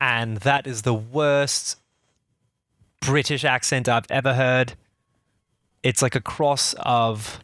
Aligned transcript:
and 0.00 0.38
that 0.38 0.66
is 0.66 0.82
the 0.82 0.94
worst 0.94 1.76
British 3.00 3.44
accent 3.44 3.88
I've 3.88 4.10
ever 4.10 4.34
heard. 4.34 4.74
It's 5.82 6.02
like 6.02 6.14
a 6.14 6.20
cross 6.20 6.74
of 6.80 7.40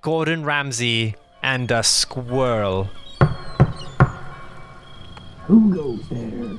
Gordon 0.00 0.44
Ramsay 0.44 1.14
and 1.42 1.70
a 1.70 1.82
squirrel. 1.82 2.90
Who 5.46 5.74
goes 5.74 6.08
there? 6.08 6.58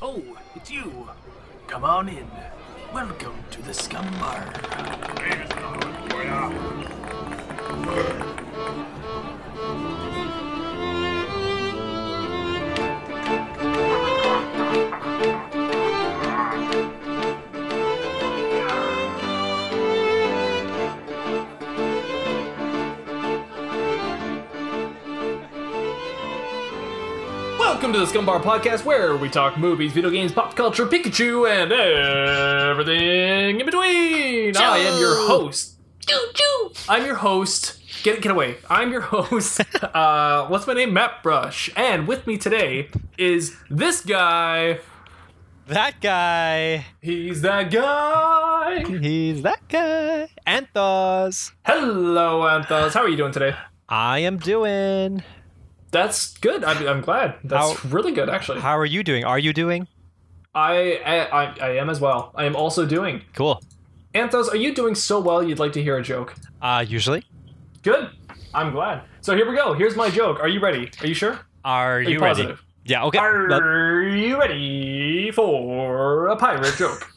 Oh, 0.00 0.22
it's 0.54 0.70
you. 0.70 1.08
Come 1.66 1.84
on 1.84 2.08
in. 2.08 2.28
Welcome 2.92 3.36
to 3.50 3.62
the 3.62 3.72
Scumm 3.72 4.10
Bar. 4.18 4.72
Welcome 27.82 28.00
to 28.00 28.06
the 28.06 28.12
Scumm 28.12 28.26
Bar 28.26 28.38
Podcast, 28.38 28.84
where 28.84 29.16
we 29.16 29.28
talk 29.28 29.58
movies, 29.58 29.92
video 29.92 30.08
games, 30.08 30.30
pop 30.30 30.54
culture, 30.54 30.86
Pikachu, 30.86 31.50
and 31.50 31.72
everything 31.72 33.58
in 33.58 33.66
between. 33.66 34.56
I 34.56 34.78
am 34.78 35.00
your 35.00 35.16
host. 35.26 35.80
I'm 36.88 37.04
your 37.04 37.16
host. 37.16 37.80
Get 38.04 38.22
get 38.22 38.30
away. 38.30 38.58
I'm 38.70 38.92
your 38.92 39.00
host. 39.00 39.62
uh, 39.82 40.46
what's 40.46 40.64
my 40.68 40.74
name? 40.74 40.92
Matt 40.92 41.24
Brush. 41.24 41.70
And 41.74 42.06
with 42.06 42.24
me 42.24 42.38
today 42.38 42.88
is 43.18 43.56
this 43.68 44.00
guy. 44.00 44.78
That 45.66 46.00
guy. 46.00 46.86
He's 47.00 47.40
that 47.40 47.68
guy. 47.72 48.84
He's 48.84 49.42
that 49.42 49.68
guy. 49.68 50.28
Anthos. 50.46 51.50
Hello, 51.66 52.42
Anthos. 52.42 52.94
How 52.94 53.00
are 53.00 53.08
you 53.08 53.16
doing 53.16 53.32
today? 53.32 53.56
I 53.88 54.20
am 54.20 54.36
doing. 54.36 55.24
That's 55.92 56.36
good. 56.38 56.64
I'm, 56.64 56.88
I'm 56.88 57.00
glad. 57.02 57.36
That's 57.44 57.78
How- 57.78 57.88
really 57.88 58.12
good, 58.12 58.28
actually. 58.28 58.60
How 58.60 58.76
are 58.76 58.86
you 58.86 59.04
doing? 59.04 59.24
Are 59.24 59.38
you 59.38 59.52
doing? 59.52 59.86
I, 60.54 61.00
I 61.06 61.44
I 61.66 61.70
am 61.76 61.88
as 61.88 62.00
well. 62.00 62.32
I 62.34 62.44
am 62.44 62.56
also 62.56 62.84
doing. 62.84 63.22
Cool. 63.34 63.62
Anthos, 64.14 64.48
are 64.52 64.56
you 64.56 64.74
doing 64.74 64.94
so 64.94 65.18
well 65.20 65.42
you'd 65.42 65.58
like 65.58 65.72
to 65.72 65.82
hear 65.82 65.96
a 65.96 66.02
joke? 66.02 66.34
Uh, 66.60 66.84
usually. 66.86 67.24
Good. 67.82 68.10
I'm 68.52 68.72
glad. 68.72 69.02
So 69.22 69.34
here 69.34 69.48
we 69.48 69.56
go. 69.56 69.72
Here's 69.72 69.96
my 69.96 70.10
joke. 70.10 70.40
Are 70.40 70.48
you 70.48 70.60
ready? 70.60 70.90
Are 71.00 71.06
you 71.06 71.14
sure? 71.14 71.38
Are 71.64 72.02
you, 72.02 72.14
you 72.14 72.18
ready? 72.20 72.54
Yeah. 72.84 73.04
Okay. 73.04 73.18
Are 73.18 74.02
you 74.02 74.38
ready 74.38 75.30
for 75.30 76.28
a 76.28 76.36
pirate 76.36 76.74
joke? 76.76 77.08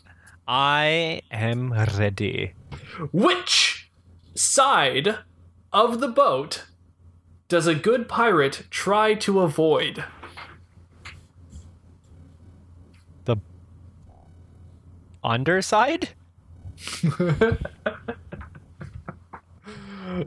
I 0.48 1.22
am 1.32 1.74
ready. 1.74 2.54
Which 3.12 3.92
side 4.36 5.18
of 5.74 6.00
the 6.00 6.08
boat 6.08 6.66
does 7.48 7.68
a 7.68 7.76
good 7.76 8.08
pirate 8.10 8.64
try 8.70 9.14
to 9.16 9.42
avoid? 9.42 10.04
The 13.26 13.38
underside. 15.24 16.10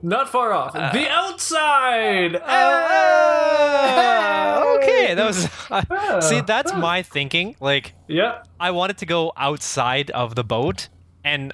Not 0.02 0.28
far 0.28 0.52
off. 0.52 0.72
the 0.74 1.08
outside. 1.08 2.34
Uh, 2.36 3.58
okay, 4.78 5.14
that 5.14 5.24
was. 5.24 5.48
See, 6.28 6.40
that's 6.42 6.74
my 6.74 7.02
thinking. 7.02 7.54
Like, 7.60 7.94
Yeah. 8.06 8.42
I 8.60 8.70
wanted 8.72 8.98
to 8.98 9.06
go 9.06 9.32
outside 9.36 10.10
of 10.10 10.34
the 10.34 10.44
boat, 10.44 10.88
and 11.24 11.52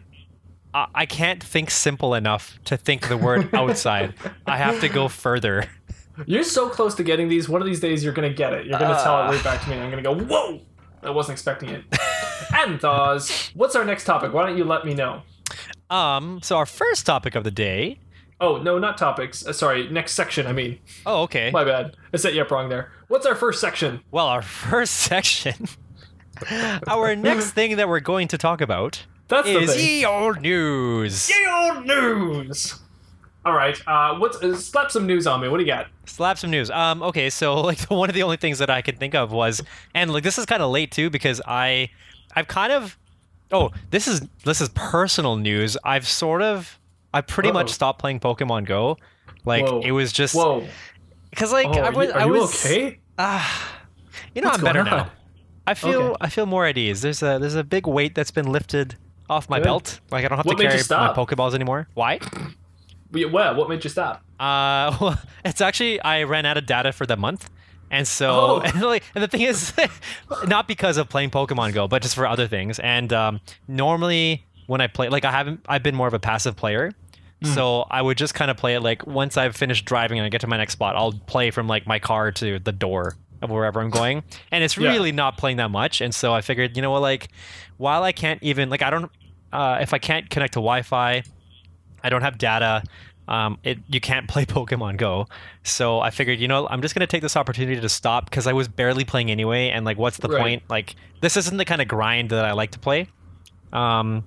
I, 0.75 0.87
I 0.95 1.07
can't 1.07 1.43
think 1.43 1.71
simple 1.71 2.15
enough 2.15 2.59
to 2.65 2.77
think 2.77 3.09
the 3.09 3.17
word 3.17 3.49
outside. 3.55 4.15
I 4.47 4.57
have 4.59 4.81
to 4.81 4.89
go 4.89 5.09
further. 5.09 5.65
You're 6.27 6.43
so 6.45 6.69
close 6.69 6.95
to 6.97 7.03
getting 7.03 7.29
these. 7.29 7.49
One 7.49 7.61
of 7.63 7.67
these 7.67 7.81
days, 7.81 8.05
you're 8.05 8.13
gonna 8.13 8.33
get 8.33 8.53
it. 8.53 8.67
You're 8.67 8.79
gonna 8.79 9.01
tell 9.03 9.23
it 9.23 9.35
right 9.35 9.45
back 9.45 9.63
to 9.65 9.69
me. 9.71 9.77
and 9.77 9.85
I'm 9.85 9.91
gonna 9.91 10.03
go, 10.03 10.15
"Whoa!" 10.15 10.61
I 11.03 11.11
wasn't 11.11 11.35
expecting 11.37 11.71
it. 11.71 11.89
Anthos, 12.53 13.51
what's 13.55 13.75
our 13.77 13.85
next 13.85 14.05
topic? 14.05 14.33
Why 14.33 14.47
don't 14.47 14.57
you 14.57 14.65
let 14.65 14.85
me 14.85 14.95
know? 14.95 15.23
Um. 15.91 16.41
So 16.43 16.57
our 16.57 16.67
first 16.67 17.07
topic 17.07 17.35
of 17.35 17.45
the 17.45 17.51
day. 17.51 17.99
Oh 18.41 18.59
no, 18.59 18.79
not 18.79 18.99
topics. 18.99 19.47
Uh, 19.47 19.53
sorry, 19.53 19.89
next 19.91 20.13
section. 20.13 20.47
I 20.47 20.53
mean, 20.53 20.79
Oh, 21.07 21.23
okay. 21.23 21.51
my 21.53 21.65
bad. 21.65 21.97
I 22.13 22.17
set 22.17 22.35
you 22.35 22.43
up 22.43 22.51
wrong 22.51 22.69
there. 22.69 22.91
What's 23.09 23.27
our 23.27 23.35
first 23.35 23.61
section? 23.61 24.01
Well, 24.11 24.27
our 24.27 24.43
first 24.71 24.95
section. 24.95 25.69
our 26.89 27.15
next 27.17 27.53
thing 27.53 27.77
that 27.77 27.89
we're 27.89 28.01
going 28.01 28.29
to 28.29 28.39
talk 28.39 28.61
about 28.61 29.05
That's 29.29 29.47
the 29.47 29.59
is 29.61 29.75
thing. 29.75 29.85
ye 29.87 30.05
old 30.05 30.41
news. 30.41 31.29
Ye 31.31 31.47
old 31.49 31.87
news. 31.87 32.79
All 33.45 33.53
right. 33.55 33.79
Uh, 33.87 34.17
what's 34.17 34.37
uh, 34.43 34.57
slap 34.57 34.91
some 34.91 35.07
news 35.07 35.27
on 35.27 35.41
me? 35.41 35.49
What 35.49 35.59
do 35.59 35.65
you 35.65 35.71
got? 35.71 35.89
Slap 36.07 36.39
some 36.39 36.51
news. 36.51 36.71
Um, 36.71 37.03
okay, 37.03 37.29
so 37.31 37.61
like 37.61 37.81
one 37.91 38.09
of 38.09 38.15
the 38.15 38.23
only 38.23 38.37
things 38.37 38.59
that 38.59 38.71
I 38.71 38.83
could 38.83 38.99
think 38.99 39.15
of 39.15 39.33
was, 39.33 39.63
and 39.95 40.13
like 40.13 40.23
this 40.25 40.39
is 40.39 40.47
kind 40.47 40.63
of 40.63 40.71
late 40.71 40.93
too 40.93 41.11
because 41.11 41.41
I, 41.47 41.91
I've 42.35 42.49
kind 42.49 42.73
of, 42.73 42.97
oh, 43.53 43.71
this 43.91 44.09
is 44.09 44.23
this 44.45 44.61
is 44.61 44.69
personal 44.71 45.37
news. 45.37 45.77
I've 45.85 46.07
sort 46.09 46.43
of, 46.43 46.79
I 47.13 47.21
pretty 47.21 47.51
Uh-oh. 47.51 47.55
much 47.55 47.71
stopped 47.71 47.99
playing 47.99 48.21
Pokemon 48.21 48.67
Go. 48.67 48.99
Like 49.45 49.65
Whoa. 49.67 49.81
it 49.81 49.93
was 49.93 50.13
just 50.13 50.35
Whoa. 50.35 50.67
because 51.31 51.53
like 51.53 51.67
Oh, 51.69 51.73
I 51.81 51.89
are 51.89 51.93
was, 51.93 52.09
you, 52.09 52.13
are 52.15 52.21
I 52.21 52.25
you 52.25 52.33
was, 52.33 52.65
okay? 52.67 52.99
you 54.35 54.41
know, 54.43 54.49
What's 54.49 54.59
I'm 54.59 54.65
better 54.65 54.81
on? 54.81 54.87
now. 54.87 55.11
I 55.67 55.75
feel 55.75 56.01
Okay. 56.03 56.17
I 56.21 56.29
feel 56.29 56.47
more 56.47 56.67
at 56.67 56.77
ease. 56.79 57.03
There's 57.03 57.23
a 57.23 57.39
there's 57.39 57.55
a 57.55 57.65
big 57.65 57.87
weight 57.87 58.15
that's 58.15 58.31
been 58.31 58.51
lifted 58.51 58.97
off 59.31 59.49
my 59.49 59.59
Good. 59.59 59.65
belt. 59.65 60.01
Like 60.11 60.25
I 60.25 60.29
don't 60.29 60.39
have 60.39 60.47
What 60.47 60.53
to 60.53 60.59
made 60.59 60.65
you 60.65 60.69
carry 60.71 60.79
my 60.81 60.83
stop? 60.83 61.17
Pokeballs 61.17 61.55
anymore. 61.55 61.89
Why? 61.95 62.19
Well, 63.13 63.55
what 63.55 63.69
made 63.69 63.85
you 63.85 63.91
stop? 63.91 64.23
Uh, 64.41 64.97
well, 65.01 65.21
it's 65.45 65.61
actually 65.61 66.01
I 66.01 66.25
ran 66.25 66.47
out 66.47 66.57
of 66.57 66.67
data 66.67 66.93
for 66.93 67.07
the 67.07 67.17
month, 67.17 67.49
and 67.91 68.07
so 68.09 68.31
Oh. 68.31 68.61
and, 68.65 68.83
like, 68.83 69.05
and 69.15 69.23
the 69.23 69.29
thing 69.29 69.43
is, 69.43 69.73
not 70.47 70.67
because 70.67 70.97
of 70.97 71.09
playing 71.09 71.31
Pokemon 71.31 71.73
Go, 71.75 71.87
but 71.87 72.03
just 72.03 72.15
for 72.15 72.27
other 72.27 72.49
things. 72.49 72.79
And 72.81 73.13
um, 73.13 73.41
normally 73.69 74.45
when 74.67 74.81
I 74.81 74.87
play, 74.89 75.09
like 75.09 75.25
I 75.25 75.31
haven't, 75.31 75.65
I've 75.69 75.83
been 75.83 75.95
more 75.95 76.09
of 76.09 76.15
a 76.15 76.19
passive 76.19 76.57
player, 76.57 76.93
so 77.43 77.85
I 77.91 78.01
would 78.01 78.17
just 78.17 78.33
kind 78.35 78.51
of 78.51 78.57
play 78.57 78.75
it 78.75 78.81
like 78.81 79.07
once 79.07 79.37
I've 79.37 79.55
finished 79.55 79.85
driving 79.85 80.19
and 80.19 80.25
I 80.25 80.31
get 80.31 80.41
to 80.41 80.47
my 80.47 80.57
next 80.57 80.73
spot, 80.73 80.97
I'll 80.97 81.13
play 81.13 81.51
from 81.51 81.67
like 81.69 81.87
my 81.87 81.99
car 81.99 82.33
to 82.33 82.59
the 82.59 82.73
door 82.73 83.17
of 83.45 83.51
wherever 83.51 83.81
I'm 83.81 83.91
going, 83.91 84.25
and 84.51 84.65
it's 84.65 84.77
Yeah. 84.77 84.91
really 84.91 85.13
not 85.13 85.37
playing 85.39 85.59
that 85.59 85.71
much. 85.71 86.01
And 86.01 86.15
so 86.15 86.33
I 86.35 86.41
figured, 86.41 86.77
you 86.77 86.83
know 86.83 86.91
what, 86.91 87.03
like 87.03 87.29
while 87.77 88.03
I 88.03 88.13
can't 88.13 88.43
even 88.43 88.71
like 88.71 88.83
I 88.83 88.91
don't, 88.91 89.11
uh, 89.53 89.79
if 89.81 89.93
I 89.95 89.99
can't 89.99 90.29
connect 90.31 90.55
to 90.55 90.59
Wi-Fi. 90.61 91.23
I 92.03 92.11
don't 92.11 92.21
have 92.23 92.37
data. 92.37 92.83
Um, 93.29 93.57
it 93.65 93.79
you 93.89 93.99
can't 94.01 94.29
play 94.35 94.45
Pokemon 94.45 94.99
Go, 94.99 95.27
so 95.63 96.01
I 96.01 96.11
figured, 96.11 96.39
you 96.39 96.49
know, 96.49 96.69
I'm 96.69 96.83
just 96.83 96.95
gonna 96.95 97.07
take 97.07 97.23
this 97.23 97.37
opportunity 97.37 97.81
to 97.81 97.89
stop 97.89 98.27
because 98.27 98.47
I 98.47 98.53
was 98.53 98.69
barely 98.69 99.05
playing 99.07 99.31
anyway, 99.31 99.71
and 99.71 99.87
like, 99.87 99.97
what's 99.97 100.19
the 100.19 100.29
Right. 100.29 100.41
point? 100.41 100.63
Like, 100.69 100.95
this 101.23 101.37
isn't 101.39 101.57
the 101.57 101.65
kind 101.65 101.81
of 101.81 101.89
grind 101.89 102.29
that 102.31 102.45
I 102.45 102.53
like 102.53 102.73
to 102.73 102.79
play. 102.79 103.07
Um, 103.73 104.25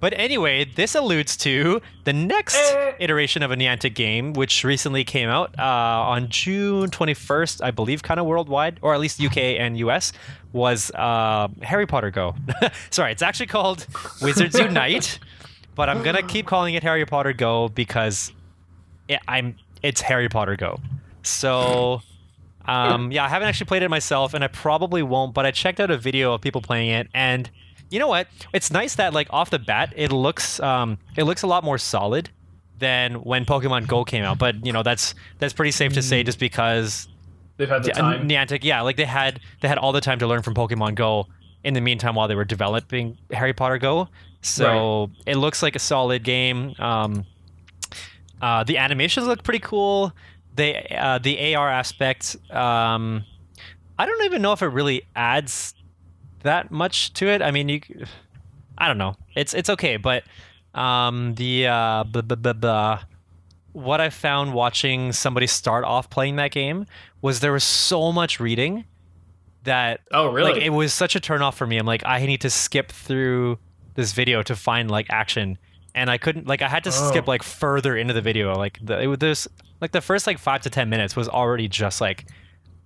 but 0.00 0.12
anyway, 0.16 0.64
this 0.64 0.94
alludes 0.94 1.36
to 1.38 1.80
the 2.04 2.12
next 2.12 2.56
Eh. 2.56 2.92
iteration 3.00 3.42
of 3.42 3.50
a 3.50 3.56
Niantic 3.56 3.94
game, 3.94 4.32
which 4.32 4.64
recently 4.64 5.04
came 5.04 5.28
out 5.28 5.54
uh, 5.58 5.62
on 5.62 6.28
June 6.28 6.90
21st, 6.90 7.62
I 7.62 7.70
believe, 7.70 8.02
kind 8.02 8.18
of 8.20 8.26
worldwide, 8.26 8.78
or 8.82 8.94
at 8.94 9.00
least 9.00 9.20
UK 9.20 9.36
and 9.58 9.76
US, 9.78 10.12
was 10.52 10.90
uh, 10.92 11.48
Harry 11.62 11.86
Potter 11.86 12.10
Go. 12.10 12.34
Sorry, 12.90 13.12
it's 13.12 13.22
actually 13.22 13.46
called 13.46 13.86
Wizards 14.22 14.58
Unite, 14.58 15.18
but 15.74 15.88
I'm 15.88 16.02
gonna 16.02 16.22
keep 16.22 16.46
calling 16.46 16.74
it 16.74 16.82
Harry 16.82 17.04
Potter 17.06 17.32
Go 17.32 17.68
because 17.68 18.32
it, 19.08 19.20
I'm 19.28 19.56
it's 19.82 20.00
Harry 20.00 20.28
Potter 20.28 20.56
Go. 20.56 20.80
So. 21.22 22.02
Um, 22.68 23.12
yeah, 23.12 23.24
I 23.24 23.28
haven't 23.28 23.46
actually 23.46 23.66
played 23.66 23.84
it 23.84 23.88
myself, 23.90 24.34
and 24.34 24.42
I 24.42 24.48
probably 24.48 25.00
won't. 25.00 25.34
But 25.34 25.46
I 25.46 25.52
checked 25.52 25.78
out 25.78 25.88
a 25.92 25.96
video 25.96 26.32
of 26.34 26.40
people 26.40 26.60
playing 26.60 26.90
it, 26.90 27.06
and 27.14 27.48
you 27.90 27.98
know 27.98 28.08
what? 28.08 28.28
It's 28.52 28.70
nice 28.70 28.96
that 28.96 29.12
like 29.12 29.28
off 29.30 29.50
the 29.50 29.58
bat, 29.58 29.92
it 29.96 30.12
looks 30.12 30.60
um, 30.60 30.98
it 31.16 31.24
looks 31.24 31.42
a 31.42 31.46
lot 31.46 31.64
more 31.64 31.78
solid 31.78 32.30
than 32.78 33.14
when 33.22 33.44
Pokemon 33.44 33.86
Go 33.86 34.04
came 34.04 34.24
out. 34.24 34.38
But 34.38 34.64
you 34.64 34.72
know 34.72 34.82
that's 34.82 35.14
that's 35.38 35.52
pretty 35.52 35.70
safe 35.70 35.92
to 35.94 36.02
say, 36.02 36.22
just 36.22 36.38
because 36.38 37.08
They've 37.56 37.68
had 37.68 37.84
the 37.84 37.90
time. 37.90 38.28
Niantic, 38.28 38.64
yeah, 38.64 38.82
like 38.82 38.96
they 38.96 39.04
had 39.04 39.40
they 39.60 39.68
had 39.68 39.78
all 39.78 39.92
the 39.92 40.00
time 40.00 40.18
to 40.18 40.26
learn 40.26 40.42
from 40.42 40.54
Pokemon 40.54 40.94
Go 40.94 41.26
in 41.64 41.74
the 41.74 41.80
meantime 41.80 42.14
while 42.14 42.28
they 42.28 42.34
were 42.34 42.44
developing 42.44 43.16
Harry 43.30 43.52
Potter 43.52 43.78
Go. 43.78 44.08
So 44.42 45.10
it 45.26 45.36
looks 45.36 45.62
like 45.62 45.74
a 45.74 45.80
solid 45.80 46.22
game. 46.22 46.74
Um, 46.78 47.24
uh, 48.40 48.64
the 48.64 48.78
animations 48.78 49.26
look 49.26 49.42
pretty 49.42 49.58
cool. 49.60 50.12
They 50.54 50.96
uh, 50.98 51.18
the 51.18 51.54
AR 51.54 51.70
aspect. 51.70 52.36
Um, 52.50 53.24
I 53.98 54.04
don't 54.04 54.24
even 54.24 54.42
know 54.42 54.52
if 54.52 54.62
it 54.62 54.66
really 54.66 55.02
adds 55.16 55.74
that 56.46 56.70
much 56.70 57.12
to 57.14 57.28
it. 57.28 57.42
I 57.42 57.50
mean, 57.50 57.68
you. 57.68 57.80
I 58.78 58.88
don't 58.88 58.98
know. 58.98 59.14
It's 59.34 59.54
it's 59.54 59.70
okay, 59.70 59.96
but 59.96 60.24
um, 60.74 61.34
the 61.36 61.66
uh, 61.68 62.04
blah, 62.04 62.22
blah, 62.22 62.36
blah, 62.36 62.52
blah. 62.52 63.00
what 63.72 64.00
I 64.00 64.10
found 64.10 64.52
watching 64.52 65.12
somebody 65.12 65.46
start 65.46 65.84
off 65.84 66.10
playing 66.10 66.36
that 66.36 66.50
game 66.50 66.86
was 67.22 67.40
there 67.40 67.52
was 67.52 67.64
so 67.64 68.12
much 68.12 68.40
reading 68.40 68.84
that 69.64 70.00
Oh, 70.12 70.26
really? 70.32 70.52
like 70.52 70.62
it 70.62 70.70
was 70.70 70.92
such 70.92 71.16
a 71.16 71.20
turnoff 71.20 71.54
for 71.54 71.66
me. 71.66 71.78
I'm 71.78 71.86
like 71.86 72.02
I 72.04 72.24
need 72.26 72.40
to 72.42 72.50
skip 72.50 72.90
through 72.92 73.58
this 73.94 74.12
video 74.12 74.42
to 74.42 74.54
find 74.54 74.90
like 74.90 75.06
action, 75.10 75.56
and 75.94 76.10
I 76.10 76.18
couldn't 76.18 76.46
like 76.46 76.60
I 76.62 76.68
had 76.68 76.84
to 76.84 76.90
Oh. 76.90 77.08
skip 77.10 77.26
like 77.26 77.42
further 77.42 77.96
into 77.96 78.12
the 78.14 78.20
video. 78.22 78.54
Like 78.54 78.78
the, 78.82 79.00
it 79.00 79.06
was 79.06 79.18
this 79.18 79.48
like 79.80 79.92
the 79.92 80.00
first 80.02 80.26
like 80.26 80.38
five 80.38 80.60
to 80.62 80.70
ten 80.70 80.88
minutes 80.90 81.16
was 81.16 81.28
already 81.28 81.68
just 81.68 82.00
like 82.00 82.26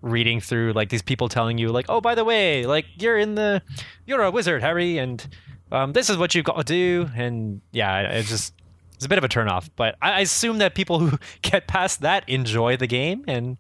reading 0.03 0.41
through 0.41 0.73
like 0.73 0.89
these 0.89 1.03
people 1.03 1.29
telling 1.29 1.59
you 1.59 1.69
like 1.69 1.87
oh 1.89 2.01
by 2.01 2.15
the 2.15 2.25
way 2.25 2.65
like 2.65 2.87
you're 2.99 3.19
in 3.19 3.35
the 3.35 3.63
you're 4.07 4.23
a 4.23 4.31
wizard 4.31 4.63
Harry 4.63 4.99
and 4.99 5.29
um, 5.73 5.93
this 5.93 6.11
is 6.11 6.17
what 6.17 6.35
you've 6.35 6.45
got 6.45 6.57
to 6.57 6.65
do. 6.65 7.09
And 7.15 7.61
yeah 7.73 8.01
it's 8.01 8.29
just 8.29 8.55
it's 8.95 9.05
a 9.07 9.09
bit 9.09 9.19
of 9.19 9.25
a 9.25 9.29
turnoff 9.29 9.69
but 9.77 9.97
I, 10.03 10.13
I 10.13 10.21
assume 10.21 10.59
that 10.59 10.75
people 10.75 10.99
who 11.01 11.19
get 11.43 11.67
past 11.67 12.01
that 12.01 12.29
enjoy 12.29 12.77
the 12.77 12.87
game 12.87 13.25
and 13.29 13.57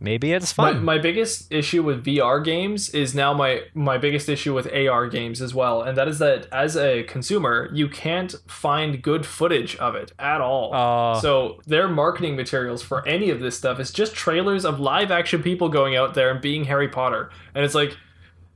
maybe 0.00 0.32
it's 0.32 0.56
My, 0.56 0.72
fun 0.72 0.84
my 0.84 0.98
biggest 0.98 1.52
issue 1.52 1.82
with 1.82 2.04
VR 2.04 2.42
games 2.44 2.88
is 2.90 3.14
now 3.14 3.32
my 3.34 3.62
my 3.74 3.98
biggest 3.98 4.28
issue 4.28 4.54
with 4.54 4.72
AR 4.72 5.08
games 5.08 5.40
as 5.40 5.54
well, 5.54 5.82
and 5.82 5.96
that 5.96 6.08
is 6.08 6.18
that 6.18 6.46
as 6.52 6.76
a 6.76 7.02
consumer, 7.04 7.70
you 7.72 7.88
can't 7.88 8.34
find 8.46 9.02
good 9.02 9.26
footage 9.26 9.76
of 9.76 9.94
it 9.94 10.12
at 10.18 10.40
all. 10.40 10.70
Oh. 10.74 11.20
So 11.20 11.60
their 11.66 11.88
marketing 11.88 12.36
materials 12.36 12.82
for 12.82 13.06
any 13.06 13.30
of 13.30 13.40
this 13.40 13.56
stuff 13.56 13.80
is 13.80 13.92
just 13.92 14.14
trailers 14.14 14.64
of 14.64 14.80
live 14.80 15.10
action 15.10 15.42
people 15.42 15.68
going 15.68 15.96
out 15.96 16.14
there 16.14 16.30
and 16.30 16.40
being 16.40 16.64
Harry 16.64 16.88
Potter, 16.88 17.30
and 17.54 17.64
it's 17.64 17.74
like. 17.74 17.96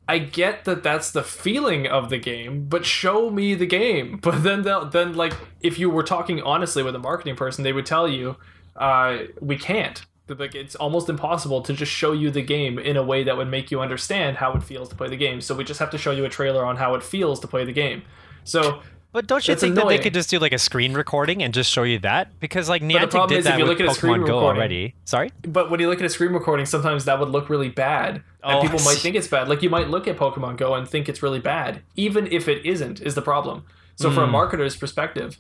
I 0.09 0.19
get 0.19 0.65
that 0.65 0.83
that's 0.83 1.13
the 1.13 1.23
feeling 1.23 1.87
of 1.87 2.11
the 2.11 2.19
game, 2.19 2.67
but 2.69 2.85
show 2.85 3.31
me 3.31 3.55
the 3.55 3.67
game. 3.67 4.19
But 4.23 4.43
then, 4.43 4.63
they'll, 4.63 4.85
then 4.85 5.15
like, 5.15 5.33
if 5.61 5.79
you 5.79 5.89
were 5.89 6.03
talking 6.03 6.43
honestly 6.43 6.83
with 6.83 6.97
a 6.97 6.99
marketing 6.99 7.37
person, 7.37 7.63
they 7.63 7.73
would 7.73 7.87
tell 7.87 8.09
you, 8.09 8.37
uh, 8.77 9.19
"We 9.41 9.57
can't 9.57 10.05
like 10.41 10.55
it's 10.55 10.75
almost 10.75 11.09
impossible 11.09 11.61
to 11.63 11.73
just 11.73 11.91
show 11.93 12.13
you 12.13 12.31
the 12.31 12.43
game 12.43 12.79
in 12.79 12.97
a 12.97 13.03
way 13.03 13.23
that 13.25 13.37
would 13.37 13.49
make 13.49 13.71
you 13.71 13.81
understand 13.81 14.37
how 14.39 14.53
it 14.53 14.63
feels 14.63 14.89
to 14.91 14.95
play 14.95 15.09
the 15.09 15.17
game. 15.17 15.41
So 15.41 15.55
we 15.55 15.65
just 15.65 15.81
have 15.81 15.91
to 15.91 15.99
show 15.99 16.11
you 16.11 16.25
a 16.25 16.29
trailer 16.29 16.65
on 16.65 16.77
how 16.77 16.95
it 16.95 17.03
feels 17.03 17.41
to 17.41 17.47
play 17.47 17.65
the 17.65 17.73
game. 17.73 18.03
So 18.45 18.81
but 19.13 19.27
don't 19.27 19.47
you 19.47 19.55
think 19.57 19.75
that 19.75 19.89
they 19.89 19.99
could 19.99 20.15
just 20.15 20.31
do 20.31 20.39
like 20.39 20.53
a 20.55 20.59
screen 20.59 20.95
recording 20.95 21.43
and 21.43 21.53
just 21.53 21.71
show 21.71 21.83
you 21.83 21.99
that 21.99 22.41
because 22.41 22.69
like 22.71 22.81
Niantic 22.83 23.11
problem 23.11 23.29
did 23.29 23.39
is 23.41 23.47
if 23.47 23.53
that 23.53 23.59
you 23.59 23.65
with 23.67 23.79
look 23.79 23.87
at 23.87 23.93
a 23.93 23.95
screen 23.95 24.15
Pokemon 24.23 24.27
Go 24.27 24.37
recording- 24.39 24.59
already 24.59 24.95
sorry 25.05 25.33
but 25.43 25.71
when 25.71 25.81
you 25.81 25.89
look 25.91 25.99
at 26.01 26.07
a 26.07 26.09
screen 26.09 26.33
recording, 26.33 26.65
sometimes 26.65 27.05
that 27.05 27.21
would 27.21 27.29
look 27.29 27.51
really 27.51 27.69
bad. 27.69 28.23
And 28.43 28.59
Oh, 28.59 28.63
people 28.63 28.81
might 28.85 28.97
think 28.97 29.15
it's 29.15 29.29
bad. 29.29 29.49
Like 29.49 29.63
you 29.63 29.69
might 29.69 29.89
look 29.91 30.09
at 30.09 30.17
Pokemon 30.17 30.57
Go 30.57 30.75
and 30.75 30.89
think 30.89 31.09
it's 31.11 31.23
really 31.23 31.41
bad, 31.41 31.83
even 31.95 32.27
if 32.33 32.49
it 32.49 32.65
isn't, 32.65 33.01
is 33.03 33.15
the 33.15 33.21
problem. 33.23 33.65
So 33.97 34.11
from 34.11 34.23
a 34.25 34.27
Hmm. 34.29 34.35
marketer's 34.35 34.77
perspective, 34.77 35.37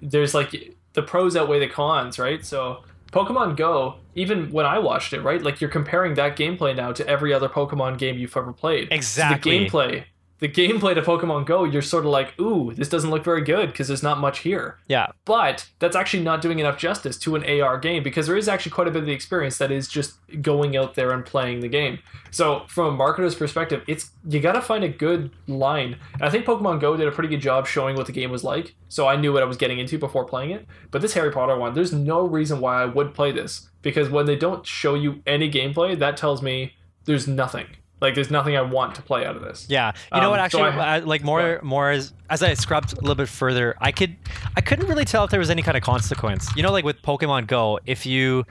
there's 0.00 0.32
like 0.34 0.74
the 0.92 1.02
pros 1.02 1.36
outweigh 1.36 1.58
the 1.60 1.68
cons, 1.68 2.18
right? 2.18 2.44
So 2.44 2.84
Pokemon 3.12 3.56
Go, 3.56 3.96
even 4.14 4.50
when 4.50 4.66
I 4.66 4.78
watched 4.78 5.12
it, 5.12 5.20
right? 5.22 5.42
Like 5.42 5.60
you're 5.60 5.70
comparing 5.70 6.14
that 6.14 6.36
gameplay 6.36 6.76
now 6.76 6.92
to 6.92 7.06
every 7.06 7.32
other 7.34 7.48
Pokemon 7.48 7.98
game 7.98 8.18
you've 8.18 8.36
ever 8.36 8.52
played. 8.52 8.88
So 8.88 8.94
Exactly. 8.94 9.58
the 9.58 9.68
gameplay, 9.70 10.04
the 10.40 10.48
gameplay 10.48 10.94
to 10.94 11.02
Pokemon 11.02 11.46
Go, 11.46 11.64
you're 11.64 11.82
sort 11.82 12.04
of 12.04 12.10
like, 12.10 12.38
ooh, 12.40 12.72
this 12.74 12.88
doesn't 12.88 13.10
look 13.10 13.24
very 13.24 13.42
good 13.42 13.70
because 13.70 13.88
there's 13.88 14.02
not 14.02 14.18
much 14.18 14.40
here 14.40 14.78
yeah 14.88 15.06
but 15.24 15.68
that's 15.78 15.94
actually 15.94 16.22
not 16.22 16.42
doing 16.42 16.58
enough 16.58 16.76
justice 16.76 17.16
to 17.16 17.36
an 17.36 17.60
AR 17.60 17.78
game 17.78 18.02
because 18.02 18.26
there 18.26 18.36
is 18.36 18.48
actually 18.48 18.72
quite 18.72 18.88
a 18.88 18.90
bit 18.90 19.00
of 19.00 19.06
the 19.06 19.12
experience 19.12 19.58
that 19.58 19.70
is 19.70 19.88
just 19.88 20.14
going 20.42 20.76
out 20.76 20.94
there 20.94 21.12
and 21.12 21.24
playing 21.24 21.60
the 21.60 21.68
game. 21.68 21.98
So 22.30 22.64
from 22.68 22.94
a 22.94 22.96
marketer's 22.96 23.34
perspective, 23.34 23.82
it's 23.86 24.10
you 24.28 24.40
got 24.40 24.52
to 24.52 24.60
find 24.60 24.84
a 24.84 24.88
good 24.88 25.30
line. 25.46 25.96
And 26.14 26.22
I 26.22 26.30
think 26.30 26.46
Pokemon 26.46 26.80
Go 26.80 26.96
did 26.96 27.08
a 27.08 27.12
pretty 27.12 27.28
good 27.28 27.40
job 27.40 27.66
showing 27.66 27.96
what 27.96 28.06
the 28.06 28.12
game 28.12 28.30
was 28.30 28.44
like, 28.44 28.74
so 28.88 29.06
I 29.06 29.16
knew 29.16 29.32
what 29.32 29.42
I 29.42 29.46
was 29.46 29.56
getting 29.56 29.78
into 29.78 29.98
before 29.98 30.24
playing 30.24 30.50
it. 30.50 30.66
But 30.90 31.02
this 31.02 31.14
Harry 31.14 31.30
Potter 31.30 31.56
one, 31.56 31.74
there's 31.74 31.92
no 31.92 32.26
reason 32.26 32.60
why 32.60 32.82
I 32.82 32.86
would 32.86 33.14
play 33.14 33.32
this 33.32 33.70
because 33.82 34.08
when 34.08 34.26
they 34.26 34.36
don't 34.36 34.66
show 34.66 34.94
you 34.94 35.22
any 35.26 35.50
gameplay, 35.50 35.98
that 35.98 36.16
tells 36.16 36.42
me 36.42 36.74
there's 37.04 37.28
nothing. 37.28 37.66
Like 38.00 38.14
there's 38.14 38.30
nothing 38.30 38.56
I 38.56 38.62
want 38.62 38.94
to 38.94 39.02
play 39.02 39.26
out 39.26 39.36
of 39.36 39.42
this. 39.42 39.66
Yeah, 39.68 39.92
you 40.14 40.20
know 40.20 40.32
Um, 40.32 40.38
what? 40.38 40.50
so 40.52 40.64
Actually, 40.64 40.80
I- 40.80 40.96
I, 40.96 40.98
like 41.00 41.22
more, 41.22 41.60
more 41.62 41.90
as 41.90 42.12
as 42.30 42.42
I 42.42 42.54
scrubbed 42.54 42.92
a 42.94 43.00
little 43.00 43.14
bit 43.14 43.28
further, 43.28 43.74
I 43.80 43.92
could, 43.92 44.16
I 44.56 44.60
couldn't 44.60 44.86
really 44.88 45.04
tell 45.04 45.24
if 45.24 45.30
there 45.30 45.40
was 45.40 45.50
any 45.50 45.62
kind 45.62 45.76
of 45.76 45.82
consequence. 45.82 46.48
You 46.56 46.62
know, 46.62 46.72
like 46.72 46.84
with 46.84 47.02
Pokemon 47.02 47.46
Go, 47.46 47.78
if 47.86 48.06
you, 48.06 48.44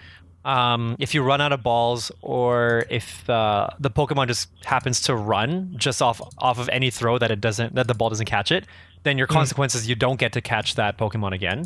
um, 0.46 0.96
if 1.00 1.14
you 1.16 1.24
run 1.24 1.42
out 1.42 1.52
of 1.52 1.64
balls, 1.64 2.12
or 2.22 2.86
if 2.90 3.28
uh, 3.30 3.70
the 3.80 3.90
Pokemon 3.90 4.28
just 4.28 4.50
happens 4.66 5.02
to 5.04 5.16
run 5.16 5.74
just 5.78 6.02
off 6.02 6.22
off 6.38 6.60
of 6.60 6.70
any 6.70 6.90
throw 6.92 7.18
that 7.18 7.32
it 7.32 7.42
doesn't, 7.42 7.74
that 7.76 7.88
the 7.88 7.94
ball 7.96 8.10
doesn't 8.10 8.26
catch 8.28 8.52
it, 8.52 8.66
then 9.04 9.18
your 9.18 9.28
consequence 9.28 9.74
is 9.76 9.90
you 9.90 9.96
don't 9.96 10.20
get 10.20 10.32
to 10.34 10.42
catch 10.42 10.76
that 10.76 10.98
Pokemon 10.98 11.34
again. 11.34 11.66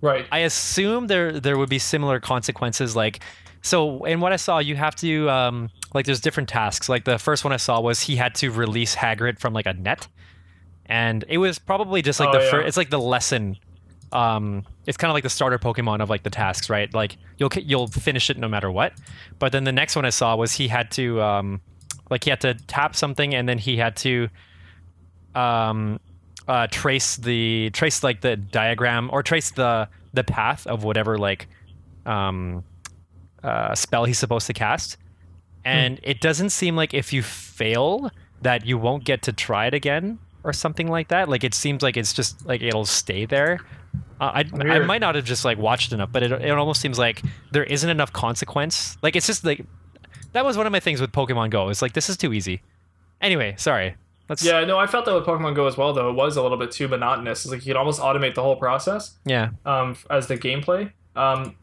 Right. 0.00 0.26
I 0.32 0.38
assume 0.40 1.08
there 1.08 1.38
there 1.40 1.58
would 1.58 1.68
be 1.68 1.78
similar 1.80 2.20
consequences. 2.20 2.94
Like, 2.96 3.20
so 3.62 4.04
in 4.04 4.20
what 4.20 4.32
I 4.32 4.36
saw, 4.36 4.58
you 4.60 4.76
have 4.76 4.94
to 4.96 5.28
um, 5.28 5.70
like 5.94 6.06
there's 6.06 6.20
different 6.20 6.48
tasks. 6.48 6.88
Like 6.88 7.04
the 7.04 7.18
first 7.18 7.44
one 7.44 7.52
I 7.52 7.56
saw 7.56 7.80
was 7.80 8.00
he 8.00 8.16
had 8.16 8.34
to 8.36 8.50
release 8.50 8.94
Hagrid 8.94 9.38
from 9.38 9.52
like 9.52 9.66
a 9.66 9.72
net, 9.72 10.08
and 10.86 11.24
it 11.28 11.38
was 11.38 11.58
probably 11.58 12.02
just 12.02 12.20
like 12.20 12.28
Oh, 12.30 12.38
the 12.38 12.44
yeah. 12.44 12.50
first. 12.50 12.68
It's 12.68 12.76
like 12.76 12.90
the 12.90 13.00
lesson. 13.00 13.56
Um, 14.10 14.64
it's 14.86 14.96
kind 14.96 15.10
of 15.10 15.14
like 15.14 15.22
the 15.24 15.30
starter 15.30 15.58
Pokemon 15.58 16.00
of 16.00 16.08
like 16.08 16.22
the 16.22 16.30
tasks, 16.30 16.70
right? 16.70 16.92
Like 16.94 17.16
you'll 17.36 17.50
you'll 17.56 17.88
finish 17.88 18.30
it 18.30 18.38
no 18.38 18.48
matter 18.48 18.70
what. 18.70 18.92
But 19.38 19.52
then 19.52 19.64
the 19.64 19.72
next 19.72 19.96
one 19.96 20.04
I 20.04 20.10
saw 20.10 20.34
was 20.36 20.52
he 20.54 20.68
had 20.68 20.90
to 20.92 21.20
um, 21.20 21.60
like 22.10 22.24
he 22.24 22.30
had 22.30 22.40
to 22.42 22.54
tap 22.54 22.96
something 22.96 23.34
and 23.34 23.46
then 23.48 23.58
he 23.58 23.76
had 23.76 23.96
to 23.96 24.28
um 25.34 26.00
uh 26.48 26.66
trace 26.70 27.16
the 27.16 27.68
trace 27.74 28.02
like 28.02 28.22
the 28.22 28.34
diagram 28.36 29.10
or 29.12 29.22
trace 29.22 29.50
the 29.50 29.86
the 30.14 30.24
path 30.24 30.66
of 30.66 30.84
whatever 30.84 31.18
like 31.18 31.46
um 32.06 32.64
uh 33.44 33.74
spell 33.74 34.06
he's 34.06 34.18
supposed 34.18 34.46
to 34.46 34.54
cast 34.54 34.96
and 35.64 36.00
it 36.02 36.20
doesn't 36.20 36.50
seem 36.50 36.76
like 36.76 36.94
if 36.94 37.12
you 37.12 37.22
fail 37.22 38.10
that 38.42 38.66
you 38.66 38.78
won't 38.78 39.04
get 39.04 39.22
to 39.22 39.32
try 39.32 39.66
it 39.66 39.74
again 39.74 40.18
or 40.44 40.52
something 40.52 40.88
like 40.88 41.08
that. 41.08 41.28
Like 41.28 41.44
it 41.44 41.54
seems 41.54 41.82
like 41.82 41.96
it's 41.96 42.12
just 42.12 42.46
like 42.46 42.62
it'll 42.62 42.84
stay 42.84 43.26
there. 43.26 43.58
Uh, 44.20 44.42
I, 44.42 44.44
I 44.60 44.78
might 44.80 45.00
not 45.00 45.14
have 45.14 45.24
just 45.24 45.44
like 45.44 45.58
watched 45.58 45.92
enough 45.92 46.12
but 46.12 46.22
it, 46.22 46.32
it 46.32 46.50
almost 46.50 46.80
seems 46.80 46.98
like 46.98 47.22
there 47.52 47.64
isn't 47.64 47.88
enough 47.88 48.12
consequence. 48.12 48.96
Like 49.02 49.16
it's 49.16 49.26
just 49.26 49.44
like 49.44 49.64
that 50.32 50.44
was 50.44 50.56
one 50.56 50.66
of 50.66 50.72
my 50.72 50.80
things 50.80 51.00
with 51.00 51.12
pokemon 51.12 51.50
go. 51.50 51.68
It's 51.68 51.82
like 51.82 51.92
this 51.92 52.08
is 52.08 52.16
too 52.16 52.32
easy. 52.32 52.62
Anyway 53.20 53.54
sorry. 53.56 53.96
Let's 54.28 54.44
Yeah, 54.44 54.64
no, 54.64 54.78
I 54.78 54.86
felt 54.86 55.06
that 55.06 55.14
with 55.14 55.24
Pokemon 55.24 55.54
Go 55.54 55.66
as 55.66 55.78
well, 55.78 55.94
though. 55.94 56.10
It 56.10 56.12
was 56.12 56.36
a 56.36 56.42
little 56.42 56.58
bit 56.58 56.70
too 56.70 56.86
monotonous. 56.86 57.46
It's 57.46 57.50
like 57.50 57.64
you 57.64 57.72
could 57.72 57.78
almost 57.78 57.98
automate 57.98 58.34
the 58.34 58.42
whole 58.42 58.56
process 58.56 59.16
yeah. 59.24 59.50
um, 59.64 59.96
as 60.10 60.26
the 60.26 60.36
gameplay. 60.36 60.92
Um, 61.16 61.56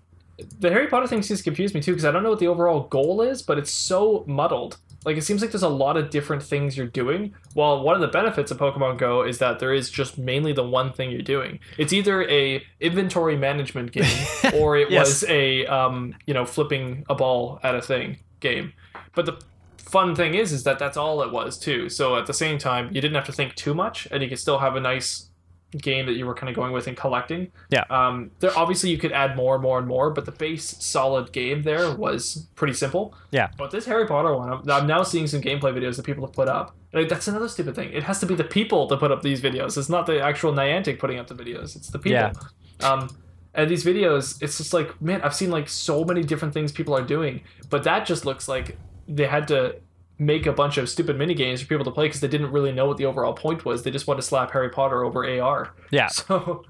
the 0.59 0.69
Harry 0.71 0.87
Potter 0.87 1.07
thing 1.07 1.21
seems 1.21 1.39
to 1.39 1.43
confuse 1.43 1.73
me 1.73 1.81
too 1.81 1.91
because 1.93 2.05
I 2.05 2.11
don't 2.11 2.23
know 2.23 2.29
what 2.29 2.39
the 2.39 2.47
overall 2.47 2.81
goal 2.87 3.21
is, 3.21 3.41
but 3.41 3.57
it's 3.57 3.71
so 3.71 4.23
muddled. 4.27 4.77
Like 5.05 5.17
it 5.17 5.21
seems 5.23 5.41
like 5.41 5.51
there's 5.51 5.61
a 5.63 5.69
lot 5.69 5.97
of 5.97 6.09
different 6.09 6.41
things 6.41 6.75
you're 6.75 6.87
doing. 6.87 7.33
While 7.53 7.83
one 7.83 7.93
of 7.95 8.01
the 8.01 8.07
benefits 8.07 8.49
of 8.51 8.57
Pokemon 8.57 8.97
Go 8.97 9.21
is 9.23 9.37
that 9.37 9.59
there 9.59 9.73
is 9.73 9.89
just 9.91 10.17
mainly 10.17 10.51
the 10.51 10.63
one 10.67 10.91
thing 10.91 11.11
you're 11.11 11.21
doing. 11.21 11.59
It's 11.77 11.93
either 11.93 12.27
a 12.27 12.63
inventory 12.79 13.37
management 13.37 13.91
game 13.91 14.25
or 14.55 14.77
it 14.77 14.89
Yes. 14.89 15.07
was 15.21 15.29
a 15.29 15.65
um, 15.67 16.15
you 16.25 16.33
know 16.33 16.43
flipping 16.45 17.05
a 17.07 17.15
ball 17.15 17.59
at 17.63 17.75
a 17.75 17.81
thing 17.81 18.17
game. 18.39 18.73
But 19.13 19.25
the 19.27 19.39
fun 19.77 20.15
thing 20.15 20.33
is 20.33 20.51
is 20.51 20.63
that 20.63 20.79
that's 20.79 20.97
all 20.97 21.21
it 21.21 21.31
was 21.31 21.57
too. 21.59 21.87
So 21.87 22.17
at 22.17 22.25
the 22.25 22.33
same 22.33 22.57
time, 22.57 22.87
you 22.87 22.99
didn't 22.99 23.15
have 23.15 23.25
to 23.27 23.31
think 23.31 23.53
too 23.55 23.73
much, 23.75 24.07
and 24.11 24.23
you 24.23 24.27
could 24.29 24.39
still 24.39 24.57
have 24.57 24.75
a 24.75 24.79
nice 24.81 25.29
game 25.77 26.05
that 26.05 26.13
you 26.13 26.25
were 26.25 26.33
kind 26.33 26.49
of 26.49 26.55
going 26.55 26.71
with 26.71 26.87
and 26.87 26.97
collecting. 26.97 27.51
Yeah. 27.69 27.83
Um, 27.89 28.31
there 28.39 28.51
obviously 28.57 28.89
you 28.89 28.97
could 28.97 29.11
add 29.11 29.35
more 29.35 29.55
and 29.55 29.61
more 29.61 29.77
and 29.77 29.87
more, 29.87 30.09
but 30.11 30.25
the 30.25 30.31
base 30.31 30.75
solid 30.83 31.31
game 31.31 31.63
there 31.63 31.95
was 31.95 32.47
pretty 32.55 32.73
simple. 32.73 33.15
Yeah. 33.31 33.49
But 33.57 33.71
this 33.71 33.85
Harry 33.85 34.07
Potter 34.07 34.35
one, 34.35 34.51
I'm, 34.51 34.69
I'm 34.69 34.87
now 34.87 35.03
seeing 35.03 35.27
some 35.27 35.41
gameplay 35.41 35.73
videos 35.73 35.95
that 35.97 36.05
people 36.05 36.25
have 36.25 36.33
put 36.33 36.47
up. 36.47 36.75
Like, 36.93 37.09
that's 37.09 37.27
another 37.27 37.49
stupid 37.49 37.75
thing. 37.75 37.91
It 37.91 38.03
has 38.03 38.19
to 38.21 38.25
be 38.25 38.35
the 38.35 38.43
people 38.45 38.87
that 38.87 38.99
put 38.99 39.11
up 39.11 39.21
these 39.21 39.41
videos. 39.41 39.77
It's 39.77 39.89
not 39.89 40.05
the 40.05 40.21
actual 40.21 40.53
Niantic 40.53 40.97
putting 40.97 41.19
up 41.19 41.27
the 41.27 41.35
videos. 41.35 41.75
It's 41.75 41.89
the 41.89 41.99
people. 41.99 42.31
Yeah. 42.79 42.89
Um, 42.89 43.09
and 43.53 43.69
these 43.69 43.83
videos, 43.83 44.41
it's 44.41 44.57
just 44.57 44.73
like, 44.73 45.01
man, 45.01 45.21
I've 45.21 45.35
seen 45.35 45.49
like 45.49 45.69
so 45.69 46.03
many 46.03 46.23
different 46.23 46.53
things 46.53 46.71
people 46.71 46.95
are 46.95 47.01
doing, 47.01 47.41
but 47.69 47.83
that 47.83 48.05
just 48.05 48.25
looks 48.25 48.47
like 48.47 48.77
they 49.07 49.27
had 49.27 49.47
to 49.49 49.77
make 50.17 50.45
a 50.45 50.53
bunch 50.53 50.77
of 50.77 50.89
stupid 50.89 51.17
mini 51.17 51.33
games 51.33 51.61
for 51.61 51.67
people 51.67 51.85
to 51.85 51.91
play 51.91 52.05
because 52.05 52.21
they 52.21 52.27
didn't 52.27 52.51
really 52.51 52.71
know 52.71 52.85
what 52.85 52.97
the 52.97 53.05
overall 53.05 53.33
point 53.33 53.65
was. 53.65 53.83
They 53.83 53.91
just 53.91 54.07
wanted 54.07 54.21
to 54.21 54.27
slap 54.27 54.51
Harry 54.51 54.69
Potter 54.69 55.03
over 55.03 55.41
AR. 55.41 55.73
yeah 55.91 56.07
So, 56.11 56.63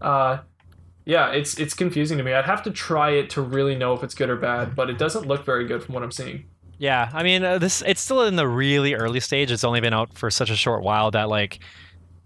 uh, 0.00 0.38
yeah, 1.04 1.30
it's 1.30 1.58
it's 1.58 1.74
confusing 1.74 2.18
to 2.18 2.24
me. 2.24 2.32
I'd 2.32 2.44
have 2.44 2.62
to 2.64 2.70
try 2.70 3.10
it 3.10 3.30
to 3.30 3.40
really 3.40 3.76
know 3.76 3.94
if 3.94 4.02
it's 4.02 4.14
good 4.14 4.28
or 4.28 4.36
bad, 4.36 4.74
but 4.74 4.90
it 4.90 4.98
doesn't 4.98 5.26
look 5.26 5.44
very 5.44 5.66
good 5.66 5.82
from 5.82 5.94
what 5.94 6.02
I'm 6.02 6.10
seeing. 6.10 6.46
Yeah, 6.78 7.10
I 7.14 7.22
mean, 7.22 7.44
uh, 7.44 7.58
this 7.58 7.82
it's 7.86 8.00
still 8.00 8.22
in 8.22 8.36
the 8.36 8.46
really 8.46 8.94
early 8.94 9.20
stage. 9.20 9.50
It's 9.50 9.64
only 9.64 9.80
been 9.80 9.94
out 9.94 10.16
for 10.18 10.30
such 10.30 10.50
a 10.50 10.56
short 10.56 10.82
while 10.82 11.10
that 11.12 11.28
like 11.28 11.60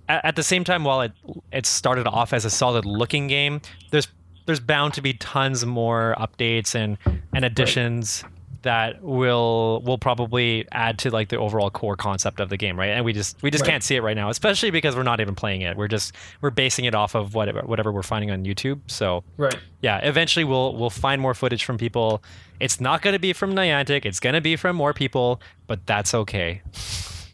at, 0.08 0.24
at 0.24 0.36
the 0.36 0.42
same 0.42 0.64
time 0.64 0.84
while 0.84 1.02
it 1.02 1.12
it 1.52 1.66
started 1.66 2.06
off 2.06 2.32
as 2.32 2.44
a 2.44 2.50
solid 2.50 2.86
looking 2.86 3.28
game, 3.28 3.60
there's 3.90 4.08
there's 4.46 4.60
bound 4.60 4.94
to 4.94 5.02
be 5.02 5.12
tons 5.14 5.64
more 5.64 6.16
updates 6.18 6.74
and 6.74 6.98
and 7.34 7.44
additions 7.44 8.24
that 8.62 9.02
will 9.02 9.82
will 9.84 9.98
probably 9.98 10.66
add 10.72 10.98
to 10.98 11.10
like 11.10 11.28
the 11.28 11.36
overall 11.38 11.70
core 11.70 11.96
concept 11.96 12.40
of 12.40 12.48
the 12.48 12.56
game, 12.56 12.78
right? 12.78 12.90
And 12.90 13.04
we 13.04 13.12
just 13.12 13.42
we 13.42 13.50
just 13.50 13.62
Right. 13.62 13.70
can't 13.70 13.82
see 13.82 13.96
it 13.96 14.02
right 14.02 14.16
now, 14.16 14.28
especially 14.30 14.70
because 14.70 14.94
we're 14.96 15.02
not 15.02 15.20
even 15.20 15.34
playing 15.34 15.62
it. 15.62 15.76
We're 15.76 15.88
just 15.88 16.14
we're 16.40 16.50
basing 16.50 16.84
it 16.84 16.94
off 16.94 17.14
of 17.14 17.34
whatever 17.34 17.62
whatever 17.62 17.90
we're 17.92 18.02
finding 18.02 18.30
on 18.30 18.44
YouTube. 18.44 18.80
So 18.86 19.24
Right. 19.36 19.56
yeah, 19.80 19.98
eventually 19.98 20.44
we'll 20.44 20.76
we'll 20.76 20.90
find 20.90 21.20
more 21.22 21.34
footage 21.34 21.64
from 21.64 21.78
people. 21.78 22.22
It's 22.60 22.80
not 22.80 23.00
going 23.02 23.14
to 23.14 23.18
be 23.18 23.32
from 23.32 23.54
Niantic. 23.54 24.04
It's 24.04 24.20
going 24.20 24.34
to 24.34 24.40
be 24.42 24.56
from 24.56 24.76
more 24.76 24.92
people, 24.92 25.40
but 25.66 25.86
that's 25.86 26.12
okay. 26.14 26.60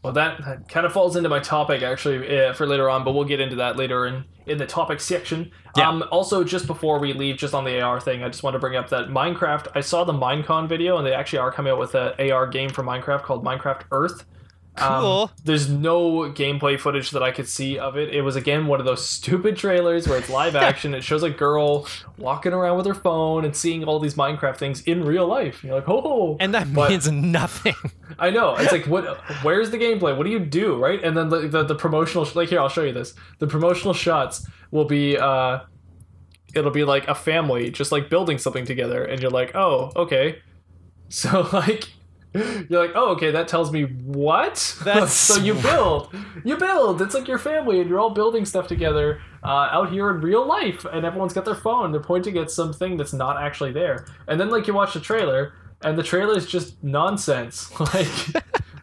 Well, 0.02 0.12
that, 0.12 0.68
kind 0.68 0.86
of 0.86 0.92
falls 0.92 1.16
into 1.16 1.28
my 1.28 1.40
topic 1.40 1.82
actually 1.82 2.38
uh, 2.38 2.52
for 2.52 2.64
later 2.64 2.88
on, 2.88 3.02
but 3.02 3.12
we'll 3.12 3.24
get 3.24 3.40
into 3.40 3.56
that 3.56 3.76
later 3.76 4.06
in, 4.06 4.24
in 4.46 4.58
the 4.58 4.66
topic 4.66 5.00
section. 5.00 5.50
Yeah. 5.76 5.88
Um, 5.88 6.04
also, 6.10 6.44
just 6.44 6.66
before 6.66 6.98
we 6.98 7.12
leave, 7.12 7.36
just 7.36 7.54
on 7.54 7.64
the 7.64 7.80
AR 7.80 8.00
thing, 8.00 8.22
I 8.22 8.28
just 8.28 8.42
want 8.42 8.54
to 8.54 8.58
bring 8.58 8.76
up 8.76 8.88
that 8.90 9.08
Minecraft. 9.08 9.68
I 9.74 9.80
saw 9.80 10.04
the 10.04 10.12
Minecon 10.12 10.68
video, 10.68 10.96
and 10.98 11.06
they 11.06 11.12
actually 11.12 11.40
are 11.40 11.52
coming 11.52 11.72
out 11.72 11.78
with 11.78 11.94
an 11.94 12.30
AR 12.30 12.46
game 12.46 12.70
for 12.70 12.82
Minecraft 12.82 13.22
called 13.22 13.44
Minecraft 13.44 13.82
Earth. 13.90 14.24
Um, 14.78 15.30
there's 15.44 15.68
no 15.70 16.30
gameplay 16.32 16.78
footage 16.78 17.10
that 17.12 17.22
I 17.22 17.30
could 17.30 17.48
see 17.48 17.78
of 17.78 17.96
it. 17.96 18.14
It 18.14 18.22
was 18.22 18.36
again 18.36 18.66
one 18.66 18.78
of 18.80 18.86
those 18.86 19.06
stupid 19.06 19.56
trailers 19.56 20.06
where 20.06 20.18
it's 20.18 20.28
live 20.28 20.54
action. 20.68 20.94
it 20.94 21.02
shows 21.02 21.22
a 21.22 21.30
girl 21.30 21.86
walking 22.18 22.52
around 22.52 22.76
with 22.76 22.86
her 22.86 22.94
phone 22.94 23.44
and 23.44 23.56
seeing 23.56 23.84
all 23.84 23.98
these 23.98 24.14
Minecraft 24.14 24.56
things 24.58 24.82
in 24.82 25.04
real 25.04 25.26
life. 25.26 25.64
You're 25.64 25.74
like, 25.76 25.88
oh, 25.88 26.36
And 26.40 26.54
that 26.54 26.72
But- 26.74 26.90
means 26.90 27.10
nothing. 27.10 27.74
I 28.18 28.30
know. 28.30 28.54
It's 28.56 28.72
like, 28.72 28.86
what? 28.86 29.04
Where's 29.42 29.70
the 29.70 29.78
gameplay? 29.78 30.16
What 30.16 30.24
do 30.24 30.30
you 30.30 30.38
do, 30.40 30.76
right? 30.76 31.02
And 31.02 31.16
then 31.16 31.28
the 31.28 31.48
the, 31.48 31.62
the 31.64 31.74
promotional, 31.74 32.26
like 32.34 32.48
here, 32.50 32.60
I'll 32.60 32.68
show 32.68 32.82
you 32.84 32.92
this. 32.92 33.14
The 33.38 33.46
promotional 33.46 33.94
shots 33.94 34.46
will 34.70 34.84
be, 34.84 35.16
uh, 35.18 35.60
it'll 36.54 36.70
be 36.70 36.84
like 36.84 37.06
a 37.08 37.14
family 37.14 37.70
just 37.70 37.92
like 37.92 38.08
building 38.10 38.38
something 38.38 38.64
together, 38.64 39.04
and 39.04 39.20
you're 39.20 39.30
like, 39.30 39.54
oh, 39.54 39.92
okay. 39.96 40.40
So 41.08 41.48
like, 41.52 41.88
you're 42.68 42.80
like, 42.86 42.92
oh, 42.94 43.12
okay, 43.12 43.30
that 43.30 43.48
tells 43.48 43.72
me 43.72 43.84
what? 43.84 44.76
That's- 44.84 45.12
so 45.12 45.40
you 45.40 45.54
build, 45.62 46.14
you 46.44 46.56
build. 46.56 47.00
It's 47.02 47.14
like 47.14 47.28
your 47.28 47.38
family, 47.38 47.80
and 47.80 47.88
you're 47.88 47.98
all 48.00 48.10
building 48.10 48.44
stuff 48.44 48.66
together 48.66 49.20
uh, 49.42 49.68
out 49.70 49.90
here 49.90 50.10
in 50.10 50.20
real 50.20 50.46
life, 50.46 50.84
and 50.84 51.04
everyone's 51.04 51.32
got 51.32 51.44
their 51.44 51.54
phone. 51.54 51.92
They're 51.92 52.00
pointing 52.00 52.36
at 52.38 52.50
something 52.50 52.96
that's 52.96 53.12
not 53.12 53.40
actually 53.42 53.72
there, 53.72 54.06
and 54.28 54.38
then 54.40 54.50
like 54.50 54.66
you 54.66 54.74
watch 54.74 54.94
the 54.94 55.00
trailer, 55.00 55.54
and 55.82 55.98
the 55.98 56.02
trailer 56.02 56.36
is 56.36 56.46
just 56.46 56.82
nonsense. 56.82 57.70
Like. 57.80 58.06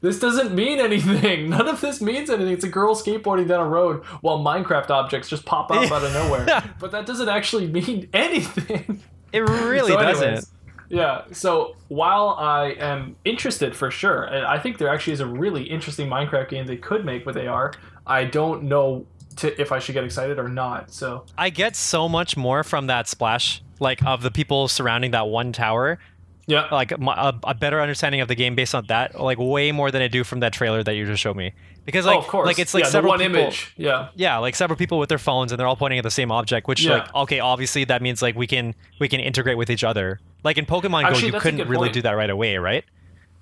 This 0.02 0.20
doesn't 0.20 0.54
mean 0.54 0.80
anything. 0.80 1.50
None 1.50 1.66
of 1.70 1.80
this 1.80 2.02
means 2.02 2.30
anything. 2.30 2.54
It's 2.54 2.66
a 2.66 2.70
girl 2.70 2.94
skateboarding 2.94 3.48
down 3.48 3.62
a 3.62 3.70
road 3.70 4.04
while 4.20 4.38
Minecraft 4.40 4.90
objects 4.90 5.30
just 5.30 5.46
pop 5.46 5.72
up 5.72 5.90
out 5.94 6.04
of 6.04 6.12
nowhere. 6.12 6.46
But 6.78 6.92
that 6.92 7.06
doesn't 7.06 7.30
actually 7.30 7.68
mean 7.68 8.10
anything. 8.12 9.02
It 9.32 9.40
really 9.48 9.94
So 9.94 10.02
doesn't. 10.02 10.46
Yeah. 10.94 11.24
So 11.32 11.76
while 11.88 12.36
I 12.38 12.76
am 12.80 13.16
interested 13.26 13.76
for 13.76 13.90
sure, 13.90 14.30
I 14.46 14.60
think 14.60 14.78
there 14.78 14.90
actually 14.90 15.14
is 15.14 15.22
a 15.22 15.26
really 15.26 15.64
interesting 15.64 16.08
Minecraft 16.08 16.50
game 16.50 16.68
they 16.68 16.78
could 16.78 17.04
make 17.04 17.26
with 17.26 17.36
AR. 17.36 17.74
I 18.06 18.26
don't 18.26 18.64
know 18.64 19.08
to, 19.38 19.60
if 19.60 19.72
I 19.72 19.80
should 19.80 19.94
get 19.94 20.04
excited 20.04 20.38
or 20.38 20.48
not. 20.48 20.92
So 20.92 21.26
I 21.36 21.50
get 21.50 21.76
so 21.76 22.08
much 22.08 22.38
more 22.38 22.64
from 22.64 22.86
that 22.88 23.08
splash, 23.08 23.64
like 23.80 24.06
of 24.06 24.22
the 24.22 24.30
people 24.30 24.68
surrounding 24.68 25.12
that 25.12 25.28
one 25.28 25.52
tower. 25.52 25.98
Yeah, 26.46 26.68
Like 26.72 27.00
my, 27.00 27.14
a, 27.30 27.34
a 27.44 27.54
better 27.54 27.80
understanding 27.82 28.20
of 28.22 28.28
the 28.28 28.36
game 28.36 28.56
based 28.56 28.76
on 28.76 28.86
that, 28.88 29.20
like 29.20 29.38
way 29.38 29.72
more 29.72 29.92
than 29.92 30.02
I 30.02 30.08
do 30.08 30.24
from 30.24 30.42
that 30.42 30.52
trailer 30.52 30.84
that 30.84 30.94
you 30.94 31.06
just 31.06 31.22
showed 31.22 31.38
me. 31.38 31.54
Because 31.86 32.06
oh, 32.06 32.10
like, 32.10 32.18
oh, 32.18 32.22
of 32.22 32.28
course, 32.28 32.46
like 32.48 32.60
it's 32.60 32.74
like 32.74 32.84
yeah, 32.84 32.90
several 32.90 33.12
one 33.12 33.20
people, 33.20 33.38
image. 33.38 33.74
Yeah. 33.78 34.10
yeah, 34.16 34.38
like 34.38 34.56
several 34.56 34.78
people 34.78 35.00
with 35.00 35.10
their 35.10 35.18
phones 35.18 35.52
and 35.52 35.60
they're 35.60 35.68
all 35.68 35.76
pointing 35.76 36.00
at 36.00 36.04
the 36.04 36.12
same 36.12 36.32
object. 36.32 36.68
Which 36.68 36.84
Yeah. 36.84 36.96
like, 36.96 37.16
okay, 37.16 37.40
obviously 37.40 37.86
that 37.86 38.02
means 38.02 38.22
like 38.22 38.36
we 38.36 38.48
can 38.48 38.76
we 39.00 39.08
can 39.08 39.20
integrate 39.20 39.58
with 39.58 39.70
each 39.70 39.84
other. 39.84 40.20
Like 40.44 40.58
in 40.58 40.66
Pokemon 40.66 41.06
Actually, 41.06 41.32
Go, 41.32 41.38
you 41.38 41.42
couldn't 41.42 41.68
really 41.70 41.88
point. 41.88 41.94
do 41.94 42.02
that 42.04 42.12
right 42.12 42.30
away, 42.30 42.58
right? 42.58 42.84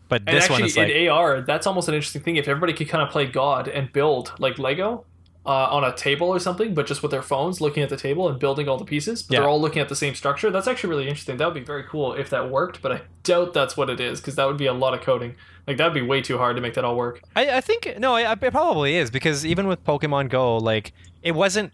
But 0.08 0.24
And 0.28 0.36
this 0.36 0.44
actually, 0.44 0.54
one 0.56 0.64
is 0.66 0.78
like, 0.78 0.90
in 0.90 1.10
AR, 1.10 1.42
that's 1.42 1.66
almost 1.66 1.88
an 1.88 1.96
interesting 1.96 2.22
thing. 2.22 2.36
If 2.36 2.48
everybody 2.48 2.74
could 2.74 2.90
kind 2.90 3.02
of 3.02 3.10
play 3.10 3.26
God 3.26 3.68
and 3.68 3.92
build 3.94 4.34
like 4.40 4.60
Lego 4.60 5.06
uh, 5.46 5.50
on 5.72 5.84
a 5.84 5.92
table 5.96 6.28
or 6.28 6.40
something, 6.40 6.74
but 6.76 6.86
just 6.86 7.02
with 7.02 7.10
their 7.12 7.22
phones, 7.24 7.60
looking 7.62 7.82
at 7.82 7.90
the 7.90 7.98
table 7.98 8.30
and 8.30 8.38
building 8.40 8.70
all 8.70 8.78
the 8.78 8.86
pieces, 8.86 9.24
but 9.24 9.34
Yeah. 9.34 9.40
they're 9.40 9.50
all 9.50 9.60
looking 9.60 9.82
at 9.82 9.90
the 9.90 9.96
same 9.96 10.14
structure. 10.14 10.52
That's 10.52 10.68
actually 10.68 10.92
really 10.92 11.08
interesting. 11.08 11.38
That 11.38 11.46
would 11.46 11.56
be 11.56 11.64
very 11.64 11.84
cool 11.84 12.14
if 12.14 12.30
that 12.30 12.50
worked, 12.52 12.82
but 12.84 12.92
I 12.92 13.02
doubt 13.24 13.54
that's 13.54 13.76
what 13.76 13.90
it 13.90 14.00
is 14.00 14.20
because 14.20 14.36
that 14.36 14.46
would 14.46 14.58
be 14.58 14.68
a 14.68 14.74
lot 14.74 14.94
of 14.94 15.02
coding. 15.02 15.36
Like 15.66 15.78
that 15.78 15.86
would 15.86 15.94
be 15.96 16.02
way 16.04 16.22
too 16.22 16.38
hard 16.38 16.56
to 16.58 16.62
make 16.62 16.76
that 16.76 16.84
all 16.86 16.96
work. 16.96 17.22
I, 17.36 17.58
I 17.58 17.62
think 17.62 17.92
no, 17.98 18.14
I, 18.16 18.32
it 18.34 18.52
probably 18.52 18.98
is 18.98 19.10
because 19.10 19.46
even 19.46 19.66
with 19.68 19.84
Pokemon 19.84 20.30
Go, 20.30 20.58
like 20.58 20.94
it 21.24 21.32
wasn't. 21.32 21.72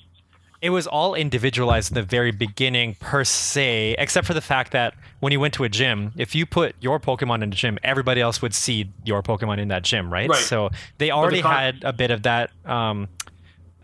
It 0.60 0.72
was 0.72 0.88
all 0.88 1.14
individualized 1.14 1.92
in 1.92 1.96
the 1.96 2.02
very 2.02 2.32
beginning, 2.32 2.96
per 3.00 3.24
se, 3.24 3.94
except 4.00 4.26
for 4.26 4.34
the 4.34 4.42
fact 4.42 4.72
that 4.72 4.96
when 5.20 5.32
you 5.32 5.40
went 5.40 5.54
to 5.54 5.64
a 5.66 5.70
gym, 5.70 6.14
if 6.18 6.34
you 6.34 6.48
put 6.48 6.76
your 6.80 7.00
Pokemon 7.00 7.44
in 7.44 7.54
a 7.54 7.56
gym, 7.56 7.78
everybody 7.84 8.22
else 8.22 8.42
would 8.42 8.56
see 8.56 8.90
your 9.06 9.22
Pokemon 9.22 9.60
in 9.60 9.68
that 9.68 9.84
gym, 9.84 10.12
right? 10.12 10.28
Right. 10.28 10.40
So 10.40 10.72
they 10.98 11.12
already 11.12 11.44
con- 11.44 11.54
had 11.54 11.84
a 11.84 11.94
bit 11.94 12.10
of 12.10 12.24
that, 12.24 12.50
um, 12.66 13.08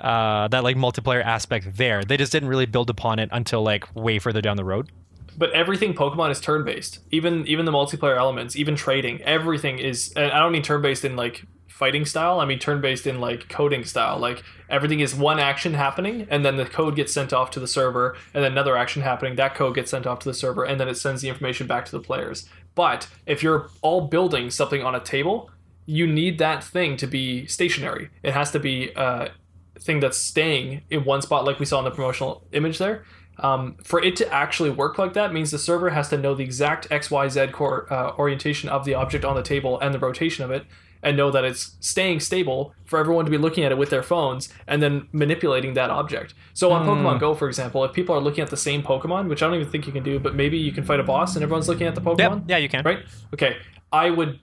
uh, 0.04 0.48
that 0.50 0.64
like 0.64 0.76
multiplayer 0.76 1.24
aspect 1.24 1.78
there. 1.78 2.04
They 2.04 2.18
just 2.18 2.32
didn't 2.32 2.50
really 2.50 2.66
build 2.66 2.90
upon 2.90 3.20
it 3.20 3.30
until 3.32 3.64
like 3.64 3.94
way 3.96 4.20
further 4.20 4.42
down 4.42 4.58
the 4.58 4.66
road. 4.66 4.92
But 5.38 5.52
everything 5.52 5.94
Pokemon 5.94 6.30
is 6.30 6.40
turn 6.40 6.64
based. 6.64 7.00
Even 7.10 7.48
even 7.48 7.66
the 7.66 7.72
multiplayer 7.72 8.18
elements, 8.18 8.56
even 8.56 8.76
trading, 8.76 9.22
everything 9.24 9.80
is. 9.80 10.14
I 10.16 10.40
don't 10.40 10.52
mean 10.52 10.62
turn 10.62 10.82
based 10.82 11.06
in 11.06 11.16
like 11.16 11.46
fighting 11.68 12.06
style. 12.06 12.40
I 12.40 12.46
mean 12.46 12.60
turn 12.60 12.82
based 12.82 13.08
in 13.08 13.20
like 13.20 13.50
coding 13.50 13.84
style. 13.84 14.20
Like 14.20 14.44
everything 14.70 15.00
is 15.00 15.16
one 15.16 15.40
action 15.40 15.74
happening, 15.74 16.28
and 16.30 16.46
then 16.46 16.58
the 16.58 16.66
code 16.66 16.96
gets 16.96 17.12
sent 17.12 17.34
off 17.34 17.50
to 17.52 17.60
the 17.60 17.68
server, 17.68 18.16
and 18.34 18.44
then 18.44 18.52
another 18.52 18.78
action 18.78 19.02
happening. 19.02 19.36
That 19.38 19.56
code 19.56 19.74
gets 19.74 19.90
sent 19.90 20.06
off 20.06 20.20
to 20.20 20.30
the 20.30 20.36
server, 20.36 20.64
and 20.64 20.80
then 20.80 20.88
it 20.88 20.96
sends 20.96 21.22
the 21.22 21.30
information 21.30 21.66
back 21.66 21.86
to 21.86 21.92
the 21.92 22.00
players. 22.00 22.48
But 22.76 23.08
if 23.26 23.42
you're 23.42 23.70
all 23.82 24.02
building 24.02 24.52
something 24.52 24.84
on 24.84 24.94
a 24.96 25.00
table, 25.00 25.50
you 25.86 26.08
need 26.08 26.38
that 26.40 26.64
thing 26.64 26.96
to 26.98 27.08
be 27.08 27.46
stationary. 27.48 28.10
It 28.22 28.34
has 28.34 28.52
to 28.52 28.60
be 28.60 28.90
a 28.96 29.32
thing 29.80 30.00
that's 30.00 30.18
staying 30.18 30.82
in 30.90 31.04
one 31.04 31.22
spot, 31.22 31.46
like 31.46 31.60
we 31.60 31.66
saw 31.66 31.80
in 31.80 31.86
the 31.86 31.92
promotional 31.92 32.46
image 32.52 32.78
there. 32.78 33.04
Um, 33.40 33.78
for 33.84 34.02
it 34.04 34.16
to 34.18 34.32
actually 34.32 34.70
work 34.70 35.00
like 35.00 35.14
that 35.14 35.34
means 35.34 35.50
the 35.50 35.58
server 35.58 35.90
has 35.90 36.10
to 36.10 36.18
know 36.18 36.36
the 36.36 36.44
exact 36.44 36.88
X, 36.92 37.10
Y, 37.10 37.28
Z 37.30 37.48
core, 37.48 37.92
uh, 37.92 38.14
orientation 38.18 38.70
of 38.70 38.86
the 38.86 38.94
object 38.94 39.26
on 39.26 39.36
the 39.36 39.42
table 39.42 39.80
and 39.80 39.94
the 39.94 39.98
rotation 39.98 40.46
of 40.46 40.52
it, 40.52 40.66
and 41.02 41.18
know 41.18 41.32
that 41.32 41.44
it's 41.44 41.76
staying 41.80 42.20
stable 42.20 42.74
for 42.86 43.00
everyone 43.00 43.26
to 43.26 43.32
be 43.32 43.38
looking 43.40 43.64
at 43.64 43.72
it 43.72 43.78
with 43.78 43.90
their 43.90 44.04
phones 44.04 44.50
and 44.68 44.82
then 44.84 45.08
manipulating 45.12 45.74
that 45.74 45.90
object. 45.90 46.36
So 46.54 46.72
on 46.72 46.86
Pokemon 46.86 47.20
Go, 47.20 47.34
for 47.34 47.48
example, 47.48 47.84
if 47.84 47.92
people 47.92 48.16
are 48.16 48.22
looking 48.22 48.44
at 48.44 48.52
the 48.52 48.56
same 48.56 48.84
Pokemon, 48.84 49.28
which 49.28 49.42
I 49.42 49.48
don't 49.48 49.56
even 49.60 49.70
think 49.70 49.88
you 49.88 49.92
can 49.92 50.04
do, 50.04 50.20
but 50.20 50.36
maybe 50.36 50.58
you 50.58 50.72
can 50.72 50.84
fight 50.84 51.00
a 51.00 51.04
boss 51.04 51.36
and 51.36 51.42
everyone's 51.44 51.68
looking 51.68 51.88
at 51.88 51.96
the 51.96 52.02
Pokemon 52.02 52.20
Yep. 52.20 52.44
Yeah, 52.48 52.58
you 52.58 52.70
can. 52.70 52.84
right? 52.86 53.00
Okay, 53.34 53.58
I 53.92 54.12
would, 54.12 54.40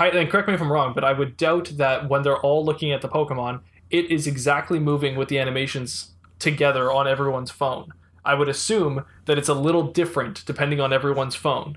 and 0.00 0.30
correct 0.30 0.48
me 0.48 0.54
if 0.54 0.60
I'm 0.62 0.72
wrong, 0.72 0.94
but 0.94 1.04
I 1.04 1.12
would 1.12 1.36
doubt 1.36 1.70
that 1.76 2.08
when 2.08 2.22
they're 2.22 2.40
all 2.40 2.64
looking 2.64 2.92
at 2.92 3.02
the 3.02 3.08
Pokemon, 3.08 3.60
it 3.92 4.10
is 4.10 4.26
exactly 4.26 4.80
moving 4.80 5.14
with 5.14 5.28
the 5.28 5.38
animations 5.38 6.12
together 6.38 6.90
on 6.90 7.06
everyone's 7.06 7.50
phone. 7.50 7.92
I 8.24 8.34
would 8.34 8.48
assume 8.48 9.04
that 9.26 9.38
it's 9.38 9.48
a 9.48 9.54
little 9.54 9.84
different 9.84 10.44
depending 10.46 10.80
on 10.80 10.92
everyone's 10.92 11.34
phone. 11.34 11.76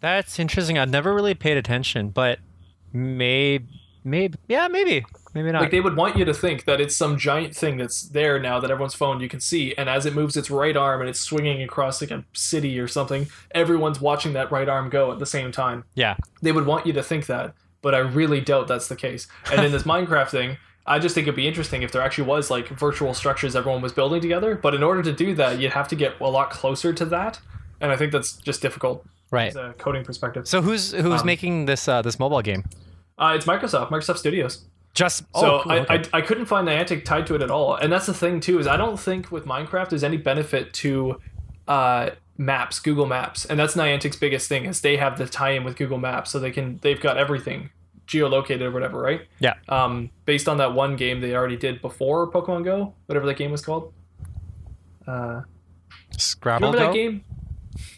That's 0.00 0.38
interesting. 0.38 0.78
I've 0.78 0.90
never 0.90 1.14
really 1.14 1.34
paid 1.34 1.56
attention, 1.56 2.10
but 2.10 2.38
maybe, 2.92 3.66
maybe, 4.02 4.38
yeah, 4.48 4.66
maybe, 4.68 5.04
maybe 5.34 5.52
not. 5.52 5.62
Like 5.62 5.70
they 5.70 5.80
would 5.80 5.96
want 5.96 6.16
you 6.16 6.24
to 6.24 6.34
think 6.34 6.64
that 6.64 6.80
it's 6.80 6.96
some 6.96 7.18
giant 7.18 7.54
thing 7.54 7.76
that's 7.76 8.02
there 8.02 8.38
now 8.40 8.60
that 8.60 8.70
everyone's 8.70 8.94
phone 8.94 9.20
you 9.20 9.28
can 9.28 9.40
see, 9.40 9.74
and 9.76 9.88
as 9.88 10.06
it 10.06 10.14
moves 10.14 10.36
its 10.36 10.50
right 10.50 10.76
arm 10.76 11.00
and 11.00 11.10
it's 11.10 11.20
swinging 11.20 11.62
across 11.62 12.00
like 12.00 12.10
a 12.10 12.24
city 12.32 12.78
or 12.80 12.88
something, 12.88 13.26
everyone's 13.52 14.00
watching 14.00 14.32
that 14.32 14.50
right 14.50 14.68
arm 14.68 14.88
go 14.88 15.12
at 15.12 15.18
the 15.18 15.26
same 15.26 15.52
time. 15.52 15.84
yeah. 15.94 16.16
they 16.42 16.52
would 16.52 16.66
want 16.66 16.86
you 16.86 16.94
to 16.94 17.02
think 17.02 17.26
that, 17.26 17.54
but 17.82 17.94
I 17.94 17.98
really 17.98 18.40
doubt 18.40 18.68
that's 18.68 18.88
the 18.88 18.96
case. 18.96 19.26
And 19.52 19.64
in 19.64 19.70
this 19.70 19.82
Minecraft 19.90 20.30
thing, 20.30 20.56
I 20.86 20.98
just 20.98 21.14
think 21.14 21.26
it'd 21.26 21.36
be 21.36 21.46
interesting 21.46 21.82
if 21.82 21.92
there 21.92 22.02
actually 22.02 22.24
was 22.24 22.50
like 22.50 22.68
virtual 22.68 23.14
structures 23.14 23.54
everyone 23.54 23.82
was 23.82 23.92
building 23.92 24.20
together. 24.20 24.54
But 24.54 24.74
in 24.74 24.82
order 24.82 25.02
to 25.02 25.12
do 25.12 25.34
that, 25.34 25.58
you'd 25.60 25.72
have 25.72 25.88
to 25.88 25.96
get 25.96 26.18
a 26.20 26.28
lot 26.28 26.50
closer 26.50 26.92
to 26.92 27.04
that, 27.06 27.38
and 27.80 27.92
I 27.92 27.96
think 27.96 28.12
that's 28.12 28.32
just 28.32 28.60
difficult 28.62 29.04
Right. 29.30 29.48
as 29.48 29.56
a 29.56 29.74
coding 29.78 30.04
perspective. 30.04 30.48
So 30.48 30.60
who's 30.62 30.92
who's 30.92 31.20
Um, 31.20 31.26
making 31.26 31.66
this 31.66 31.86
uh, 31.88 32.02
this 32.02 32.18
mobile 32.18 32.42
game? 32.42 32.64
Uh, 33.18 33.34
it's 33.36 33.44
Microsoft, 33.46 33.90
Microsoft 33.90 34.18
Studios. 34.18 34.64
Just 34.92 35.18
So 35.36 35.58
oh, 35.58 35.60
cool, 35.62 35.72
I, 35.72 35.78
okay. 35.80 36.02
I, 36.12 36.18
I 36.18 36.20
couldn't 36.22 36.46
find 36.46 36.66
Niantic 36.66 37.04
tied 37.04 37.26
to 37.28 37.36
it 37.36 37.42
at 37.42 37.50
all, 37.50 37.74
and 37.76 37.92
that's 37.92 38.06
the 38.06 38.14
thing 38.14 38.40
too 38.40 38.58
is 38.58 38.66
I 38.66 38.76
don't 38.76 38.98
think 38.98 39.30
with 39.30 39.44
Minecraft 39.46 39.90
there's 39.90 40.02
any 40.02 40.16
benefit 40.16 40.72
to 40.74 41.20
uh, 41.68 42.10
Maps, 42.36 42.80
Google 42.80 43.06
Maps, 43.06 43.44
and 43.44 43.60
that's 43.60 43.76
Niantic's 43.76 44.16
biggest 44.16 44.48
thing 44.48 44.64
is 44.64 44.80
they 44.80 44.96
have 44.96 45.16
the 45.18 45.26
tie-in 45.26 45.62
with 45.62 45.76
Google 45.76 45.98
Maps, 45.98 46.30
so 46.30 46.40
they 46.40 46.50
can 46.50 46.78
they've 46.82 47.00
got 47.00 47.16
everything 47.18 47.70
geolocated 48.10 48.62
or 48.62 48.70
whatever, 48.72 49.00
right? 49.00 49.22
yeah. 49.38 49.54
Um, 49.68 50.10
based 50.24 50.48
on 50.48 50.58
that 50.58 50.74
one 50.74 50.96
game 50.96 51.20
they 51.20 51.34
already 51.34 51.56
did 51.56 51.80
before 51.80 52.30
Pokemon 52.30 52.64
Go, 52.64 52.94
whatever 53.06 53.26
that 53.26 53.36
game 53.36 53.52
was 53.52 53.64
called. 53.64 53.92
Uh, 55.06 55.42
Scrabble. 56.16 56.72
remember 56.72 56.86
that 56.86 56.94
game? 56.94 57.24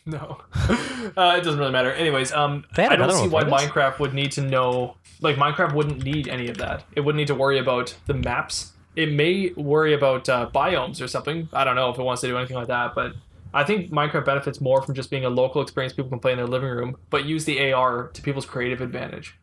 No, 0.04 0.38
uh, 0.54 1.36
it 1.38 1.42
doesn't 1.42 1.58
really 1.58 1.72
matter. 1.72 1.92
Anyways, 1.92 2.32
um, 2.32 2.64
I 2.76 2.94
don't 2.94 3.10
see 3.10 3.28
why 3.28 3.42
one 3.42 3.50
for 3.50 3.58
this? 3.58 3.70
Minecraft 3.70 3.98
would 4.00 4.14
need 4.14 4.32
to 4.32 4.42
know. 4.42 4.96
Like 5.20 5.36
Minecraft 5.36 5.74
wouldn't 5.74 6.04
need 6.04 6.28
any 6.28 6.48
of 6.48 6.58
that. 6.58 6.84
It 6.94 7.00
wouldn't 7.00 7.18
need 7.18 7.28
to 7.28 7.34
worry 7.34 7.58
about 7.58 7.94
the 8.06 8.14
maps. 8.14 8.72
It 8.96 9.12
may 9.12 9.50
worry 9.56 9.94
about 9.94 10.28
uh, 10.28 10.50
biomes 10.54 11.00
or 11.00 11.08
something. 11.08 11.48
I 11.52 11.64
don't 11.64 11.74
know 11.74 11.90
if 11.90 11.98
it 11.98 12.02
wants 12.02 12.20
to 12.20 12.28
do 12.28 12.36
anything 12.36 12.56
like 12.56 12.68
that, 12.68 12.94
but 12.94 13.14
I 13.54 13.64
think 13.64 13.90
Minecraft 13.90 14.24
benefits 14.24 14.60
more 14.60 14.82
from 14.82 14.94
just 14.94 15.10
being 15.10 15.24
a 15.24 15.30
local 15.30 15.62
experience 15.62 15.92
people 15.92 16.10
can 16.10 16.20
play 16.20 16.32
in 16.32 16.38
their 16.38 16.46
living 16.46 16.70
room, 16.70 16.96
but 17.10 17.24
use 17.24 17.44
the 17.44 17.72
AR 17.72 18.08
to 18.08 18.22
people's 18.22 18.46
creative 18.46 18.80
advantage. 18.80 19.36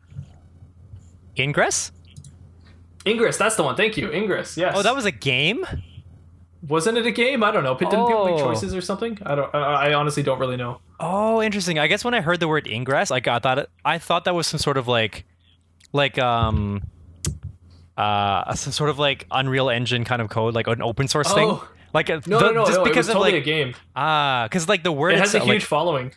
Ingress? 1.38 1.92
Ingress, 3.06 3.36
that's 3.38 3.56
the 3.56 3.62
one. 3.62 3.76
Thank 3.76 3.96
you, 3.96 4.10
Ingress. 4.12 4.56
Yes. 4.56 4.74
Oh, 4.76 4.82
that 4.82 4.94
was 4.94 5.04
a 5.06 5.10
game. 5.10 5.64
wasn't 6.68 6.98
it 6.98 7.06
a 7.06 7.10
game? 7.10 7.42
I 7.42 7.50
don't 7.50 7.64
know. 7.64 7.74
Didn't 7.74 7.90
people 7.92 8.26
make 8.26 8.34
Oh. 8.34 8.52
choices 8.52 8.74
or 8.74 8.82
something? 8.82 9.16
I 9.24 9.34
don't. 9.34 9.54
I 9.54 9.58
I 9.88 9.94
honestly 9.94 10.22
don't 10.22 10.38
really 10.38 10.58
know. 10.58 10.80
Oh, 11.00 11.40
interesting. 11.40 11.78
I 11.78 11.86
guess 11.86 12.04
when 12.04 12.12
I 12.12 12.20
heard 12.20 12.40
the 12.40 12.48
word 12.48 12.66
ingress, 12.66 13.10
like 13.10 13.26
I 13.26 13.38
thought 13.38 13.58
it, 13.58 13.70
I 13.84 13.96
thought 13.98 14.24
that 14.26 14.34
was 14.34 14.46
some 14.46 14.58
sort 14.58 14.76
of 14.76 14.86
like, 14.86 15.24
like 15.94 16.18
um, 16.18 16.82
uh, 17.96 18.54
some 18.54 18.72
sort 18.74 18.90
of 18.90 18.98
like 18.98 19.26
Unreal 19.30 19.70
Engine 19.70 20.04
kind 20.04 20.20
of 20.20 20.28
code, 20.28 20.54
like 20.54 20.66
an 20.66 20.82
open 20.82 21.08
source 21.08 21.32
thing. 21.32 21.48
Oh. 21.50 21.66
Like 21.94 22.10
uh, 22.10 22.20
No, 22.26 22.38
the- 22.38 22.46
no, 22.46 22.52
no, 22.52 22.66
just 22.66 22.78
no. 22.78 22.84
It 22.84 22.88
because 22.88 23.06
was 23.06 23.08
of 23.08 23.12
totally 23.14 23.32
like 23.32 23.42
a 23.42 23.44
game. 23.44 23.74
ah, 23.96 24.44
because 24.48 24.68
like 24.68 24.82
the 24.84 24.92
word 24.92 25.14
It 25.14 25.18
has 25.20 25.34
a 25.34 25.40
huge 25.40 25.48
like, 25.48 25.62
following. 25.62 26.12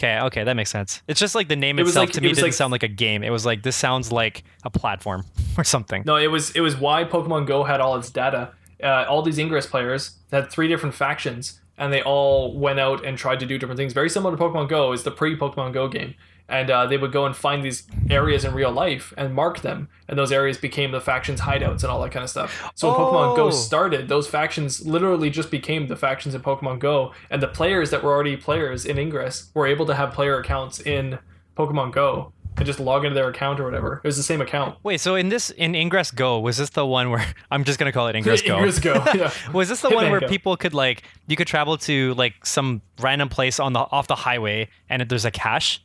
Okay, 0.00 0.18
okay, 0.26 0.44
that 0.44 0.54
makes 0.54 0.70
sense. 0.70 1.02
It's 1.06 1.20
just 1.20 1.34
like 1.34 1.48
the 1.48 1.56
name 1.56 1.78
It 1.78 1.82
itself 1.86 2.08
like- 2.08 2.12
to 2.14 2.18
it 2.20 2.22
me 2.22 2.28
was 2.30 2.38
didn't 2.38 2.48
like- 2.48 2.54
sound 2.54 2.72
like 2.72 2.82
a 2.82 2.88
game. 2.88 3.22
It 3.22 3.30
was 3.30 3.44
like 3.46 3.62
this 3.62 3.76
sounds 3.76 4.10
like 4.10 4.42
a 4.64 4.70
platform 4.70 5.24
or 5.58 5.64
something. 5.64 6.02
No, 6.06 6.16
it 6.16 6.28
was 6.28 6.50
it 6.52 6.60
was 6.60 6.76
why 6.76 7.04
Pokemon 7.04 7.46
Go 7.46 7.64
had 7.64 7.80
all 7.80 7.96
its 7.96 8.10
data. 8.10 8.52
Uh, 8.82 9.04
all 9.08 9.20
these 9.22 9.38
Ingress 9.38 9.66
players 9.66 10.12
had 10.32 10.50
three 10.50 10.66
different 10.66 10.94
factions, 10.94 11.60
and 11.76 11.92
they 11.92 12.02
all 12.02 12.58
went 12.58 12.80
out 12.80 13.04
and 13.04 13.18
tried 13.18 13.38
to 13.40 13.46
do 13.46 13.58
different 13.58 13.78
things. 13.78 13.92
Very 13.92 14.08
similar 14.08 14.34
to 14.36 14.42
Pokemon 14.42 14.68
Go 14.70 14.92
is 14.92 15.02
the 15.02 15.10
pre 15.10 15.36
Pokemon 15.36 15.74
Go 15.74 15.86
game, 15.88 16.14
and 16.50 16.70
uh, 16.70 16.86
they 16.86 16.96
would 16.96 17.12
go 17.12 17.24
and 17.24 17.34
find 17.36 17.62
these 17.64 17.84
areas 18.10 18.44
in 18.44 18.52
real 18.52 18.70
life 18.72 19.14
and 19.16 19.34
mark 19.34 19.60
them, 19.60 19.88
and 20.08 20.18
those 20.18 20.32
areas 20.32 20.58
became 20.58 20.90
the 20.92 21.00
factions' 21.00 21.40
hideouts 21.40 21.82
and 21.82 21.86
all 21.86 22.02
that 22.02 22.10
kind 22.12 22.24
of 22.24 22.30
stuff. 22.30 22.70
So 22.74 22.88
when 22.88 22.98
Pokemon 22.98 23.32
Oh. 23.32 23.36
Go 23.36 23.50
started, 23.50 24.08
those 24.08 24.26
factions 24.26 24.84
literally 24.86 25.30
just 25.30 25.50
became 25.50 25.86
the 25.86 25.96
factions 25.96 26.34
in 26.34 26.42
Pokemon 26.42 26.80
Go, 26.80 27.12
and 27.30 27.42
the 27.42 27.48
players 27.48 27.90
that 27.90 28.02
were 28.02 28.12
already 28.12 28.36
players 28.36 28.84
in 28.84 28.98
Ingress 28.98 29.50
were 29.54 29.66
able 29.66 29.86
to 29.86 29.94
have 29.94 30.12
player 30.12 30.38
accounts 30.38 30.80
in 30.80 31.18
Pokemon 31.56 31.92
Go 31.92 32.32
and 32.56 32.66
just 32.66 32.80
log 32.80 33.04
into 33.04 33.14
their 33.14 33.28
account 33.28 33.60
or 33.60 33.64
whatever. 33.64 34.00
It 34.02 34.08
was 34.08 34.16
the 34.16 34.22
same 34.24 34.40
account. 34.40 34.76
Wait, 34.82 35.00
so 35.00 35.14
in 35.14 35.28
this 35.28 35.50
in 35.50 35.74
Ingress 35.74 36.10
Go, 36.10 36.40
was 36.40 36.56
this 36.58 36.70
the 36.70 36.84
one 36.84 37.10
where 37.10 37.24
I'm 37.50 37.62
just 37.64 37.78
gonna 37.78 37.92
call 37.92 38.08
it 38.08 38.16
Ingress 38.16 38.42
Go? 38.46 38.56
Ingress 38.56 38.80
Go. 38.80 39.02
Yeah. 39.14 39.30
Was 39.52 39.68
this 39.68 39.80
the 39.82 39.90
one 39.90 40.10
where 40.10 40.20
Go. 40.20 40.26
people 40.28 40.56
could 40.56 40.74
like 40.74 41.04
you 41.28 41.36
could 41.36 41.46
travel 41.46 41.76
to 41.78 42.12
like 42.14 42.44
some 42.44 42.82
random 43.00 43.28
place 43.28 43.60
on 43.60 43.72
the 43.72 43.78
off 43.80 44.08
the 44.08 44.16
highway 44.16 44.68
and 44.88 45.02
there's 45.08 45.24
a 45.24 45.30
cache? 45.30 45.82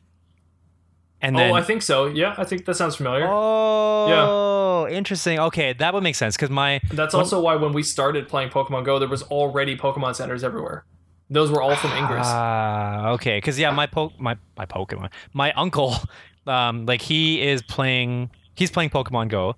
And 1.22 1.36
then 1.36 1.50
oh, 1.50 1.54
I 1.54 1.62
think 1.62 1.82
so. 1.82 2.06
Yeah, 2.06 2.34
I 2.36 2.44
think 2.44 2.66
that 2.66 2.74
sounds 2.74 2.96
familiar. 2.96 3.26
Oh, 3.28 4.86
yeah. 4.86 4.96
interesting. 4.96 5.38
Okay, 5.38 5.72
that 5.72 5.94
would 5.94 6.02
make 6.02 6.14
sense 6.14 6.36
because 6.36 6.50
my 6.50 6.80
That's 6.92 7.14
also 7.14 7.40
why 7.40 7.56
when 7.56 7.72
we 7.72 7.82
started 7.82 8.28
playing 8.28 8.50
Pokemon 8.50 8.84
Go, 8.84 8.98
there 8.98 9.08
was 9.08 9.22
already 9.24 9.76
Pokemon 9.76 10.14
centers 10.14 10.44
everywhere. 10.44 10.84
Those 11.28 11.50
were 11.50 11.60
all 11.60 11.74
from 11.74 11.90
Ingress. 11.92 12.26
ah 12.28 13.08
okay 13.10 13.38
because 13.38 13.58
yeah 13.58 13.72
my 13.72 13.86
po- 13.86 14.12
my 14.16 14.36
my 14.56 14.64
Pokemon 14.64 15.10
my 15.32 15.52
uncle 15.54 15.96
um 16.46 16.86
like 16.86 17.02
he 17.02 17.42
is 17.42 17.62
playing 17.62 18.30
he's 18.54 18.70
playing 18.70 18.90
Pokemon 18.90 19.28
Go 19.28 19.56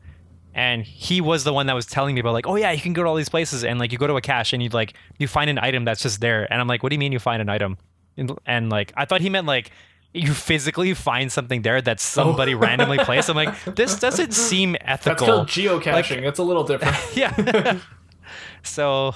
and 0.54 0.82
he 0.82 1.20
was 1.20 1.44
the 1.44 1.52
one 1.52 1.66
that 1.66 1.74
was 1.74 1.84
telling 1.84 2.14
me 2.14 2.22
about 2.22 2.32
like 2.32 2.46
oh 2.46 2.56
yeah 2.56 2.70
you 2.70 2.80
can 2.80 2.94
go 2.94 3.02
to 3.02 3.08
all 3.10 3.16
these 3.16 3.28
places 3.28 3.64
and 3.64 3.78
like 3.78 3.92
you 3.92 3.98
go 3.98 4.06
to 4.06 4.16
a 4.16 4.20
cache 4.22 4.54
and 4.54 4.62
you 4.62 4.70
like 4.70 4.94
you 5.18 5.28
find 5.28 5.50
an 5.50 5.58
item 5.58 5.84
that's 5.84 6.00
just 6.00 6.22
there 6.22 6.50
and 6.50 6.58
I'm 6.58 6.68
like 6.68 6.82
what 6.82 6.88
do 6.88 6.94
you 6.94 6.98
mean 6.98 7.12
you 7.12 7.18
find 7.18 7.42
an 7.42 7.50
item 7.50 7.76
and, 8.16 8.32
and 8.46 8.70
like 8.70 8.94
I 8.96 9.04
thought 9.04 9.20
he 9.20 9.28
meant 9.28 9.46
like 9.46 9.70
you 10.14 10.32
physically 10.32 10.94
find 10.94 11.30
something 11.30 11.62
there 11.62 11.80
that 11.82 12.00
somebody 12.00 12.54
randomly 12.54 12.98
placed 12.98 13.28
I'm 13.28 13.36
like 13.36 13.54
this 13.76 13.98
doesn't 13.98 14.32
seem 14.32 14.76
ethical. 14.80 15.26
That's 15.26 15.36
called 15.36 15.48
geocaching. 15.48 16.22
It's 16.22 16.38
a 16.38 16.42
little 16.42 16.64
different. 16.64 16.96
yeah 17.14 17.78
so 18.62 19.14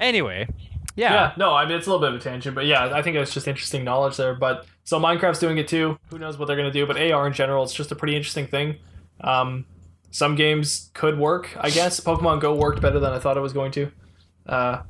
anyway 0.00 0.46
yeah. 0.94 1.12
yeah, 1.12 1.32
no, 1.38 1.54
I 1.54 1.64
mean 1.64 1.78
it's 1.78 1.86
a 1.86 1.90
little 1.90 2.06
bit 2.06 2.14
of 2.14 2.20
a 2.20 2.22
tangent, 2.22 2.54
but 2.54 2.66
yeah, 2.66 2.94
I 2.94 3.00
think 3.00 3.16
it's 3.16 3.32
just 3.32 3.48
interesting 3.48 3.82
knowledge 3.82 4.18
there. 4.18 4.34
But 4.34 4.66
so 4.84 5.00
Minecraft's 5.00 5.38
doing 5.38 5.56
it 5.56 5.66
too. 5.66 5.98
Who 6.10 6.18
knows 6.18 6.38
what 6.38 6.46
they're 6.46 6.56
gonna 6.56 6.70
do? 6.70 6.86
But 6.86 7.00
AR 7.00 7.26
in 7.26 7.32
general, 7.32 7.64
it's 7.64 7.72
just 7.72 7.92
a 7.92 7.94
pretty 7.94 8.14
interesting 8.14 8.46
thing. 8.46 8.76
Um, 9.22 9.64
some 10.10 10.34
games 10.34 10.90
could 10.92 11.18
work, 11.18 11.56
I 11.58 11.70
guess. 11.70 11.98
Pokemon 11.98 12.40
Go 12.40 12.54
worked 12.54 12.82
better 12.82 13.00
than 13.00 13.12
I 13.12 13.18
thought 13.18 13.38
it 13.38 13.40
was 13.40 13.54
going 13.54 13.72
to, 13.72 13.90
uh, 14.46 14.82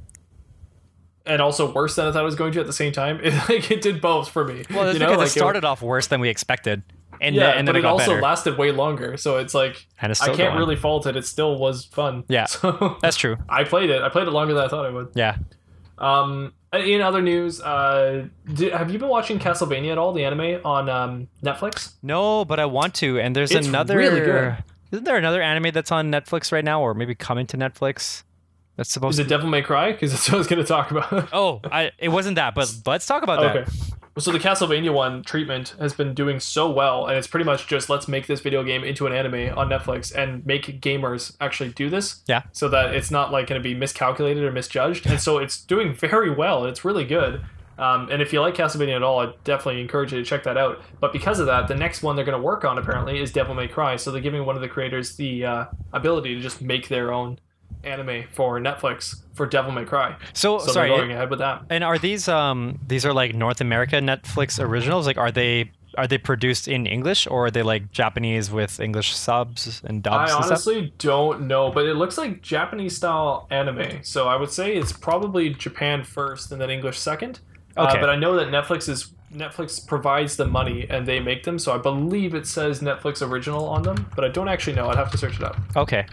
and 1.26 1.40
also 1.40 1.72
worse 1.72 1.96
than 1.96 2.06
I 2.06 2.12
thought 2.12 2.22
it 2.22 2.24
was 2.24 2.34
going 2.34 2.52
to 2.52 2.60
at 2.60 2.66
the 2.66 2.72
same 2.72 2.92
time. 2.92 3.20
It, 3.22 3.34
like 3.48 3.70
it 3.70 3.82
did 3.82 4.00
both 4.00 4.28
for 4.28 4.44
me. 4.44 4.64
Well, 4.70 4.84
that's 4.84 4.94
you 4.94 5.00
know? 5.00 5.06
because 5.06 5.18
like, 5.18 5.26
it 5.28 5.30
started 5.30 5.64
off 5.64 5.82
worse 5.82 6.08
than 6.08 6.20
we 6.20 6.28
expected, 6.28 6.82
and 7.20 7.34
yeah, 7.34 7.48
then, 7.48 7.58
and 7.58 7.68
then 7.68 7.74
but 7.74 7.78
it 7.78 7.84
it, 7.84 7.88
also 7.88 8.06
better. 8.12 8.20
lasted 8.22 8.58
way 8.58 8.72
longer. 8.72 9.16
So 9.16 9.38
it's 9.38 9.54
like 9.54 9.86
it's 10.02 10.20
I 10.20 10.26
can't 10.26 10.38
going. 10.38 10.58
really 10.58 10.76
fault 10.76 11.06
it. 11.06 11.16
It 11.16 11.24
still 11.26 11.56
was 11.58 11.84
fun. 11.84 12.24
Yeah. 12.28 12.46
So 12.48 12.96
That's 13.00 13.16
true. 13.16 13.36
I 13.48 13.64
played 13.64 13.90
it. 13.90 14.02
I 14.02 14.08
played 14.08 14.26
it 14.26 14.32
longer 14.32 14.54
than 14.54 14.64
I 14.64 14.68
thought 14.68 14.86
I 14.86 14.90
would. 14.90 15.08
Yeah. 15.14 15.36
Um, 15.98 16.52
in 16.72 17.00
other 17.00 17.20
news, 17.22 17.60
uh, 17.60 18.26
did, 18.52 18.72
have 18.72 18.90
you 18.90 18.98
been 18.98 19.08
watching 19.08 19.38
Castlevania 19.38 19.92
at 19.92 19.98
all? 19.98 20.12
The 20.12 20.24
anime 20.24 20.60
on 20.64 20.88
um, 20.88 21.28
Netflix? 21.44 21.92
No, 22.02 22.44
but 22.44 22.58
I 22.58 22.64
want 22.66 22.94
to. 22.94 23.20
And 23.20 23.36
there's 23.36 23.52
It's 23.52 23.66
another. 23.66 23.96
really 23.98 24.20
good. 24.20 24.56
Isn't 24.90 25.04
there 25.04 25.16
another 25.16 25.40
anime 25.40 25.72
that's 25.72 25.92
on 25.92 26.10
Netflix 26.10 26.50
right 26.50 26.64
now, 26.64 26.82
or 26.82 26.94
maybe 26.94 27.14
coming 27.14 27.46
to 27.48 27.56
Netflix? 27.56 28.24
That's 28.76 28.90
supposed 28.90 29.18
Is 29.18 29.26
to. 29.26 29.26
it 29.26 29.28
Devil 29.28 29.48
May 29.48 29.62
Cry? 29.62 29.92
Because 29.92 30.12
that's 30.12 30.28
what 30.28 30.34
I 30.34 30.38
was 30.38 30.46
going 30.46 30.62
to 30.62 30.68
talk 30.68 30.90
about. 30.90 31.28
oh, 31.32 31.60
I, 31.64 31.92
it 31.98 32.08
wasn't 32.08 32.36
that, 32.36 32.54
but 32.54 32.72
let's 32.86 33.06
talk 33.06 33.22
about 33.22 33.40
that. 33.40 33.56
okay. 33.56 33.70
So 34.18 34.30
the 34.30 34.38
Castlevania 34.38 34.92
one 34.92 35.22
treatment 35.22 35.74
has 35.78 35.94
been 35.94 36.12
doing 36.12 36.38
so 36.38 36.70
well, 36.70 37.06
and 37.06 37.16
it's 37.16 37.26
pretty 37.26 37.44
much 37.44 37.66
just 37.66 37.88
let's 37.88 38.08
make 38.08 38.26
this 38.26 38.40
video 38.40 38.62
game 38.62 38.84
into 38.84 39.06
an 39.06 39.12
anime 39.14 39.56
on 39.56 39.70
Netflix 39.70 40.14
and 40.14 40.44
make 40.44 40.82
gamers 40.82 41.34
actually 41.40 41.70
do 41.70 41.88
this. 41.88 42.22
Yeah. 42.26 42.42
So 42.52 42.68
that 42.68 42.94
it's 42.94 43.10
not 43.10 43.32
like 43.32 43.46
going 43.46 43.58
to 43.58 43.66
be 43.66 43.74
miscalculated 43.74 44.44
or 44.44 44.52
misjudged, 44.52 45.06
and 45.06 45.18
so 45.18 45.38
it's 45.38 45.62
doing 45.62 45.94
very 45.94 46.28
well. 46.28 46.66
It's 46.66 46.84
really 46.84 47.04
good. 47.04 47.42
Um, 47.78 48.10
and 48.10 48.20
if 48.20 48.34
you 48.34 48.40
like 48.42 48.54
Castlevania 48.54 48.96
at 48.96 49.02
all, 49.02 49.20
I 49.20 49.32
definitely 49.44 49.80
encourage 49.80 50.12
you 50.12 50.18
to 50.18 50.24
check 50.24 50.42
that 50.44 50.58
out. 50.58 50.82
But 51.00 51.12
because 51.12 51.40
of 51.40 51.46
that, 51.46 51.68
the 51.68 51.74
next 51.74 52.02
one 52.02 52.14
they're 52.14 52.24
going 52.24 52.38
to 52.38 52.44
work 52.44 52.66
on 52.66 52.76
apparently 52.76 53.18
is 53.18 53.32
Devil 53.32 53.54
May 53.54 53.66
Cry. 53.66 53.96
So 53.96 54.10
they're 54.10 54.20
giving 54.20 54.44
one 54.44 54.56
of 54.56 54.62
the 54.62 54.68
creators 54.68 55.16
the 55.16 55.44
uh, 55.44 55.64
ability 55.92 56.34
to 56.34 56.40
just 56.40 56.60
make 56.60 56.88
their 56.88 57.12
own 57.12 57.38
anime 57.84 58.24
for 58.32 58.58
Netflix 58.60 59.16
for 59.34 59.46
Devil 59.46 59.72
May 59.72 59.84
Cry. 59.84 60.16
So, 60.34 60.58
So 60.58 60.72
sorry. 60.72 60.88
going 60.88 61.10
ahead 61.12 61.30
with 61.30 61.38
that. 61.40 61.62
And 61.70 61.82
are 61.84 61.98
these 61.98 62.28
um 62.28 62.78
these 62.86 63.04
are 63.06 63.12
like 63.12 63.34
North 63.34 63.60
America 63.60 63.96
Netflix 63.96 64.62
originals? 64.62 65.06
Like, 65.06 65.18
are 65.18 65.30
they 65.30 65.72
are 65.98 66.06
they 66.06 66.16
produced 66.18 66.68
in 66.68 66.86
English 66.86 67.26
or 67.26 67.46
are 67.46 67.50
they 67.50 67.62
like 67.62 67.90
Japanese 67.92 68.50
with 68.50 68.80
English 68.80 69.14
subs 69.14 69.82
and 69.84 70.02
dubs 70.02 70.16
I 70.16 70.20
and 70.22 70.30
stuff? 70.30 70.46
honestly 70.46 70.94
don't 70.98 71.42
know, 71.46 71.70
but 71.70 71.84
it 71.86 71.94
looks 71.96 72.16
like 72.16 72.40
Japanese 72.42 72.96
style 72.96 73.46
anime. 73.50 74.02
So 74.02 74.26
I 74.26 74.36
would 74.36 74.50
say 74.50 74.74
it's 74.74 74.92
probably 74.92 75.50
Japan 75.50 76.02
first 76.02 76.50
and 76.52 76.60
then 76.60 76.70
English 76.70 76.98
second. 76.98 77.40
Uh, 77.76 77.86
Okay. 77.88 78.00
but 78.00 78.08
I 78.10 78.16
know 78.16 78.36
that 78.36 78.48
Netflix 78.48 78.88
is 78.88 79.14
Netflix 79.32 79.84
provides 79.86 80.36
the 80.36 80.46
money 80.46 80.86
and 80.90 81.06
they 81.06 81.18
make 81.20 81.42
them. 81.44 81.58
So 81.58 81.72
I 81.74 81.78
believe 81.78 82.34
it 82.34 82.46
says 82.46 82.80
Netflix 82.80 83.26
original 83.26 83.66
on 83.66 83.82
them, 83.82 84.10
but 84.14 84.24
I 84.24 84.28
don't 84.28 84.48
actually 84.48 84.74
know. 84.76 84.88
I'd 84.88 84.96
have 84.96 85.10
to 85.12 85.18
search 85.18 85.36
it 85.36 85.42
up. 85.42 85.56
Okay. 85.76 86.06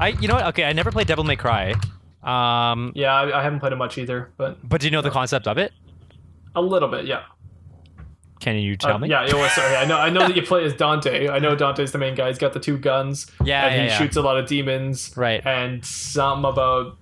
I 0.00 0.08
you 0.08 0.28
know 0.28 0.34
what? 0.34 0.46
Okay, 0.46 0.64
I 0.64 0.72
never 0.72 0.90
played 0.90 1.06
Devil 1.06 1.24
May 1.24 1.36
Cry. 1.36 1.74
Um, 2.22 2.92
Yeah, 2.94 3.12
I, 3.12 3.40
I 3.40 3.42
haven't 3.42 3.60
played 3.60 3.72
it 3.72 3.76
much 3.76 3.98
either, 3.98 4.32
but 4.36 4.66
but 4.68 4.80
do 4.80 4.86
you 4.86 4.90
know 4.90 5.02
the 5.02 5.10
concept 5.10 5.46
of 5.48 5.58
it? 5.58 5.72
a 6.54 6.60
little 6.60 6.88
bit, 6.88 7.06
yeah. 7.06 7.22
Can 8.40 8.56
you 8.56 8.74
Uh, 8.74 8.76
tell 8.88 8.98
me? 8.98 9.08
yeah, 9.08 9.24
it 9.24 9.32
was, 9.34 9.50
sorry. 9.52 9.74
I 9.76 9.84
know. 9.86 9.96
I 9.96 10.10
know 10.10 10.20
that 10.26 10.34
you 10.36 10.42
play 10.52 10.64
as 10.64 10.74
Dante. 10.74 11.28
I 11.28 11.38
know 11.38 11.54
Dante's 11.54 11.92
the 11.92 11.98
main 11.98 12.14
guy. 12.14 12.28
He's 12.28 12.38
got 12.38 12.52
the 12.52 12.60
two 12.60 12.76
guns. 12.76 13.26
Yeah, 13.44 13.66
and 13.66 13.74
yeah, 13.76 13.82
he 13.82 13.88
yeah. 13.88 13.98
shoots 13.98 14.16
a 14.16 14.20
lot 14.22 14.36
of 14.36 14.46
demons. 14.46 15.16
Right. 15.16 15.40
And 15.46 15.84
something 15.84 16.44
about 16.50 16.98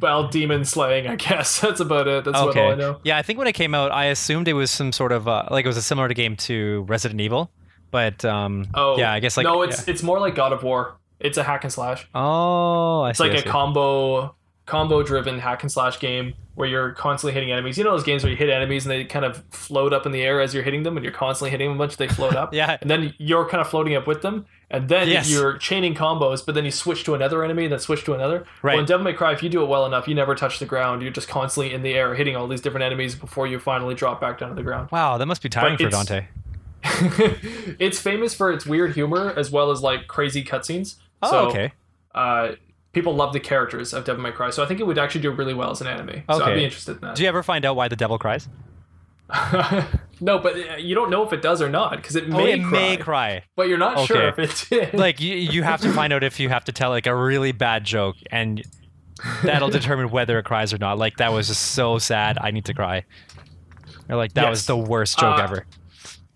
well, 0.00 0.28
demon 0.28 0.64
slaying. 0.64 1.06
I 1.06 1.16
guess 1.16 1.60
that's 1.62 1.80
about 1.80 2.08
it. 2.08 2.24
That's 2.24 2.38
what 2.40 2.56
all 2.56 2.72
I 2.72 2.74
know. 2.74 3.00
Yeah, 3.04 3.16
I 3.16 3.22
think 3.22 3.38
when 3.38 3.48
it 3.48 3.52
came 3.54 3.74
out, 3.74 3.92
I 3.92 4.06
assumed 4.06 4.48
it 4.48 4.52
was 4.54 4.70
some 4.70 4.92
sort 4.92 5.12
of 5.12 5.26
uh, 5.28 5.46
like 5.50 5.64
it 5.64 5.68
was 5.68 5.76
a 5.76 5.82
similar 5.82 6.08
game 6.08 6.36
to 6.36 6.82
Resident 6.88 7.20
Evil, 7.20 7.50
but 7.90 8.24
um, 8.24 8.66
Oh, 8.74 8.98
yeah, 8.98 9.12
I 9.12 9.20
guess 9.20 9.36
like 9.36 9.44
no. 9.44 9.62
It's 9.62 9.86
yeah. 9.86 9.92
it's 9.92 10.02
more 10.02 10.18
like 10.20 10.34
God 10.34 10.52
of 10.52 10.62
War. 10.62 10.96
It's 11.20 11.38
a 11.38 11.42
hack 11.42 11.64
and 11.64 11.72
slash. 11.72 12.06
oh, 12.14 13.02
I 13.02 13.10
It's 13.10 13.18
see. 13.18 13.24
like 13.24 13.32
I 13.32 13.36
a 13.36 13.42
see. 13.42 13.48
combo 13.48 14.34
combo 14.66 15.02
driven 15.02 15.38
hack 15.38 15.62
and 15.62 15.70
slash 15.70 16.00
game 16.00 16.34
where 16.54 16.68
you're 16.68 16.92
constantly 16.92 17.34
hitting 17.34 17.50
enemies. 17.50 17.76
You 17.76 17.84
know 17.84 17.90
those 17.90 18.04
games 18.04 18.22
where 18.22 18.30
you 18.30 18.36
hit 18.36 18.48
enemies 18.48 18.84
and 18.86 18.92
they 18.92 19.04
kind 19.04 19.24
of 19.24 19.42
float 19.50 19.92
up 19.92 20.06
in 20.06 20.12
the 20.12 20.22
air 20.22 20.40
as 20.40 20.54
you're 20.54 20.62
hitting 20.62 20.84
them, 20.84 20.96
and 20.96 21.02
you're 21.04 21.12
constantly 21.12 21.50
hitting 21.50 21.68
them 21.68 21.76
a 21.76 21.78
bunch. 21.78 21.96
They 21.96 22.08
float 22.08 22.36
up. 22.36 22.54
Yeah. 22.54 22.76
And 22.80 22.88
then 22.88 23.12
you're 23.18 23.46
kind 23.48 23.60
of 23.60 23.68
floating 23.68 23.96
up 23.96 24.06
with 24.06 24.22
them, 24.22 24.46
and 24.70 24.88
then 24.88 25.08
Yes. 25.08 25.28
you're 25.30 25.58
chaining 25.58 25.94
combos. 25.94 26.46
But 26.46 26.54
then 26.54 26.64
you 26.64 26.70
switch 26.70 27.02
to 27.04 27.14
another 27.14 27.42
enemy, 27.44 27.64
and 27.64 27.72
then 27.72 27.80
switch 27.80 28.04
to 28.04 28.14
another. 28.14 28.46
Right. 28.62 28.74
Well, 28.74 28.80
in 28.80 28.86
Devil 28.86 29.04
May 29.04 29.12
Cry, 29.12 29.32
if 29.32 29.42
you 29.42 29.48
do 29.48 29.62
it 29.62 29.66
well 29.66 29.84
enough, 29.84 30.06
you 30.06 30.14
never 30.14 30.34
touch 30.36 30.60
the 30.60 30.66
ground. 30.66 31.02
You're 31.02 31.10
just 31.10 31.28
constantly 31.28 31.74
in 31.74 31.82
the 31.82 31.94
air, 31.94 32.14
hitting 32.14 32.36
all 32.36 32.46
these 32.46 32.60
different 32.60 32.84
enemies 32.84 33.14
before 33.16 33.46
you 33.48 33.58
finally 33.58 33.94
drop 33.96 34.20
back 34.20 34.38
down 34.38 34.50
to 34.50 34.54
the 34.54 34.62
ground. 34.62 34.90
Wow, 34.92 35.18
that 35.18 35.26
must 35.26 35.42
be 35.42 35.48
tiring 35.48 35.76
for 35.76 35.88
Dante. 35.90 36.28
it's 37.78 37.98
famous 37.98 38.34
for 38.34 38.52
its 38.52 38.66
weird 38.66 38.94
humor 38.94 39.32
as 39.36 39.50
well 39.50 39.70
as 39.70 39.82
like 39.82 40.06
crazy 40.06 40.44
cutscenes. 40.44 40.96
Oh, 41.22 41.30
so, 41.30 41.38
okay. 41.48 41.72
uh, 42.14 42.52
people 42.94 43.14
love 43.14 43.32
the 43.32 43.40
characters 43.40 43.92
of 43.92 44.04
Devil 44.04 44.22
May 44.22 44.32
Cry, 44.32 44.50
so 44.50 44.62
I 44.62 44.66
think 44.66 44.80
it 44.80 44.86
would 44.86 44.98
actually 44.98 45.20
do 45.22 45.30
really 45.30 45.54
well 45.54 45.70
as 45.70 45.80
an 45.80 45.86
anime. 45.86 46.08
Okay. 46.08 46.24
So 46.30 46.44
I'd 46.44 46.54
be 46.54 46.64
interested 46.64 46.92
in 46.96 47.00
that. 47.02 47.16
Do 47.16 47.22
you 47.22 47.28
ever 47.28 47.42
find 47.42 47.64
out 47.64 47.76
why 47.76 47.88
the 47.88 47.96
devil 47.96 48.18
cries? 48.18 48.48
no, 50.20 50.38
but 50.38 50.54
uh, 50.54 50.76
you 50.76 50.94
don't 50.94 51.10
know 51.10 51.24
if 51.24 51.32
it 51.32 51.40
does 51.42 51.62
or 51.62 51.68
not 51.68 51.96
because 51.96 52.14
it 52.14 52.24
oh, 52.26 52.36
may 52.36 52.52
it 52.52 52.62
cry, 52.62 52.70
may 52.70 52.96
cry. 52.96 53.42
but 53.56 53.68
you're 53.68 53.78
not 53.78 54.06
sure 54.06 54.28
if 54.28 54.38
it 54.38 54.66
did. 54.70 54.94
Like 54.98 55.20
you, 55.20 55.34
you 55.34 55.62
have 55.62 55.80
to 55.80 55.92
find 55.92 56.12
out 56.12 56.22
if 56.22 56.38
you 56.38 56.48
have 56.50 56.64
to 56.64 56.72
tell 56.72 56.90
like 56.90 57.06
a 57.06 57.14
really 57.16 57.52
bad 57.52 57.84
joke, 57.84 58.16
and 58.30 58.62
that'll 59.42 59.68
determine 59.80 60.10
whether 60.10 60.38
it 60.38 60.44
cries 60.44 60.72
or 60.72 60.78
not. 60.78 60.98
Like 60.98 61.16
that 61.16 61.32
was 61.32 61.48
just 61.48 61.72
so 61.72 61.98
sad. 61.98 62.38
I 62.40 62.50
need 62.50 62.66
to 62.66 62.74
cry. 62.74 63.04
Or 64.08 64.16
like 64.16 64.34
that 64.34 64.42
Yes. 64.42 64.50
was 64.50 64.66
the 64.66 64.76
worst 64.76 65.18
joke 65.18 65.38
Uh, 65.38 65.42
ever. 65.42 65.66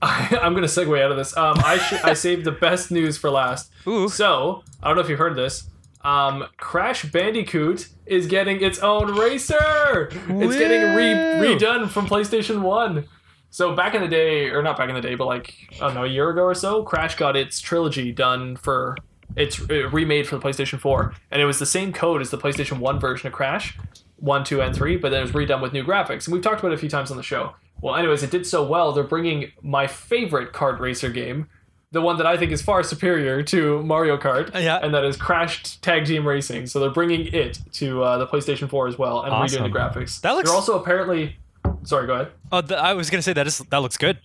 I'm 0.01 0.55
gonna 0.55 0.66
segue 0.66 1.03
out 1.03 1.11
of 1.11 1.16
this. 1.16 1.37
Um, 1.37 1.57
I 1.59 1.77
sh- 1.79 2.05
I 2.05 2.14
saved 2.14 2.44
the 2.44 2.53
best 2.53 2.90
news 2.90 3.18
for 3.18 3.31
last. 3.31 3.71
Ooh. 3.87 4.09
So 4.09 4.62
I 4.83 4.87
don't 4.88 4.97
know 4.97 5.03
if 5.03 5.09
you 5.11 5.16
heard 5.16 5.37
this. 5.37 5.68
Um, 6.09 6.47
Crash 6.57 7.05
Bandicoot 7.05 7.88
is 8.07 8.27
getting 8.27 8.62
its 8.62 8.79
own 8.79 9.14
racer. 9.14 10.09
It's 10.11 10.57
getting 10.57 10.94
re- 10.94 11.55
redone 11.55 11.90
from 11.90 12.07
PlayStation 12.07 12.62
One. 12.62 13.07
So 13.51 13.75
back 13.75 13.94
in 13.94 14.01
the 14.01 14.09
day, 14.09 14.49
or 14.49 14.62
not 14.62 14.79
back 14.79 14.88
in 14.88 14.94
the 14.94 15.03
day, 15.03 15.16
but 15.16 15.27
like 15.27 15.55
I 15.75 15.87
don't 15.87 15.94
know, 15.94 16.05
a 16.05 16.09
year 16.09 16.31
ago 16.31 16.44
or 16.44 16.55
so, 16.55 16.83
Crash 16.83 17.16
got 17.16 17.37
its 17.37 17.61
trilogy 17.61 18.11
done 18.11 18.57
for 18.57 18.97
it's 19.37 19.61
uh, 19.68 19.90
remade 19.90 20.27
for 20.27 20.38
the 20.38 20.42
PlayStation 20.42 20.81
4, 20.81 21.14
and 21.31 21.42
it 21.42 21.44
was 21.44 21.59
the 21.59 21.66
same 21.66 21.92
code 21.92 22.23
as 22.23 22.31
the 22.31 22.38
PlayStation 22.38 22.79
1 22.79 22.99
version 22.99 23.27
of 23.27 23.35
Crash, 23.35 23.79
1, 24.16 24.44
2, 24.44 24.62
and 24.62 24.75
3, 24.75 24.97
but 24.97 25.11
then 25.11 25.21
it 25.21 25.23
was 25.23 25.33
redone 25.33 25.61
with 25.61 25.75
new 25.75 25.85
graphics. 25.85 26.27
And 26.27 26.33
we've 26.33 26.42
talked 26.42 26.61
about 26.61 26.73
it 26.73 26.77
a 26.77 26.79
few 26.79 26.88
times 26.88 27.11
on 27.11 27.18
the 27.18 27.23
show. 27.23 27.55
Well, 27.83 27.94
anyways, 27.94 28.23
it 28.23 28.31
did 28.31 28.47
so 28.47 28.66
well, 28.66 28.92
they're 28.92 29.05
bringing 29.05 29.53
my 29.62 29.87
favorite 29.87 30.55
kart 30.55 30.81
racer 30.81 31.11
game, 31.11 31.49
the 31.92 32.01
one 32.03 32.18
that 32.18 32.27
I 32.27 32.37
think 32.37 32.53
is 32.53 32.61
far 32.61 32.83
superior 32.83 33.42
to 33.44 33.83
Mario 33.83 34.16
Kart, 34.18 34.53
Yeah. 34.55 34.79
and 34.83 34.92
that 34.94 35.05
is 35.05 35.16
Crash 35.16 35.79
Tag 35.79 36.05
Team 36.05 36.27
Racing. 36.27 36.66
So 36.66 36.81
they're 36.81 36.90
bringing 36.90 37.27
it 37.33 37.59
to 37.74 38.03
uh, 38.03 38.18
the 38.18 38.27
PlayStation 38.27 38.68
4 38.68 38.88
as 38.88 38.98
well, 38.98 39.22
and 39.22 39.33
Awesome. 39.33 39.62
redoing 39.64 39.72
the 39.72 39.79
graphics. 39.79 40.20
That 40.20 40.33
looks- 40.33 40.48
They're 40.51 40.57
also 40.57 40.79
apparently. 40.79 41.37
Sorry, 41.85 42.07
go 42.07 42.14
ahead. 42.14 42.29
Oh, 42.53 42.61
th- 42.61 42.79
I 42.79 42.92
was 42.94 43.09
gonna 43.11 43.22
say 43.22 43.33
that 43.33 43.46
is 43.46 43.59
that 43.59 43.79
looks 43.79 43.96
good. 43.96 44.18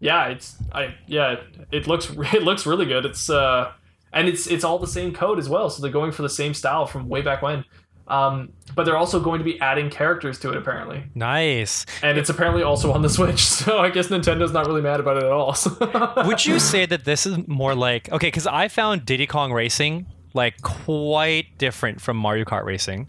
yeah 0.00 0.26
it's 0.26 0.56
i 0.72 0.92
yeah 1.06 1.36
it 1.70 1.86
looks 1.86 2.10
it 2.34 2.42
looks 2.42 2.66
really 2.66 2.84
good 2.84 3.04
it's 3.06 3.30
uh 3.30 3.70
and 4.12 4.28
it's 4.28 4.46
it's 4.48 4.64
all 4.64 4.78
the 4.78 4.86
same 4.88 5.12
code 5.14 5.38
as 5.38 5.48
well 5.48 5.70
so 5.70 5.80
they're 5.80 5.90
going 6.00 6.10
for 6.12 6.22
the 6.22 6.28
same 6.28 6.52
style 6.52 6.84
from 6.84 7.08
way 7.08 7.22
back 7.22 7.40
when 7.42 7.64
um 8.08 8.52
but 8.74 8.84
they're 8.84 8.96
also 8.96 9.18
going 9.18 9.38
to 9.38 9.44
be 9.44 9.58
adding 9.60 9.88
characters 9.88 10.38
to 10.38 10.50
it 10.50 10.56
apparently 10.56 11.04
Nice. 11.14 11.86
and 12.02 12.18
it's 12.18 12.28
apparently 12.28 12.62
also 12.62 12.92
on 12.92 13.00
the 13.02 13.08
switch 13.08 13.40
so 13.44 13.78
i 13.78 13.88
guess 13.88 14.08
nintendo's 14.08 14.52
not 14.52 14.66
really 14.66 14.82
mad 14.82 15.00
about 15.00 15.16
it 15.16 15.22
at 15.24 15.30
all 15.32 15.56
Would 16.26 16.44
you 16.44 16.58
say 16.58 16.84
that 16.86 17.04
this 17.04 17.24
is 17.26 17.38
more 17.48 17.74
like 17.74 18.10
okay? 18.12 18.26
Because 18.28 18.46
I 18.46 18.68
found 18.68 19.04
Diddy 19.06 19.26
Kong 19.26 19.52
Racing 19.52 20.06
like 20.34 20.60
quite 20.62 21.46
different 21.58 22.00
from 22.00 22.16
Mario 22.16 22.44
Kart 22.44 22.64
Racing. 22.64 23.08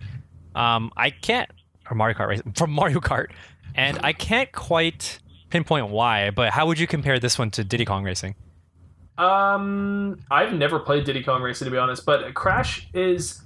Um, 0.54 0.92
I 0.96 1.10
can't 1.10 1.50
or 1.90 1.96
Mario 1.96 2.16
Kart 2.18 2.28
Racing 2.30 2.52
from 2.56 2.72
Mario 2.72 3.00
Kart, 3.00 3.28
and 3.76 4.00
I 4.04 4.14
can't 4.14 4.52
quite 4.52 5.20
pinpoint 5.50 5.90
why. 5.90 6.30
But 6.30 6.52
how 6.52 6.68
would 6.68 6.80
you 6.80 6.88
compare 6.88 7.20
this 7.20 7.38
one 7.40 7.52
to 7.52 7.64
Diddy 7.64 7.86
Kong 7.86 8.04
Racing? 8.04 8.36
Um, 9.18 10.20
I've 10.30 10.54
never 10.54 10.80
played 10.80 11.06
Diddy 11.06 11.24
Kong 11.24 11.42
Racing 11.42 11.66
to 11.66 11.72
be 11.72 11.78
honest, 11.78 12.06
but 12.06 12.34
Crash 12.34 12.88
is 12.94 13.42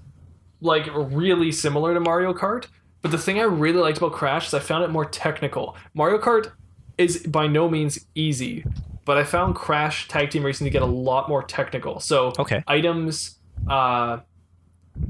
like 0.62 0.88
really 0.94 1.52
similar 1.52 1.94
to 1.94 2.00
Mario 2.00 2.34
Kart. 2.34 2.68
But 3.02 3.12
the 3.12 3.18
thing 3.18 3.40
I 3.40 3.44
really 3.44 3.80
liked 3.80 3.98
about 3.98 4.12
Crash 4.14 4.48
is 4.48 4.54
I 4.54 4.60
found 4.60 4.84
it 4.84 4.90
more 4.90 5.06
technical. 5.06 5.76
Mario 5.94 6.18
Kart 6.20 6.52
is 6.98 7.26
by 7.26 7.48
no 7.48 7.70
means 7.70 8.06
easy, 8.14 8.66
but 9.06 9.18
I 9.18 9.24
found 9.24 9.56
Crash 9.56 10.08
Tag 10.10 10.30
Team 10.32 10.44
Racing 10.44 10.66
to 10.66 10.72
get 10.72 10.82
a 10.82 10.86
lot 10.86 11.30
more 11.30 11.42
technical. 11.44 12.02
So 12.02 12.34
Okay. 12.38 12.62
items, 12.68 13.38
uh, 13.70 14.18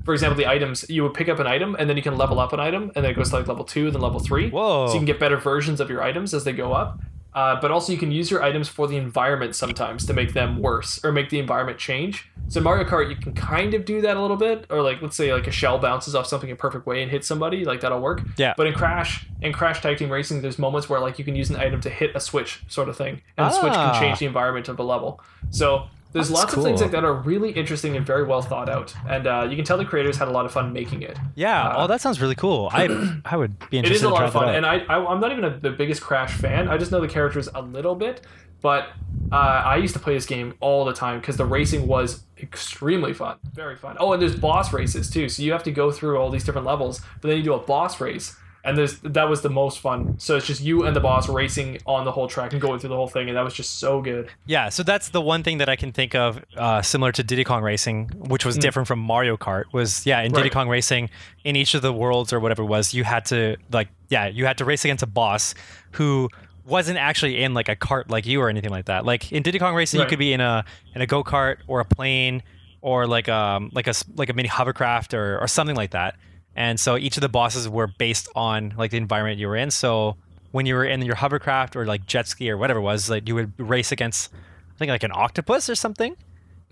for 0.05 0.13
example, 0.13 0.37
the 0.37 0.45
items 0.47 0.87
you 0.87 1.01
would 1.01 1.15
pick 1.15 1.29
up 1.29 1.39
an 1.39 1.47
item 1.47 1.75
and 1.79 1.89
then 1.89 1.97
you 1.97 2.03
can 2.03 2.15
level 2.15 2.39
up 2.39 2.53
an 2.53 2.59
item, 2.59 2.91
and 2.95 3.03
then 3.03 3.11
it 3.11 3.15
goes 3.15 3.31
to 3.31 3.37
like 3.37 3.47
level 3.47 3.65
two, 3.65 3.89
then 3.89 4.01
level 4.01 4.19
three. 4.19 4.51
Whoa. 4.51 4.85
So 4.87 4.93
you 4.93 4.99
can 4.99 5.05
get 5.05 5.19
better 5.19 5.37
versions 5.37 5.79
of 5.79 5.89
your 5.89 6.03
items 6.03 6.35
as 6.35 6.43
they 6.43 6.53
go 6.53 6.73
up. 6.73 6.99
Uh, 7.33 7.55
but 7.61 7.69
also 7.69 7.91
you 7.93 7.97
can 7.99 8.11
use 8.11 8.31
your 8.31 8.41
items 8.41 8.67
for 8.67 8.87
the 8.87 8.97
environment 8.97 9.55
sometimes 9.55 10.05
to 10.05 10.13
make 10.13 10.33
them 10.33 10.59
worse 10.59 10.99
or 11.03 11.11
make 11.11 11.29
the 11.29 11.37
environment 11.37 11.77
change. 11.77 12.27
So 12.47 12.59
Mario 12.59 12.83
Kart 12.89 13.07
you 13.09 13.15
can 13.15 13.33
kind 13.33 13.75
of 13.75 13.85
do 13.85 14.01
that 14.01 14.17
a 14.17 14.21
little 14.21 14.35
bit, 14.35 14.65
or 14.71 14.81
like 14.81 15.01
let's 15.03 15.15
say 15.15 15.31
like 15.31 15.45
a 15.45 15.51
shell 15.51 15.77
bounces 15.77 16.15
off 16.15 16.25
something 16.25 16.49
a 16.49 16.55
perfect 16.55 16.87
way 16.87 17.03
and 17.03 17.11
hits 17.11 17.27
somebody, 17.27 17.65
like 17.65 17.81
that'll 17.81 18.01
work. 18.01 18.23
Yeah. 18.37 18.55
But 18.57 18.65
in 18.65 18.73
Crash, 18.73 19.27
in 19.41 19.53
Crash 19.53 19.81
Tag 19.81 19.97
Team 19.99 20.11
Racing, 20.11 20.41
there's 20.41 20.57
moments 20.57 20.89
where 20.89 20.99
like 20.99 21.19
you 21.19 21.25
can 21.25 21.35
use 21.35 21.51
an 21.51 21.57
item 21.57 21.79
to 21.81 21.89
hit 21.89 22.15
a 22.15 22.19
switch 22.19 22.63
sort 22.67 22.89
of 22.89 22.97
thing, 22.97 23.21
and 23.37 23.45
the 23.45 23.51
switch 23.51 23.73
Ah. 23.75 23.91
can 23.91 24.01
change 24.01 24.17
the 24.19 24.25
environment 24.25 24.67
of 24.67 24.79
a 24.79 24.83
level. 24.83 25.21
So 25.51 25.87
there's 26.11 26.29
That's 26.29 26.39
lots 26.39 26.53
of 26.55 26.63
things 26.63 26.81
like 26.81 26.91
that 26.91 27.05
are 27.05 27.13
really 27.13 27.51
interesting 27.51 27.95
and 27.95 28.03
very 28.03 28.23
well 28.23 28.41
thought 28.41 28.67
out, 28.67 28.95
and 29.07 29.27
uh, 29.27 29.47
you 29.49 29.55
can 29.55 29.63
tell 29.63 29.77
the 29.77 29.85
creators 29.85 30.17
had 30.17 30.27
a 30.27 30.31
lot 30.31 30.45
of 30.45 30.51
fun 30.51 30.73
making 30.73 31.03
it. 31.03 31.17
Yeah. 31.35 31.67
Uh, 31.67 31.83
oh, 31.83 31.87
that 31.87 32.01
sounds 32.01 32.19
really 32.19 32.35
cool. 32.35 32.67
I 32.71 32.87
I 33.25 33.37
would 33.37 33.59
be 33.69 33.77
interested 33.77 33.91
It 33.91 33.95
is 33.95 34.01
a 34.03 34.09
lot 34.09 34.23
of 34.23 34.33
fun, 34.33 34.55
and 34.55 34.65
I, 34.65 34.79
I 34.89 35.05
I'm 35.05 35.19
not 35.19 35.31
even 35.31 35.43
a, 35.43 35.57
the 35.57 35.69
biggest 35.69 36.01
Crash 36.01 36.33
fan. 36.33 36.67
I 36.67 36.77
just 36.77 36.91
know 36.91 36.99
the 36.99 37.07
characters 37.07 37.47
a 37.53 37.61
little 37.61 37.93
bit, 37.93 38.21
but 38.61 38.87
uh, 39.31 39.35
I 39.35 39.77
used 39.77 39.93
to 39.93 39.99
play 39.99 40.15
this 40.15 40.25
game 40.25 40.55
all 40.61 40.83
the 40.83 40.93
time 40.93 41.19
because 41.19 41.37
the 41.37 41.45
racing 41.45 41.87
was 41.87 42.23
extremely 42.41 43.13
fun, 43.13 43.37
very 43.53 43.75
fun. 43.75 43.95
Oh, 43.99 44.13
and 44.13 44.21
there's 44.21 44.35
boss 44.35 44.73
races 44.73 45.11
too, 45.11 45.29
so 45.29 45.43
you 45.43 45.51
have 45.51 45.63
to 45.63 45.71
go 45.71 45.91
through 45.91 46.17
all 46.17 46.31
these 46.31 46.43
different 46.43 46.65
levels, 46.65 47.01
but 47.21 47.27
then 47.27 47.37
you 47.37 47.43
do 47.43 47.53
a 47.53 47.59
boss 47.59 48.01
race. 48.01 48.35
And 48.63 48.77
there's, 48.77 48.99
that 48.99 49.29
was 49.29 49.41
the 49.41 49.49
most 49.49 49.79
fun. 49.79 50.19
So 50.19 50.35
it's 50.35 50.45
just 50.45 50.61
you 50.61 50.83
and 50.83 50.95
the 50.95 50.99
boss 50.99 51.29
racing 51.29 51.79
on 51.85 52.03
the 52.03 52.11
whole 52.11 52.27
track 52.27 52.51
and 52.51 52.61
going 52.61 52.79
through 52.79 52.89
the 52.89 52.95
whole 52.95 53.07
thing, 53.07 53.29
and 53.29 53.37
that 53.37 53.43
was 53.43 53.53
just 53.53 53.79
so 53.79 54.01
good. 54.01 54.29
Yeah, 54.45 54.69
so 54.69 54.83
that's 54.83 55.09
the 55.09 55.21
one 55.21 55.43
thing 55.43 55.59
that 55.59 55.69
I 55.69 55.75
can 55.75 55.91
think 55.91 56.13
of 56.13 56.43
uh, 56.57 56.81
similar 56.81 57.11
to 57.13 57.23
Diddy 57.23 57.43
Kong 57.43 57.63
Racing, 57.63 58.09
which 58.17 58.45
was 58.45 58.57
different 58.57 58.87
from 58.87 58.99
Mario 58.99 59.37
Kart. 59.37 59.65
Was 59.71 60.05
yeah, 60.05 60.21
in 60.21 60.31
Diddy. 60.31 60.43
Right. 60.43 60.51
Kong 60.51 60.67
Racing, 60.67 61.09
in 61.43 61.55
each 61.55 61.73
of 61.73 61.81
the 61.81 61.93
worlds 61.93 62.33
or 62.33 62.39
whatever 62.39 62.63
it 62.63 62.67
was, 62.67 62.93
you 62.93 63.03
had 63.03 63.25
to 63.25 63.55
like 63.71 63.87
yeah, 64.09 64.27
you 64.27 64.45
had 64.45 64.57
to 64.57 64.65
race 64.65 64.83
against 64.83 65.03
a 65.03 65.07
boss 65.07 65.53
who 65.91 66.29
wasn't 66.65 66.97
actually 66.97 67.41
in 67.41 67.53
like 67.53 67.69
a 67.69 67.75
cart 67.75 68.09
like 68.09 68.25
you 68.25 68.41
or 68.41 68.49
anything 68.49 68.71
like 68.71 68.85
that. 68.85 69.05
Like 69.05 69.31
in 69.31 69.43
Diddy 69.43 69.59
Kong 69.59 69.75
Racing, 69.75 69.99
you 69.99 70.05
could 70.05 70.19
be 70.19 70.33
in 70.33 70.41
a 70.41 70.65
in 70.95 71.01
a 71.01 71.07
go 71.07 71.23
kart 71.23 71.57
or 71.67 71.79
a 71.79 71.85
plane 71.85 72.43
or 72.81 73.07
like 73.07 73.29
um 73.29 73.71
like 73.73 73.87
a 73.87 73.93
like 74.15 74.29
a 74.29 74.33
mini 74.33 74.49
hovercraft 74.49 75.13
or 75.13 75.39
or 75.39 75.47
something 75.47 75.75
like 75.75 75.91
that. 75.91 76.15
And 76.59 76.77
so 76.77 76.97
each 76.97 77.15
of 77.15 77.21
the 77.21 77.29
bosses 77.29 77.69
were 77.69 77.87
based 77.87 78.27
on 78.35 78.73
like 78.77 78.91
the 78.91 78.97
environment 78.97 79.39
you 79.39 79.47
were 79.47 79.55
in. 79.55 79.71
So 79.71 80.17
when 80.51 80.65
you 80.65 80.75
were 80.75 80.83
in 80.83 81.01
your 81.01 81.15
hovercraft 81.15 81.77
or 81.77 81.85
like 81.85 82.05
jet 82.05 82.27
ski 82.27 82.51
or 82.51 82.57
whatever 82.57 82.79
it 82.79 82.83
was, 82.83 83.09
like 83.09 83.29
you 83.29 83.35
would 83.35 83.57
race 83.57 83.93
against 83.93 84.33
I 84.33 84.77
think 84.77 84.89
like 84.89 85.03
an 85.03 85.13
octopus 85.13 85.69
or 85.69 85.75
something. 85.75 86.17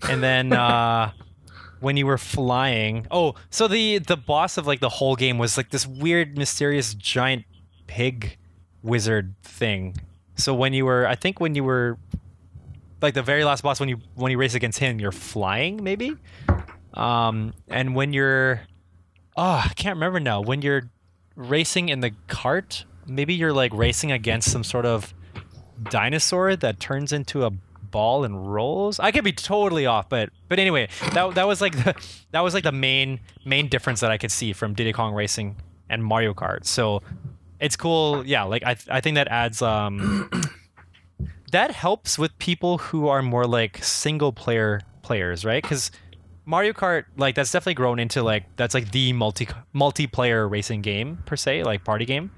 And 0.06 0.22
then 0.22 0.52
uh 0.66 1.12
when 1.80 1.96
you 1.96 2.06
were 2.06 2.18
flying, 2.18 3.06
oh, 3.10 3.34
so 3.48 3.66
the 3.66 3.98
the 3.98 4.18
boss 4.18 4.58
of 4.58 4.66
like 4.66 4.80
the 4.80 4.90
whole 4.90 5.16
game 5.16 5.38
was 5.38 5.56
like 5.56 5.70
this 5.70 5.86
weird 5.86 6.36
mysterious 6.36 6.92
giant 6.92 7.46
pig 7.86 8.36
wizard 8.82 9.34
thing. 9.42 9.96
So 10.34 10.52
when 10.52 10.74
you 10.74 10.84
were 10.84 11.06
I 11.06 11.14
think 11.14 11.40
when 11.40 11.54
you 11.54 11.64
were 11.64 11.96
like 13.00 13.14
the 13.14 13.22
very 13.22 13.42
last 13.42 13.62
boss 13.62 13.80
when 13.80 13.88
you 13.88 13.96
when 14.16 14.30
you 14.32 14.36
race 14.36 14.54
against 14.54 14.80
him, 14.80 15.00
you're 15.00 15.12
flying 15.12 15.82
maybe. 15.82 16.14
Um 16.92 17.54
and 17.68 17.94
when 17.94 18.12
you're 18.12 18.60
oh, 19.38 19.62
I 19.64 19.72
can't 19.74 19.96
remember 19.96 20.20
now. 20.20 20.40
When 20.40 20.62
you're 20.62 20.90
racing 21.36 21.88
in 21.88 22.00
the 22.00 22.10
cart, 22.26 22.84
maybe 23.06 23.34
you're 23.34 23.52
like 23.52 23.72
racing 23.72 24.10
against 24.12 24.50
some 24.50 24.64
sort 24.64 24.84
of 24.84 25.14
dinosaur 25.90 26.56
that 26.56 26.80
turns 26.80 27.12
into 27.12 27.44
a 27.44 27.50
ball 27.50 28.24
and 28.24 28.52
rolls. 28.52 28.98
I 28.98 29.12
could 29.12 29.24
be 29.24 29.32
totally 29.32 29.86
off, 29.86 30.08
but 30.08 30.30
but 30.48 30.58
anyway, 30.58 30.88
that 31.12 31.36
that 31.36 31.46
was 31.46 31.60
like 31.60 31.72
the 31.84 31.94
that 32.32 32.40
was 32.40 32.52
like 32.52 32.64
the 32.64 32.72
main 32.72 33.20
main 33.44 33.68
difference 33.68 34.00
that 34.00 34.10
I 34.10 34.18
could 34.18 34.32
see 34.32 34.52
from 34.52 34.74
Diddy 34.74 34.92
Kong 34.92 35.14
Racing 35.14 35.56
and 35.88 36.04
Mario 36.04 36.34
Kart. 36.34 36.66
So 36.66 37.02
it's 37.60 37.76
cool. 37.76 38.26
Yeah, 38.26 38.42
like 38.42 38.64
I 38.64 38.76
I 38.90 39.00
think 39.00 39.14
that 39.14 39.28
adds 39.28 39.62
um 39.62 40.30
that 41.52 41.70
helps 41.70 42.18
with 42.18 42.36
people 42.38 42.78
who 42.78 43.06
are 43.06 43.22
more 43.22 43.46
like 43.46 43.82
single 43.84 44.32
player 44.32 44.80
players, 45.02 45.44
right? 45.44 45.62
Cuz 45.62 45.92
Mario 46.48 46.72
Kart 46.72 47.04
like 47.18 47.34
that's 47.34 47.52
definitely 47.52 47.74
grown 47.74 47.98
into 47.98 48.22
like 48.22 48.44
that's 48.56 48.72
like 48.72 48.90
the 48.90 49.12
multi 49.12 49.46
multiplayer 49.74 50.50
racing 50.50 50.80
game 50.80 51.18
per 51.26 51.36
se, 51.36 51.62
like 51.62 51.84
party 51.84 52.06
game. 52.06 52.30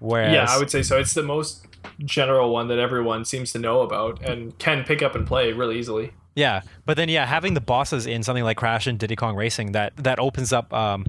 Whereas 0.00 0.34
Yeah, 0.34 0.46
I 0.48 0.58
would 0.58 0.68
say 0.68 0.82
so. 0.82 0.98
It's 0.98 1.14
the 1.14 1.22
most 1.22 1.68
general 2.04 2.52
one 2.52 2.66
that 2.68 2.80
everyone 2.80 3.24
seems 3.24 3.52
to 3.52 3.60
know 3.60 3.82
about 3.82 4.20
and 4.22 4.58
can 4.58 4.82
pick 4.82 5.00
up 5.00 5.14
and 5.14 5.24
play 5.24 5.52
really 5.52 5.78
easily. 5.78 6.12
Yeah, 6.34 6.62
but 6.86 6.96
then 6.96 7.08
yeah, 7.08 7.24
having 7.24 7.54
the 7.54 7.60
bosses 7.60 8.04
in 8.04 8.24
something 8.24 8.42
like 8.42 8.56
Crash 8.56 8.88
and 8.88 8.98
Diddy 8.98 9.14
Kong 9.14 9.36
Racing 9.36 9.72
that 9.72 9.96
that 9.98 10.18
opens 10.18 10.52
up 10.52 10.72
um, 10.74 11.06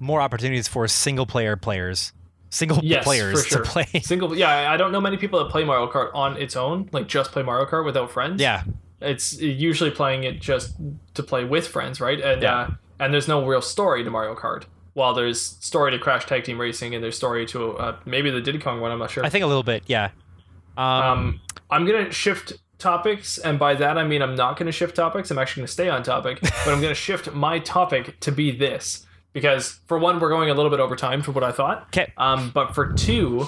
more 0.00 0.20
opportunities 0.20 0.66
for 0.66 0.88
single 0.88 1.24
player 1.26 1.54
players, 1.56 2.12
single 2.50 2.80
Yes, 2.82 3.04
players 3.04 3.46
sure. 3.46 3.62
to 3.62 3.70
play. 3.70 3.86
Single, 4.02 4.36
yeah, 4.36 4.72
I 4.72 4.76
don't 4.76 4.90
know 4.90 5.00
many 5.00 5.18
people 5.18 5.38
that 5.38 5.52
play 5.52 5.62
Mario 5.62 5.88
Kart 5.88 6.10
on 6.14 6.36
its 6.36 6.56
own, 6.56 6.88
like 6.90 7.06
just 7.06 7.30
play 7.30 7.44
Mario 7.44 7.66
Kart 7.66 7.84
without 7.84 8.10
friends. 8.10 8.40
yeah, 8.42 8.64
it's 9.02 9.40
usually 9.40 9.90
playing 9.90 10.24
it 10.24 10.40
just 10.40 10.74
to 11.14 11.22
play 11.22 11.44
with 11.44 11.66
friends, 11.68 12.00
right? 12.00 12.20
And 12.20 12.42
Yeah. 12.42 12.56
uh, 12.58 12.70
and 13.00 13.12
there's 13.12 13.28
no 13.28 13.44
real 13.46 13.62
story 13.62 14.04
to 14.04 14.10
Mario 14.10 14.34
Kart. 14.34 14.64
While 14.94 15.14
there's 15.14 15.40
story 15.40 15.90
to 15.90 15.98
Crash 15.98 16.26
Tag 16.26 16.44
Team 16.44 16.60
Racing 16.60 16.94
and 16.94 17.02
there's 17.02 17.16
story 17.16 17.46
to 17.46 17.72
uh, 17.78 17.96
maybe 18.04 18.30
the 18.30 18.40
Diddy 18.40 18.58
Kong 18.58 18.80
one, 18.80 18.90
I'm 18.92 18.98
not 18.98 19.10
sure. 19.10 19.24
I 19.24 19.28
think 19.30 19.42
a 19.44 19.46
little 19.46 19.62
bit. 19.62 19.82
Yeah. 19.86 20.10
Um, 20.76 20.84
Um, 20.86 21.40
I'm 21.70 21.84
gonna 21.86 22.10
shift 22.12 22.54
topics, 22.78 23.38
and 23.38 23.58
by 23.58 23.74
that 23.74 23.96
I 23.98 24.04
mean 24.04 24.22
I'm 24.22 24.34
not 24.34 24.56
gonna 24.56 24.72
shift 24.72 24.96
topics. 24.96 25.30
I'm 25.30 25.38
actually 25.38 25.62
gonna 25.62 25.68
stay 25.68 25.88
on 25.88 26.02
topic, 26.02 26.40
but 26.42 26.68
I'm 26.68 26.80
gonna 26.80 26.94
shift 26.94 27.32
my 27.32 27.58
topic 27.58 28.18
to 28.20 28.32
be 28.32 28.50
this 28.50 29.06
because 29.32 29.80
for 29.86 29.98
one, 29.98 30.20
we're 30.20 30.28
going 30.28 30.50
a 30.50 30.54
little 30.54 30.70
bit 30.70 30.80
over 30.80 30.94
time 30.96 31.22
for 31.22 31.32
what 31.32 31.44
I 31.44 31.52
thought. 31.52 31.90
'Kay. 31.92 32.12
Um, 32.18 32.50
but 32.52 32.74
for 32.74 32.92
two, 32.92 33.46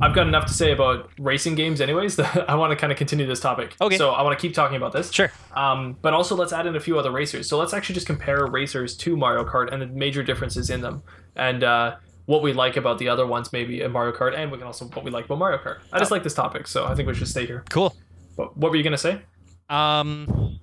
I've 0.00 0.14
got 0.14 0.26
enough 0.26 0.46
to 0.46 0.52
say 0.52 0.72
about 0.72 1.10
racing 1.18 1.54
games, 1.54 1.80
anyways. 1.80 2.16
That 2.16 2.44
I 2.50 2.54
want 2.54 2.70
to 2.70 2.76
kind 2.76 2.92
of 2.92 2.98
continue 2.98 3.26
this 3.26 3.40
topic. 3.40 3.76
Okay. 3.80 3.96
So 3.96 4.10
I 4.10 4.22
want 4.22 4.38
to 4.38 4.40
keep 4.40 4.54
talking 4.54 4.76
about 4.76 4.92
this. 4.92 5.12
Sure. 5.12 5.32
Um, 5.54 5.96
but 6.02 6.12
also 6.12 6.36
let's 6.36 6.52
add 6.52 6.66
in 6.66 6.76
a 6.76 6.80
few 6.80 6.98
other 6.98 7.10
racers. 7.10 7.48
So 7.48 7.58
let's 7.58 7.72
actually 7.72 7.94
just 7.94 8.06
compare 8.06 8.46
racers 8.46 8.96
to 8.98 9.16
Mario 9.16 9.44
Kart 9.44 9.72
and 9.72 9.80
the 9.80 9.86
major 9.86 10.22
differences 10.22 10.70
in 10.70 10.80
them, 10.80 11.02
and 11.34 11.64
uh, 11.64 11.96
what 12.26 12.42
we 12.42 12.52
like 12.52 12.76
about 12.76 12.98
the 12.98 13.08
other 13.08 13.26
ones, 13.26 13.52
maybe 13.52 13.80
in 13.82 13.92
Mario 13.92 14.14
Kart, 14.14 14.36
and 14.36 14.50
we 14.50 14.58
can 14.58 14.66
also 14.66 14.86
what 14.86 15.04
we 15.04 15.10
like 15.10 15.24
about 15.24 15.38
Mario 15.38 15.58
Kart. 15.58 15.78
I 15.92 15.98
just 15.98 16.10
like 16.10 16.22
this 16.22 16.34
topic, 16.34 16.66
so 16.66 16.86
I 16.86 16.94
think 16.94 17.08
we 17.08 17.14
should 17.14 17.28
stay 17.28 17.46
here. 17.46 17.64
Cool. 17.70 17.96
But 18.36 18.56
what 18.56 18.70
were 18.70 18.76
you 18.76 18.82
gonna 18.82 18.98
say? 18.98 19.20
Um, 19.68 20.58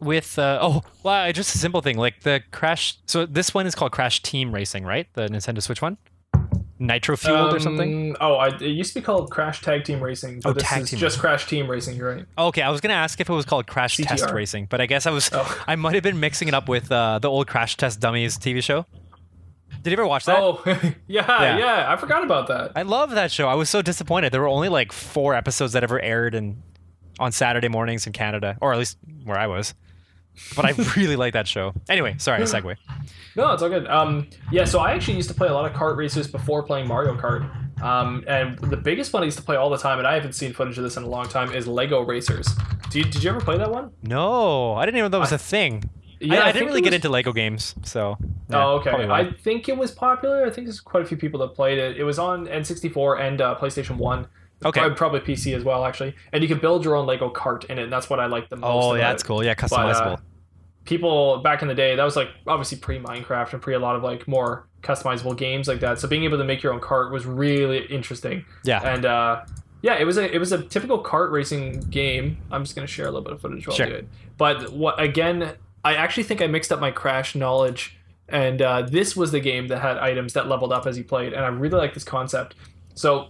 with 0.00 0.38
uh, 0.38 0.58
oh, 0.60 0.82
well, 1.02 1.32
just 1.32 1.54
a 1.54 1.58
simple 1.58 1.80
thing 1.80 1.96
like 1.96 2.20
the 2.20 2.42
Crash. 2.50 2.98
So 3.06 3.26
this 3.26 3.54
one 3.54 3.66
is 3.66 3.74
called 3.74 3.92
Crash 3.92 4.22
Team 4.22 4.54
Racing, 4.54 4.84
right? 4.84 5.08
The 5.14 5.28
Nintendo 5.28 5.62
Switch 5.62 5.80
one, 5.82 5.96
Nitro 6.80 7.14
Fueled 7.16 7.54
or 7.54 7.60
something. 7.60 8.12
Um, 8.12 8.16
Oh, 8.20 8.34
I, 8.36 8.48
it 8.48 8.62
used 8.62 8.94
to 8.94 9.00
be 9.00 9.04
called 9.04 9.30
Crash 9.30 9.60
Tag 9.60 9.84
Team 9.84 10.00
Racing, 10.00 10.40
Oh, 10.44 10.52
this 10.54 10.62
Tag 10.64 10.82
is 10.82 10.90
Team 10.90 10.98
just 10.98 11.18
Crash 11.20 11.46
Team 11.46 11.70
Racing. 11.70 11.96
You're 11.96 12.14
right. 12.16 12.24
Okay, 12.38 12.62
I 12.62 12.70
was 12.70 12.80
gonna 12.80 12.94
ask 12.94 13.20
if 13.20 13.28
it 13.28 13.32
was 13.32 13.44
called 13.44 13.66
Crash 13.66 13.98
Test 13.98 14.30
Racing, 14.30 14.66
but 14.70 14.80
I 14.80 14.86
guess 14.86 15.06
I 15.06 15.10
was 15.10 15.28
Oh. 15.32 15.62
I 15.68 15.76
might 15.76 15.94
have 15.94 16.02
been 16.02 16.18
mixing 16.18 16.48
it 16.48 16.54
up 16.54 16.68
with 16.68 16.90
uh, 16.90 17.18
the 17.20 17.28
old 17.28 17.46
Crash 17.46 17.76
Test 17.76 18.00
Dummies 18.00 18.38
TV 18.38 18.62
show. 18.62 18.86
Did 19.82 19.90
you 19.90 19.92
ever 19.92 20.06
watch 20.06 20.24
that? 20.24 20.38
Oh, 20.40 20.60
yeah, 20.66 20.82
Yeah. 21.06 21.58
yeah, 21.58 21.92
I 21.92 21.96
forgot 21.96 22.24
about 22.24 22.48
that. 22.48 22.72
I 22.74 22.82
love 22.82 23.10
that 23.12 23.30
show. 23.30 23.46
I 23.48 23.54
was 23.54 23.70
so 23.70 23.82
disappointed. 23.82 24.32
There 24.32 24.40
were 24.40 24.48
only 24.48 24.68
like 24.68 24.90
four 24.90 25.34
episodes 25.34 25.74
that 25.74 25.82
ever 25.84 26.00
aired 26.00 26.34
in 26.34 26.62
on 27.18 27.30
Saturday 27.32 27.68
mornings 27.68 28.06
in 28.06 28.12
Canada, 28.14 28.56
or 28.62 28.72
at 28.72 28.78
least 28.78 28.96
where 29.24 29.38
I 29.38 29.46
was. 29.46 29.74
But 30.56 30.64
I 30.64 30.70
really 30.96 31.16
like 31.16 31.32
that 31.34 31.46
show. 31.46 31.72
Anyway, 31.88 32.16
sorry, 32.18 32.42
segue. 32.42 32.76
No, 33.36 33.52
it's 33.52 33.62
all 33.62 33.68
good. 33.68 33.86
Um, 33.86 34.28
yeah, 34.50 34.64
so 34.64 34.80
I 34.80 34.90
actually 34.92 35.14
used 35.14 35.28
to 35.28 35.34
play 35.34 35.46
a 35.46 35.54
lot 35.54 35.64
of 35.64 35.72
kart 35.72 35.96
races 35.96 36.26
before 36.26 36.64
playing 36.64 36.88
Mario 36.88 37.14
Kart. 37.16 37.48
Um, 37.80 38.24
and 38.26 38.58
the 38.58 38.76
biggest 38.76 39.12
one 39.12 39.22
I 39.22 39.26
used 39.26 39.38
to 39.38 39.44
play 39.44 39.54
all 39.56 39.70
the 39.70 39.78
time, 39.78 39.98
and 39.98 40.06
I 40.06 40.14
haven't 40.14 40.32
seen 40.32 40.52
footage 40.52 40.76
of 40.78 40.84
this 40.84 40.96
in 40.96 41.04
a 41.04 41.08
long 41.08 41.28
time, 41.28 41.52
is 41.52 41.68
Lego 41.68 42.00
Racers. 42.00 42.48
You, 42.92 43.04
did 43.04 43.22
you 43.22 43.30
ever 43.30 43.40
play 43.40 43.56
that 43.56 43.70
one? 43.70 43.92
No, 44.02 44.74
I 44.74 44.84
didn't 44.84 44.98
even 44.98 45.12
know 45.12 45.18
that 45.18 45.20
was 45.20 45.32
a 45.32 45.38
thing. 45.38 45.88
Yeah, 46.18 46.40
I, 46.40 46.46
I 46.46 46.48
I 46.48 46.52
didn't 46.52 46.68
really 46.68 46.80
it 46.80 46.84
get 46.84 46.92
into 46.92 47.08
Lego 47.08 47.32
games, 47.32 47.74
so. 47.84 48.18
yeah, 48.50 48.66
oh, 48.66 48.74
okay. 48.80 48.90
I 48.90 49.30
think 49.30 49.68
it 49.68 49.76
was 49.76 49.92
popular. 49.92 50.44
I 50.44 50.50
think 50.50 50.66
there's 50.66 50.80
quite 50.80 51.04
a 51.04 51.06
few 51.06 51.16
people 51.16 51.40
that 51.40 51.54
played 51.54 51.78
it. 51.78 51.96
It 51.96 52.04
was 52.04 52.18
on 52.18 52.46
N64 52.46 53.20
and 53.20 53.40
uh, 53.40 53.56
PlayStation 53.58 53.96
1. 53.96 54.26
Okay. 54.64 54.80
Probably, 54.80 54.96
probably 54.96 55.20
PC 55.20 55.56
as 55.56 55.64
well, 55.64 55.84
actually. 55.84 56.14
And 56.32 56.42
you 56.42 56.48
can 56.48 56.58
build 56.58 56.84
your 56.84 56.94
own 56.96 57.06
Lego 57.06 57.30
cart 57.30 57.64
in 57.64 57.78
it, 57.78 57.84
and 57.84 57.92
that's 57.92 58.10
what 58.10 58.20
I 58.20 58.26
like 58.26 58.48
the 58.50 58.56
most. 58.56 58.68
oh, 58.84 58.94
yeah, 58.94 59.08
that's 59.10 59.22
it. 59.22 59.26
cool. 59.26 59.42
Yeah, 59.44 59.54
But, 59.54 59.70
customizable. 59.70 60.14
uh, 60.14 60.16
people 60.84 61.38
back 61.38 61.62
in 61.62 61.68
the 61.68 61.74
day, 61.74 61.94
that 61.96 62.04
was 62.04 62.16
like 62.16 62.28
obviously 62.46 62.78
pre 62.78 62.98
Minecraft 62.98 63.52
and 63.54 63.62
pre 63.62 63.74
a 63.74 63.78
lot 63.78 63.96
of 63.96 64.02
like 64.02 64.26
more 64.28 64.66
customizable 64.82 65.36
games 65.36 65.68
like 65.68 65.80
that. 65.80 65.98
So 65.98 66.08
being 66.08 66.24
able 66.24 66.38
to 66.38 66.44
make 66.44 66.62
your 66.62 66.72
own 66.72 66.80
cart 66.80 67.12
was 67.12 67.26
really 67.26 67.84
interesting. 67.86 68.44
yeah. 68.64 68.80
And 68.82 69.04
uh, 69.04 69.44
yeah, 69.82 69.96
it 69.98 70.04
was 70.04 70.16
a 70.18 70.34
it 70.34 70.38
was 70.38 70.52
a 70.52 70.62
typical 70.62 71.02
kart 71.02 71.30
racing 71.30 71.80
game. 71.90 72.38
I'm 72.50 72.64
just 72.64 72.74
gonna 72.74 72.86
share 72.86 73.06
a 73.06 73.10
little 73.10 73.22
bit 73.24 73.32
of 73.32 73.40
footage 73.40 73.66
while 73.66 73.76
Sure. 73.76 73.86
I 73.86 73.88
do 73.90 73.94
it. 73.96 74.08
But 74.36 74.72
what 74.72 75.00
again? 75.00 75.54
I 75.84 75.94
actually 75.94 76.24
think 76.24 76.42
I 76.42 76.46
mixed 76.46 76.70
up 76.72 76.80
my 76.80 76.90
Crash 76.90 77.34
knowledge, 77.34 77.96
and 78.28 78.60
uh, 78.60 78.82
this 78.82 79.16
was 79.16 79.32
the 79.32 79.40
game 79.40 79.68
that 79.68 79.80
had 79.80 79.96
items 79.96 80.34
that 80.34 80.46
leveled 80.46 80.72
up 80.72 80.86
as 80.86 80.98
you 80.98 81.04
played, 81.04 81.32
and 81.32 81.42
I 81.42 81.48
really 81.48 81.78
like 81.78 81.94
this 81.94 82.04
concept. 82.04 82.54
So 82.94 83.28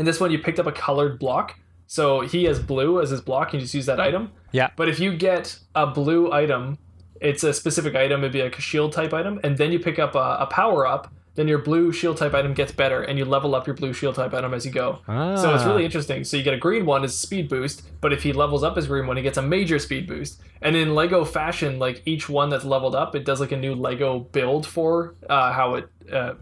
in 0.00 0.04
this 0.06 0.18
one, 0.18 0.30
you 0.32 0.38
picked 0.38 0.58
up 0.58 0.66
a 0.66 0.72
colored 0.72 1.18
block. 1.18 1.58
So 1.86 2.20
he 2.20 2.44
has 2.44 2.58
blue 2.60 3.00
as 3.02 3.10
his 3.10 3.20
block, 3.20 3.46
and 3.52 3.54
you 3.60 3.60
just 3.66 3.74
use 3.74 3.86
that 3.86 4.00
item. 4.00 4.30
Yeah. 4.52 4.70
But 4.76 4.88
if 4.88 4.98
you 5.00 5.16
get 5.16 5.58
a 5.74 5.86
blue 5.86 6.32
item, 6.32 6.78
it's 7.20 7.42
a 7.44 7.52
specific 7.52 7.94
item. 7.96 8.20
It'd 8.20 8.32
be 8.32 8.42
like 8.42 8.56
a 8.58 8.60
shield 8.62 8.92
type 8.92 9.12
item, 9.12 9.40
and 9.44 9.58
then 9.58 9.72
you 9.72 9.78
pick 9.80 9.98
up 9.98 10.14
a, 10.14 10.26
a 10.40 10.46
power 10.46 10.86
up. 10.86 11.12
Then 11.36 11.46
your 11.48 11.58
blue 11.58 11.92
shield 11.92 12.16
type 12.16 12.34
item 12.34 12.54
gets 12.54 12.72
better, 12.72 13.02
and 13.02 13.18
you 13.18 13.24
level 13.24 13.54
up 13.54 13.66
your 13.66 13.74
blue 13.76 13.92
shield 13.92 14.14
type 14.16 14.34
item 14.34 14.52
as 14.52 14.64
you 14.66 14.72
go. 14.72 14.98
Ah. 15.08 15.36
So 15.36 15.54
it's 15.54 15.64
Ah. 15.64 15.68
really 15.70 15.84
interesting. 15.84 16.24
So 16.24 16.36
you 16.36 16.42
get 16.42 16.54
a 16.54 16.58
green 16.58 16.86
one 16.86 17.02
as 17.04 17.16
speed 17.16 17.48
boost, 17.48 17.82
but 18.00 18.12
if 18.12 18.22
he 18.22 18.32
levels 18.32 18.62
up 18.62 18.74
his 18.76 18.86
green 18.86 19.06
one, 19.06 19.16
he 19.16 19.22
gets 19.22 19.38
a 19.38 19.42
major 19.42 19.78
speed 19.78 20.06
boost. 20.06 20.40
And 20.62 20.76
in 20.76 20.94
Lego 20.94 21.24
fashion, 21.24 21.78
like 21.78 22.02
each 22.04 22.28
one 22.28 22.50
that's 22.50 22.64
leveled 22.64 22.94
up, 22.94 23.14
it 23.14 23.24
does 23.24 23.40
like 23.40 23.52
a 23.52 23.56
new 23.56 23.74
Lego 23.74 24.20
build 24.20 24.66
for 24.66 25.14
uh, 25.28 25.52
how 25.52 25.74
it 25.76 25.88
uh, 26.12 26.34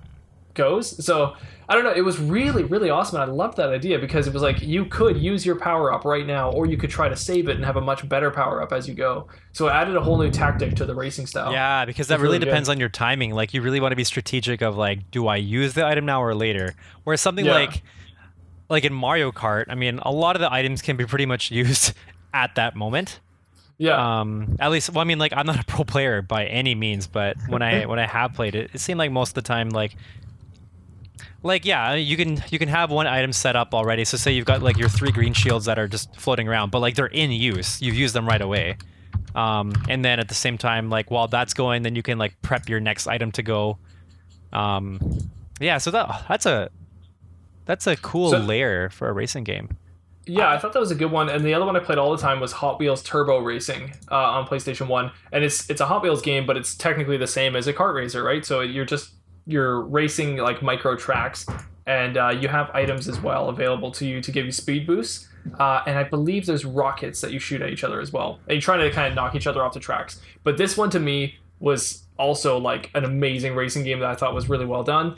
goes. 0.59 1.03
So 1.07 1.35
I 1.71 1.75
don't 1.75 1.85
know. 1.85 1.92
It 1.94 2.03
was 2.03 2.18
really, 2.18 2.64
really 2.64 2.90
awesome, 2.90 3.21
and 3.21 3.31
I 3.31 3.35
loved 3.35 3.57
that 3.59 3.71
idea 3.71 3.99
because 3.99 4.27
it 4.27 4.33
was 4.35 4.42
like 4.42 4.61
you 4.61 4.85
could 4.87 5.16
use 5.16 5.47
your 5.47 5.57
power 5.59 5.92
up 5.92 6.05
right 6.05 6.27
now, 6.27 6.51
or 6.51 6.66
you 6.66 6.77
could 6.77 6.90
try 6.90 7.09
to 7.09 7.16
save 7.16 7.49
it 7.49 7.57
and 7.57 7.64
have 7.64 7.77
a 7.77 7.81
much 7.81 8.07
better 8.09 8.31
power 8.31 8.61
up 8.62 8.73
as 8.73 8.87
you 8.88 8.94
go. 8.94 9.29
So 9.53 9.68
it 9.68 9.73
added 9.73 9.97
a 9.97 10.01
whole 10.03 10.18
new 10.18 10.31
tactic 10.31 10.75
to 10.77 10.85
the 10.87 10.94
racing 10.94 11.27
style. 11.27 11.53
Yeah, 11.53 11.85
because 11.87 12.09
that 12.09 12.16
really 12.21 12.25
really 12.35 12.38
good. 12.40 12.44
depends 12.47 12.68
on 12.68 12.79
your 12.81 12.88
timing. 12.90 13.33
Like 13.33 13.55
you 13.55 13.62
really 13.62 13.81
want 13.81 13.92
to 13.92 13.97
be 13.97 14.05
strategic 14.05 14.61
of 14.62 14.77
like, 14.77 15.11
do 15.11 15.27
I 15.29 15.37
use 15.37 15.73
the 15.75 15.87
item 15.87 16.05
now 16.07 16.23
or 16.23 16.35
later? 16.35 16.75
Whereas 17.05 17.21
something 17.23 17.44
Yeah. 17.47 17.53
like 17.55 17.83
like 18.71 18.85
in 18.85 18.92
Mario 18.92 19.33
Kart, 19.33 19.64
I 19.68 19.75
mean, 19.75 19.99
a 20.03 20.12
lot 20.12 20.37
of 20.37 20.40
the 20.40 20.53
items 20.53 20.83
can 20.83 20.97
be 20.99 21.07
pretty 21.07 21.25
much 21.27 21.51
used 21.62 21.92
at 22.35 22.55
that 22.57 22.77
moment. 22.77 23.21
yeah. 23.79 24.21
Um, 24.21 24.57
at 24.61 24.71
least, 24.71 24.90
well, 24.90 25.01
I 25.01 25.05
mean, 25.05 25.18
like 25.18 25.33
I'm 25.37 25.47
not 25.47 25.59
a 25.61 25.64
pro 25.64 25.85
player 25.85 26.21
by 26.23 26.44
any 26.47 26.75
means, 26.75 27.07
but 27.07 27.37
when 27.49 27.62
I 27.62 27.85
when 27.90 27.99
I 27.99 28.07
have 28.07 28.35
played 28.35 28.55
it, 28.55 28.71
it 28.75 28.81
seemed 28.81 28.99
like 28.99 29.11
most 29.12 29.31
of 29.31 29.35
the 29.35 29.42
time, 29.42 29.71
like, 29.71 29.97
like 31.42 31.64
yeah, 31.64 31.94
you 31.94 32.16
can 32.16 32.42
you 32.51 32.59
can 32.59 32.68
have 32.68 32.90
one 32.90 33.07
item 33.07 33.33
set 33.33 33.57
up 33.57 33.74
already. 33.74 34.05
So 34.05 34.16
say 34.16 34.33
you've 34.33 34.46
got 34.46 34.62
like 34.62 34.77
your 34.77 34.88
three 34.88 35.12
green 35.12 35.33
shields 35.33 35.66
that 35.66 35.79
are 35.79 35.88
just 35.88 36.14
floating 36.16 36.48
around, 36.48 36.70
but 36.70 36.81
like 36.81 36.94
they're 36.94 37.07
in 37.07 37.31
use. 37.31 37.81
You've 37.81 37.94
used 37.96 38.14
them 38.14 38.27
right 38.27 38.40
away. 38.40 38.77
Um, 39.35 39.72
and 39.88 40.05
then 40.05 40.18
at 40.18 40.29
the 40.29 40.35
same 40.35 40.59
time, 40.59 40.90
like 40.90 41.11
while 41.11 41.29
that's 41.29 41.55
going, 41.55 41.83
then 41.83 41.94
you 41.94 42.03
can 42.03 42.18
like 42.18 42.40
prep 42.42 42.68
your 42.68 42.81
next 42.81 43.07
item 43.07 43.31
to 43.33 43.42
go. 43.42 43.79
Um, 44.53 45.31
yeah, 45.61 45.79
so 45.79 45.90
that 45.92 46.24
that's 46.29 46.46
a 46.46 46.70
that's 47.64 47.87
a 47.87 47.96
cool 47.96 48.31
So- 48.31 48.38
layer 48.38 48.88
for 48.90 49.09
a 49.09 49.12
racing 49.12 49.44
game. 49.44 49.77
Yeah, 50.31 50.51
I 50.51 50.59
thought 50.59 50.74
that 50.74 50.79
was 50.81 50.90
a 50.90 50.94
good 50.94 51.11
one. 51.11 51.31
And 51.31 51.42
the 51.42 51.55
other 51.55 51.64
one 51.64 51.74
I 51.74 51.81
played 51.81 51.96
all 51.96 52.11
the 52.14 52.20
time 52.20 52.38
was 52.38 52.53
Hot 52.53 52.79
Wheels 52.79 53.03
Turbo 53.03 53.38
Racing 53.38 53.94
uh, 54.11 54.14
on 54.14 54.46
PlayStation 54.46 54.87
One, 54.87 55.11
and 55.33 55.42
it's 55.42 55.70
it's 55.70 55.81
a 55.81 55.87
Hot 55.87 56.03
Wheels 56.03 56.20
game, 56.20 56.44
but 56.44 56.55
it's 56.59 56.74
technically 56.74 57.16
the 57.16 57.27
same 57.27 57.57
as 57.57 57.66
a 57.66 57.72
kart 57.72 57.94
racer, 57.94 58.22
right? 58.22 58.44
So 58.44 58.61
you're 58.61 58.85
just 58.85 59.12
you're 59.48 59.80
racing 59.80 60.37
like 60.37 60.62
micro 60.62 60.94
tracks, 60.94 61.44
and 61.87 62.16
uh, 62.16 62.28
you 62.28 62.46
have 62.48 62.70
items 62.74 63.08
as 63.08 63.18
well 63.20 63.48
available 63.48 63.90
to 63.92 64.06
you 64.06 64.20
to 64.20 64.30
give 64.30 64.44
you 64.46 64.52
speed 64.52 64.87
boosts. 64.87 65.26
Uh, 65.58 65.80
and 65.87 65.98
I 65.98 66.04
believe 66.04 66.44
there's 66.46 66.66
rockets 66.66 67.22
that 67.22 67.32
you 67.32 67.38
shoot 67.38 67.62
at 67.62 67.70
each 67.70 67.82
other 67.82 68.00
as 68.00 68.12
well, 68.12 68.38
and 68.46 68.52
you're 68.56 68.61
trying 68.61 68.80
to 68.80 68.90
kind 68.90 69.08
of 69.08 69.14
knock 69.14 69.34
each 69.34 69.46
other 69.46 69.62
off 69.64 69.72
the 69.72 69.80
tracks. 69.80 70.20
But 70.44 70.58
this 70.58 70.76
one 70.76 70.90
to 70.90 71.00
me 71.00 71.37
was 71.58 72.04
also 72.18 72.58
like 72.58 72.90
an 72.94 73.04
amazing 73.04 73.54
racing 73.54 73.84
game 73.84 74.00
that 74.00 74.11
I 74.11 74.14
thought 74.14 74.34
was 74.34 74.48
really 74.50 74.66
well 74.66 74.82
done. 74.84 75.16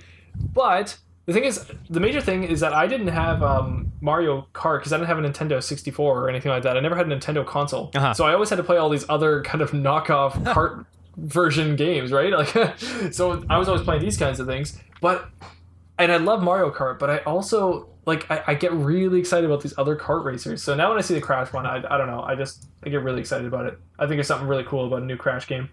But 0.55 0.97
the 1.27 1.33
thing 1.33 1.45
is, 1.45 1.67
the 1.89 2.01
major 2.01 2.21
thing 2.21 2.45
is 2.45 2.61
that 2.61 2.73
I 2.73 2.87
didn't 2.87 3.09
have 3.09 3.43
um, 3.43 3.91
Mario 4.01 4.47
Kart 4.55 4.79
because 4.79 4.93
I 4.93 4.97
didn't 4.99 5.09
have 5.09 5.19
a 5.19 5.23
Nintendo 5.23 5.63
64 5.63 6.19
or 6.25 6.29
anything 6.31 6.51
like 6.51 6.63
that. 6.63 6.77
I 6.77 6.81
never 6.81 6.95
had 6.97 7.11
a 7.11 7.15
Nintendo 7.17 7.45
console, 7.45 7.91
Uh-huh. 7.95 8.15
so 8.15 8.25
I 8.25 8.33
always 8.35 8.51
had 8.51 8.57
to 8.57 8.63
play 8.65 8.77
all 8.77 8.89
these 8.89 9.05
other 9.09 9.43
kind 9.43 9.63
of 9.63 9.73
knockoff 9.73 10.33
kart 10.55 10.87
version 11.21 11.77
games, 11.77 12.13
right? 12.13 12.33
Like, 12.41 12.79
so 13.13 13.45
I 13.51 13.59
was 13.59 13.69
always 13.69 13.83
playing 13.83 14.03
these 14.03 14.17
kinds 14.17 14.41
of 14.41 14.47
things. 14.47 14.79
But 15.01 15.29
and 15.99 16.11
I 16.11 16.17
love 16.17 16.43
Mario 16.43 16.71
Kart, 16.71 16.99
but 16.99 17.11
I 17.11 17.19
also 17.19 17.89
like 18.07 18.31
I, 18.31 18.43
I 18.49 18.55
get 18.55 18.73
really 18.73 19.21
excited 19.21 19.45
about 19.45 19.63
these 19.63 19.75
other 19.77 19.97
kart 19.97 20.25
racers. 20.25 20.63
So 20.63 20.75
now 20.75 20.89
when 20.89 20.99
I 20.99 21.03
see 21.03 21.15
the 21.15 21.21
Crash 21.21 21.53
one, 21.53 21.67
I, 21.67 21.77
I 21.77 21.99
don't 21.99 22.07
know, 22.07 22.23
I 22.23 22.35
just 22.35 22.69
I 22.85 22.89
get 22.89 23.03
really 23.03 23.21
excited 23.21 23.47
about 23.47 23.67
it. 23.67 23.79
I 23.99 24.07
think 24.07 24.17
there's 24.17 24.27
something 24.27 24.49
really 24.49 24.65
cool 24.65 24.87
about 24.87 25.03
a 25.03 25.05
new 25.05 25.17
Crash 25.17 25.47
game. 25.47 25.69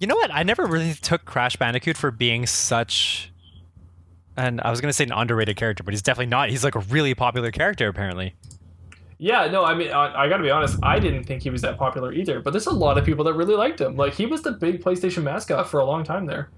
You 0.00 0.06
know 0.06 0.16
what? 0.16 0.30
I 0.32 0.42
never 0.42 0.64
really 0.64 0.94
took 0.94 1.26
Crash 1.26 1.56
Bandicoot 1.56 1.96
for 1.96 2.10
being 2.10 2.46
such 2.46 3.32
and 4.38 4.60
I 4.60 4.70
was 4.70 4.80
gonna 4.80 4.92
say 4.92 5.04
an 5.04 5.12
underrated 5.12 5.56
character, 5.56 5.82
but 5.82 5.92
he's 5.92 6.02
definitely 6.02 6.26
not. 6.30 6.50
He's 6.50 6.64
like 6.64 6.74
a 6.74 6.80
really 6.80 7.14
popular 7.14 7.50
character 7.50 7.88
apparently. 7.88 8.34
Yeah, 9.18 9.46
no, 9.46 9.64
I 9.64 9.74
mean, 9.74 9.90
I, 9.90 10.24
I 10.24 10.28
got 10.28 10.36
to 10.36 10.42
be 10.42 10.50
honest. 10.50 10.78
I 10.82 10.98
didn't 10.98 11.24
think 11.24 11.42
he 11.42 11.48
was 11.50 11.62
that 11.62 11.78
popular 11.78 12.12
either. 12.12 12.40
But 12.40 12.50
there's 12.52 12.66
a 12.66 12.70
lot 12.72 12.98
of 12.98 13.04
people 13.04 13.24
that 13.24 13.34
really 13.34 13.54
liked 13.54 13.80
him. 13.80 13.96
Like 13.96 14.14
he 14.14 14.26
was 14.26 14.42
the 14.42 14.52
big 14.52 14.82
PlayStation 14.82 15.22
mascot 15.22 15.68
for 15.68 15.80
a 15.80 15.84
long 15.86 16.04
time 16.04 16.26
there. 16.26 16.50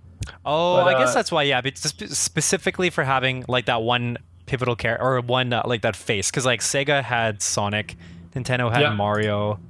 Oh, 0.45 0.77
But, 0.77 0.97
I 0.97 0.99
guess 0.99 1.11
uh, 1.11 1.15
that's 1.15 1.31
why. 1.33 1.45
Yeah, 1.45 1.61
but 1.61 1.79
spe- 1.79 2.07
specifically 2.09 2.91
for 2.91 3.05
having 3.05 3.45
like 3.49 3.67
that 3.67 3.83
one 3.83 4.19
pivotal 4.47 4.75
character 4.77 5.05
or 5.05 5.21
one 5.21 5.53
uh, 5.53 5.63
like 5.67 5.83
that 5.83 5.95
face, 5.95 6.31
because 6.31 6.45
like 6.45 6.61
Sega 6.61 7.03
had 7.03 7.41
Sonic, 7.43 7.97
Nintendo 8.35 8.71
had 8.73 8.81
Yeah. 8.83 8.93
Mario. 8.93 9.61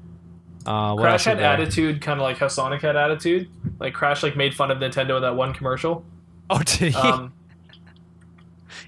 Uh, 0.67 0.95
what 0.95 1.03
Crash 1.03 1.25
had 1.25 1.41
attitude, 1.41 2.01
kind 2.03 2.21
of 2.21 2.25
like 2.25 2.39
how 2.39 2.49
Sonic 2.49 2.83
had 2.83 2.97
attitude. 2.97 3.49
Like 3.79 3.95
Crash, 3.95 4.23
like 4.23 4.37
made 4.37 4.55
fun 4.55 4.71
of 4.71 4.79
Nintendo 4.79 5.17
in 5.17 5.23
that 5.23 5.37
one 5.37 5.53
commercial. 5.55 6.05
Oh, 6.51 6.59
did 6.59 6.93
he? 6.93 6.95
Um, 6.95 7.33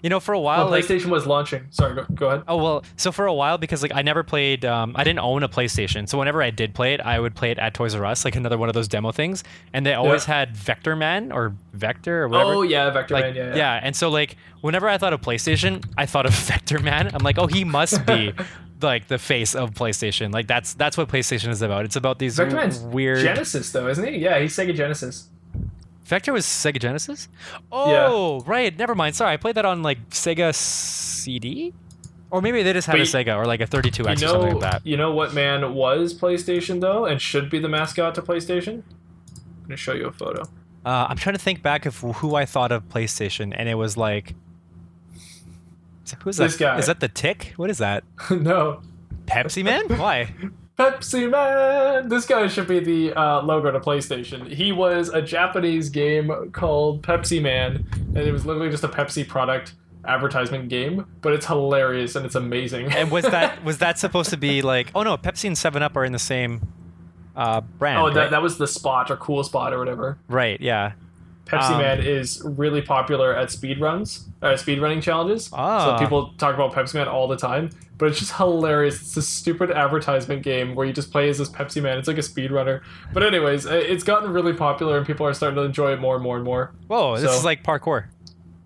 you 0.02 0.10
know, 0.10 0.20
for 0.20 0.32
a 0.32 0.40
while, 0.40 0.64
when 0.64 0.72
like 0.72 0.84
PlayStation 0.84 1.06
was 1.06 1.26
launching. 1.26 1.66
Sorry, 1.70 1.94
go, 1.94 2.04
go 2.14 2.28
ahead. 2.28 2.42
Oh 2.48 2.56
well, 2.56 2.84
so 2.96 3.12
for 3.12 3.26
a 3.26 3.34
while 3.34 3.58
because 3.58 3.82
like 3.82 3.92
I 3.94 4.02
never 4.02 4.22
played, 4.22 4.64
um, 4.64 4.94
I 4.96 5.04
didn't 5.04 5.20
own 5.20 5.42
a 5.42 5.48
PlayStation. 5.48 6.08
So 6.08 6.18
whenever 6.18 6.42
I 6.42 6.50
did 6.50 6.74
play 6.74 6.94
it, 6.94 7.00
I 7.00 7.18
would 7.18 7.34
play 7.34 7.50
it 7.50 7.58
at 7.58 7.74
Toys 7.74 7.94
R 7.94 8.04
Us, 8.04 8.24
like 8.24 8.36
another 8.36 8.58
one 8.58 8.68
of 8.68 8.74
those 8.74 8.88
demo 8.88 9.12
things. 9.12 9.44
And 9.72 9.84
they 9.84 9.94
always 9.94 10.24
had 10.24 10.56
Vector 10.56 10.96
Man 10.96 11.32
or 11.32 11.54
Vector 11.72 12.22
or 12.22 12.28
whatever. 12.28 12.52
Oh 12.54 12.62
yeah, 12.62 12.90
Vector 12.90 13.14
like 13.14 13.34
Man. 13.34 13.34
Yeah, 13.36 13.54
yeah. 13.56 13.80
and 13.82 13.94
so 13.94 14.08
like 14.08 14.36
whenever 14.60 14.88
I 14.88 14.98
thought 14.98 15.12
of 15.12 15.20
PlayStation, 15.20 15.84
I 15.96 16.06
thought 16.06 16.26
of 16.26 16.34
Vector 16.50 16.78
Man. 16.80 17.10
I'm 17.14 17.22
like, 17.22 17.38
oh, 17.38 17.46
he 17.46 17.64
must 17.64 18.04
be 18.06 18.32
like 18.82 19.08
the 19.08 19.18
face 19.18 19.54
of 19.54 19.72
PlayStation. 19.72 20.32
Like 20.32 20.46
that's 20.46 20.74
that's 20.74 20.96
what 20.96 21.08
PlayStation 21.08 21.48
is 21.48 21.62
about. 21.62 21.84
It's 21.84 21.96
about 21.96 22.18
these 22.18 22.36
Vector 22.36 22.56
Man's 22.56 22.80
weird. 22.80 23.20
Genesis 23.20 23.72
though, 23.72 23.88
isn't 23.88 24.04
he? 24.06 24.18
Yeah, 24.18 24.38
he's 24.38 24.54
Sega 24.54 24.74
Genesis. 24.74 25.28
Vector 26.10 26.32
was 26.32 26.44
Sega 26.44 26.80
Genesis. 26.80 27.28
Oh, 27.70 28.40
right. 28.40 28.76
Never 28.76 28.96
mind. 28.96 29.14
Sorry, 29.14 29.32
I 29.32 29.36
played 29.36 29.54
that 29.54 29.64
on 29.64 29.84
like 29.84 30.10
Sega 30.10 30.52
CD, 30.52 31.72
or 32.32 32.42
maybe 32.42 32.64
they 32.64 32.72
just 32.72 32.88
had 32.88 32.94
But 32.94 33.02
a 33.02 33.04
Sega 33.04 33.36
or 33.36 33.46
like 33.46 33.60
a 33.60 33.66
32X 33.66 33.96
You 33.96 34.10
or 34.10 34.16
something 34.16 34.48
know, 34.48 34.58
like 34.58 34.72
that. 34.72 34.84
you 34.84 34.96
know 34.96 35.12
what 35.12 35.34
man 35.34 35.72
was 35.72 36.12
PlayStation 36.12 36.80
though, 36.80 37.06
and 37.06 37.22
should 37.22 37.48
be 37.48 37.60
the 37.60 37.68
mascot 37.68 38.16
to 38.16 38.22
PlayStation. 38.22 38.82
I'm 38.82 39.62
gonna 39.62 39.76
show 39.76 39.92
you 39.92 40.08
a 40.08 40.12
photo. 40.12 40.42
Uh, 40.84 41.06
I'm 41.08 41.16
trying 41.16 41.36
to 41.36 41.40
think 41.40 41.62
back 41.62 41.86
of 41.86 41.96
who 42.00 42.34
I 42.34 42.44
thought 42.44 42.72
of 42.72 42.88
PlayStation, 42.88 43.54
and 43.56 43.68
it 43.68 43.76
was 43.76 43.96
like, 43.96 44.34
who's 46.24 46.38
that? 46.38 46.44
This 46.48 46.56
guy. 46.56 46.76
Is 46.76 46.86
that 46.86 46.98
the 46.98 47.08
Tick? 47.08 47.52
What 47.56 47.70
is 47.70 47.78
that? 47.78 48.02
no, 48.32 48.82
Pepsi 49.26 49.62
Man? 49.62 49.86
Why? 49.96 50.34
Pepsi 50.80 51.30
Man. 51.30 52.08
This 52.08 52.24
guy 52.24 52.48
should 52.48 52.66
be 52.66 52.80
the 52.80 53.12
uh, 53.12 53.42
logo 53.42 53.70
to 53.70 53.78
PlayStation. 53.80 54.50
He 54.50 54.72
was 54.72 55.10
a 55.10 55.20
Japanese 55.20 55.90
game 55.90 56.50
called 56.52 57.02
Pepsi 57.02 57.42
Man, 57.42 57.86
and 57.92 58.18
it 58.18 58.32
was 58.32 58.46
literally 58.46 58.70
just 58.70 58.82
a 58.82 58.88
Pepsi 58.88 59.28
product 59.28 59.74
advertisement 60.06 60.70
game. 60.70 61.04
But 61.20 61.34
it's 61.34 61.44
hilarious 61.44 62.16
and 62.16 62.24
it's 62.24 62.34
amazing. 62.34 62.90
And 62.92 63.10
was 63.10 63.24
that 63.26 63.62
was 63.64 63.78
that 63.78 63.98
supposed 63.98 64.30
to 64.30 64.38
be 64.38 64.62
like? 64.62 64.90
Oh 64.94 65.02
no, 65.02 65.18
Pepsi 65.18 65.44
and 65.44 65.58
Seven 65.58 65.82
Up 65.82 65.94
are 65.96 66.04
in 66.04 66.12
the 66.12 66.18
same 66.18 66.66
uh, 67.36 67.60
brand. 67.60 67.98
oh, 67.98 68.06
right? 68.06 68.14
that, 68.14 68.30
that 68.30 68.42
was 68.42 68.56
the 68.56 68.66
spot 68.66 69.10
or 69.10 69.16
cool 69.18 69.44
spot 69.44 69.74
or 69.74 69.78
whatever. 69.78 70.16
right? 70.28 70.58
Yeah. 70.62 70.92
Pepsi 71.44 71.72
Um, 71.72 71.78
Man 71.78 72.00
is 72.00 72.40
really 72.44 72.80
popular 72.80 73.34
at 73.36 73.50
speed 73.50 73.80
runs, 73.80 74.28
uh, 74.40 74.56
speed 74.56 74.80
running 74.80 75.00
challenges. 75.02 75.50
Ah. 75.52 75.98
So 75.98 76.02
people 76.02 76.32
talk 76.38 76.54
about 76.54 76.72
Pepsi 76.72 76.94
Man 76.94 77.08
all 77.08 77.26
the 77.28 77.36
time, 77.36 77.70
but 78.00 78.08
it's 78.08 78.18
just 78.18 78.32
hilarious. 78.32 79.00
It's 79.00 79.16
a 79.16 79.22
stupid 79.22 79.70
advertisement 79.70 80.42
game 80.42 80.74
where 80.74 80.86
you 80.86 80.92
just 80.92 81.12
play 81.12 81.28
as 81.28 81.38
this 81.38 81.50
Pepsi 81.50 81.80
Man. 81.82 81.98
It's 81.98 82.08
like 82.08 82.16
a 82.18 82.22
speedrunner. 82.22 82.80
But 83.12 83.22
anyways, 83.22 83.66
it's 83.66 84.02
gotten 84.02 84.32
really 84.32 84.54
popular 84.54 84.96
and 84.96 85.06
people 85.06 85.26
are 85.26 85.34
starting 85.34 85.56
to 85.56 85.62
enjoy 85.62 85.92
it 85.92 86.00
more 86.00 86.14
and 86.14 86.24
more 86.24 86.36
and 86.36 86.44
more. 86.44 86.74
Whoa, 86.88 87.16
this 87.18 87.30
So- 87.30 87.36
is 87.38 87.44
like 87.44 87.62
parkour. 87.62 88.06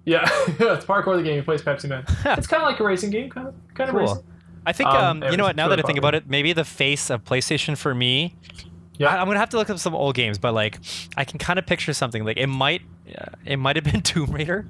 Yeah, 0.07 0.23
it's 0.47 0.85
parkour 0.87 1.16
the 1.16 1.23
game. 1.23 1.37
You 1.37 1.42
play 1.42 1.57
as 1.57 1.62
Pepsi 1.62 1.88
Man. 1.88 2.05
it's 2.38 2.47
kind 2.47 2.62
of 2.62 2.68
like 2.68 2.79
a 2.79 2.85
racing 2.85 3.11
game, 3.11 3.29
kind 3.31 3.49
of, 3.49 3.55
kind 3.75 3.90
of 3.90 3.97
Cool. 3.97 4.07
racing. 4.07 4.23
I 4.66 4.73
think 4.73 4.88
Um, 4.88 5.23
um, 5.23 5.31
you 5.31 5.37
know 5.37 5.44
what? 5.44 5.57
Now 5.57 5.64
really 5.64 5.77
that 5.77 5.85
I 5.85 5.87
think 5.87 5.99
about 5.99 6.14
it, 6.14 6.29
maybe 6.29 6.53
the 6.53 6.64
face 6.64 7.11
of 7.11 7.25
PlayStation 7.25 7.77
for 7.77 7.94
me. 7.94 8.37
Yeah. 8.99 9.09
I, 9.09 9.20
am 9.20 9.27
gonna 9.27 9.38
have 9.40 9.49
to 9.51 9.57
look 9.57 9.70
up 9.70 9.79
some 9.79 9.94
old 9.94 10.14
games, 10.14 10.38
but 10.38 10.55
like 10.55 10.79
I 11.16 11.25
can 11.25 11.38
kind 11.38 11.59
of 11.59 11.66
picture 11.66 11.92
something 11.92 12.25
like 12.25 12.37
it 12.37 12.47
might, 12.47 12.83
uh, 13.18 13.25
it 13.44 13.57
might 13.57 13.77
have 13.77 13.85
been 13.85 14.03
Tomb 14.03 14.31
Raider. 14.31 14.68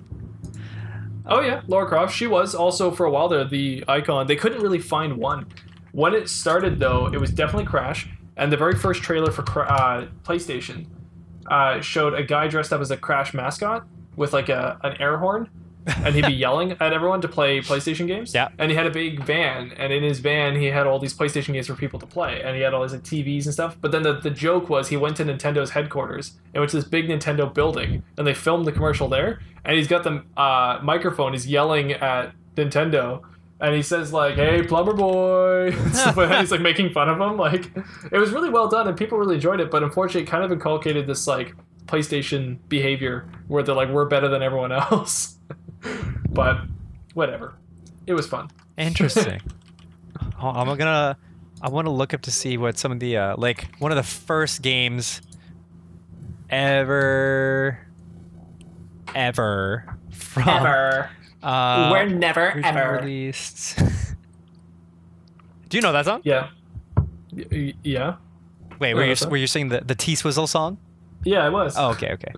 Oh 1.27 1.41
yeah, 1.41 1.63
Lara 1.67 1.87
Croft. 1.87 2.15
She 2.15 2.27
was 2.27 2.55
also 2.55 2.91
for 2.91 3.07
a 3.07 3.11
while 3.11 3.29
there 3.29 3.45
the 3.45 3.85
icon. 3.89 4.27
They 4.27 4.37
couldn't 4.37 4.61
really 4.61 4.79
find 4.79 5.17
one. 5.17 5.47
When 5.93 6.15
it 6.15 6.29
started 6.29 6.79
though, 6.79 7.07
it 7.13 7.19
was 7.19 7.31
definitely 7.31 7.67
Crash. 7.67 8.09
And 8.37 8.53
the 8.53 8.57
very 8.57 8.75
first 8.75 9.03
trailer 9.03 9.31
for 9.31 9.43
uh, 9.71 10.09
PlayStation 10.25 10.87
uh, 11.51 11.81
showed 11.81 12.15
a 12.15 12.23
guy 12.25 12.49
dressed 12.49 12.73
up 12.73 12.81
as 12.81 12.91
a 12.91 12.97
Crash 12.97 13.33
mascot 13.33 13.87
with 14.17 14.33
like 14.33 14.49
a 14.49 14.79
an 14.83 15.01
air 15.01 15.19
horn, 15.19 15.49
and 15.87 16.15
he'd 16.15 16.27
be 16.27 16.33
yelling 16.33 16.73
at 16.73 16.93
everyone 16.93 17.21
to 17.21 17.29
play 17.29 17.61
PlayStation 17.61 18.07
games. 18.07 18.35
Yeah. 18.35 18.49
And 18.59 18.71
he 18.71 18.77
had 18.77 18.87
a 18.87 18.91
big 18.91 19.25
van, 19.25 19.73
and 19.77 19.93
in 19.93 20.03
his 20.03 20.21
van 20.21 20.57
he 20.57 20.67
had 20.67 20.87
all 20.87 20.99
these 20.99 21.15
PlayStation 21.15 21.53
games 21.53 21.67
for 21.67 21.75
people 21.75 21.99
to 22.01 22.07
play, 22.07 22.43
and 22.43 22.57
he 22.57 22.63
had 22.63 22.75
all 22.75 22.83
these 22.83 22.93
like 22.93 23.03
TVs 23.03 23.45
and 23.45 23.53
stuff. 23.53 23.77
But 23.81 23.93
then 23.93 24.03
the, 24.03 24.15
the 24.21 24.31
joke 24.31 24.69
was 24.69 24.89
he 24.89 24.97
went 24.97 25.17
to 25.19 25.25
Nintendo's 25.25 25.71
headquarters 25.71 26.35
and 26.53 26.61
went 26.61 26.71
to 26.71 26.77
this 26.77 26.87
big 26.87 27.09
Nintendo 27.09 27.53
building, 27.53 28.03
and 28.17 28.27
they 28.27 28.35
filmed 28.35 28.67
the 28.67 28.73
commercial 28.73 29.09
there, 29.09 29.41
and 29.65 29.77
he's 29.77 29.89
got 29.89 30.05
the 30.05 30.23
uh, 30.41 30.81
microphone, 30.83 31.33
he's 31.33 31.47
yelling 31.47 31.93
at 31.93 32.33
Nintendo. 32.57 33.23
And 33.61 33.75
he 33.75 33.83
says 33.83 34.13
like, 34.13 34.35
"Hey, 34.35 34.63
plumber 34.63 34.93
boy," 34.93 35.69
and 35.73 35.95
stuff 35.95 36.17
like 36.17 36.29
that. 36.29 36.41
he's 36.41 36.51
like 36.51 36.61
making 36.61 36.91
fun 36.91 37.09
of 37.09 37.19
him. 37.21 37.37
Like, 37.39 37.71
it 38.11 38.19
was 38.19 38.31
really 38.31 38.51
well 38.51 38.69
done, 38.69 38.89
and 38.89 38.97
people 38.97 39.17
really 39.17 39.37
enjoyed 39.37 39.61
it. 39.61 39.71
But 39.71 39.83
unfortunately, 39.83 40.23
it 40.23 40.27
kind 40.27 40.45
of 40.45 40.51
inculcated 40.53 41.07
this 41.07 41.27
like 41.27 41.55
PlayStation 41.87 42.59
behavior 42.69 43.29
where 43.47 43.63
they're 43.63 43.75
like, 43.75 43.89
"We're 43.89 44.07
better 44.07 44.29
than 44.29 44.43
everyone 44.43 44.73
else." 44.91 45.39
But 46.31 46.59
whatever, 47.15 47.55
it 48.07 48.15
was 48.15 48.27
fun. 48.27 48.51
Interesting. 48.77 49.41
I'm 50.41 50.77
gonna. 50.77 51.17
I 51.63 51.69
want 51.71 51.87
to 51.87 51.91
look 51.91 52.13
up 52.13 52.23
to 52.23 52.31
see 52.31 52.57
what 52.59 52.77
some 52.79 52.93
of 52.93 53.01
the 53.01 53.17
uh, 53.17 53.35
like 53.39 53.69
one 53.79 53.91
of 53.93 53.97
the 53.97 54.03
first 54.03 54.61
games 54.63 55.23
ever, 56.51 57.79
ever 59.15 59.97
from 60.11 60.49
Uh, 61.43 61.89
We're 61.93 62.07
never 62.07 62.61
ever. 62.65 62.99
released. 63.01 63.79
Do 65.69 65.77
you 65.79 65.83
know 65.83 65.93
that 65.93 66.05
song? 66.05 66.21
Yeah. 66.25 66.49
Y- 67.33 67.45
y- 67.51 67.75
Yeah. 67.83 68.17
Wait, 68.79 68.95
were 68.95 69.03
you 69.03 69.09
that's 69.09 69.27
were 69.27 69.37
you 69.37 69.47
singing 69.47 69.69
the 69.71 69.81
the 69.81 69.95
T 69.95 70.15
Swizzle 70.15 70.47
song? 70.47 70.79
Yeah, 71.25 71.47
it 71.47 71.53
was. 71.53 71.77
Oh, 71.79 71.91
okay, 71.93 72.13
okay. 72.13 72.33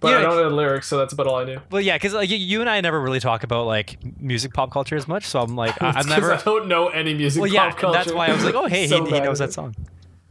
But 0.00 0.08
yeah. 0.10 0.18
I 0.18 0.22
don't 0.22 0.36
know 0.36 0.48
the 0.48 0.54
lyrics, 0.54 0.86
so 0.88 0.98
that's 0.98 1.12
about 1.12 1.26
all 1.26 1.36
I 1.36 1.44
knew. 1.44 1.60
Well, 1.70 1.80
yeah, 1.82 1.96
because 1.96 2.14
like 2.14 2.30
you- 2.30 2.60
and 2.60 2.70
I 2.70 2.80
never 2.80 3.00
really 3.00 3.20
talk 3.20 3.42
about 3.44 3.66
like 3.66 3.98
music 4.20 4.52
pop 4.54 4.70
culture 4.70 4.96
as 4.96 5.06
much, 5.08 5.24
so 5.26 5.40
I'm 5.40 5.56
like 5.56 5.80
I, 5.82 5.92
'cause 5.94 6.06
never. 6.06 6.34
I 6.34 6.40
don't 6.42 6.68
know 6.68 6.88
any 6.88 7.14
music. 7.14 7.40
Well, 7.42 7.50
yeah, 7.52 7.70
pop 7.70 7.78
culture. 7.78 7.98
that's 7.98 8.12
why 8.12 8.26
I 8.28 8.34
was 8.34 8.44
like, 8.44 8.54
oh, 8.54 8.66
hey, 8.66 8.86
So 8.86 9.04
he, 9.04 9.12
he 9.12 9.20
knows 9.20 9.38
that 9.38 9.52
song. 9.52 9.74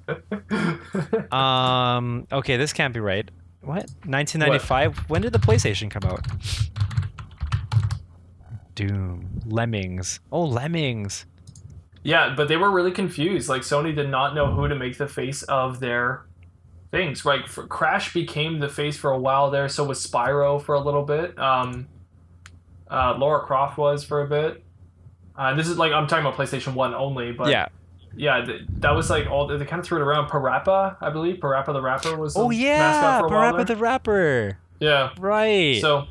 Um. 1.31 2.27
Okay, 2.31 2.57
this 2.57 2.73
can't 2.73 2.93
be 2.93 2.99
right. 2.99 3.29
What? 3.61 3.89
1995. 4.05 5.09
When 5.09 5.21
did 5.21 5.31
the 5.33 5.39
PlayStation 5.39 5.89
come 5.89 6.03
out? 6.03 6.25
Doom. 8.75 9.41
Lemmings. 9.45 10.19
Oh, 10.31 10.43
Lemmings. 10.43 11.25
Yeah, 12.03 12.33
but 12.35 12.47
they 12.49 12.57
were 12.57 12.69
really 12.71 12.91
confused. 12.91 13.47
Like 13.47 13.61
Sony 13.61 13.95
did 13.95 14.09
not 14.09 14.35
know 14.35 14.51
who 14.53 14.67
to 14.67 14.75
make 14.75 14.97
the 14.97 15.07
face 15.07 15.43
of 15.43 15.79
their 15.79 16.25
things. 16.93 17.25
Right, 17.25 17.45
for, 17.49 17.67
Crash 17.67 18.13
became 18.13 18.59
the 18.59 18.69
face 18.69 18.95
for 18.95 19.11
a 19.11 19.17
while 19.17 19.51
there. 19.51 19.67
So 19.67 19.83
was 19.83 20.05
Spyro 20.05 20.61
for 20.63 20.75
a 20.75 20.79
little 20.79 21.03
bit. 21.03 21.37
Um, 21.37 21.87
uh, 22.89 23.17
Lara 23.17 23.45
Croft 23.45 23.77
was 23.77 24.05
for 24.05 24.21
a 24.21 24.27
bit. 24.27 24.63
Uh, 25.35 25.55
this 25.55 25.67
is 25.67 25.77
like 25.77 25.91
I'm 25.91 26.07
talking 26.07 26.25
about 26.25 26.37
PlayStation 26.37 26.75
One 26.75 26.93
only, 26.93 27.31
but 27.31 27.49
yeah. 27.49 27.67
yeah, 28.15 28.45
th- 28.45 28.61
that 28.77 28.91
was 28.91 29.09
like 29.09 29.25
all 29.25 29.47
they 29.47 29.65
kind 29.65 29.79
of 29.79 29.85
threw 29.85 29.97
it 29.97 30.03
around. 30.03 30.29
Parappa, 30.29 30.95
I 31.01 31.09
believe. 31.09 31.37
Parappa 31.37 31.73
the 31.73 31.81
rapper 31.81 32.15
was. 32.15 32.37
Oh 32.37 32.49
the 32.49 32.57
yeah. 32.57 32.77
mascot 32.77 33.21
for 33.21 33.35
a 33.35 33.39
Parappa 33.39 33.65
the 33.65 33.75
Rapper. 33.75 34.59
yeah. 34.79 35.09
Right. 35.17 35.81
So, 35.81 36.05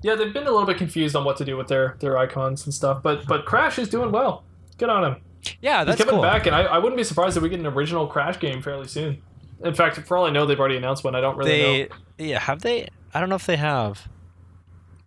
yeah, 0.00 0.14
they've 0.14 0.32
been 0.32 0.46
a 0.46 0.50
little 0.50 0.66
bit 0.66 0.78
confused 0.78 1.14
on 1.14 1.24
what 1.24 1.36
to 1.36 1.44
do 1.44 1.58
with 1.58 1.68
their 1.68 1.96
their 2.00 2.16
icons 2.16 2.64
and 2.64 2.72
stuff. 2.72 3.02
But 3.02 3.26
but 3.26 3.44
Crash 3.44 3.78
is 3.78 3.90
doing 3.90 4.10
well. 4.10 4.44
Good 4.78 4.88
on 4.88 5.04
him. 5.04 5.16
yeah, 5.60 5.84
that's 5.84 5.98
He's 5.98 6.06
coming 6.06 6.22
cool. 6.22 6.22
back, 6.22 6.46
and 6.46 6.56
I, 6.56 6.62
I 6.62 6.78
wouldn't 6.78 6.96
be 6.96 7.04
surprised 7.04 7.36
if 7.36 7.42
we 7.42 7.50
get 7.50 7.60
an 7.60 7.66
original 7.66 8.06
Crash 8.06 8.40
game 8.40 8.62
fairly 8.62 8.88
soon. 8.88 9.20
In 9.64 9.74
fact, 9.74 9.96
for 9.98 10.16
all 10.16 10.26
I 10.26 10.30
know, 10.30 10.46
they've 10.46 10.58
already 10.58 10.76
announced 10.76 11.04
one. 11.04 11.14
I 11.14 11.20
don't 11.20 11.36
really 11.36 11.50
They. 11.50 11.82
know, 11.84 11.88
Yeah. 12.18 12.38
Have 12.40 12.62
they? 12.62 12.88
I 13.14 13.20
don't 13.20 13.28
know 13.28 13.34
if 13.36 13.46
they 13.46 13.56
have. 13.56 14.08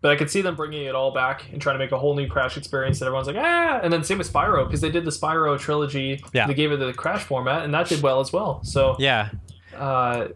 but 0.02 0.12
I 0.12 0.16
could 0.16 0.30
see 0.30 0.42
them 0.42 0.56
bringing 0.56 0.86
it 0.86 0.94
all 0.94 1.12
back 1.12 1.52
and 1.52 1.60
trying 1.62 1.74
to 1.76 1.80
make 1.80 1.92
a 1.92 1.98
whole 1.98 2.16
new 2.16 2.28
Crash 2.28 2.58
experience 2.58 3.00
that 3.00 3.06
everyone's 3.08 3.28
like 3.28 3.38
ah. 3.40 3.80
And 3.82 3.92
then 3.92 4.04
same 4.04 4.20
with 4.20 4.32
Spyro 4.32 4.66
because 4.68 4.82
they 4.82 4.92
did 4.92 5.04
the 5.04 5.10
Spyro 5.12 5.58
trilogy. 5.60 6.24
Yeah. 6.34 6.46
They 6.48 6.54
gave 6.54 6.72
it 6.72 6.78
the 6.78 6.94
Crash 6.94 7.24
format, 7.24 7.64
and 7.66 7.74
that 7.74 7.88
did 7.90 8.02
well 8.04 8.20
as 8.20 8.32
well. 8.32 8.64
So 8.64 8.96
Yeah. 9.00 9.30
uh, 9.76 10.28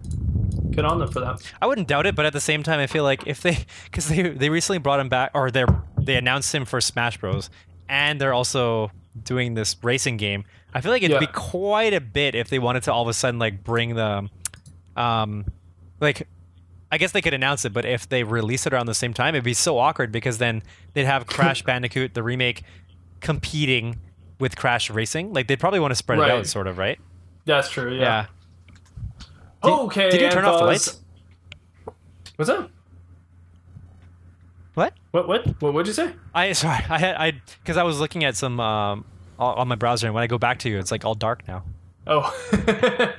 good 0.71 0.85
on 0.85 0.97
them 0.99 1.09
for 1.11 1.19
that. 1.19 1.41
I 1.61 1.67
wouldn't 1.67 1.87
doubt 1.87 2.05
it, 2.07 2.15
but 2.15 2.25
at 2.25 2.33
the 2.33 2.41
same 2.41 2.63
time, 2.63 2.79
I 2.79 2.87
feel 2.87 3.03
like 3.03 3.27
if 3.27 3.41
they, 3.41 3.59
because 3.85 4.07
they 4.07 4.23
they 4.23 4.49
recently 4.49 4.79
brought 4.79 4.99
him 4.99 5.09
back, 5.09 5.31
or 5.35 5.51
they 5.51 5.65
they 6.01 6.15
announced 6.15 6.53
him 6.53 6.65
for 6.65 6.81
Smash 6.81 7.17
Bros, 7.17 7.49
and 7.87 8.19
they're 8.19 8.33
also 8.33 8.91
doing 9.23 9.53
this 9.53 9.75
racing 9.83 10.17
game. 10.17 10.45
I 10.73 10.81
feel 10.81 10.91
like 10.91 11.01
it'd 11.01 11.13
Yeah. 11.15 11.19
be 11.19 11.27
quite 11.27 11.93
a 11.93 12.01
bit 12.01 12.35
if 12.35 12.49
they 12.49 12.59
wanted 12.59 12.83
to 12.83 12.93
all 12.93 13.01
of 13.01 13.07
a 13.07 13.13
sudden 13.13 13.39
like 13.39 13.63
bring 13.63 13.95
the, 13.95 14.29
um, 14.95 15.45
like, 15.99 16.27
I 16.91 16.97
guess 16.97 17.11
they 17.11 17.21
could 17.21 17.33
announce 17.33 17.65
it, 17.65 17.73
but 17.73 17.85
if 17.85 18.07
they 18.09 18.23
release 18.23 18.65
it 18.65 18.73
around 18.73 18.85
the 18.87 18.93
same 18.93 19.13
time, 19.13 19.35
it'd 19.35 19.43
be 19.43 19.53
so 19.53 19.77
awkward 19.77 20.11
because 20.11 20.37
then 20.37 20.61
they'd 20.93 21.05
have 21.05 21.25
Crash 21.27 21.63
Bandicoot 21.63 22.13
the 22.13 22.23
remake 22.23 22.63
competing 23.19 23.99
with 24.39 24.55
Crash 24.55 24.89
Racing. 24.89 25.33
Like 25.33 25.47
they'd 25.47 25.59
probably 25.59 25.79
want 25.79 25.91
to 25.91 25.95
spread 25.95 26.19
it 26.19 26.29
out, 26.29 26.45
sort 26.47 26.67
of, 26.67 26.77
right? 26.77 26.99
That's 27.45 27.69
true. 27.69 27.93
Yeah. 27.93 28.25
Yeah. 29.63 29.69
okay. 29.71 30.09
did 30.09 30.21
you 30.21 30.29
turn 30.29 30.45
off 30.45 30.59
the 30.59 30.65
lights? 30.65 30.99
What's 32.37 32.49
that? 32.49 32.69
What? 34.75 34.93
What? 35.11 35.27
What? 35.27 35.61
What 35.61 35.73
would 35.73 35.87
you 35.87 35.93
say? 35.93 36.13
I 36.33 36.53
sorry, 36.53 36.83
I 36.89 36.97
had 36.99 37.15
I 37.15 37.41
because 37.61 37.75
I 37.77 37.83
was 37.83 37.99
looking 37.99 38.23
at 38.23 38.35
some 38.37 38.59
um 38.59 39.05
on 39.39 39.67
my 39.67 39.75
browser, 39.75 40.07
and 40.07 40.13
when 40.13 40.23
I 40.23 40.27
go 40.27 40.37
back 40.37 40.59
to 40.59 40.69
you, 40.69 40.77
it's 40.79 40.91
like 40.91 41.05
all 41.05 41.15
dark 41.15 41.47
now. 41.47 41.63
Oh. 42.07 42.33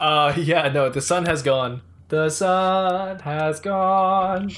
uh, 0.00 0.34
yeah, 0.36 0.68
no, 0.68 0.88
the 0.88 1.00
sun 1.00 1.26
has 1.26 1.42
gone. 1.42 1.82
The 2.08 2.28
sun 2.30 3.18
has 3.20 3.60
gone. 3.60 4.52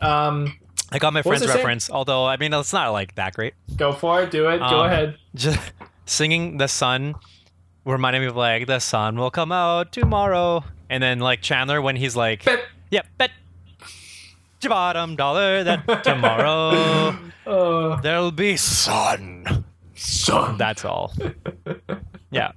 Um, 0.00 0.58
I 0.90 0.98
got 0.98 1.12
my 1.12 1.22
friend's 1.22 1.42
I 1.42 1.46
saying? 1.46 1.56
reference, 1.58 1.90
although 1.90 2.26
I 2.26 2.36
mean 2.36 2.52
it's 2.52 2.72
not 2.72 2.90
like 2.90 3.14
that 3.14 3.34
great. 3.34 3.54
go 3.76 3.92
for 3.92 4.22
it. 4.22 4.30
Do 4.30 4.48
it. 4.48 4.58
go 4.58 4.64
Um, 4.64 4.86
ahead. 4.86 5.16
Just 5.34 5.60
singing 6.06 6.58
the 6.58 6.66
sun 6.68 7.14
reminded 7.84 8.20
me 8.20 8.26
of 8.26 8.36
like 8.36 8.66
the 8.66 8.78
sun 8.80 9.16
will 9.16 9.30
come 9.30 9.52
out 9.52 9.92
tomorrow, 9.92 10.64
and 10.90 11.02
then 11.02 11.18
like 11.20 11.40
Chandler 11.42 11.80
when 11.80 11.96
he's 11.96 12.16
like, 12.16 12.44
Bet. 12.44 12.60
"Yep, 12.90 13.06
bet 13.18 13.30
your 14.60 14.70
bottom 14.70 15.16
dollar 15.16 15.64
that 15.64 15.86
tomorrow 16.04 17.16
Uh, 17.46 18.00
there'll 18.00 18.30
be 18.32 18.56
sun." 18.56 19.64
Sun. 20.02 20.56
That's 20.58 20.84
all. 20.84 21.12
Yeah, 22.30 22.52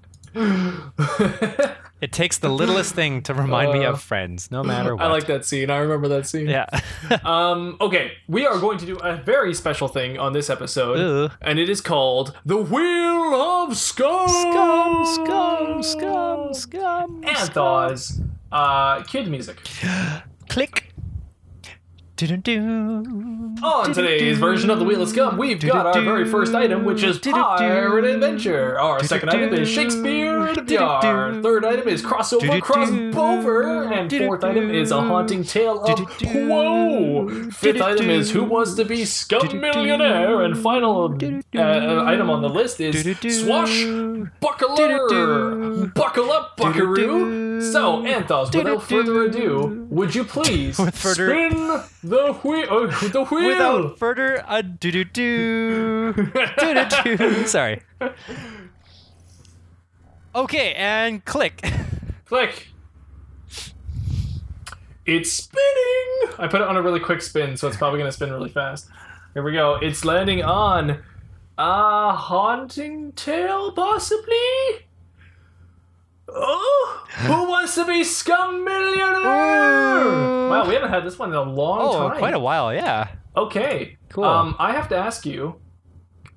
It 2.02 2.12
takes 2.12 2.38
the 2.38 2.48
littlest 2.50 2.94
thing 2.96 3.22
to 3.24 3.34
remind 3.34 3.74
me 3.74 3.86
Uh, 3.86 3.92
of 3.92 4.02
friends, 4.02 4.50
no 4.52 4.64
matter 4.64 4.96
what. 4.96 5.06
I 5.06 5.12
like 5.12 5.28
that 5.28 5.44
scene. 5.46 5.70
I 5.70 5.78
remember 5.80 6.08
that 6.10 6.28
scene. 6.28 6.48
Yeah. 6.48 6.66
Um, 7.24 7.78
okay, 7.82 8.14
we 8.28 8.46
are 8.48 8.58
going 8.58 8.78
to 8.80 8.86
do 8.86 8.96
a 8.98 9.16
very 9.18 9.54
special 9.54 9.88
thing 9.88 10.18
on 10.18 10.34
this 10.34 10.50
episode, 10.50 10.98
Ooh. 10.98 11.30
and 11.42 11.60
it 11.60 11.70
is 11.70 11.82
called 11.82 12.34
the 12.46 12.58
Wheel 12.58 13.36
of 13.36 13.76
Scum. 13.78 14.28
scum, 14.28 15.06
scum, 15.06 15.84
scum, 15.84 16.54
scum. 16.54 17.22
Anthos. 17.24 18.22
Uh, 18.52 19.04
cue 19.04 19.24
the 19.24 19.30
music. 19.30 19.58
Click. 20.50 20.94
On 22.18 23.94
today's 23.94 24.38
version 24.38 24.70
of 24.70 24.80
the 24.80 24.86
Wheel 24.86 25.02
of 25.02 25.10
Scum, 25.10 25.38
we've 25.38 25.60
got 25.60 25.86
our 25.86 26.02
very 26.02 26.24
first 26.24 26.56
item, 26.56 26.86
which 26.86 27.04
is 27.04 27.20
Pirate 27.20 28.06
Adventure. 28.06 28.80
Our 28.80 29.04
second 29.04 29.32
item 29.32 29.54
is 29.54 29.68
Shakespeare 29.68 30.48
in 30.48 30.58
a 30.60 30.64
Jar. 30.64 31.34
Third 31.42 31.66
item 31.66 31.90
is 31.90 32.02
Crossover 32.02 32.62
Crossover. 32.62 33.92
And 33.92 34.10
fourth 34.10 34.46
item 34.46 34.72
is 34.72 34.92
A 34.92 35.02
Haunting 35.02 35.44
Tale 35.44 35.84
of 35.84 36.00
Whoa. 36.24 37.50
Fifth 37.52 37.82
item 37.82 38.10
is 38.10 38.32
Who 38.32 38.46
Wants 38.46 38.76
to 38.76 38.86
Be 38.86 39.04
Scum 39.04 39.60
Millionaire. 39.60 40.42
And 40.42 40.58
final 40.58 41.18
uh, 41.54 42.04
item 42.06 42.30
on 42.30 42.42
the 42.42 42.50
list 42.50 42.80
is 42.80 42.96
Swash 43.44 43.84
Buckler. 44.40 45.88
Buckle 45.88 46.32
up, 46.32 46.56
buckaroo. 46.56 47.55
So, 47.72 48.04
Anthos, 48.04 48.54
without 48.56 48.84
further 48.84 49.24
ado, 49.24 49.88
would 49.90 50.14
you 50.16 50.24
please 50.24 50.78
further- 50.78 51.30
spin 51.30 51.82
the 52.04 52.34
wheel? 52.44 52.68
Uh, 52.70 53.08
the 53.10 53.24
wheel. 53.26 53.48
Without 53.48 54.00
further 54.00 54.44
ado, 54.48 54.92
do 54.92 55.04
do 55.04 56.14
do 56.14 56.24
do 56.58 57.18
do. 57.18 57.46
Sorry. 57.48 57.82
Okay, 60.34 60.74
and 60.74 61.24
click. 61.26 61.66
Click. 62.26 62.68
It's 65.06 65.32
spinning. 65.32 66.34
I 66.40 66.48
put 66.50 66.62
it 66.62 66.68
on 66.68 66.76
a 66.78 66.82
really 66.82 67.00
quick 67.00 67.22
spin, 67.22 67.56
so 67.58 67.68
it's 67.68 67.78
probably 67.78 68.00
going 68.00 68.10
to 68.10 68.12
spin 68.12 68.32
really 68.32 68.50
fast. 68.50 68.90
Here 69.34 69.44
we 69.44 69.54
go. 69.54 69.76
It's 69.76 70.04
landing 70.04 70.44
on 70.44 71.04
a 71.58 72.12
haunting 72.14 73.12
tale, 73.14 73.72
possibly. 73.72 74.85
Oh, 76.28 77.06
who 77.18 77.50
wants 77.50 77.76
to 77.76 77.86
be 77.86 78.04
scum 78.04 78.64
millionaire? 78.66 79.22
Wow, 80.50 80.66
we 80.68 80.74
haven't 80.74 80.90
had 80.90 81.04
this 81.06 81.18
one 81.20 81.30
in 81.30 81.36
a 81.36 81.44
long 81.44 81.80
Oh, 81.82 82.10
time. 82.10 82.18
quite 82.18 82.34
a 82.34 82.40
while, 82.40 82.74
yeah. 82.74 83.10
Okay. 83.38 83.98
Cool. 84.10 84.24
Um, 84.24 84.56
I 84.60 84.72
have 84.74 84.90
to 84.90 84.96
ask 84.98 85.26
you. 85.26 85.60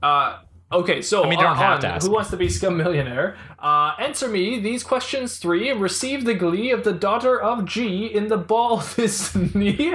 Uh, 0.02 0.40
okay, 0.72 1.00
so 1.02 1.24
I 1.24 1.28
mean, 1.30 1.38
don't 1.38 1.52
uh, 1.52 1.54
have 1.54 1.74
on 1.76 1.80
to 1.82 1.88
ask 1.88 2.02
Who 2.04 2.10
me. 2.10 2.14
wants 2.16 2.30
to 2.30 2.36
be 2.36 2.48
scum 2.48 2.76
millionaire? 2.76 3.36
Uh, 3.58 3.92
answer 3.98 4.28
me 4.28 4.60
these 4.60 4.82
questions 4.84 5.38
three 5.38 5.70
and 5.70 5.80
receive 5.80 6.24
the 6.24 6.34
glee 6.34 6.70
of 6.70 6.84
the 6.84 6.92
daughter 6.92 7.40
of 7.40 7.64
G 7.64 8.06
in 8.06 8.28
the 8.28 8.36
ball 8.36 8.78
this 8.96 9.34
knee. 9.54 9.92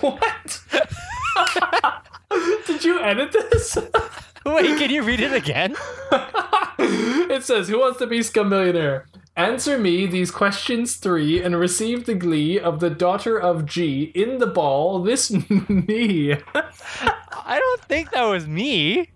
what? 0.00 0.62
Did 2.66 2.84
you 2.84 3.00
edit 3.00 3.32
this? 3.32 3.76
Wait, 4.46 4.78
can 4.78 4.90
you 4.90 5.02
read 5.02 5.20
it 5.20 5.32
again? 5.32 5.76
it 6.10 7.44
says, 7.44 7.68
"Who 7.68 7.78
wants 7.80 7.98
to 7.98 8.06
be 8.06 8.22
scum 8.22 8.48
millionaire?" 8.48 9.06
Answer 9.36 9.78
me 9.78 10.06
these 10.06 10.30
questions 10.30 10.96
three 10.96 11.42
and 11.42 11.58
receive 11.58 12.04
the 12.04 12.14
glee 12.14 12.58
of 12.58 12.80
the 12.80 12.90
daughter 12.90 13.38
of 13.38 13.64
G 13.64 14.10
in 14.14 14.38
the 14.38 14.46
ball 14.46 15.02
this 15.02 15.30
me. 15.68 16.32
I 16.52 17.58
don't 17.58 17.82
think 17.82 18.10
that 18.10 18.24
was 18.24 18.46
me. 18.46 19.10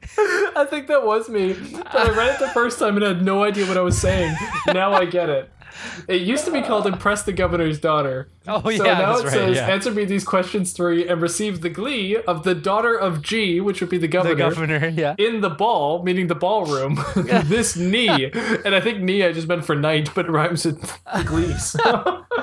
I 0.56 0.66
think 0.70 0.86
that 0.86 1.04
was 1.04 1.28
me. 1.28 1.52
But 1.52 1.96
I 1.96 2.16
read 2.16 2.34
it 2.34 2.40
the 2.40 2.48
first 2.48 2.78
time 2.78 2.96
and 2.96 3.04
had 3.04 3.24
no 3.24 3.42
idea 3.44 3.66
what 3.66 3.76
I 3.76 3.82
was 3.82 3.98
saying. 3.98 4.34
Now 4.68 4.92
I 4.92 5.04
get 5.04 5.28
it. 5.28 5.50
It 6.08 6.22
used 6.22 6.44
to 6.44 6.52
be 6.52 6.62
called 6.62 6.86
Impress 6.86 7.22
the 7.22 7.32
Governor's 7.32 7.78
Daughter. 7.78 8.28
Oh 8.46 8.68
yeah. 8.68 8.78
So 8.78 8.84
now 8.84 8.98
that's 8.98 9.20
it 9.20 9.24
right. 9.24 9.32
says 9.32 9.56
yeah. 9.56 9.68
answer 9.68 9.90
me 9.90 10.04
these 10.04 10.24
questions 10.24 10.72
three 10.72 11.08
and 11.08 11.20
receive 11.20 11.60
the 11.60 11.70
glee 11.70 12.16
of 12.16 12.44
the 12.44 12.54
daughter 12.54 12.94
of 12.94 13.22
G, 13.22 13.60
which 13.60 13.80
would 13.80 13.90
be 13.90 13.98
the 13.98 14.08
governor. 14.08 14.34
the 14.34 14.40
governor, 14.40 14.88
yeah. 14.88 15.14
In 15.18 15.40
the 15.40 15.50
ball, 15.50 16.02
meaning 16.02 16.28
the 16.28 16.34
ballroom, 16.34 17.02
this 17.16 17.76
knee, 17.76 18.30
and 18.64 18.74
I 18.74 18.80
think 18.80 19.00
knee 19.00 19.24
I 19.24 19.32
just 19.32 19.48
meant 19.48 19.64
for 19.64 19.74
night, 19.74 20.10
but 20.14 20.26
it 20.26 20.30
rhymes 20.30 20.64
with 20.64 20.98
glee. 21.24 21.54
So 21.54 22.24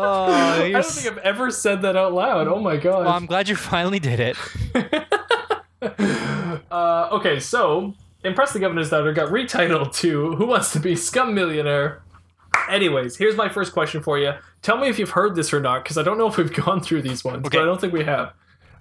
Oh, 0.00 0.24
I 0.32 0.70
don't 0.70 0.86
think 0.86 1.12
I've 1.12 1.18
ever 1.18 1.50
said 1.50 1.82
that 1.82 1.96
out 1.96 2.14
loud. 2.14 2.46
Oh 2.46 2.60
my 2.60 2.76
god. 2.76 3.04
well, 3.04 3.14
I'm 3.14 3.26
glad 3.26 3.48
you 3.48 3.56
finally 3.56 3.98
did 3.98 4.20
it. 4.20 4.36
Uh, 6.70 7.08
okay, 7.12 7.40
so 7.40 7.94
Impress 8.24 8.52
the 8.52 8.58
Governor's 8.58 8.90
Daughter 8.90 9.12
got 9.12 9.30
retitled 9.30 9.94
to 9.96 10.34
Who 10.36 10.46
Wants 10.46 10.72
to 10.72 10.80
Be 10.80 10.94
Scum 10.94 11.34
Millionaire? 11.34 12.02
Anyways, 12.68 13.16
here's 13.16 13.36
my 13.36 13.48
first 13.48 13.72
question 13.72 14.02
for 14.02 14.18
you. 14.18 14.32
Tell 14.62 14.76
me 14.78 14.88
if 14.88 14.98
you've 14.98 15.10
heard 15.10 15.34
this 15.36 15.52
or 15.52 15.60
not, 15.60 15.84
because 15.84 15.96
I 15.98 16.02
don't 16.02 16.18
know 16.18 16.26
if 16.28 16.36
we've 16.36 16.52
gone 16.64 16.80
through 16.80 17.02
these 17.02 17.24
ones, 17.24 17.46
Okay. 17.46 17.58
but 17.58 17.62
I 17.62 17.66
don't 17.66 17.80
think 17.80 17.92
we 17.92 18.04
have. 18.04 18.32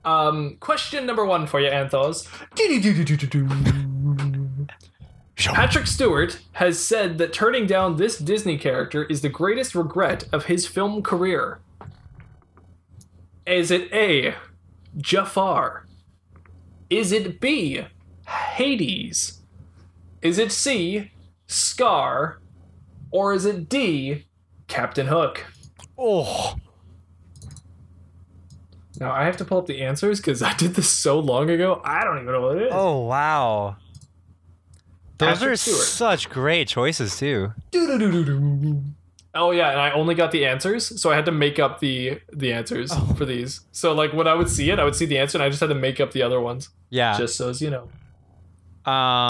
Um, 0.05 0.57
question 0.59 1.05
number 1.05 1.25
one 1.25 1.47
for 1.47 1.59
you, 1.59 1.69
Anthos. 1.69 2.27
Patrick 5.35 5.85
Stewart 5.85 6.39
has 6.53 6.83
said 6.83 7.17
that 7.19 7.31
turning 7.33 7.67
down 7.67 7.97
this 7.97 8.17
Disney 8.17 8.57
character 8.57 9.03
is 9.03 9.21
the 9.21 9.29
greatest 9.29 9.75
regret 9.75 10.23
of 10.31 10.45
his 10.45 10.65
film 10.65 11.03
career. 11.03 11.59
Is 13.45 13.69
it 13.69 13.91
A. 13.93 14.35
Jafar? 14.97 15.85
Is 16.89 17.11
it 17.11 17.39
B. 17.39 17.85
Hades? 18.27 19.41
Is 20.21 20.39
it 20.39 20.51
C. 20.51 21.11
Scar? 21.45 22.39
Or 23.17 23.33
is 23.33 23.45
it 23.45 23.67
D. 23.67 24.25
Captain 24.67 25.07
Hook? 25.07 25.43
Oh, 25.97 26.55
Now 28.99 29.11
I 29.11 29.25
have 29.25 29.37
to 29.37 29.45
pull 29.45 29.57
up 29.57 29.65
the 29.65 29.81
answers 29.81 30.19
because 30.19 30.43
I 30.43 30.53
did 30.53 30.75
this 30.75 30.87
so 30.89 31.19
long 31.19 31.49
ago. 31.49 31.81
I 31.83 32.03
don't 32.03 32.17
even 32.21 32.31
know 32.31 32.41
what 32.41 32.57
it 32.57 32.63
is. 32.67 32.71
oh 32.73 32.99
wow. 33.07 33.77
Those 35.17 35.29
Patrick 35.39 35.51
are 35.53 35.55
Stewart. 35.55 35.77
such 35.79 36.29
great 36.29 36.67
choices 36.67 37.17
too. 37.17 37.53
Oh 39.33 39.49
yeah, 39.51 39.71
and 39.71 39.79
I 39.81 39.89
only 39.91 40.13
got 40.13 40.31
the 40.31 40.45
answers, 40.45 40.99
so 41.01 41.11
I 41.11 41.15
had 41.15 41.25
to 41.25 41.31
make 41.31 41.57
up 41.57 41.79
the 41.79 42.19
the 42.31 42.53
answers 42.53 42.91
Oh. 42.93 43.15
for 43.17 43.25
these. 43.25 43.61
So 43.71 43.93
like 43.93 44.13
when 44.13 44.27
I 44.27 44.35
would 44.35 44.49
see 44.49 44.69
it, 44.69 44.77
I 44.79 44.83
would 44.83 44.95
see 44.95 45.05
the 45.07 45.17
answer, 45.17 45.37
and 45.39 45.43
I 45.43 45.49
just 45.49 45.59
had 45.59 45.69
to 45.69 45.75
make 45.75 45.99
up 45.99 46.11
the 46.11 46.21
other 46.21 46.39
ones, 46.39 46.69
Yeah. 46.91 47.17
just 47.17 47.35
so 47.35 47.49
as 47.49 47.61
you 47.63 47.71
know. 47.71 47.89
Um, 48.91 49.29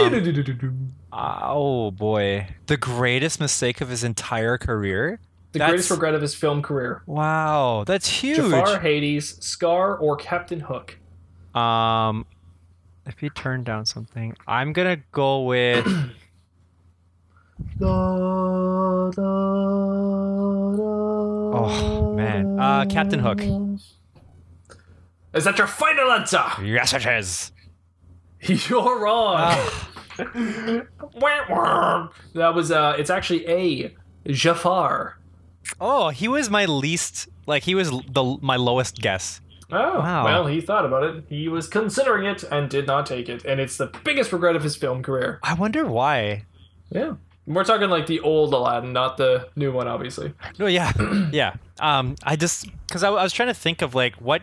oh 1.12 1.92
boy, 1.92 2.48
the 2.68 2.78
greatest 2.78 3.40
mistake 3.40 3.82
of 3.82 3.90
his 3.90 4.04
entire 4.04 4.58
career. 4.58 5.20
The 5.54 5.60
That's- 5.60 5.72
greatest 5.72 5.92
regret 5.92 6.14
of 6.14 6.22
his 6.22 6.36
film 6.36 6.62
career: 6.62 7.02
Wow, 7.06 7.84
that's 7.88 8.08
huge. 8.08 8.38
Jafar, 8.38 8.80
Hades, 8.80 9.38
Scar, 9.44 9.96
or 9.98 10.16
Captain 10.18 10.60
Hook. 10.60 10.98
Um, 11.56 12.26
if 13.06 13.18
he 13.20 13.30
turned 13.30 13.66
down 13.66 13.86
something, 13.86 14.36
I'm 14.48 14.74
gonna 14.74 14.98
go 15.12 15.44
with. 15.44 15.88
oh 20.40 22.14
man, 22.16 22.60
uh, 22.60 22.86
Captain 22.86 23.20
Hook. 23.20 23.42
Is 25.34 25.44
that 25.44 25.58
your 25.58 25.68
final 25.68 26.12
answer? 26.12 26.44
Yes, 26.64 26.94
it 26.94 27.06
is. 27.06 27.52
You're 28.70 29.00
wrong. 29.00 29.36
Ah, 29.38 29.56
Wah, 29.56 29.56
wah. 29.56 29.87
that 32.34 32.52
was 32.56 32.72
uh, 32.72 32.96
it's 32.98 33.10
actually 33.10 33.48
a 33.48 33.96
Jafar. 34.32 35.18
oh, 35.82 36.10
he 36.10 36.28
was 36.28 36.50
my 36.50 36.66
least. 36.66 37.28
Like 37.46 37.64
he 37.64 37.76
was 37.76 37.90
the 37.90 38.38
my 38.42 38.56
lowest 38.56 38.98
guess. 39.02 39.42
Oh, 39.70 40.00
Wow. 40.00 40.24
well, 40.24 40.48
he 40.48 40.62
thought 40.62 40.86
about 40.86 41.04
it. 41.04 41.26
He 41.28 41.50
was 41.50 41.68
considering 41.68 42.26
it 42.26 42.42
and 42.44 42.70
did 42.70 42.88
not 42.88 43.06
take 43.06 43.28
it, 43.28 43.44
and 43.46 43.60
it's 43.60 43.78
the 43.78 43.88
biggest 44.06 44.32
regret 44.32 44.56
of 44.56 44.64
his 44.64 44.76
film 44.78 45.04
career. 45.04 45.40
I 45.44 45.54
wonder 45.56 45.86
why. 45.86 46.46
Yeah. 46.90 47.16
We're 47.46 47.64
talking 47.64 47.90
like 47.90 48.08
the 48.08 48.20
old 48.22 48.54
Aladdin, 48.54 48.92
not 48.94 49.16
the 49.18 49.48
new 49.56 49.72
one, 49.72 49.88
obviously. 49.88 50.34
No, 50.60 50.68
yeah, 50.68 50.92
yeah. 51.32 51.56
Um, 51.80 52.16
I 52.24 52.36
just 52.36 52.68
because 52.88 53.04
I, 53.04 53.10
I 53.10 53.24
was 53.24 53.32
trying 53.34 53.48
to 53.50 53.54
think 53.54 53.82
of 53.82 53.94
like 53.96 54.16
what, 54.16 54.42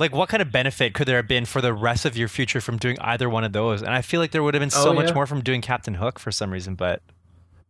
like 0.00 0.12
what 0.12 0.28
kind 0.28 0.40
of 0.42 0.50
benefit 0.50 0.94
could 0.94 1.06
there 1.06 1.18
have 1.18 1.28
been 1.28 1.44
for 1.44 1.60
the 1.60 1.72
rest 1.72 2.04
of 2.04 2.16
your 2.16 2.26
future 2.26 2.60
from 2.60 2.78
doing 2.78 2.96
either 3.00 3.28
one 3.28 3.44
of 3.44 3.52
those, 3.52 3.82
and 3.82 3.92
I 3.92 4.02
feel 4.02 4.18
like 4.18 4.32
there 4.32 4.42
would 4.42 4.54
have 4.54 4.60
been 4.60 4.70
so 4.70 4.90
Oh, 4.90 4.94
much 4.94 5.14
more 5.14 5.26
from 5.26 5.42
doing 5.42 5.60
Captain 5.60 5.94
Hook 5.94 6.18
for 6.18 6.32
some 6.32 6.50
reason, 6.50 6.74
but 6.74 7.02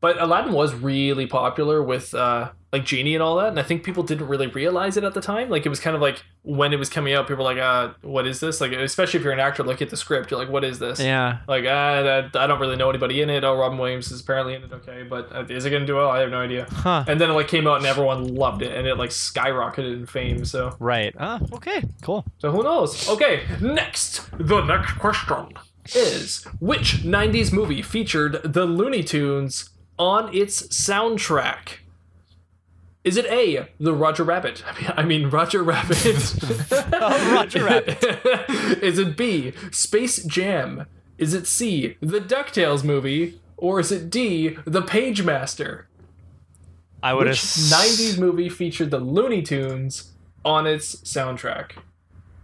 But 0.00 0.18
Aladdin 0.18 0.52
was 0.54 0.72
really 0.72 1.26
popular 1.26 1.82
with 1.82 2.14
uh, 2.14 2.52
like 2.72 2.84
Genie 2.84 3.14
and 3.14 3.22
all 3.22 3.36
that, 3.36 3.48
and 3.48 3.58
I 3.58 3.62
think 3.64 3.82
people 3.82 4.02
didn't 4.04 4.28
really 4.28 4.46
realize 4.46 4.96
it 4.96 5.02
at 5.02 5.12
the 5.12 5.20
time. 5.20 5.48
Like 5.50 5.66
it 5.66 5.68
was 5.68 5.80
kind 5.80 5.96
of 5.96 6.00
like 6.02 6.22
when 6.42 6.72
it 6.72 6.78
was 6.78 6.88
coming 6.88 7.12
out, 7.14 7.26
people 7.26 7.44
were 7.44 7.52
like, 7.54 7.58
uh, 7.58 7.94
"What 8.02 8.26
is 8.26 8.38
this?" 8.38 8.60
Like 8.60 8.72
especially 8.72 9.18
if 9.18 9.24
you're 9.24 9.32
an 9.32 9.40
actor, 9.40 9.62
look 9.64 9.82
at 9.82 9.90
the 9.90 9.96
script, 9.96 10.30
you're 10.30 10.38
like, 10.38 10.48
"What 10.48 10.62
is 10.62 10.78
this?" 10.78 11.00
yeah, 11.00 11.38
Like 11.48 11.64
ah, 11.64 12.02
that, 12.02 12.36
I 12.36 12.46
don't 12.46 12.60
really 12.60 12.76
know 12.76 12.88
anybody 12.88 13.22
in 13.22 13.30
it. 13.30 13.42
Oh, 13.42 13.56
Robin 13.56 13.76
Williams 13.76 14.10
is 14.12 14.20
apparently 14.20 14.54
in 14.54 14.62
it. 14.62 14.72
Okay, 14.72 15.02
but 15.02 15.34
uh, 15.34 15.44
is 15.48 15.64
it 15.64 15.70
gonna 15.70 15.84
do 15.84 15.96
well? 15.96 16.10
I 16.10 16.20
have 16.20 16.30
no 16.30 16.40
idea. 16.40 16.66
huh? 16.70 17.04
And 17.08 17.20
then 17.20 17.30
it 17.30 17.32
like 17.34 17.48
came 17.48 17.66
out 17.66 17.78
and 17.78 17.86
everyone 17.86 18.34
loved 18.36 18.62
it, 18.62 18.76
and 18.76 18.86
it 18.86 18.96
like 18.96 19.10
skyrocketed 19.10 19.92
in 19.92 20.06
fame. 20.06 20.44
So 20.44 20.76
Right. 20.78 21.14
Ah, 21.18 21.40
okay, 21.52 21.82
cool. 22.02 22.24
So 22.38 22.52
who 22.52 22.62
knows? 22.62 23.08
Okay, 23.08 23.42
next. 23.60 24.30
The 24.38 24.64
next 24.64 24.92
question 24.92 25.48
is 25.94 26.44
which 26.60 26.98
90s 27.02 27.52
movie 27.52 27.82
featured 27.82 28.40
the 28.44 28.64
Looney 28.64 29.02
Tunes 29.02 29.70
on 29.98 30.32
its 30.34 30.62
soundtrack? 30.68 31.78
Is 33.02 33.16
it 33.16 33.26
A, 33.26 33.68
the 33.78 33.94
Roger 33.94 34.24
Rabbit? 34.24 34.62
I 34.66 34.72
mean, 34.80 34.92
I 34.96 35.02
mean 35.04 35.30
Roger 35.30 35.62
Rabbit. 35.62 36.34
Oh, 36.92 37.32
Roger 37.34 37.64
Rabbit. 37.64 37.98
is 38.82 38.98
it 38.98 39.16
B, 39.16 39.52
Space 39.70 40.22
Jam? 40.24 40.86
Is 41.16 41.34
it 41.34 41.46
C, 41.46 41.96
the 42.00 42.20
DuckTales 42.20 42.84
movie? 42.84 43.40
Or 43.56 43.78
is 43.80 43.92
it 43.92 44.08
D, 44.08 44.56
the 44.64 44.80
Page 44.82 45.22
Master? 45.22 45.86
I 47.02 47.12
would 47.14 47.26
Which 47.26 47.40
have 47.40 47.80
90s 47.80 48.18
movie 48.18 48.48
featured 48.48 48.90
the 48.90 48.98
Looney 48.98 49.42
Tunes 49.42 50.12
on 50.44 50.66
its 50.66 50.96
soundtrack? 50.96 51.72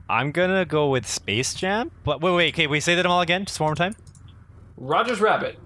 I'm 0.08 0.30
gonna 0.30 0.64
go 0.64 0.88
with 0.90 1.06
Space 1.06 1.54
Jam. 1.54 1.90
But 2.04 2.20
wait, 2.20 2.34
wait, 2.34 2.54
okay, 2.54 2.66
we 2.66 2.80
say 2.80 2.94
them 2.94 3.10
all 3.10 3.20
again, 3.22 3.44
just 3.44 3.58
one 3.60 3.68
more 3.68 3.74
time. 3.74 3.96
Roger's 4.76 5.20
Rabbit. 5.20 5.58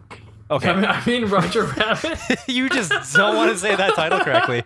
Okay. 0.50 0.68
I 0.68 0.74
mean, 0.74 0.84
I 0.84 1.04
mean 1.06 1.24
Roger 1.26 1.62
Rabbit. 1.64 2.18
you 2.48 2.68
just 2.68 2.90
don't 3.14 3.36
want 3.36 3.52
to 3.52 3.58
say 3.58 3.76
that 3.76 3.94
title 3.94 4.18
correctly. 4.20 4.64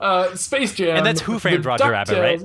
Uh, 0.00 0.34
Space 0.34 0.74
Jam. 0.74 0.96
And 0.96 1.04
that's 1.06 1.20
Who 1.20 1.38
Framed 1.38 1.64
Roger 1.66 1.90
Rabbit, 1.90 2.18
right? 2.18 2.40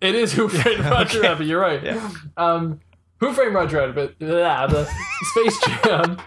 It 0.00 0.14
is 0.14 0.32
Who 0.34 0.48
Framed 0.48 0.80
Roger 0.84 1.18
Okay. 1.18 1.28
Rabbit. 1.28 1.46
You're 1.46 1.60
right. 1.60 1.82
Yeah. 1.82 2.10
Um, 2.36 2.80
Who 3.20 3.32
Framed 3.32 3.54
Roger 3.54 3.78
Rabbit? 3.78 4.18
Blah, 4.18 4.66
the 4.66 4.84
Space 5.22 5.58
Jam. 5.84 6.18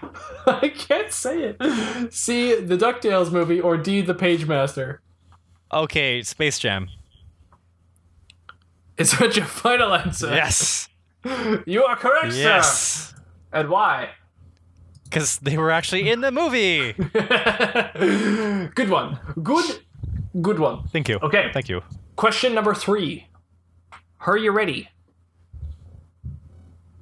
I 0.46 0.68
can't 0.76 1.12
say 1.12 1.54
it. 1.56 2.12
C. 2.12 2.56
The 2.56 2.76
Ducktales 2.76 3.30
movie, 3.30 3.60
or 3.60 3.76
D. 3.76 4.00
The 4.00 4.14
Page 4.14 4.46
Master. 4.46 5.00
Okay, 5.72 6.22
Space 6.24 6.58
Jam. 6.58 6.88
Is 8.98 9.16
that 9.18 9.36
your 9.36 9.46
final 9.46 9.94
answer? 9.94 10.34
Yes. 10.34 10.88
You 11.66 11.84
are 11.84 11.94
correct, 11.96 12.34
Yes. 12.34 13.12
sir. 13.12 13.16
And 13.52 13.68
why? 13.70 14.10
Because 15.12 15.38
they 15.40 15.58
were 15.58 15.70
actually 15.70 16.08
in 16.08 16.22
the 16.22 16.32
movie. 16.32 16.92
good 18.74 18.88
one. 18.88 19.18
Good. 19.42 19.80
Good 20.40 20.58
one. 20.58 20.88
Thank 20.88 21.10
you. 21.10 21.18
Okay. 21.22 21.50
Thank 21.52 21.68
you. 21.68 21.82
Question 22.16 22.54
number 22.54 22.72
three. 22.72 23.26
Are 24.26 24.38
you 24.38 24.52
ready? 24.52 24.88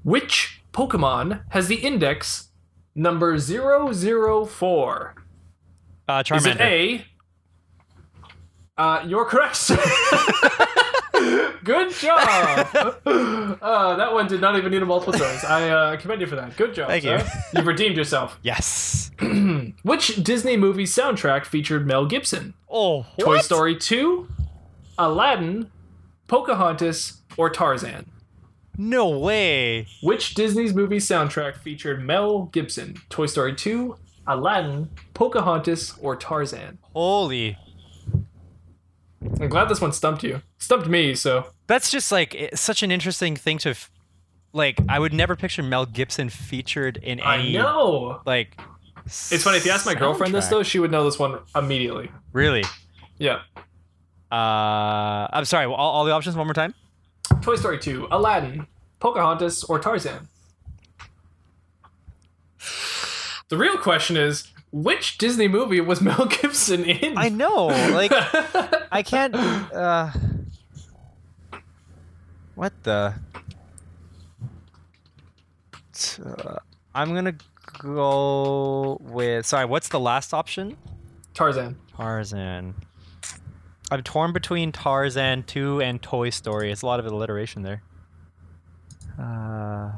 Which 0.03 0.61
Pokemon 0.73 1.43
has 1.51 1.69
the 1.69 1.77
index 1.77 2.49
number 2.97 3.39
004? 3.39 5.15
Uh, 6.09 6.23
Is 6.35 6.47
it 6.47 6.61
A? 6.61 7.05
Uh, 8.77 9.05
you're 9.07 9.27
correct. 9.27 9.71
Good 11.65 11.93
job. 11.93 12.97
Uh, 13.61 13.97
that 13.97 14.13
one 14.13 14.27
did 14.27 14.41
not 14.41 14.57
even 14.57 14.71
need 14.71 14.81
a 14.81 14.87
multiple 14.87 15.13
choice. 15.13 15.45
I 15.45 15.69
uh, 15.69 15.97
commend 15.97 16.21
you 16.21 16.27
for 16.27 16.37
that. 16.37 16.57
Good 16.57 16.73
job. 16.75 16.89
Thank 16.89 17.03
sir. 17.03 17.19
you. 17.19 17.25
You've 17.59 17.67
redeemed 17.67 17.97
yourself. 17.97 18.39
Yes. 18.43 19.11
Which 19.83 20.17
Disney 20.23 20.57
movie 20.57 20.85
soundtrack 20.85 21.45
featured 21.45 21.87
Mel 21.87 22.07
Gibson? 22.07 22.55
Oh, 22.71 23.07
Toy? 23.19 23.41
Story 23.41 23.77
2, 23.77 24.29
Aladdin, 24.99 25.71
Pocahontas, 26.27 27.21
or 27.37 27.51
Tarzan? 27.51 28.07
No 28.79 29.19
way. 29.19 29.87
Which 30.03 30.35
Disney's 30.35 30.73
movie 30.75 30.99
soundtrack 30.99 31.57
featured 31.57 32.03
Mel 32.03 32.45
Gibson? 32.45 32.97
Toy 33.11 33.27
Story 33.27 33.55
2, 33.55 33.97
Aladdin, 34.27 34.89
Pocahontas, 35.13 35.99
or 36.01 36.17
Tarzan? 36.17 36.79
Holy. 36.95 37.59
I'm 39.41 39.49
glad 39.49 39.69
this 39.69 39.81
one 39.81 39.93
stumped 39.93 40.23
you. 40.23 40.43
Stumped 40.59 40.89
me, 40.89 41.15
so. 41.15 41.47
That's 41.67 41.91
just 41.91 42.11
like 42.11 42.35
it's 42.35 42.61
such 42.61 42.83
an 42.83 42.91
interesting 42.91 43.37
thing 43.37 43.59
to, 43.59 43.71
f- 43.71 43.91
like. 44.53 44.79
I 44.89 44.99
would 44.99 45.13
never 45.13 45.37
picture 45.37 45.63
Mel 45.63 45.87
Gibson 45.87 46.29
featured 46.29 46.97
in 46.99 47.21
any 47.21 47.59
I 47.59 47.63
know. 47.63 48.21
Like. 48.25 48.59
It's 49.07 49.43
funny, 49.43 49.57
if 49.57 49.65
you 49.67 49.73
ask 49.73 49.87
my 49.87 49.95
girlfriend 49.95 50.35
this, 50.35 50.47
though, 50.49 50.63
she 50.63 50.79
would 50.79 50.91
know 50.91 51.05
this 51.05 51.19
one 51.19 51.41
immediately. 51.57 52.11
Really. 52.33 52.65
Yeah. 53.19 53.41
Uh, 54.31 55.27
I'm 55.33 55.45
sorry. 55.45 55.67
All, 55.67 55.75
all 55.75 56.05
the 56.05 56.13
options 56.13 56.37
one 56.37 56.47
more 56.47 56.55
time. 56.55 56.75
Toy 57.43 57.57
Story 57.57 57.79
2, 57.79 58.09
Aladdin, 58.11 58.67
Pocahontas, 59.01 59.65
or 59.65 59.79
Tarzan? 59.79 60.29
The 63.49 63.57
real 63.57 63.79
question 63.79 64.17
is 64.17 64.49
which 64.73 65.19
Disney 65.19 65.49
movie 65.49 65.81
was 65.81 66.01
Mel 66.03 66.27
Gibson 66.27 66.85
in? 66.85 67.17
I 67.19 67.29
know. 67.29 67.67
Like, 67.67 68.13
I 68.93 69.03
can't. 69.03 69.35
Uh, 69.35 70.11
what 72.55 72.73
the? 72.83 73.15
Uh, 76.25 76.57
I'm 76.95 77.15
gonna 77.15 77.35
go 77.79 78.99
with. 79.01 79.47
Sorry, 79.47 79.65
what's 79.65 79.89
the 79.89 80.01
last 80.01 80.33
option? 80.33 80.77
Tarzan. 81.35 81.77
Tarzan. 81.97 82.75
I'm 83.93 84.03
torn 84.03 84.33
between 84.33 84.71
Tarzan 84.71 85.43
2 85.43 85.81
and 85.83 86.01
Toy 86.01 86.31
Story. 86.31 86.71
It's 86.71 86.83
a 86.83 86.87
lot 86.87 87.01
of 87.01 87.07
alliteration 87.07 87.63
there. 87.63 87.83
Uh, 89.19 89.91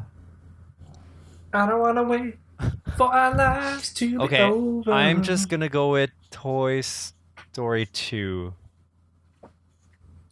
I 1.52 1.66
don't 1.66 1.80
wanna 1.80 2.02
wait 2.02 2.38
for 2.96 3.12
our 3.12 3.34
lives 3.34 3.92
to 3.94 4.10
be 4.10 4.18
okay, 4.24 4.42
over. 4.42 4.92
I'm 4.92 5.22
just 5.22 5.48
gonna 5.48 5.68
go 5.68 5.90
with 5.92 6.10
Toy 6.30 6.80
Story 6.82 7.86
2. 7.86 8.52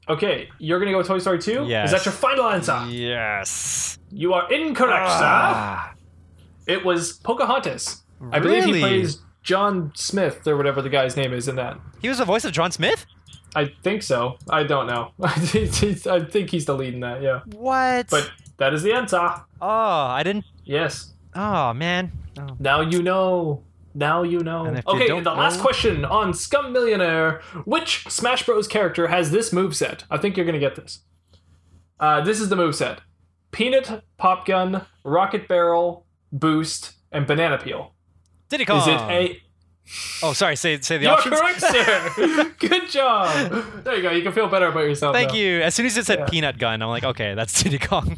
Okay, 0.09 0.49
you're 0.59 0.79
gonna 0.81 0.91
go 0.91 0.99
with 0.99 1.07
Toy 1.07 1.19
Story 1.19 1.39
2? 1.39 1.67
Yes. 1.69 1.87
Is 1.87 1.93
that 1.93 2.05
your 2.05 2.13
final 2.13 2.47
answer? 2.49 2.85
Yes. 2.89 3.99
You 4.11 4.33
are 4.35 4.51
incorrect, 4.53 5.07
Ah, 5.09 5.93
sir. 6.67 6.73
It 6.73 6.85
was 6.85 7.13
Pocahontas. 7.13 8.03
I 8.33 8.39
believe 8.41 8.65
he 8.65 8.81
plays 8.81 9.19
John 9.43 9.93
Smith 9.95 10.47
or 10.47 10.57
whatever 10.57 10.83
the 10.83 10.89
guy's 10.91 11.17
name 11.17 11.33
is 11.33 11.49
in 11.49 11.57
that. 11.57 11.79
he 12.03 12.09
was 12.09 12.19
the 12.19 12.25
voice 12.25 12.45
of 12.45 12.53
John 12.53 12.71
Smith? 12.73 13.07
I 13.55 13.73
think 13.83 14.03
so. 14.03 14.37
I 14.49 14.63
don't 14.65 14.87
know. 14.87 15.13
I 15.23 15.31
think 15.31 16.51
he's 16.51 16.65
the 16.67 16.75
lead 16.75 16.95
in 16.95 17.01
that, 17.01 17.23
yeah. 17.23 17.41
What? 17.47 18.09
But 18.11 18.31
that 18.59 18.75
is 18.75 18.83
the 18.83 18.93
answer. 18.93 19.19
oh, 19.19 19.67
I 20.07 20.23
didn't. 20.23 20.45
Yes. 20.65 21.15
Oh, 21.35 21.73
man. 21.73 22.13
Oh. 22.39 22.57
Now 22.59 22.81
you 22.81 23.03
know. 23.03 23.63
Now 23.95 24.23
you 24.23 24.41
know. 24.41 24.65
And 24.67 24.79
if 24.79 24.85
you 24.87 24.95
Okay, 24.95 25.07
don't 25.09 25.25
the 25.25 25.33
last 25.35 25.61
question 25.61 26.05
on 26.05 26.33
Scum 26.35 26.73
Millionaire. 26.73 27.41
Which 27.65 28.05
Smash 28.09 28.47
Bros. 28.47 28.69
character 28.69 29.09
has 29.09 29.31
this 29.31 29.51
moveset? 29.51 30.05
I 30.11 30.17
think 30.17 30.37
you're 30.37 30.47
going 30.47 30.55
to 30.55 30.61
get 30.61 30.77
this. 30.77 31.01
Uh, 31.99 32.21
this 32.21 32.41
is 32.41 32.49
the 32.49 32.57
moveset 32.57 32.99
Peanut, 33.51 34.05
Pop 34.17 34.47
Gun, 34.47 34.87
Rocket 35.05 35.49
Barrel, 35.49 36.07
Boost, 36.33 36.93
and 37.13 37.27
Banana 37.27 37.59
Peel. 37.59 37.93
Diddy 38.49 38.65
Kong. 38.65 38.79
Is 38.81 38.87
it 38.87 39.01
a. 39.01 39.43
Oh, 40.23 40.33
sorry. 40.35 40.55
Say 40.55 40.81
say 40.81 40.99
the 40.99 41.05
You're 41.05 41.13
options. 41.15 41.41
correct, 41.41 41.61
sir! 41.61 42.53
Good 42.61 42.89
job! 42.91 43.65
There 43.85 43.97
you 43.97 44.03
go. 44.03 44.11
You 44.13 44.23
can 44.23 44.33
feel 44.33 44.47
better 44.49 44.67
about 44.69 44.85
yourself. 44.85 45.17
Thank 45.17 45.31
now. 45.31 45.37
you. 45.37 45.61
As 45.63 45.75
soon 45.75 45.87
as 45.87 45.97
it 45.97 46.07
said 46.07 46.21
Yeah. 46.21 46.27
peanut 46.29 46.59
gun, 46.59 46.81
I'm 46.81 46.89
like, 46.91 47.03
okay, 47.05 47.35
that's 47.35 47.61
Diddy 47.63 47.79
Kong. 47.79 48.17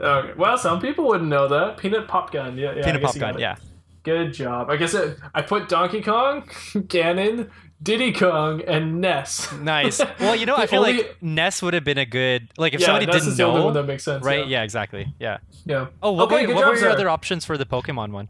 Okay. 0.00 0.32
Well, 0.36 0.58
some 0.58 0.80
people 0.80 1.06
wouldn't 1.06 1.28
know 1.30 1.48
that. 1.48 1.78
Peanut 1.78 2.06
Pop 2.08 2.30
Gun. 2.30 2.56
Yeah, 2.58 2.74
yeah. 2.76 2.84
Peanut 2.84 3.02
pop 3.02 3.16
gun. 3.18 3.38
Yeah. 3.38 3.56
Good 4.02 4.32
job. 4.34 4.70
I 4.70 4.76
guess 4.76 4.94
it, 4.94 5.18
I 5.34 5.42
put 5.42 5.68
Donkey 5.68 6.00
Kong, 6.02 6.42
Ganon, 6.74 7.50
Diddy 7.82 8.12
Kong, 8.12 8.62
and 8.66 9.00
Ness. 9.00 9.50
Nice. 9.54 10.00
Well, 10.20 10.36
you 10.36 10.46
know, 10.46 10.54
I 10.58 10.66
feel 10.66 10.80
only- 10.80 10.98
like 10.98 11.22
Ness 11.22 11.60
would 11.62 11.74
have 11.74 11.82
been 11.82 11.98
a 11.98 12.04
good 12.06 12.48
like 12.56 12.72
if 12.74 12.80
yeah, 12.80 12.86
somebody 12.86 13.06
Ness 13.06 13.16
didn't 13.16 13.28
is 13.30 13.36
the 13.36 13.42
only 13.44 13.64
one 13.64 13.74
that 13.74 13.82
makes 13.84 14.04
sense. 14.04 14.24
right? 14.24 14.40
Yeah. 14.46 14.58
Yeah, 14.58 14.62
exactly. 14.62 15.12
Yeah. 15.18 15.38
yeah. 15.64 15.86
Oh, 16.02 16.12
what, 16.12 16.30
okay, 16.30 16.46
were, 16.46 16.54
what 16.54 16.60
job, 16.60 16.68
were 16.68 16.74
your 16.76 16.84
sir. 16.84 16.90
other 16.90 17.08
options 17.08 17.44
for 17.44 17.58
the 17.58 17.66
Pokemon 17.66 18.12
one? 18.12 18.28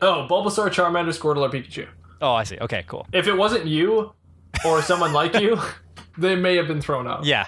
Oh, 0.00 0.26
Bulbasaur, 0.30 0.70
Charmander, 0.70 1.12
Squirtle, 1.12 1.42
or 1.42 1.50
Pikachu. 1.50 1.86
Oh, 2.22 2.32
I 2.32 2.44
see. 2.44 2.56
Okay, 2.58 2.84
cool. 2.86 3.06
If 3.12 3.26
it 3.26 3.34
wasn't 3.36 3.66
you 3.66 4.14
or 4.64 4.80
someone 4.80 5.12
like 5.12 5.34
you, 5.38 5.58
they 6.18 6.34
may 6.36 6.56
have 6.56 6.66
been 6.66 6.80
thrown 6.80 7.06
out. 7.06 7.24
Yeah. 7.24 7.46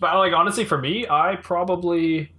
But 0.00 0.16
like 0.16 0.32
honestly, 0.32 0.64
for 0.64 0.78
me, 0.78 1.06
I 1.08 1.36
probably, 1.36 2.32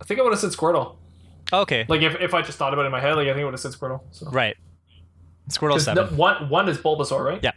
I 0.00 0.04
think 0.04 0.18
I 0.20 0.22
would 0.22 0.32
have 0.32 0.40
said 0.40 0.50
Squirtle. 0.50 0.96
Okay. 1.52 1.84
Like 1.88 2.02
if, 2.02 2.20
if 2.20 2.34
I 2.34 2.42
just 2.42 2.58
thought 2.58 2.72
about 2.72 2.82
it 2.82 2.86
in 2.86 2.92
my 2.92 3.00
head, 3.00 3.14
like 3.14 3.28
I 3.28 3.32
think 3.32 3.42
I 3.42 3.44
would 3.44 3.54
have 3.54 3.60
said 3.60 3.72
Squirtle. 3.72 4.00
So. 4.10 4.30
right. 4.30 4.56
Squirtle 5.48 5.80
seven. 5.80 6.10
no- 6.10 6.16
one 6.16 6.48
one 6.48 6.68
is 6.68 6.78
Bulbasaur, 6.78 7.24
right? 7.24 7.40
Yeah. 7.42 7.52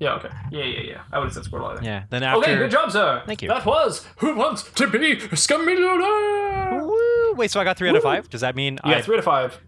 Yeah. 0.00 0.14
Okay. 0.14 0.28
Yeah, 0.50 0.64
yeah, 0.64 0.80
yeah. 0.80 1.00
I 1.12 1.18
would 1.18 1.26
have 1.26 1.34
said 1.34 1.44
Squirtle. 1.44 1.74
Think. 1.74 1.86
Yeah. 1.86 2.04
Then 2.10 2.22
after. 2.22 2.40
Okay, 2.40 2.56
good 2.56 2.70
job, 2.70 2.90
sir. 2.90 3.22
Thank 3.26 3.42
you. 3.42 3.48
That 3.48 3.64
was 3.64 4.06
Who 4.18 4.34
Wants 4.36 4.64
to 4.72 4.86
Be 4.88 5.12
a 5.12 5.16
Scamillionaire? 5.16 6.84
Woo! 6.86 7.34
Wait, 7.34 7.50
so 7.50 7.60
I 7.60 7.64
got 7.64 7.76
three 7.78 7.88
out 7.88 7.96
of 7.96 8.02
five. 8.02 8.28
Does 8.28 8.42
that 8.42 8.54
mean 8.56 8.78
I 8.84 8.90
Yeah, 8.92 8.96
I 8.98 9.02
three 9.02 9.16
to 9.16 9.22
five. 9.22 9.58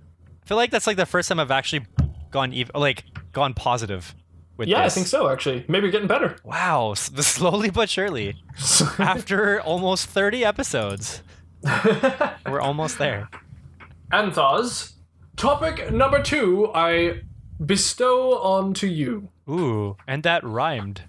I 0.43 0.47
feel 0.47 0.57
like 0.57 0.71
that's 0.71 0.87
like 0.87 0.97
the 0.97 1.07
first 1.07 1.29
time 1.29 1.41
I've 1.41 1.51
actually 1.51 1.87
gone 2.31 2.53
ev- 2.53 2.71
like 2.75 3.05
gone 3.33 3.55
positive 3.55 4.15
Yeah, 4.65 4.85
this. 4.85 4.93
I 4.93 4.95
think 4.95 5.07
so. 5.07 5.29
Actually, 5.29 5.65
maybe 5.69 5.85
you're 5.85 5.93
getting 5.93 6.09
better. 6.09 6.37
Wow, 6.45 6.95
slowly 6.97 7.71
but 7.71 7.91
surely. 7.91 8.37
After 8.99 9.61
almost 9.61 10.07
30 10.07 10.45
episodes, 10.45 11.23
we're 12.47 12.61
almost 12.61 12.99
there. 12.99 13.29
Anthos, 14.13 14.93
topic 15.37 15.93
number 15.93 16.23
two, 16.23 16.71
I 16.75 17.23
bestow 17.65 18.39
onto 18.39 18.87
you. 18.87 19.29
Ooh, 19.49 19.97
and 20.07 20.23
that 20.23 20.43
rhymed. 20.45 21.03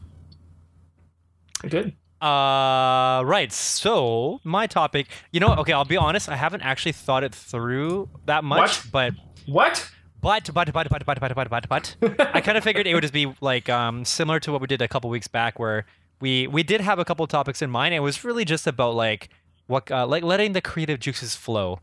I 1.64 1.68
did. 1.68 1.94
Uh, 2.22 3.24
right. 3.26 3.52
So 3.52 4.40
my 4.44 4.66
topic, 4.68 5.08
you 5.32 5.40
know, 5.40 5.54
okay, 5.56 5.74
I'll 5.74 5.86
be 5.86 5.98
honest. 5.98 6.28
I 6.30 6.36
haven't 6.36 6.62
actually 6.62 6.92
thought 6.94 7.24
it 7.24 7.34
through 7.34 8.10
that 8.26 8.44
much, 8.44 8.84
What? 8.86 8.92
but 8.92 9.14
What? 9.46 9.92
But 10.22 10.50
but 10.54 10.72
but 10.74 10.90
but 10.90 11.06
but 11.06 11.20
but 11.20 11.34
but 11.34 11.50
but 11.50 11.70
but 11.70 11.96
I 12.36 12.42
kind 12.42 12.58
of 12.58 12.64
figured 12.64 12.88
it 12.88 12.94
would 12.94 13.02
just 13.02 13.14
be 13.14 13.34
like 13.42 13.70
um 13.70 14.06
similar 14.06 14.40
to 14.42 14.52
what 14.52 14.62
we 14.62 14.68
did 14.68 14.82
a 14.82 14.88
couple 14.88 15.10
weeks 15.10 15.28
back, 15.28 15.60
where 15.60 15.86
we 16.20 16.48
we 16.48 16.64
did 16.64 16.82
have 16.82 17.00
a 17.00 17.06
couple 17.06 17.26
topics 17.28 17.62
in 17.62 17.70
mind. 17.70 17.94
It 17.94 18.00
was 18.00 18.24
really 18.24 18.46
just 18.46 18.68
about 18.68 18.96
like 18.96 19.30
what 19.68 19.92
uh, 19.92 20.08
like 20.08 20.24
letting 20.24 20.54
the 20.54 20.62
creative 20.62 21.00
juices 21.00 21.36
flow. 21.36 21.80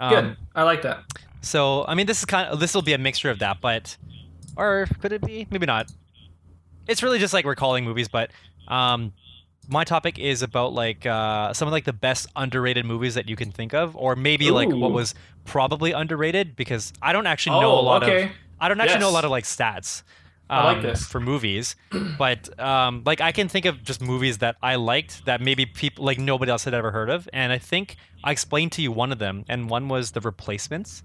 Um, 0.00 0.10
Good. 0.10 0.36
I 0.54 0.62
like 0.64 0.82
that. 0.82 1.04
So 1.42 1.84
I 1.86 1.94
mean, 1.94 2.06
this 2.06 2.18
is 2.18 2.24
kind 2.24 2.48
of 2.48 2.60
this 2.60 2.74
will 2.74 2.82
be 2.82 2.92
a 2.92 2.98
mixture 2.98 3.30
of 3.30 3.38
that, 3.38 3.60
but 3.60 3.96
or 4.56 4.86
could 5.00 5.12
it 5.12 5.22
be? 5.22 5.46
Maybe 5.50 5.66
not. 5.66 5.90
It's 6.88 7.02
really 7.02 7.18
just 7.18 7.34
like 7.34 7.44
recalling 7.44 7.84
movies, 7.84 8.08
but 8.08 8.30
um, 8.68 9.12
my 9.68 9.84
topic 9.84 10.18
is 10.18 10.42
about 10.42 10.72
like 10.72 11.06
uh, 11.06 11.52
some 11.52 11.68
of 11.68 11.72
like 11.72 11.84
the 11.84 11.92
best 11.92 12.28
underrated 12.36 12.84
movies 12.84 13.14
that 13.14 13.28
you 13.28 13.36
can 13.36 13.50
think 13.50 13.74
of, 13.74 13.96
or 13.96 14.16
maybe 14.16 14.50
like 14.50 14.68
what 14.68 14.92
was 14.92 15.14
probably 15.44 15.92
underrated 15.92 16.56
because 16.56 16.92
I 17.02 17.12
don't 17.12 17.26
actually 17.26 17.60
know 17.60 17.72
Oh, 17.72 17.80
a 17.80 17.82
lot 17.82 18.02
okay. 18.02 18.24
of 18.24 18.30
I 18.60 18.68
don't 18.68 18.80
actually 18.80 19.00
know 19.00 19.10
a 19.10 19.10
lot 19.10 19.24
of 19.24 19.30
like 19.30 19.44
stats. 19.44 20.02
I 20.48 20.64
like 20.64 20.76
um, 20.76 20.82
this. 20.84 21.04
for 21.04 21.18
movies, 21.18 21.74
but 22.18 22.58
um, 22.60 23.02
like 23.04 23.20
I 23.20 23.32
can 23.32 23.48
think 23.48 23.64
of 23.66 23.82
just 23.82 24.00
movies 24.00 24.38
that 24.38 24.56
I 24.62 24.76
liked 24.76 25.24
that 25.26 25.40
maybe 25.40 25.66
people 25.66 26.04
like 26.04 26.18
nobody 26.18 26.52
else 26.52 26.62
had 26.64 26.72
ever 26.72 26.92
heard 26.92 27.10
of, 27.10 27.28
and 27.32 27.52
I 27.52 27.58
think 27.58 27.96
I 28.22 28.30
explained 28.30 28.70
to 28.72 28.82
you 28.82 28.92
one 28.92 29.10
of 29.10 29.18
them, 29.18 29.44
and 29.48 29.68
one 29.68 29.88
was 29.88 30.12
The 30.12 30.20
Replacements. 30.20 31.02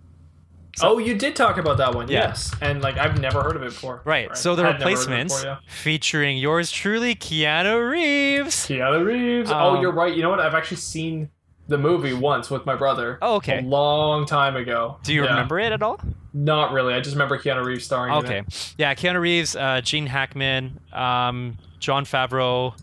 Oh, 0.82 0.98
you 1.00 1.16
did 1.16 1.36
talk 1.36 1.58
about 1.58 1.78
that 1.78 1.94
one, 1.94 2.08
Yeah. 2.08 2.28
yes. 2.30 2.54
And 2.62 2.82
like 2.82 2.98
I've 2.98 3.20
never 3.20 3.42
heard 3.44 3.56
of 3.56 3.62
it 3.64 3.70
before. 3.72 4.02
Right. 4.06 4.36
So 4.38 4.56
the 4.56 4.64
Had 4.64 4.74
never 4.74 4.74
heard 4.74 4.76
of 4.76 4.82
it 4.82 4.86
replacements 4.92 5.36
before, 5.36 5.50
yeah. 5.52 5.58
featuring 5.68 6.38
yours 6.38 6.72
truly, 6.72 7.14
Keanu 7.16 7.90
Reeves. 7.90 8.56
Keanu 8.68 9.06
Reeves. 9.06 9.52
Um, 9.52 9.58
oh, 9.78 9.82
you're 9.82 9.92
right. 9.92 10.16
You 10.16 10.22
know 10.22 10.30
what? 10.30 10.40
I've 10.40 10.54
actually 10.56 10.78
seen 10.78 11.30
the 11.68 11.78
movie 11.78 12.14
once 12.14 12.50
with 12.50 12.66
my 12.66 12.76
brother. 12.76 13.18
Oh, 13.22 13.36
okay. 13.36 13.60
A 13.60 13.62
long 13.62 14.26
time 14.26 14.56
ago. 14.56 14.98
Do 15.04 15.14
you 15.14 15.24
Yeah. 15.24 15.30
remember 15.30 15.60
it 15.60 15.72
at 15.72 15.82
all? 15.82 16.00
Not 16.34 16.72
really. 16.72 16.94
I 16.94 17.00
just 17.02 17.16
remember 17.16 17.38
Keanu 17.38 17.64
Reeves 17.66 17.86
starring 17.86 18.14
in 18.14 18.20
Okay. 18.26 18.42
Yeah, 18.78 18.94
Keanu 18.96 19.20
Reeves, 19.20 19.56
uh, 19.56 19.82
Gene 19.82 20.08
Hackman, 20.08 20.80
um, 20.94 21.58
Jon 21.80 22.06
Favreau. 22.06 22.74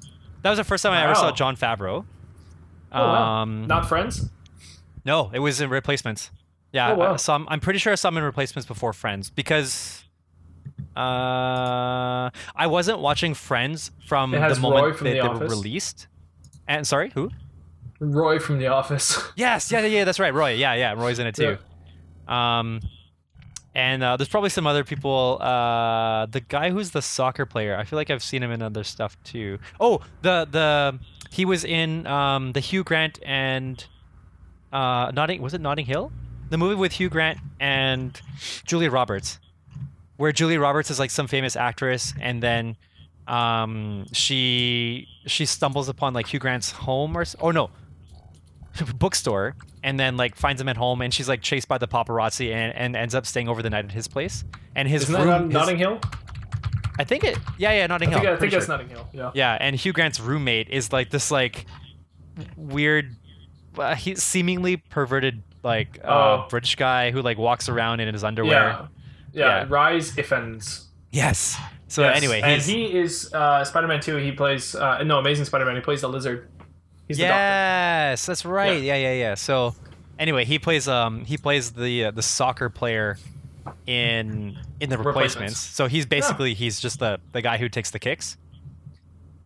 That 0.43 0.51
was 0.51 0.59
the 0.59 0.65
first 0.65 0.83
time 0.83 0.93
I 0.93 1.03
ever 1.05 1.15
saw 1.15 1.33
Jon 1.33 1.57
Favreau. 1.57 2.05
Oh, 2.93 3.03
wow. 3.07 3.43
Um, 3.43 3.67
Not 3.67 3.89
Friends? 3.89 4.31
no, 5.05 5.31
it 5.35 5.39
was 5.41 5.61
in 5.61 5.69
Replacements. 5.71 6.31
Yeah, 6.73 6.93
Oh, 6.93 6.95
wow. 6.97 7.13
I 7.15 7.17
saw 7.17 7.37
him- 7.37 7.47
I'm 7.49 7.61
pretty 7.61 7.79
sure 7.79 7.93
I 7.93 7.97
saw 7.97 8.09
him 8.09 8.19
in 8.19 8.25
Replacements 8.25 8.67
before 8.67 8.93
Friends 8.93 9.31
because 9.31 10.05
uh, 10.97 12.31
I 12.57 12.67
wasn't 12.67 12.99
watching 12.99 13.35
Friends 13.35 13.91
from 14.07 14.33
the 14.33 14.39
moment 14.61 14.63
Roy 14.85 14.93
from 14.93 15.05
they, 15.07 15.15
The 15.15 15.23
they 15.23 15.29
were 15.29 15.35
Office. 15.37 15.51
released. 15.51 16.07
And 16.67 16.87
sorry, 16.87 17.11
who? 17.15 17.31
Roy 18.01 18.39
from 18.39 18.59
The 18.59 18.67
Office. 18.69 19.19
Yes, 19.37 19.71
yeah, 19.73 19.81
yeah, 19.81 19.87
yeah, 19.87 20.05
that's 20.05 20.21
right. 20.21 20.35
Roy. 20.35 20.53
Yeah, 20.55 20.75
yeah, 20.75 20.93
Roy's 20.93 21.19
in 21.19 21.27
it 21.27 21.35
too. 21.35 21.57
Um, 22.33 22.81
and 23.75 24.03
uh, 24.03 24.17
there's 24.17 24.29
probably 24.29 24.51
some 24.51 24.67
other 24.67 24.85
people. 24.85 25.39
Uh, 25.41 26.27
the 26.27 26.41
guy 26.41 26.71
who's 26.71 26.91
the 26.91 27.01
soccer 27.03 27.47
player. 27.47 27.77
I 27.77 27.85
feel 27.85 27.97
like 27.97 28.11
I've 28.11 28.23
seen 28.23 28.43
him 28.43 28.51
in 28.51 28.61
other 28.61 28.85
stuff 28.85 29.17
too. 29.25 29.59
Oh, 29.81 30.01
the 30.23 30.47
the 30.51 30.99
he 31.31 31.45
was 31.45 31.65
in 31.65 32.07
um, 32.07 32.53
the 32.53 32.61
Hugh 32.61 32.83
Grant 32.85 33.19
and 33.25 33.85
uh, 34.73 35.11
Notting. 35.15 35.41
Was 35.41 35.55
it 35.55 35.61
Notting 35.61 35.87
Hill? 35.87 36.11
The 36.51 36.59
movie 36.59 36.75
with 36.77 36.93
Hugh 36.93 37.09
Grant 37.11 37.39
and 37.61 38.19
Julia 38.65 38.91
Roberts, 38.91 39.39
where 40.17 40.33
Julia 40.33 40.61
Roberts 40.61 40.91
is 40.91 40.99
like 40.99 41.11
some 41.11 41.27
famous 41.27 41.57
actress, 41.57 42.15
and 42.21 42.43
then 42.43 42.77
um, 43.27 44.07
she 44.13 45.07
she 45.27 45.45
stumbles 45.45 45.89
upon 45.89 46.15
like 46.15 46.27
Hugh 46.33 46.41
Grant's 46.41 46.71
home 46.71 47.17
or 47.17 47.25
oh 47.41 47.51
no 47.51 47.71
bookstore 48.97 49.55
and 49.83 49.99
then 50.01 50.17
like 50.17 50.35
finds 50.35 50.61
him 50.61 50.69
at 50.69 50.77
home 50.77 51.03
and 51.03 51.13
she's 51.13 51.29
like 51.29 51.43
chased 51.43 51.69
by 51.69 51.77
the 51.79 51.87
paparazzi 51.89 52.53
and, 52.53 52.75
and 52.75 52.97
ends 52.97 53.15
up 53.15 53.27
staying 53.27 53.49
over 53.49 53.63
the 53.63 53.69
night 53.71 53.85
at 53.85 53.93
his 53.93 54.09
place 54.09 54.45
and 54.75 54.89
his 54.89 55.03
Isn't 55.03 55.15
that 55.15 55.25
room 55.27 55.45
his- 55.51 55.53
Notting 55.53 55.77
Hill? 55.79 56.01
I 56.99 57.05
think 57.05 57.23
it 57.25 57.37
yeah 57.59 57.73
yeah 57.73 57.87
Notting 57.87 58.09
I 58.09 58.13
think, 58.13 58.23
Hill 58.25 58.33
I 58.33 58.37
think 58.37 58.39
pretty 58.41 58.57
that's. 58.57 58.69
Notting 58.69 58.89
Hill. 58.89 59.07
Yeah. 59.13 59.31
yeah 59.35 59.59
and 59.61 59.77
Hugh 59.77 59.93
Grant's 59.93 60.21
roommate 60.21 60.69
is 60.71 60.93
like 60.93 61.11
this 61.11 61.31
like 61.31 61.67
weird 62.57 63.15
uh, 63.79 63.95
he 63.95 64.15
seemingly 64.17 64.77
perverted 64.77 65.43
like 65.63 65.99
uh, 66.05 66.09
Oh. 66.45 66.47
British 66.49 66.77
guy 66.77 67.11
who 67.11 67.23
like 67.23 67.39
walks 67.39 67.69
around 67.69 68.01
in 68.01 68.13
his 68.13 68.25
underwear 68.25 68.53
Yeah. 68.53 68.87
Yeah. 69.33 69.47
Yeah. 69.63 69.67
Rhys 69.69 70.13
Ifans. 70.17 70.85
yes 71.13 71.57
so 71.89 72.03
Yes. 72.03 72.17
anyway 72.17 72.41
and 72.43 72.61
he 72.63 72.97
is 72.99 73.33
uh, 73.33 73.65
Spider-Man 73.65 74.01
2. 74.01 74.17
He 74.17 74.33
plays 74.33 74.75
uh, 74.75 75.03
no 75.05 75.19
Amazing 75.19 75.45
Spider-Man. 75.47 75.75
He 75.77 75.81
plays 75.83 76.01
the 76.03 76.09
lizard. 76.09 76.49
He's 77.09 77.17
the 77.17 77.25
doctor. 77.25 77.35
yes 77.35 78.27
that's 78.27 78.45
right 78.45 78.83
yeah 78.83 78.95
yeah 78.97 79.13
yeah 79.15 79.35
so 79.35 79.75
anyway 80.19 80.45
he 80.45 80.59
plays 80.59 80.87
um 80.89 81.25
he 81.25 81.37
plays 81.39 81.73
the 81.73 82.07
uh, 82.07 82.11
the 82.11 82.23
soccer 82.23 82.69
player 82.69 83.17
in 83.87 84.57
in 84.81 84.91
the 84.91 84.97
replacements, 84.99 85.35
Replacements. 85.37 85.59
so 85.61 85.87
he's 85.89 86.07
basically 86.07 86.55
he's 86.55 86.81
just 86.81 86.99
the 87.01 87.19
the 87.33 87.43
guy 87.43 87.57
who 87.59 87.69
takes 87.69 87.91
the 87.91 87.99
kicks 87.99 88.37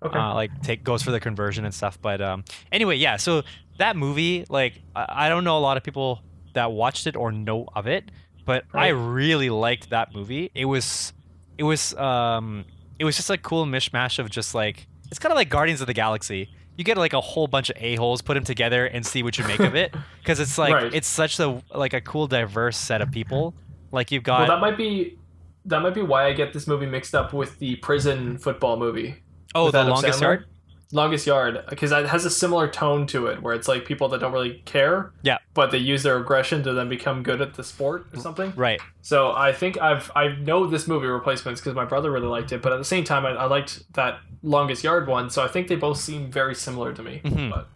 Okay. 0.05 0.19
uh, 0.19 0.35
like 0.35 0.51
take 0.63 0.83
goes 0.83 1.03
for 1.03 1.13
the 1.13 1.21
conversion 1.21 1.65
and 1.65 1.73
stuff 1.73 1.97
but 2.03 2.21
um 2.21 2.45
anyway 2.73 2.97
yeah 2.97 3.17
so 3.17 3.43
that 3.79 3.97
movie 3.97 4.45
like 4.49 4.81
i, 4.95 5.27
I 5.27 5.29
don't 5.29 5.45
know 5.45 5.59
a 5.59 5.61
lot 5.61 5.77
of 5.77 5.83
people 5.83 6.21
that 6.55 6.73
watched 6.73 7.07
it 7.07 7.17
or 7.17 7.33
know 7.33 7.67
of 7.75 7.87
it 7.87 8.11
but 8.45 8.65
i 8.75 8.89
really 8.89 9.51
liked 9.51 9.91
that 9.91 10.15
movie 10.15 10.51
it 10.55 10.65
was 10.67 11.13
it 11.59 11.65
was 11.65 11.95
um 11.95 12.65
it 12.99 13.05
was 13.05 13.17
just 13.17 13.31
a 13.31 13.39
cool 13.39 13.65
mishmash 13.67 14.19
of 14.19 14.31
just 14.31 14.55
like 14.55 14.87
it's 15.11 15.19
kind 15.19 15.33
of 15.33 15.37
like 15.37 15.49
guardians 15.49 15.81
of 15.81 15.87
the 15.87 15.95
galaxy 15.95 16.49
you 16.77 16.85
get 16.85 16.97
like 16.97 17.13
a 17.13 17.21
whole 17.21 17.47
bunch 17.47 17.69
of 17.71 17.77
a-holes 17.79 18.23
put 18.23 18.35
them 18.35 18.45
together 18.45 18.87
and 18.87 19.05
see 19.05 19.23
what 19.23 19.37
you 19.39 19.47
make 19.47 19.61
of 19.61 19.75
it 19.75 19.95
because 20.21 20.41
it's 20.41 20.57
like 20.59 20.73
Right. 20.75 20.95
it's 20.95 21.07
such 21.09 21.39
a 21.39 21.63
like 21.75 21.93
a 21.93 22.01
cool 22.01 22.27
diverse 22.27 22.77
set 22.77 23.01
of 23.03 23.11
people 23.11 23.55
like 23.91 24.11
you've 24.11 24.23
got 24.23 24.41
well, 24.49 24.49
that 24.57 24.61
might 24.61 24.77
be 24.77 25.19
that 25.67 25.81
might 25.81 25.95
be 25.95 26.03
why 26.03 26.27
I 26.27 26.33
get 26.33 26.53
this 26.53 26.67
movie 26.67 26.87
mixed 26.87 27.15
up 27.15 27.33
with 27.33 27.59
the 27.61 27.77
prison 27.77 28.37
football 28.39 28.77
movie. 28.79 29.17
oh 29.55 29.71
the 29.71 29.79
Adam 29.81 29.93
longest 29.93 30.19
Sandler. 30.19 30.23
yard 30.23 30.47
Longest 30.95 31.27
Yard, 31.27 31.65
because 31.71 31.91
it 31.91 32.07
has 32.07 32.25
a 32.27 32.31
similar 32.31 32.69
tone 32.69 33.07
to 33.09 33.27
it, 33.27 33.43
where 33.43 33.55
it's 33.55 33.67
like 33.67 33.85
people 33.87 34.09
that 34.11 34.21
don't 34.21 34.33
really 34.33 34.63
care, 34.67 35.11
yeah 35.23 35.39
but 35.55 35.71
they 35.71 35.79
use 35.79 36.03
their 36.03 36.17
aggression 36.19 36.63
to 36.63 36.73
then 36.73 36.89
become 36.89 37.23
good 37.23 37.41
at 37.41 37.55
the 37.55 37.65
sport 37.65 38.07
or 38.15 38.21
something. 38.21 38.53
right 38.57 38.81
So 39.01 39.33
I 39.33 39.53
think 39.53 39.81
I've 39.81 40.11
I 40.15 40.29
know 40.29 40.67
this 40.67 40.87
movie 40.87 41.07
Replacements 41.07 41.61
because 41.61 41.75
my 41.75 41.85
brother 41.85 42.11
really 42.11 42.27
liked 42.27 42.53
it, 42.53 42.63
but 42.63 42.73
at 42.73 42.79
the 42.79 42.85
same 42.85 43.05
time 43.05 43.25
I, 43.27 43.31
I 43.31 43.45
liked 43.47 43.83
that 43.95 44.21
Longest 44.43 44.85
Yard 44.85 45.07
one. 45.09 45.31
So 45.31 45.43
I 45.43 45.49
think 45.49 45.69
they 45.69 45.77
both 45.77 45.99
seem 45.99 46.31
very 46.31 46.55
similar 46.55 46.93
to 46.93 47.03
me. 47.03 47.21
Mhm. 47.25 47.51
But 47.51 47.69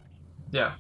yeah, 0.52 0.74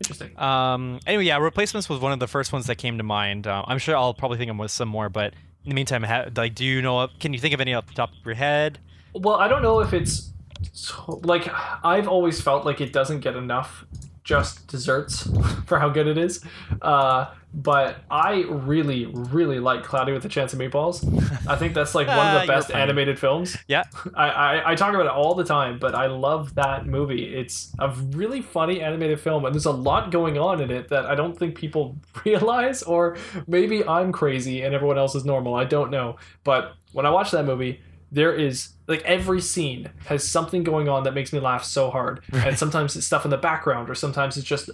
interesting. 0.00 0.38
Um. 0.38 1.00
Anyway, 1.06 1.24
yeah, 1.24 1.38
replacements 1.38 1.88
was 1.88 2.00
one 2.00 2.12
of 2.12 2.18
the 2.18 2.26
first 2.26 2.52
ones 2.52 2.66
that 2.66 2.76
came 2.76 2.98
to 2.98 3.04
mind. 3.04 3.46
Uh, 3.46 3.62
I'm 3.66 3.78
sure 3.78 3.96
I'll 3.96 4.14
probably 4.14 4.38
think 4.38 4.50
of 4.50 4.70
some 4.70 4.88
more, 4.88 5.08
but 5.08 5.34
in 5.64 5.68
the 5.70 5.74
meantime, 5.74 6.02
ha- 6.02 6.26
like, 6.36 6.54
do 6.54 6.64
you 6.64 6.82
know? 6.82 7.08
Can 7.20 7.32
you 7.32 7.38
think 7.38 7.54
of 7.54 7.60
any 7.60 7.74
off 7.74 7.86
the 7.86 7.94
top 7.94 8.10
of 8.10 8.24
your 8.24 8.34
head? 8.34 8.78
Well, 9.14 9.36
I 9.36 9.46
don't 9.48 9.62
know 9.62 9.80
if 9.80 9.92
it's 9.92 10.31
so, 10.72 11.20
like 11.24 11.48
I've 11.84 12.08
always 12.08 12.40
felt 12.40 12.64
like 12.64 12.80
it 12.80 12.92
doesn't 12.92 13.20
get 13.20 13.36
enough 13.36 13.84
just 14.24 14.66
desserts 14.68 15.28
for 15.66 15.78
how 15.78 15.88
good 15.88 16.06
it 16.06 16.18
is. 16.18 16.44
Uh, 16.80 17.26
but 17.54 17.98
I 18.10 18.44
really, 18.48 19.06
really 19.06 19.58
like 19.58 19.84
Cloudy 19.84 20.12
with 20.12 20.24
a 20.24 20.28
Chance 20.28 20.54
of 20.54 20.58
Meatballs. 20.58 21.04
I 21.46 21.56
think 21.56 21.74
that's 21.74 21.94
like 21.94 22.06
one 22.06 22.34
of 22.34 22.40
the 22.40 22.46
best 22.52 22.70
animated 22.70 23.18
films. 23.18 23.56
Yeah. 23.68 23.82
I, 24.14 24.30
I, 24.30 24.72
I 24.72 24.74
talk 24.74 24.94
about 24.94 25.04
it 25.04 25.12
all 25.12 25.34
the 25.34 25.44
time, 25.44 25.78
but 25.78 25.94
I 25.94 26.06
love 26.06 26.54
that 26.54 26.86
movie. 26.86 27.34
It's 27.34 27.74
a 27.78 27.90
really 27.90 28.40
funny 28.40 28.80
animated 28.80 29.20
film, 29.20 29.44
and 29.44 29.54
there's 29.54 29.66
a 29.66 29.72
lot 29.72 30.10
going 30.10 30.38
on 30.38 30.62
in 30.62 30.70
it 30.70 30.88
that 30.88 31.04
I 31.04 31.14
don't 31.14 31.38
think 31.38 31.54
people 31.54 31.98
realize, 32.24 32.82
or 32.82 33.18
maybe 33.46 33.86
I'm 33.86 34.12
crazy 34.12 34.62
and 34.62 34.74
everyone 34.74 34.96
else 34.96 35.14
is 35.14 35.26
normal. 35.26 35.54
I 35.54 35.64
don't 35.64 35.90
know. 35.90 36.16
But 36.44 36.74
when 36.92 37.04
I 37.04 37.10
watch 37.10 37.32
that 37.32 37.44
movie, 37.44 37.82
there 38.12 38.34
is 38.34 38.74
like 38.86 39.02
every 39.02 39.40
scene 39.40 39.90
has 40.04 40.28
something 40.28 40.62
going 40.62 40.88
on 40.88 41.04
that 41.04 41.14
makes 41.14 41.32
me 41.32 41.40
laugh 41.40 41.64
so 41.64 41.90
hard, 41.90 42.20
and 42.32 42.56
sometimes 42.58 42.94
it's 42.94 43.06
stuff 43.06 43.24
in 43.24 43.30
the 43.30 43.38
background, 43.38 43.88
or 43.88 43.94
sometimes 43.94 44.36
it's 44.36 44.46
just 44.46 44.68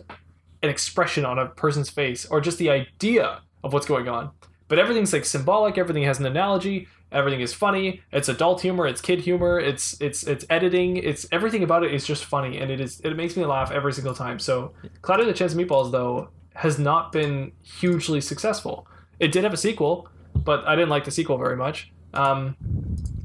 an 0.62 0.68
expression 0.68 1.24
on 1.24 1.38
a 1.38 1.46
person's 1.46 1.88
face, 1.88 2.26
or 2.26 2.40
just 2.40 2.58
the 2.58 2.68
idea 2.68 3.40
of 3.62 3.72
what's 3.72 3.86
going 3.86 4.08
on. 4.08 4.30
But 4.66 4.78
everything's 4.78 5.12
like 5.12 5.24
symbolic. 5.24 5.78
Everything 5.78 6.02
has 6.02 6.18
an 6.18 6.26
analogy. 6.26 6.88
Everything 7.10 7.40
is 7.40 7.54
funny. 7.54 8.02
It's 8.12 8.28
adult 8.28 8.60
humor. 8.60 8.86
It's 8.86 9.00
kid 9.00 9.20
humor. 9.20 9.58
It's 9.58 9.98
it's 10.00 10.24
it's 10.24 10.44
editing. 10.50 10.96
It's 10.96 11.26
everything 11.32 11.62
about 11.62 11.84
it 11.84 11.94
is 11.94 12.04
just 12.04 12.24
funny, 12.24 12.58
and 12.58 12.70
it 12.70 12.80
is 12.80 13.00
it 13.00 13.16
makes 13.16 13.36
me 13.36 13.44
laugh 13.46 13.70
every 13.70 13.92
single 13.92 14.14
time. 14.14 14.38
So, 14.40 14.72
Cloudy 15.00 15.24
with 15.24 15.34
a 15.34 15.38
Chance 15.38 15.54
of 15.54 15.58
Meatballs 15.58 15.92
though 15.92 16.28
has 16.54 16.78
not 16.78 17.12
been 17.12 17.52
hugely 17.62 18.20
successful. 18.20 18.86
It 19.20 19.30
did 19.30 19.44
have 19.44 19.52
a 19.52 19.56
sequel, 19.56 20.08
but 20.34 20.66
I 20.66 20.74
didn't 20.74 20.90
like 20.90 21.04
the 21.04 21.12
sequel 21.12 21.38
very 21.38 21.56
much. 21.56 21.92
Um, 22.14 22.56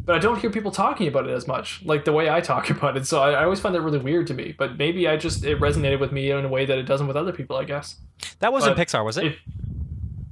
but 0.06 0.16
I 0.16 0.20
don't 0.20 0.40
hear 0.40 0.50
people 0.50 0.72
talking 0.72 1.08
about 1.08 1.28
it 1.28 1.32
as 1.34 1.48
much, 1.48 1.82
like 1.86 2.06
the 2.06 2.12
way 2.14 2.30
I 2.30 2.42
talk 2.42 2.70
about 2.76 2.98
it. 2.98 3.06
So 3.08 3.22
I, 3.22 3.32
I 3.32 3.44
always 3.44 3.60
find 3.60 3.74
that 3.76 3.82
really 3.82 4.00
weird 4.00 4.28
to 4.28 4.34
me. 4.34 4.54
But 4.58 4.78
maybe 4.78 5.08
I 5.08 5.18
just 5.18 5.44
it 5.46 5.60
resonated 5.60 6.00
with 6.00 6.12
me 6.12 6.32
in 6.32 6.46
a 6.46 6.50
way 6.50 6.66
that 6.66 6.78
it 6.78 6.84
doesn't 6.84 7.08
with 7.08 7.16
other 7.18 7.32
people. 7.32 7.56
I 7.58 7.64
guess. 7.64 7.96
That 8.40 8.52
wasn't 8.54 8.76
But 8.78 8.88
Pixar, 8.88 9.04
was 9.06 9.18
it? 9.18 9.26
it- 9.26 9.38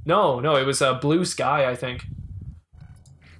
No, 0.04 0.40
no, 0.40 0.56
it 0.56 0.64
was 0.66 0.80
uh, 0.82 0.94
Blue 0.94 1.24
Sky, 1.24 1.70
I 1.70 1.74
think. 1.76 2.04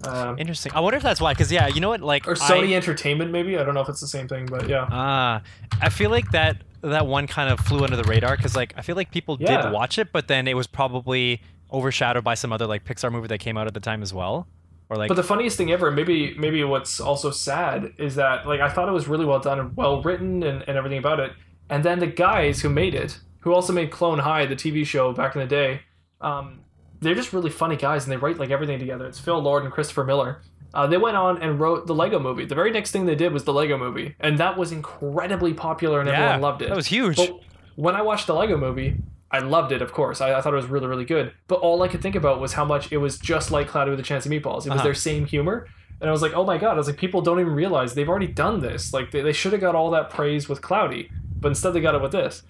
Um, 0.04 0.36
Interesting. 0.38 0.72
I 0.74 0.80
wonder 0.80 0.96
if 0.96 1.02
that's 1.02 1.20
why. 1.20 1.32
Because 1.32 1.52
yeah, 1.52 1.68
you 1.68 1.80
know 1.80 1.88
what? 1.88 2.00
Like 2.00 2.26
or 2.26 2.34
Sony 2.34 2.70
I, 2.70 2.74
Entertainment, 2.74 3.30
maybe. 3.30 3.56
I 3.56 3.62
don't 3.62 3.74
know 3.74 3.82
if 3.82 3.88
it's 3.88 4.00
the 4.00 4.08
same 4.08 4.26
thing, 4.26 4.46
but 4.46 4.68
yeah. 4.68 4.86
Ah, 4.90 5.42
I 5.80 5.88
feel 5.90 6.10
like 6.10 6.30
that 6.32 6.56
that 6.80 7.06
one 7.06 7.28
kind 7.28 7.48
of 7.50 7.60
flew 7.60 7.84
under 7.84 7.94
the 7.96 8.02
radar 8.04 8.36
because 8.36 8.56
like 8.56 8.74
I 8.76 8.82
feel 8.82 8.96
like 8.96 9.12
people 9.12 9.36
Yeah. 9.40 9.62
did 9.62 9.72
watch 9.72 9.98
it, 9.98 10.10
but 10.12 10.26
then 10.26 10.48
it 10.48 10.54
was 10.56 10.66
probably 10.66 11.40
overshadowed 11.72 12.24
by 12.24 12.34
some 12.34 12.52
other 12.52 12.66
like 12.66 12.84
Pixar 12.84 13.12
movie 13.12 13.28
that 13.28 13.38
came 13.38 13.56
out 13.56 13.68
at 13.68 13.74
the 13.74 13.80
time 13.80 14.02
as 14.02 14.12
well, 14.12 14.48
or 14.93 14.97
like 14.97 15.09
But 15.09 15.14
the 15.14 15.22
funniest 15.22 15.57
thing 15.57 15.72
ever, 15.72 15.90
maybe 15.90 16.34
maybe 16.34 16.62
what's 16.64 17.01
also 17.01 17.30
sad 17.30 17.95
is 17.99 18.14
that 18.16 18.47
like 18.47 18.61
I 18.61 18.68
thought 18.68 18.88
it 18.88 18.93
was 18.93 19.09
really 19.09 19.24
well 19.24 19.40
done 19.40 19.59
and 19.59 19.76
well 19.76 20.03
written 20.03 20.43
and, 20.43 20.62
and 20.68 20.76
everything 20.76 20.99
about 20.99 21.18
it. 21.18 21.32
And 21.70 21.82
then 21.82 21.99
the 21.99 22.07
guys 22.07 22.61
who 22.61 22.68
made 22.68 22.95
it, 22.95 23.18
who 23.40 23.55
also 23.55 23.72
made 23.72 23.90
Clone 23.90 24.18
High, 24.18 24.45
the 24.47 24.57
TV 24.57 24.84
show 24.84 25.12
back 25.12 25.34
in 25.34 25.40
the 25.40 25.47
day, 25.47 25.80
um, 26.20 26.61
they're 27.01 27.14
just 27.14 27.32
really 27.32 27.51
funny 27.51 27.76
guys 27.76 28.05
and 28.05 28.12
they 28.12 28.18
write 28.18 28.38
like 28.38 28.51
everything 28.51 28.78
together. 28.78 29.07
It's 29.07 29.18
Phil 29.18 29.40
Lord 29.40 29.64
and 29.64 29.72
Christopher 29.72 30.05
Miller. 30.05 30.43
Uh, 30.74 30.86
they 30.86 30.97
went 30.97 31.16
on 31.16 31.40
and 31.43 31.59
wrote 31.59 31.86
the 31.86 31.95
Lego 31.95 32.18
movie. 32.18 32.45
The 32.45 32.55
very 32.55 32.70
next 32.70 32.90
thing 32.93 33.07
they 33.07 33.14
did 33.14 33.32
was 33.32 33.45
the 33.45 33.53
Lego 33.53 33.76
movie, 33.76 34.14
and 34.20 34.38
that 34.38 34.57
was 34.57 34.72
incredibly 34.72 35.53
popular 35.53 36.01
and 36.01 36.09
yeah, 36.09 36.14
everyone 36.14 36.40
loved 36.40 36.62
it. 36.62 36.68
That 36.68 36.76
was 36.76 36.86
huge. 36.86 37.16
But 37.16 37.40
when 37.76 37.95
I 37.95 38.03
watched 38.03 38.26
the 38.26 38.34
Lego 38.34 38.57
movie, 38.57 38.97
I 39.32 39.38
loved 39.38 39.72
it, 39.72 39.80
of 39.80 39.92
course. 39.92 40.20
I, 40.20 40.34
I 40.34 40.40
thought 40.42 40.52
it 40.52 40.56
was 40.56 40.66
really, 40.66 40.86
really 40.86 41.04
good. 41.06 41.32
But 41.48 41.60
all 41.60 41.82
I 41.82 41.88
could 41.88 42.02
think 42.02 42.14
about 42.14 42.40
was 42.40 42.52
how 42.52 42.64
much 42.64 42.92
it 42.92 42.98
was 42.98 43.18
just 43.18 43.50
like 43.50 43.66
Cloudy 43.68 43.90
with 43.90 43.98
a 43.98 44.02
Chance 44.02 44.26
of 44.26 44.32
Meatballs. 44.32 44.66
It 44.66 44.70
was 44.70 44.76
Uh-huh. 44.78 44.82
their 44.84 44.94
same 44.94 45.24
humor. 45.26 45.66
And 46.00 46.08
I 46.08 46.12
was 46.12 46.20
like, 46.20 46.34
oh 46.34 46.44
my 46.44 46.58
god. 46.58 46.72
I 46.72 46.76
was 46.76 46.86
like, 46.86 46.98
people 46.98 47.22
don't 47.22 47.40
even 47.40 47.54
realize 47.54 47.94
they've 47.94 48.08
already 48.08 48.26
done 48.26 48.60
this. 48.60 48.92
Like, 48.92 49.10
they, 49.10 49.22
they 49.22 49.32
should 49.32 49.52
have 49.52 49.60
got 49.60 49.74
all 49.74 49.90
that 49.92 50.10
praise 50.10 50.48
with 50.48 50.60
Cloudy, 50.60 51.10
but 51.40 51.48
instead 51.48 51.72
they 51.72 51.80
got 51.80 51.94
it 51.94 52.02
with 52.02 52.12
this. 52.12 52.42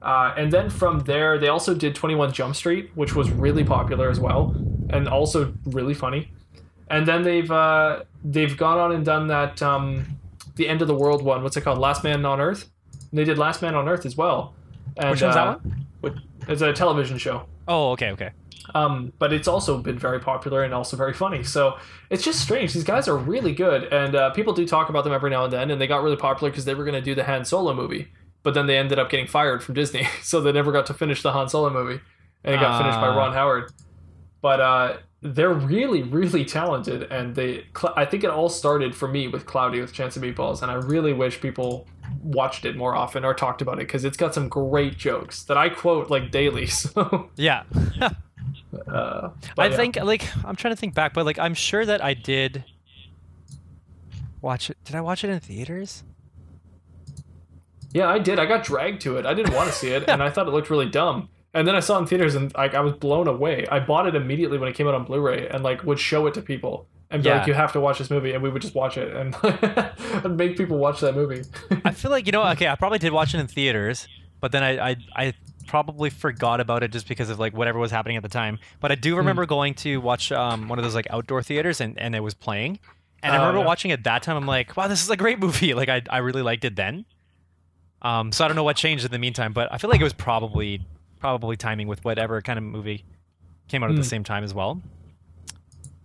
Uh, 0.00 0.32
and 0.36 0.50
then 0.50 0.70
from 0.70 1.00
there, 1.00 1.38
they 1.38 1.48
also 1.48 1.74
did 1.74 1.94
21 1.94 2.32
Jump 2.32 2.56
Street, 2.56 2.90
which 2.94 3.14
was 3.14 3.30
really 3.30 3.64
popular 3.64 4.08
as 4.08 4.18
well, 4.18 4.54
and 4.88 5.06
also 5.08 5.52
really 5.66 5.92
funny. 5.92 6.30
And 6.88 7.06
then 7.06 7.22
they've 7.22 7.50
uh, 7.50 8.04
they've 8.24 8.56
gone 8.56 8.78
on 8.78 8.92
and 8.92 9.04
done 9.04 9.26
that 9.28 9.60
um, 9.60 10.06
the 10.56 10.66
end 10.68 10.80
of 10.80 10.88
the 10.88 10.94
world 10.94 11.22
one. 11.22 11.42
What's 11.42 11.56
it 11.56 11.60
called? 11.60 11.78
Last 11.78 12.02
Man 12.02 12.24
on 12.24 12.40
Earth. 12.40 12.70
And 13.10 13.18
they 13.18 13.24
did 13.24 13.36
Last 13.38 13.60
Man 13.60 13.74
on 13.74 13.88
Earth 13.88 14.06
as 14.06 14.16
well. 14.16 14.54
And, 14.96 15.10
Which 15.10 15.20
one's 15.22 15.34
that 15.34 15.46
uh, 15.46 15.58
one? 15.58 15.86
It's 16.48 16.62
a 16.62 16.72
television 16.72 17.18
show. 17.18 17.46
oh, 17.68 17.90
okay, 17.92 18.10
okay. 18.12 18.30
Um, 18.74 19.12
but 19.18 19.32
it's 19.32 19.48
also 19.48 19.78
been 19.78 19.98
very 19.98 20.20
popular 20.20 20.62
and 20.62 20.72
also 20.72 20.96
very 20.96 21.12
funny. 21.12 21.42
So 21.42 21.76
it's 22.08 22.22
just 22.22 22.40
strange. 22.40 22.72
These 22.72 22.84
guys 22.84 23.08
are 23.08 23.16
really 23.16 23.52
good, 23.52 23.84
and 23.92 24.14
uh, 24.14 24.30
people 24.30 24.52
do 24.52 24.64
talk 24.66 24.88
about 24.88 25.02
them 25.04 25.12
every 25.12 25.30
now 25.30 25.44
and 25.44 25.52
then. 25.52 25.70
And 25.72 25.80
they 25.80 25.88
got 25.88 26.02
really 26.04 26.16
popular 26.16 26.50
because 26.50 26.64
they 26.66 26.74
were 26.74 26.84
going 26.84 26.94
to 26.94 27.00
do 27.00 27.14
the 27.14 27.24
Han 27.24 27.44
Solo 27.44 27.74
movie, 27.74 28.08
but 28.44 28.54
then 28.54 28.66
they 28.68 28.78
ended 28.78 28.98
up 28.98 29.10
getting 29.10 29.26
fired 29.26 29.62
from 29.64 29.74
Disney, 29.74 30.06
so 30.22 30.40
they 30.40 30.52
never 30.52 30.70
got 30.70 30.86
to 30.86 30.94
finish 30.94 31.22
the 31.22 31.32
Han 31.32 31.48
Solo 31.48 31.70
movie, 31.70 32.00
and 32.44 32.54
it 32.54 32.58
got 32.60 32.78
finished 32.78 33.00
by 33.00 33.08
Ah. 33.08 33.16
Ron 33.16 33.32
Howard. 33.32 33.72
But 34.40 34.60
uh, 34.60 34.96
they're 35.22 35.52
really, 35.52 36.02
really 36.02 36.44
talented, 36.44 37.02
and 37.04 37.34
they. 37.34 37.66
I 37.96 38.04
think 38.04 38.24
it 38.24 38.30
all 38.30 38.48
started 38.48 38.94
for 38.94 39.06
me 39.06 39.28
with 39.28 39.44
Cloudy 39.44 39.80
with 39.80 39.92
Chance 39.92 40.16
of 40.16 40.22
Meatballs, 40.22 40.62
and 40.62 40.70
I 40.70 40.74
really 40.74 41.12
wish 41.12 41.40
people 41.40 41.86
watched 42.22 42.64
it 42.64 42.76
more 42.76 42.94
often 42.94 43.24
or 43.24 43.34
talked 43.34 43.60
about 43.60 43.74
it 43.74 43.86
because 43.86 44.04
it's 44.04 44.16
got 44.16 44.34
some 44.34 44.48
great 44.48 44.96
jokes 44.96 45.42
that 45.44 45.56
I 45.56 45.68
quote 45.68 46.10
like 46.10 46.30
daily. 46.30 46.66
So. 46.70 47.30
Yeah. 47.36 47.64
Uh, 48.86 49.30
I 49.58 49.66
yeah. 49.66 49.76
think 49.76 49.96
like 49.96 50.24
I'm 50.44 50.54
trying 50.56 50.72
to 50.72 50.76
think 50.76 50.94
back, 50.94 51.12
but 51.12 51.26
like 51.26 51.38
I'm 51.38 51.54
sure 51.54 51.84
that 51.84 52.02
I 52.02 52.14
did 52.14 52.64
watch 54.40 54.70
it. 54.70 54.76
Did 54.84 54.94
I 54.94 55.00
watch 55.00 55.24
it 55.24 55.30
in 55.30 55.38
theaters? 55.40 56.04
Yeah, 57.92 58.08
I 58.08 58.18
did. 58.18 58.38
I 58.38 58.46
got 58.46 58.64
dragged 58.64 59.02
to 59.02 59.16
it. 59.16 59.26
I 59.26 59.34
didn't 59.34 59.54
want 59.54 59.68
to 59.68 59.74
see 59.74 59.90
it, 59.90 60.04
and 60.08 60.22
I 60.22 60.30
thought 60.30 60.46
it 60.46 60.52
looked 60.52 60.70
really 60.70 60.88
dumb. 60.88 61.28
And 61.52 61.66
then 61.66 61.74
I 61.74 61.80
saw 61.80 61.96
it 61.96 62.00
in 62.02 62.06
theaters, 62.06 62.34
and 62.36 62.54
like 62.54 62.74
I 62.74 62.80
was 62.80 62.92
blown 62.94 63.26
away. 63.26 63.66
I 63.70 63.80
bought 63.80 64.06
it 64.06 64.14
immediately 64.14 64.56
when 64.58 64.68
it 64.68 64.74
came 64.76 64.86
out 64.86 64.94
on 64.94 65.04
Blu-ray, 65.04 65.48
and 65.48 65.64
like 65.64 65.82
would 65.84 65.98
show 65.98 66.26
it 66.28 66.34
to 66.34 66.42
people 66.42 66.86
and 67.10 67.22
be 67.24 67.28
Yeah. 67.28 67.38
like, 67.38 67.46
"You 67.48 67.54
have 67.54 67.72
to 67.72 67.80
watch 67.80 67.98
this 67.98 68.08
movie," 68.10 68.32
and 68.32 68.42
we 68.42 68.50
would 68.50 68.62
just 68.62 68.74
watch 68.74 68.96
it 68.96 69.14
and, 69.16 69.34
and 70.24 70.36
make 70.36 70.56
people 70.56 70.78
watch 70.78 71.00
that 71.00 71.14
movie. 71.16 71.42
I 71.84 71.90
feel 71.90 72.10
like 72.12 72.26
you 72.26 72.32
know. 72.32 72.44
Okay, 72.50 72.68
I 72.68 72.76
probably 72.76 72.98
did 72.98 73.12
watch 73.12 73.34
it 73.34 73.40
in 73.40 73.48
theaters, 73.48 74.06
but 74.40 74.52
then 74.52 74.62
I 74.62 74.90
I, 74.90 74.96
I 75.16 75.34
probably 75.66 76.08
forgot 76.10 76.60
about 76.60 76.82
it 76.84 76.92
just 76.92 77.08
because 77.08 77.30
of 77.30 77.38
like 77.40 77.52
whatever 77.52 77.78
was 77.80 77.90
happening 77.90 78.16
at 78.16 78.22
the 78.22 78.28
time. 78.28 78.58
But 78.80 78.92
I 78.92 78.94
do 78.94 79.12
Hmm. 79.12 79.18
remember 79.18 79.44
going 79.46 79.74
to 79.74 79.96
watch 80.00 80.30
um, 80.30 80.68
one 80.68 80.78
of 80.78 80.84
those 80.84 80.94
like 80.94 81.08
outdoor 81.10 81.42
theaters, 81.42 81.80
and, 81.80 81.98
and 81.98 82.14
it 82.14 82.20
was 82.20 82.34
playing. 82.34 82.78
And 83.24 83.34
I 83.34 83.38
Oh, 83.38 83.40
remember 83.40 83.60
yeah. 83.60 83.66
watching 83.66 83.90
it 83.90 84.04
that 84.04 84.22
time. 84.22 84.36
I'm 84.36 84.46
like, 84.46 84.76
wow, 84.76 84.86
this 84.86 85.02
is 85.02 85.10
a 85.10 85.16
great 85.16 85.40
movie. 85.40 85.74
Like 85.80 85.88
I 85.88 86.02
I 86.08 86.18
really 86.18 86.42
liked 86.42 86.64
it 86.64 86.76
then. 86.76 87.06
Um, 88.02 88.30
so 88.32 88.44
I 88.44 88.48
don't 88.48 88.56
know 88.56 88.62
what 88.64 88.76
changed 88.76 89.04
in 89.04 89.10
the 89.10 89.18
meantime, 89.18 89.52
but 89.52 89.68
I 89.72 89.78
feel 89.78 89.90
like 89.90 90.00
it 90.00 90.04
was 90.04 90.12
probably 90.14 90.80
probably 91.20 91.56
timing 91.56 91.86
with 91.86 92.04
whatever 92.04 92.40
kind 92.42 92.58
of 92.58 92.64
movie 92.64 93.04
came 93.68 93.82
out 93.84 93.90
at 93.90 93.96
the 93.96 94.02
Hmm. 94.02 94.08
same 94.08 94.24
time 94.24 94.42
as 94.42 94.52
well. 94.52 94.80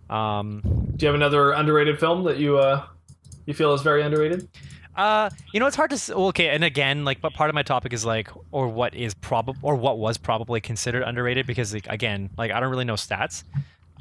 Um, 0.08 0.60
Do 0.96 1.04
you 1.04 1.06
have 1.08 1.14
another 1.16 1.50
underrated 1.52 1.98
film 1.98 2.24
that 2.24 2.38
you 2.38 2.58
uh 2.58 2.84
you 3.46 3.54
feel 3.54 3.74
is 3.74 3.82
very 3.82 4.02
underrated? 4.02 4.48
Uh, 4.94 5.28
you 5.52 5.60
know, 5.60 5.66
it's 5.66 5.76
hard 5.76 5.90
to. 5.90 5.94
s- 5.94 6.08
well, 6.08 6.28
Okay, 6.28 6.48
and 6.48 6.64
again, 6.64 7.04
like, 7.04 7.20
but 7.20 7.34
part 7.34 7.50
of 7.50 7.54
my 7.54 7.62
topic 7.62 7.92
is 7.92 8.04
like, 8.04 8.30
or 8.50 8.66
what 8.68 8.94
is 8.94 9.12
probably, 9.14 9.60
or 9.62 9.74
what 9.74 9.98
was 9.98 10.16
probably 10.16 10.58
considered 10.60 11.02
underrated 11.02 11.46
because, 11.46 11.74
like, 11.74 11.86
again, 11.88 12.30
like, 12.38 12.50
I 12.50 12.60
don't 12.60 12.70
really 12.70 12.86
know 12.86 12.94
stats. 12.94 13.44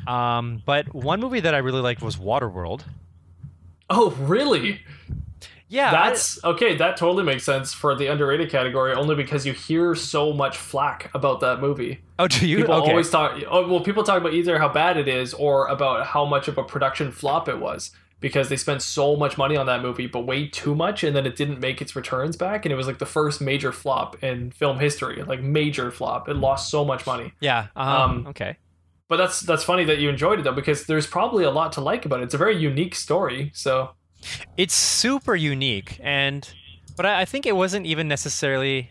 Um, 0.07 0.61
but 0.65 0.93
one 0.95 1.19
movie 1.19 1.41
that 1.41 1.53
I 1.53 1.57
really 1.57 1.81
liked 1.81 2.01
was 2.01 2.15
Waterworld. 2.15 2.83
Oh, 3.89 4.11
really? 4.11 4.79
Yeah, 5.67 5.89
I- 5.89 5.91
That's 6.09 6.43
okay. 6.43 6.75
That 6.75 6.95
totally 6.97 7.23
makes 7.23 7.43
sense 7.43 7.73
for 7.73 7.95
the 7.95 8.07
underrated 8.07 8.49
category, 8.51 8.93
only 8.93 9.15
because 9.15 9.45
you 9.45 9.53
hear 9.53 9.95
so 9.95 10.31
much 10.33 10.57
flack 10.57 11.09
about 11.15 11.39
that 11.39 11.59
movie. 11.59 12.01
oh, 12.19 12.27
do 12.27 12.47
you? 12.47 12.57
People 12.57 12.75
okay. 12.75 12.91
always 12.91 13.09
talk. 13.09 13.41
Oh, 13.49 13.67
well, 13.67 13.79
people 13.81 14.03
talk 14.03 14.19
about 14.21 14.33
either 14.33 14.59
how 14.59 14.69
bad 14.69 14.97
it 14.97 15.07
is 15.07 15.33
or 15.33 15.67
about 15.67 16.05
how 16.07 16.23
much 16.25 16.47
of 16.47 16.57
a 16.57 16.63
production 16.63 17.11
flop 17.11 17.49
it 17.49 17.59
was 17.59 17.91
because 18.21 18.49
they 18.49 18.55
spent 18.57 18.81
so 18.81 19.15
much 19.15 19.37
money 19.37 19.55
on 19.57 19.65
that 19.65 19.81
movie, 19.81 20.07
but 20.07 20.21
way 20.21 20.47
too 20.47 20.73
much, 20.73 21.03
and 21.03 21.15
then 21.15 21.25
it 21.25 21.35
didn't 21.35 21.59
make 21.59 21.81
its 21.81 21.95
returns 21.95 22.35
back, 22.37 22.65
and 22.65 22.71
it 22.71 22.75
was 22.75 22.87
like 22.87 22.97
the 22.99 23.05
first 23.05 23.41
major 23.41 23.71
flop 23.71 24.23
in 24.23 24.51
film 24.51 24.79
history, 24.79 25.21
like 25.23 25.41
major 25.41 25.91
flop. 25.91 26.29
It 26.29 26.35
lost 26.35 26.69
so 26.69 26.85
much 26.85 27.05
money. 27.05 27.33
yeah. 27.41 27.67
Um, 27.75 27.87
Um, 27.87 28.27
okay. 28.27 28.57
But 29.07 29.17
that's 29.17 29.41
that's 29.41 29.63
funny 29.63 29.83
that 29.85 29.99
you 29.99 30.09
enjoyed 30.09 30.39
it 30.39 30.43
though, 30.43 30.51
because 30.53 30.85
there's 30.85 31.05
probably 31.05 31.43
a 31.43 31.51
lot 31.51 31.71
to 31.73 31.81
like 31.81 32.05
about 32.05 32.21
it. 32.21 32.23
It's 32.23 32.33
a 32.33 32.39
very 32.39 32.55
unique 32.57 32.95
story. 32.95 33.51
So 33.53 33.91
It's 34.57 34.73
super 34.73 35.35
unique, 35.35 35.99
and 36.03 36.47
but 36.95 37.05
I, 37.05 37.21
I 37.21 37.25
think 37.25 37.45
it 37.45 37.55
wasn't 37.55 37.85
even 37.85 38.07
necessarily 38.07 38.89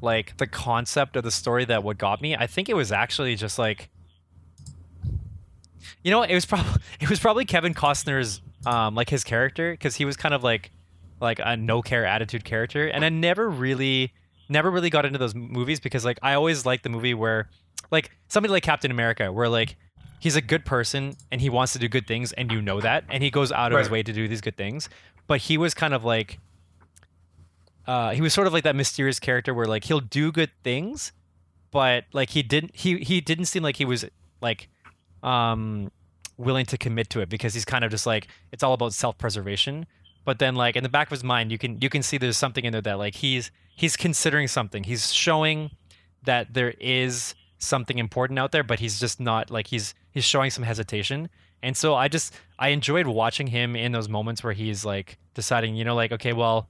like 0.00 0.36
the 0.36 0.46
concept 0.46 1.16
of 1.16 1.24
the 1.24 1.30
story 1.30 1.64
that 1.64 1.82
what 1.82 1.98
got 1.98 2.20
me. 2.20 2.36
I 2.36 2.46
think 2.46 2.68
it 2.68 2.74
was 2.74 2.92
actually 2.92 3.34
just 3.36 3.58
like, 3.58 3.88
you 6.02 6.10
know, 6.10 6.22
it 6.22 6.34
was 6.34 6.46
probably 6.46 6.80
it 7.00 7.10
was 7.10 7.20
probably 7.20 7.44
Kevin 7.44 7.74
Costner's 7.74 8.40
um 8.64 8.94
like 8.94 9.10
his 9.10 9.24
character 9.24 9.72
because 9.72 9.96
he 9.96 10.04
was 10.04 10.16
kind 10.16 10.34
of 10.34 10.42
like 10.42 10.70
like 11.20 11.40
a 11.42 11.56
no 11.56 11.82
care 11.82 12.04
attitude 12.04 12.44
character, 12.44 12.86
and 12.86 13.04
I 13.04 13.08
never 13.08 13.48
really 13.48 14.12
never 14.48 14.70
really 14.70 14.90
got 14.90 15.04
into 15.04 15.18
those 15.18 15.34
movies 15.34 15.80
because 15.80 16.04
like 16.04 16.18
I 16.22 16.34
always 16.34 16.64
liked 16.66 16.82
the 16.82 16.88
movie 16.88 17.14
where 17.14 17.48
like 17.90 18.10
somebody 18.28 18.52
like 18.52 18.62
Captain 18.62 18.90
America 18.90 19.32
where 19.32 19.48
like 19.48 19.76
he's 20.18 20.36
a 20.36 20.40
good 20.40 20.64
person 20.64 21.16
and 21.30 21.40
he 21.40 21.50
wants 21.50 21.72
to 21.74 21.78
do 21.78 21.88
good 21.88 22.06
things 22.06 22.32
and 22.32 22.50
you 22.50 22.62
know 22.62 22.80
that 22.80 23.04
and 23.08 23.22
he 23.22 23.30
goes 23.30 23.52
out 23.52 23.72
of 23.72 23.78
his 23.78 23.90
way 23.90 24.02
to 24.02 24.12
do 24.12 24.28
these 24.28 24.40
good 24.40 24.56
things. 24.56 24.88
But 25.26 25.40
he 25.42 25.58
was 25.58 25.74
kind 25.74 25.94
of 25.94 26.04
like 26.04 26.38
uh, 27.86 28.10
he 28.10 28.20
was 28.20 28.32
sort 28.34 28.46
of 28.46 28.52
like 28.52 28.64
that 28.64 28.74
mysterious 28.76 29.20
character 29.20 29.54
where 29.54 29.66
like 29.66 29.84
he'll 29.84 30.00
do 30.00 30.32
good 30.32 30.50
things 30.64 31.12
but 31.76 32.04
like 32.12 32.30
he 32.30 32.42
didn't 32.42 32.74
he 32.74 32.98
he 32.98 33.20
didn't 33.20 33.44
seem 33.44 33.62
like 33.62 33.76
he 33.76 33.84
was 33.84 34.04
like 34.40 34.68
um 35.22 35.90
willing 36.38 36.66
to 36.66 36.78
commit 36.78 37.10
to 37.10 37.20
it 37.20 37.28
because 37.28 37.52
he's 37.52 37.66
kind 37.66 37.84
of 37.84 37.90
just 37.90 38.06
like 38.06 38.28
it's 38.50 38.62
all 38.62 38.72
about 38.72 38.92
self-preservation. 38.94 39.84
But 40.24 40.38
then 40.38 40.54
like 40.54 40.76
in 40.76 40.82
the 40.82 40.88
back 40.88 41.08
of 41.08 41.10
his 41.10 41.22
mind 41.22 41.52
you 41.52 41.58
can 41.58 41.78
you 41.80 41.90
can 41.90 42.02
see 42.02 42.16
there's 42.16 42.38
something 42.38 42.64
in 42.64 42.72
there 42.72 42.80
that 42.80 42.98
like 42.98 43.16
he's 43.16 43.50
he's 43.74 43.94
considering 43.94 44.48
something. 44.48 44.84
He's 44.84 45.12
showing 45.12 45.70
that 46.24 46.54
there 46.54 46.74
is 46.80 47.34
something 47.58 47.98
important 47.98 48.38
out 48.38 48.52
there 48.52 48.64
but 48.64 48.78
he's 48.80 48.98
just 48.98 49.20
not 49.20 49.50
like 49.50 49.66
he's 49.66 49.94
he's 50.16 50.24
showing 50.24 50.50
some 50.50 50.64
hesitation. 50.64 51.28
And 51.62 51.76
so 51.76 51.94
i 51.94 52.08
just 52.08 52.34
i 52.58 52.68
enjoyed 52.68 53.06
watching 53.06 53.46
him 53.46 53.76
in 53.76 53.92
those 53.92 54.08
moments 54.08 54.42
where 54.42 54.52
he's 54.52 54.84
like 54.84 55.18
deciding 55.34 55.74
you 55.76 55.84
know 55.84 55.94
like 55.94 56.12
okay 56.12 56.32
well 56.32 56.68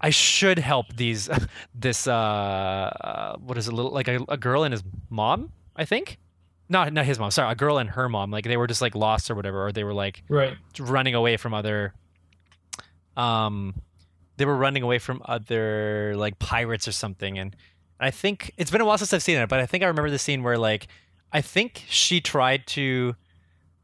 I 0.00 0.10
should 0.10 0.58
help 0.58 0.96
these 0.96 1.28
this 1.74 2.06
uh, 2.06 2.12
uh 2.12 3.36
what 3.36 3.58
is 3.58 3.68
it 3.68 3.72
little 3.72 3.92
like 3.92 4.08
a, 4.08 4.24
a 4.28 4.36
girl 4.36 4.64
and 4.64 4.72
his 4.72 4.82
mom 5.10 5.52
I 5.76 5.84
think? 5.84 6.18
Not 6.68 6.92
not 6.92 7.04
his 7.04 7.18
mom 7.18 7.30
sorry 7.30 7.52
a 7.52 7.54
girl 7.54 7.78
and 7.78 7.90
her 7.90 8.08
mom. 8.08 8.30
Like 8.30 8.44
they 8.44 8.56
were 8.56 8.66
just 8.66 8.80
like 8.80 8.94
lost 8.94 9.30
or 9.30 9.34
whatever 9.34 9.66
or 9.66 9.72
they 9.72 9.84
were 9.84 9.94
like 9.94 10.22
right, 10.28 10.56
running 10.78 11.14
away 11.14 11.36
from 11.36 11.52
other 11.52 11.92
um 13.16 13.74
they 14.38 14.46
were 14.46 14.56
running 14.56 14.82
away 14.82 14.98
from 14.98 15.20
other 15.26 16.14
like 16.16 16.38
pirates 16.38 16.88
or 16.88 16.92
something. 16.92 17.38
And 17.38 17.54
I 17.98 18.10
think 18.10 18.52
it's 18.56 18.70
been 18.70 18.80
a 18.80 18.86
while 18.86 18.96
since 18.96 19.12
I've 19.12 19.22
seen 19.22 19.36
it 19.36 19.48
but 19.48 19.60
I 19.60 19.66
think 19.66 19.82
I 19.84 19.86
remember 19.88 20.10
the 20.10 20.18
scene 20.18 20.42
where 20.42 20.56
like 20.56 20.86
I 21.32 21.40
think 21.40 21.84
she 21.88 22.20
tried 22.20 22.66
to 22.68 23.14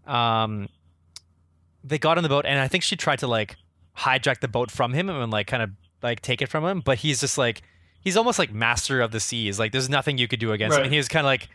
um 0.07 0.69
they 1.85 1.99
got 1.99 2.17
on 2.17 2.23
the 2.23 2.29
boat 2.29 2.45
and 2.47 2.59
I 2.59 2.69
think 2.69 2.83
she 2.85 2.97
tried 2.97 3.21
to 3.21 3.27
like 3.27 3.57
hijack 3.97 4.41
the 4.41 4.49
boat 4.49 4.71
from 4.71 4.93
him 4.93 5.09
and 5.09 5.31
like 5.33 5.47
kind 5.47 5.63
of 5.63 5.71
like 6.03 6.21
take 6.21 6.43
it 6.43 6.49
from 6.49 6.65
him 6.65 6.81
but 6.85 6.99
he's 6.99 7.21
just 7.21 7.39
like 7.39 7.63
he's 8.01 8.17
almost 8.17 8.39
like 8.39 8.53
master 8.53 9.01
of 9.01 9.11
the 9.11 9.21
seas. 9.21 9.59
Like 9.59 9.73
there's 9.73 9.89
nothing 9.89 10.19
you 10.19 10.29
could 10.29 10.39
do 10.41 10.53
against 10.53 10.77
him. 10.79 10.85
And 10.85 10.93
he 10.93 10.99
was 10.99 11.09
kind 11.09 11.25
of 11.25 11.29
like 11.29 11.49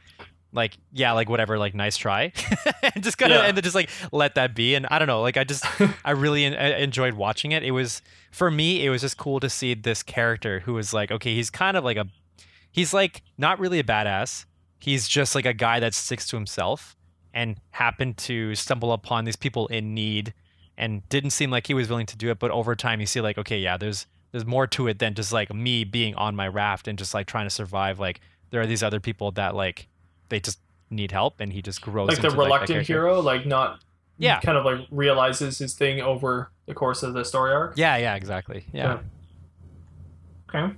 like 0.54 0.78
yeah 0.92 1.14
like 1.14 1.30
whatever 1.30 1.58
like 1.58 1.74
nice 1.74 1.96
try. 1.96 2.34
And 2.84 3.02
just 3.04 3.18
kind 3.18 3.32
of 3.32 3.40
Yeah. 3.40 3.46
and 3.48 3.56
then 3.58 3.64
just 3.64 3.76
like 3.76 3.90
let 4.12 4.36
that 4.36 4.54
be 4.56 4.76
and 4.76 4.86
i 4.92 5.00
don't 5.00 5.08
know 5.08 5.22
like 5.22 5.38
i 5.38 5.44
just 5.46 5.64
i 6.06 6.12
really 6.12 6.44
en- 6.46 6.54
uh, 6.56 6.76
enjoyed 6.78 7.14
watching 7.14 7.52
it. 7.54 7.64
It 7.64 7.72
was 7.72 8.02
for 8.32 8.52
me 8.52 8.86
it 8.86 8.90
was 8.90 9.02
just 9.02 9.18
cool 9.18 9.40
to 9.40 9.50
see 9.50 9.74
this 9.76 10.04
character 10.04 10.62
who 10.62 10.74
was 10.74 10.94
like 10.94 11.12
okay 11.12 11.34
he's 11.36 11.50
kind 11.50 11.78
of 11.78 11.84
like 11.86 11.98
a 11.98 12.08
he's 12.72 12.94
like 12.94 13.22
not 13.38 13.60
really 13.60 13.80
a 13.80 13.84
badass 13.84 14.46
he's 14.82 15.08
just 15.08 15.36
like 15.36 15.46
a 15.46 15.54
guy 15.54 15.80
that 15.80 15.94
sticks 15.94 16.28
to 16.28 16.36
himself 16.36 16.96
and 17.34 17.56
happened 17.72 18.18
to 18.18 18.54
stumble 18.56 18.92
upon 18.92 19.24
these 19.26 19.36
people 19.38 19.68
in 19.68 19.94
need 19.94 20.34
and 20.78 21.08
didn't 21.10 21.30
seem 21.32 21.50
like 21.52 21.68
he 21.68 21.74
was 21.74 21.90
willing 21.90 22.06
to 22.08 22.18
do 22.18 22.30
it 22.32 22.40
but 22.40 22.52
over 22.52 22.76
time 22.76 23.00
you 23.00 23.06
see 23.06 23.22
like 23.22 23.38
okay 23.38 23.58
yeah 23.60 23.78
there's 23.78 24.08
there's 24.32 24.46
more 24.46 24.66
to 24.68 24.88
it 24.88 25.00
than 25.00 25.14
just 25.14 25.32
like 25.32 25.54
me 25.54 25.84
being 25.84 26.16
on 26.16 26.36
my 26.36 26.48
raft 26.48 26.88
and 26.88 26.98
just 26.98 27.14
like 27.14 27.28
trying 27.28 27.46
to 27.46 27.50
survive 27.50 28.00
like 28.00 28.20
there 28.50 28.60
are 28.62 28.66
these 28.66 28.82
other 28.84 29.00
people 29.00 29.32
that 29.32 29.56
like 29.56 29.88
they 30.30 30.40
just 30.40 30.60
need 30.90 31.12
help 31.12 31.40
and 31.40 31.54
he 31.54 31.62
just 31.62 31.82
grows 31.82 32.10
like 32.10 32.22
the 32.22 32.30
reluctant 32.32 32.70
character. 32.70 32.94
hero, 32.94 33.20
like 33.22 33.46
not 33.46 33.82
Yeah. 34.18 34.40
kind 34.42 34.58
of 34.58 34.66
like 34.66 34.80
realizes 34.92 35.58
his 35.60 35.74
thing 35.74 36.02
over 36.02 36.52
the 36.66 36.74
course 36.74 37.02
of 37.04 37.14
the 37.14 37.24
story 37.24 37.54
arc. 37.54 37.74
yeah 37.78 37.96
yeah 37.98 38.16
exactly 38.16 38.66
yeah, 38.74 39.00
Okay. 40.54 40.74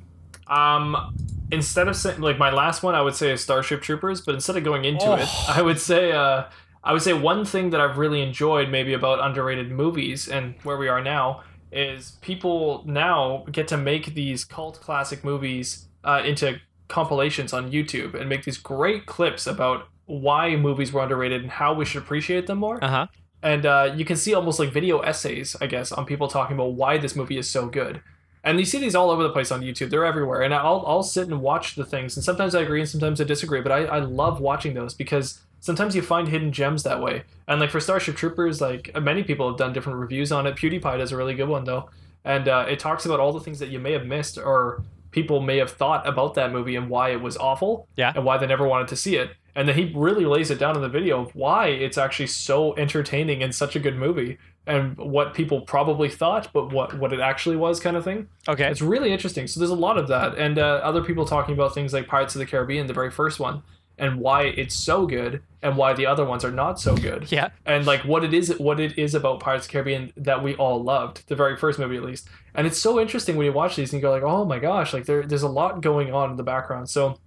Um, 0.48 1.16
instead 1.52 1.88
of 1.88 1.96
saying 1.96 2.22
like 2.22 2.38
my 2.38 2.52
last 2.52 2.84
one, 2.84 2.96
I 2.96 3.02
would 3.02 3.16
say 3.16 3.32
is 3.32 3.41
Starship 3.41 3.82
Troopers, 3.82 4.22
but 4.22 4.36
instead 4.36 4.58
of 4.58 4.64
going 4.64 4.86
into 4.86 5.14
it, 5.14 5.28
Oh. 5.28 5.54
I 5.56 5.62
would 5.62 5.80
say 5.80 6.12
uh, 6.12 6.46
I 6.84 6.94
would 6.94 7.02
say 7.02 7.14
one 7.14 7.46
thing 7.46 7.70
that 7.72 7.82
I've 7.82 7.98
really 7.98 8.22
enjoyed 8.22 8.70
maybe 8.70 8.94
about 8.94 9.20
underrated 9.20 9.72
movies 9.72 10.28
and 10.28 10.56
where 10.64 10.78
we 10.78 10.88
are 10.88 11.02
now 11.02 11.44
is 11.72 12.18
people 12.22 12.84
now 12.86 13.46
get 13.52 13.68
to 13.70 13.78
make 13.78 14.14
these 14.14 14.46
cult 14.46 14.80
classic 14.82 15.24
movies 15.24 15.88
uh, 16.04 16.22
into 16.24 16.60
compilations 16.88 17.54
on 17.54 17.72
YouTube 17.72 18.14
and 18.14 18.30
make 18.30 18.44
these 18.44 18.58
great 18.58 19.06
clips 19.08 19.48
about 19.48 19.88
why 20.06 20.56
movies 20.56 20.91
were 20.94 21.02
underrated 21.02 21.41
and 21.41 21.50
how 21.50 21.74
we 21.74 21.86
should 21.86 22.04
appreciate 22.04 22.46
them 22.46 22.60
more 22.60 22.84
uh-huh 22.84 23.08
and 23.41 23.66
uh, 23.66 23.94
you 23.96 24.06
can 24.06 24.16
see 24.16 24.34
almost 24.34 24.58
like 24.58 24.72
video 24.72 25.00
essays, 25.00 25.56
I 25.60 25.68
guess, 25.68 25.91
on 25.91 26.06
people 26.06 26.30
talking 26.30 26.56
about 26.56 26.74
why 26.74 26.98
this 26.98 27.14
movie 27.14 27.38
is 27.38 27.50
so 27.50 27.68
good. 27.68 28.02
And 28.44 28.60
you 28.60 28.66
see 28.66 28.78
these 28.80 28.96
all 28.96 29.10
over 29.10 29.24
the 29.24 29.30
place 29.30 29.52
on 29.52 29.62
YouTube. 29.62 29.89
They're 29.89 30.06
everywhere, 30.06 30.41
and 30.41 30.54
I'll 30.54 30.84
I'll 30.86 31.04
sit 31.04 31.28
and 31.30 31.41
watch 31.41 31.76
the 31.76 31.86
things. 31.86 32.18
And 32.18 32.24
sometimes 32.24 32.54
I 32.56 32.62
agree, 32.62 32.82
and 32.82 32.89
sometimes 32.89 33.22
I 33.22 33.24
disagree. 33.24 33.62
But 33.62 33.72
I, 33.72 33.86
I 33.86 34.00
love 34.00 34.41
watching 34.41 34.74
those 34.74 34.94
because 34.94 35.39
sometimes 35.62 35.96
you 35.96 36.02
find 36.02 36.28
hidden 36.28 36.52
gems 36.52 36.84
that 36.84 37.02
way. 37.02 37.24
And 37.48 37.62
like 37.62 37.70
for 37.72 37.80
Starship 37.80 38.16
Troopers, 38.18 38.60
like 38.60 38.94
many 39.02 39.24
people 39.24 39.48
have 39.48 39.58
done 39.58 39.72
different 39.72 40.00
reviews 40.00 40.32
on 40.32 40.46
it. 40.46 40.56
PewDiePie 40.58 40.98
does 40.98 41.12
a 41.14 41.18
really 41.18 41.36
good 41.36 41.48
one 41.48 41.64
though, 41.64 41.89
and 42.26 42.48
uh, 42.50 42.66
it 42.68 42.80
talks 42.80 43.06
about 43.06 43.20
all 43.22 43.32
the 43.32 43.39
things 43.39 43.60
that 43.60 43.70
you 43.70 43.80
may 43.80 43.94
have 43.94 44.06
missed 44.06 44.38
or 44.38 44.84
people 45.12 45.39
may 45.39 45.58
have 45.58 45.72
thought 45.72 46.06
about 46.08 46.34
that 46.34 46.52
movie 46.52 46.76
and 46.76 46.89
why 46.89 47.10
it 47.12 47.22
was 47.22 47.38
awful 47.38 47.88
Yeah. 47.96 48.12
and 48.16 48.26
why 48.26 48.38
they 48.39 48.48
never 48.48 48.68
wanted 48.68 48.88
to 48.89 48.96
see 48.96 49.16
it. 49.16 49.30
And 49.56 49.70
then 49.70 49.76
he 49.76 49.94
really 49.96 50.26
lays 50.26 50.50
it 50.50 50.58
down 50.58 50.76
in 50.76 50.82
the 50.82 50.89
video 50.89 51.22
of 51.22 51.36
why 51.36 51.68
it's 51.68 52.00
actually 52.00 52.26
so 52.28 52.76
entertaining 52.78 53.44
and 53.44 53.54
such 53.54 53.76
a 53.76 53.80
good 53.80 53.96
movie 53.96 54.39
and 54.66 54.97
what 54.97 55.34
people 55.34 55.61
probably 55.61 56.09
thought, 56.09 56.49
but 56.53 56.72
what, 56.72 56.97
what 56.97 57.11
it 57.11 57.20
actually 57.20 57.57
was 57.57 57.80
kind 57.80 57.97
of 57.97 58.03
thing. 58.03 58.30
okay 58.47 58.70
It's 58.70 58.82
really 58.82 59.11
interesting. 59.11 59.47
So 59.47 59.59
there's 59.59 59.70
a 59.70 59.76
lot 59.76 59.97
of 59.97 60.07
that. 60.07 60.38
And 60.38 60.57
uh, 60.57 60.80
other 60.84 61.03
people 61.03 61.26
talking 61.26 61.53
about 61.53 61.74
things 61.74 61.93
like 61.93 62.07
Pirates 62.07 62.36
of 62.36 62.39
the 62.39 62.45
Caribbean, 62.45 62.88
the 62.88 62.93
very 62.93 63.11
first 63.11 63.39
one, 63.39 63.64
and 63.97 64.20
why 64.20 64.43
it's 64.43 64.76
so 64.76 65.05
good 65.05 65.41
and 65.61 65.78
why 65.78 65.93
the 65.93 66.05
other 66.05 66.26
ones 66.26 66.43
are 66.43 66.51
not 66.51 66.80
so 66.80 66.97
good 66.97 67.32
yeah 67.32 67.49
and 67.66 67.86
like 67.86 68.03
what 68.05 68.24
it 68.24 68.34
is 68.34 68.57
what 68.57 68.80
it 68.80 68.97
is 68.97 69.14
about 69.14 69.39
Pirates 69.39 69.66
of 69.66 69.70
the 69.70 69.74
Caribbean 69.74 70.11
that 70.18 70.43
we 70.43 70.55
all 70.55 70.84
loved, 70.84 71.28
the 71.28 71.36
very 71.36 71.55
first 71.55 71.80
movie 71.80 71.97
at 71.97 72.03
least. 72.03 72.28
And 72.55 72.68
it's 72.68 72.78
so 72.78 72.99
interesting 72.99 73.36
when 73.36 73.45
you 73.45 73.53
watch 73.53 73.76
these 73.76 73.93
and 73.93 74.01
you 74.01 74.01
go 74.01 74.11
like, 74.11 74.24
"Oh 74.24 74.45
my 74.45 74.59
gosh, 74.59 74.93
like 74.93 75.05
there 75.05 75.24
there's 75.24 75.43
a 75.43 75.49
lot 75.49 75.82
going 75.82 76.14
on 76.14 76.32
in 76.32 76.38
the 76.38 76.43
background." 76.43 76.89
So 76.89 77.20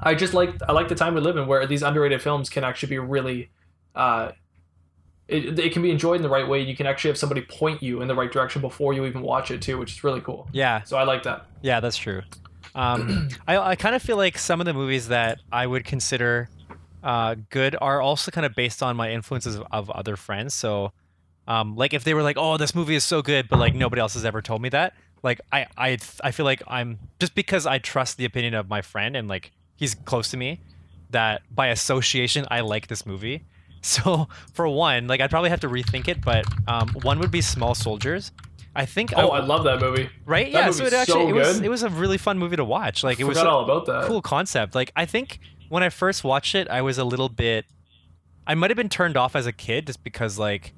I 0.00 0.14
just 0.14 0.34
like 0.34 0.54
I 0.66 0.72
like 0.72 0.88
the 0.88 0.94
time 0.94 1.14
we 1.14 1.20
live 1.20 1.36
in 1.36 1.46
where 1.46 1.66
these 1.66 1.82
underrated 1.82 2.22
films 2.22 2.48
can 2.48 2.64
actually 2.64 2.90
be 2.90 2.98
really 2.98 3.50
uh 3.94 4.32
it, 5.28 5.58
it 5.58 5.72
can 5.72 5.82
be 5.82 5.90
enjoyed 5.90 6.16
in 6.16 6.22
the 6.22 6.28
right 6.28 6.48
way. 6.48 6.60
You 6.60 6.74
can 6.74 6.86
actually 6.86 7.10
have 7.10 7.18
somebody 7.18 7.42
point 7.42 7.82
you 7.82 8.00
in 8.00 8.08
the 8.08 8.14
right 8.14 8.32
direction 8.32 8.62
before 8.62 8.94
you 8.94 9.04
even 9.04 9.22
watch 9.22 9.50
it 9.50 9.60
too, 9.62 9.78
which 9.78 9.92
is 9.92 10.02
really 10.02 10.20
cool. 10.20 10.48
yeah 10.52 10.82
So 10.82 10.96
I 10.96 11.04
like 11.04 11.22
that. 11.24 11.46
Yeah, 11.62 11.80
that's 11.80 11.96
true. 11.96 12.22
Um, 12.74 13.28
I, 13.48 13.58
I 13.58 13.76
kind 13.76 13.94
of 13.94 14.02
feel 14.02 14.16
like 14.16 14.38
some 14.38 14.60
of 14.60 14.64
the 14.64 14.74
movies 14.74 15.08
that 15.08 15.40
I 15.52 15.66
would 15.66 15.84
consider 15.84 16.48
uh, 17.02 17.36
good 17.50 17.76
are 17.80 18.00
also 18.00 18.30
kind 18.30 18.46
of 18.46 18.54
based 18.54 18.82
on 18.82 18.96
my 18.96 19.12
influences 19.12 19.56
of, 19.56 19.66
of 19.70 19.90
other 19.90 20.16
friends. 20.16 20.54
So, 20.54 20.92
um, 21.46 21.76
like 21.76 21.94
if 21.94 22.04
they 22.04 22.14
were 22.14 22.22
like, 22.22 22.36
"Oh, 22.36 22.56
this 22.56 22.74
movie 22.74 22.94
is 22.94 23.04
so 23.04 23.22
good," 23.22 23.48
but 23.48 23.58
like 23.58 23.74
nobody 23.74 24.00
else 24.00 24.14
has 24.14 24.24
ever 24.24 24.42
told 24.42 24.60
me 24.60 24.68
that, 24.70 24.94
like 25.22 25.40
I 25.52 25.66
I 25.76 25.98
I 26.22 26.30
feel 26.30 26.44
like 26.44 26.62
I'm 26.66 26.98
just 27.20 27.34
because 27.34 27.66
I 27.66 27.78
trust 27.78 28.16
the 28.18 28.24
opinion 28.24 28.54
of 28.54 28.68
my 28.68 28.82
friend 28.82 29.16
and 29.16 29.28
like 29.28 29.52
he's 29.76 29.94
close 29.94 30.30
to 30.32 30.36
me, 30.36 30.60
that 31.10 31.42
by 31.54 31.68
association 31.68 32.46
I 32.50 32.60
like 32.60 32.88
this 32.88 33.06
movie. 33.06 33.44
So 33.82 34.28
for 34.52 34.68
one, 34.68 35.06
like 35.06 35.20
I'd 35.20 35.30
probably 35.30 35.50
have 35.50 35.60
to 35.60 35.68
rethink 35.68 36.08
it, 36.08 36.20
but 36.24 36.44
um, 36.66 36.88
one 37.02 37.18
would 37.20 37.30
be 37.30 37.40
Small 37.40 37.74
Soldiers. 37.74 38.32
I 38.74 38.84
think 38.86 39.12
Oh, 39.16 39.28
I, 39.30 39.38
I 39.38 39.44
love 39.44 39.64
that 39.64 39.80
movie. 39.80 40.08
right 40.26 40.52
That 40.52 40.66
yeah 40.66 40.70
so 40.70 40.84
it 40.84 40.92
movie's 40.92 41.06
so 41.08 41.28
it 41.28 41.32
was 41.32 41.56
good. 41.56 41.64
it 41.64 41.68
was 41.68 41.82
a 41.82 41.88
really 41.88 42.18
fun 42.18 42.38
movie 42.38 42.56
to 42.56 42.64
watch 42.64 43.02
like 43.02 43.18
it 43.18 43.24
was 43.24 43.38
Forgot 43.38 43.50
a 43.50 43.52
all 43.52 43.64
about 43.64 43.86
that. 43.86 44.04
cool 44.04 44.22
concept 44.22 44.74
like 44.76 44.92
i 44.94 45.04
think 45.04 45.40
when 45.68 45.82
i 45.82 45.88
first 45.88 46.22
watched 46.22 46.54
it 46.54 46.68
i 46.68 46.80
was 46.80 46.96
a 46.98 47.02
little 47.04 47.28
bit 47.28 47.64
i 48.46 48.54
might 48.54 48.70
have 48.70 48.76
been 48.76 48.88
turned 48.90 49.16
off 49.16 49.34
as 49.34 49.46
a 49.46 49.52
kid 49.52 49.86
just 49.88 50.04
because 50.04 50.38
like 50.38 50.74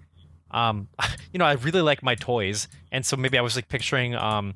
um 0.50 0.88
you 1.32 1.38
know 1.38 1.44
i 1.44 1.52
really 1.54 1.82
like 1.82 2.02
my 2.02 2.14
toys 2.14 2.68
and 2.90 3.04
so 3.04 3.16
maybe 3.16 3.36
i 3.36 3.42
was 3.42 3.54
like 3.54 3.68
picturing 3.68 4.14
um 4.14 4.54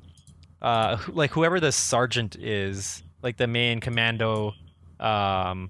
uh 0.63 0.97
like 1.09 1.29
whoever 1.31 1.59
the 1.59 1.71
sergeant 1.71 2.35
is 2.37 3.03
like 3.21 3.37
the 3.37 3.47
main 3.47 3.79
commando 3.79 4.53
um 4.99 5.69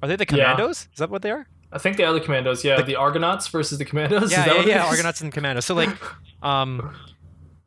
are 0.00 0.08
they 0.08 0.16
the 0.16 0.24
Yeah. 0.34 0.54
commandos 0.54 0.88
is 0.92 0.98
that 0.98 1.10
what 1.10 1.20
they 1.20 1.30
are 1.30 1.46
I 1.74 1.78
think 1.78 1.96
the 1.96 2.04
other 2.04 2.20
commandos, 2.20 2.64
yeah, 2.64 2.80
the, 2.80 2.94
Argonauts 2.94 3.48
versus 3.48 3.78
the 3.78 3.84
commandos. 3.84 4.30
yeah 4.30 4.46
yeah, 4.46 4.64
yeah 4.64 4.86
argonauts 4.86 5.20
and 5.20 5.32
commandos 5.32 5.66
so 5.66 5.74
like 5.74 5.90
um 6.42 6.94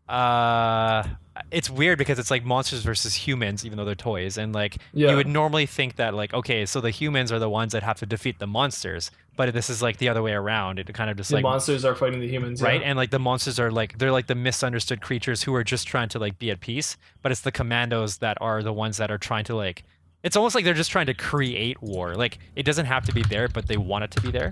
uh 0.08 1.04
it's 1.52 1.70
weird 1.70 1.98
because 2.00 2.18
it's 2.18 2.32
like 2.32 2.44
monsters 2.44 2.82
versus 2.82 3.14
humans 3.14 3.66
even 3.66 3.78
though 3.78 3.86
they're 3.86 3.94
toys 3.94 4.38
and 4.38 4.56
like 4.56 4.78
Yeah. 4.94 5.12
you 5.12 5.16
would 5.18 5.28
normally 5.28 5.66
think 5.66 5.98
that 5.98 6.14
like 6.14 6.34
okay 6.34 6.66
so 6.66 6.82
the 6.82 6.90
humans 6.90 7.32
are 7.32 7.40
the 7.40 7.50
ones 7.50 7.74
that 7.74 7.84
have 7.84 8.00
to 8.00 8.06
defeat 8.06 8.40
the 8.40 8.48
monsters 8.48 9.12
but 9.36 9.54
this 9.54 9.70
is 9.70 9.82
like 9.82 9.98
the 9.98 10.10
other 10.10 10.24
way 10.24 10.32
around 10.32 10.80
it 10.80 10.92
kind 10.94 11.10
of 11.10 11.18
just 11.18 11.30
the 11.30 11.36
like 11.36 11.44
monsters 11.44 11.86
are 11.86 11.94
fighting 11.94 12.20
the 12.22 12.28
humans, 12.28 12.62
right 12.62 12.82
yeah. 12.82 12.88
and 12.88 12.98
like 12.98 13.12
the 13.12 13.20
monsters 13.20 13.60
are 13.60 13.70
like 13.70 13.98
they're 14.00 14.12
like 14.12 14.28
the 14.28 14.36
misunderstood 14.36 15.02
creatures 15.02 15.44
who 15.44 15.54
are 15.54 15.64
just 15.64 15.86
trying 15.88 16.10
to 16.10 16.18
like 16.18 16.40
be 16.40 16.50
at 16.50 16.60
peace 16.62 16.98
but 17.22 17.32
it's 17.32 17.42
the 17.42 17.52
commandos 17.52 18.18
that 18.20 18.38
are 18.42 18.64
the 18.64 18.74
ones 18.74 18.98
that 18.98 19.12
are 19.12 19.18
trying 19.20 19.44
to 19.44 19.56
like 19.56 19.84
it's 20.24 20.36
almost 20.36 20.56
like 20.56 20.66
they're 20.66 20.74
just 20.74 20.92
trying 20.92 21.06
to 21.06 21.14
create 21.14 21.82
war 21.82 22.16
like 22.16 22.40
it 22.56 22.64
doesn't 22.64 22.86
have 22.88 23.06
to 23.06 23.14
be 23.14 23.24
there 23.24 23.48
but 23.48 23.68
they 23.68 23.78
want 23.78 24.04
it 24.04 24.12
to 24.12 24.22
be 24.22 24.32
there 24.32 24.52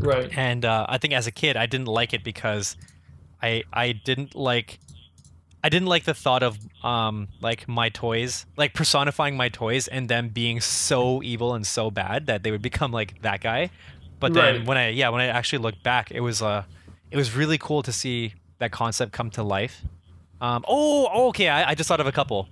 right. 0.00 0.30
and 0.36 0.64
uh, 0.64 0.86
I 0.88 0.98
think 0.98 1.14
as 1.14 1.26
a 1.26 1.30
kid 1.32 1.56
I 1.56 1.66
didn't 1.66 1.88
like 1.88 2.12
it 2.12 2.22
because 2.24 2.76
I 3.42 3.64
I 3.72 3.92
didn't 3.92 4.34
like 4.34 4.78
I 5.64 5.68
didn't 5.68 5.88
like 5.88 6.04
the 6.04 6.14
thought 6.14 6.42
of 6.42 6.58
um 6.84 7.28
like 7.40 7.66
my 7.68 7.88
toys 7.88 8.46
like 8.56 8.74
personifying 8.74 9.36
my 9.36 9.48
toys 9.48 9.88
and 9.88 10.08
them 10.08 10.28
being 10.28 10.60
so 10.60 11.22
evil 11.22 11.54
and 11.54 11.66
so 11.66 11.90
bad 11.90 12.26
that 12.26 12.42
they 12.42 12.50
would 12.50 12.62
become 12.62 12.92
like 12.92 13.20
that 13.22 13.40
guy. 13.40 13.70
But 14.20 14.34
then 14.34 14.58
Right. 14.58 14.66
when 14.66 14.78
I 14.78 14.88
yeah 14.90 15.08
when 15.08 15.20
I 15.20 15.26
actually 15.26 15.58
looked 15.58 15.82
back 15.82 16.10
it 16.10 16.20
was 16.20 16.42
uh 16.42 16.64
it 17.10 17.16
was 17.16 17.34
really 17.34 17.58
cool 17.58 17.82
to 17.82 17.92
see 17.92 18.34
that 18.58 18.70
concept 18.72 19.12
come 19.12 19.30
to 19.30 19.42
life. 19.42 19.82
Um 20.40 20.64
oh 20.68 21.28
okay 21.28 21.48
I, 21.48 21.70
I 21.70 21.74
just 21.74 21.88
thought 21.88 22.00
of 22.00 22.06
a 22.06 22.12
couple. 22.12 22.48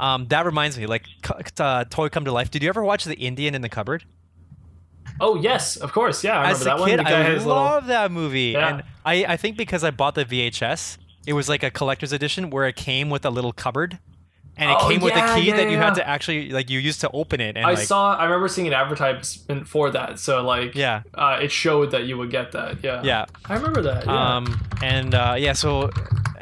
Um 0.00 0.26
that 0.28 0.44
reminds 0.46 0.76
me 0.78 0.86
like 0.86 1.04
uh, 1.60 1.84
toy 1.84 2.08
come 2.08 2.24
to 2.24 2.32
life. 2.32 2.50
Did 2.50 2.62
you 2.62 2.68
ever 2.68 2.82
watch 2.82 3.04
the 3.04 3.14
Indian 3.16 3.54
in 3.54 3.62
the 3.62 3.68
cupboard? 3.68 4.04
Oh 5.20 5.36
yes, 5.40 5.76
of 5.76 5.92
course. 5.92 6.24
Yeah, 6.24 6.38
I 6.38 6.50
remember 6.52 6.56
As 6.58 6.64
that 6.64 6.76
a 6.76 6.80
one. 6.80 6.88
kid, 6.90 7.00
The 7.00 7.04
I 7.16 7.22
his 7.24 7.44
little- 7.46 7.62
love 7.62 7.86
that 7.86 8.10
movie, 8.10 8.40
Yeah. 8.54 8.68
and 8.68 8.82
I, 9.04 9.24
I 9.28 9.36
think 9.36 9.56
because 9.58 9.84
I 9.84 9.90
bought 9.90 10.14
the 10.14 10.24
VHS, 10.24 10.96
it 11.26 11.34
was 11.34 11.48
like 11.48 11.62
a 11.62 11.70
collector's 11.70 12.12
edition 12.12 12.48
where 12.50 12.66
it 12.66 12.76
came 12.76 13.10
with 13.10 13.24
a 13.26 13.30
little 13.30 13.52
cupboard, 13.52 13.98
and 14.56 14.70
it 14.70 14.76
Oh, 14.80 14.88
came 14.88 15.00
with 15.02 15.14
a 15.14 15.34
key 15.34 15.48
yeah, 15.48 15.56
that 15.56 15.70
you 15.70 15.76
had 15.76 15.94
to 15.96 16.08
actually 16.08 16.50
like 16.50 16.70
you 16.70 16.78
used 16.78 17.00
to 17.02 17.10
open 17.12 17.40
it. 17.40 17.56
And 17.58 17.66
I 17.66 17.70
like, 17.74 17.78
saw. 17.86 18.16
I 18.16 18.24
remember 18.24 18.48
seeing 18.48 18.66
an 18.68 18.72
advertisement 18.74 19.68
for 19.68 19.90
that. 19.90 20.18
So 20.18 20.42
like, 20.42 20.74
Yeah. 20.74 21.02
uh, 21.14 21.38
it 21.42 21.50
showed 21.52 21.90
that 21.90 22.04
you 22.04 22.16
would 22.16 22.30
get 22.30 22.52
that. 22.52 22.82
Yeah, 22.82 23.02
Yeah. 23.02 23.26
I 23.46 23.54
remember 23.54 23.82
that. 23.82 24.06
Yeah. 24.06 24.36
Um, 24.36 24.60
and 24.82 25.14
uh, 25.14 25.34
yeah, 25.36 25.52
so 25.52 25.90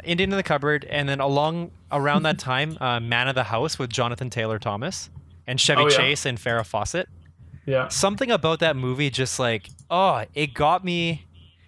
Indian 0.09 0.31
in 0.31 0.37
the 0.37 0.43
cupboard, 0.43 0.85
and 0.89 1.07
then 1.07 1.19
along 1.19 1.71
around 1.91 2.23
that 2.23 2.39
time, 2.39 2.77
uh, 2.81 2.99
Man 2.99 3.27
of 3.27 3.35
the 3.35 3.43
House 3.45 3.77
with 3.79 3.89
Jonathan 3.89 4.29
Taylor 4.29 4.59
Thomas 4.59 5.09
and 5.47 5.59
Chevy 5.59 5.81
Oh, 5.83 5.89
yeah. 5.89 5.97
Chase 5.97 6.25
and 6.25 6.37
Farrah 6.37 6.65
Fawcett. 6.65 7.07
yeah. 7.65 7.87
something 7.87 8.29
about 8.31 8.59
that 8.59 8.75
movie 8.75 9.09
just 9.09 9.39
like 9.39 9.69
oh 9.91 10.23
it 10.33 10.53
got 10.53 10.83
me 10.83 11.25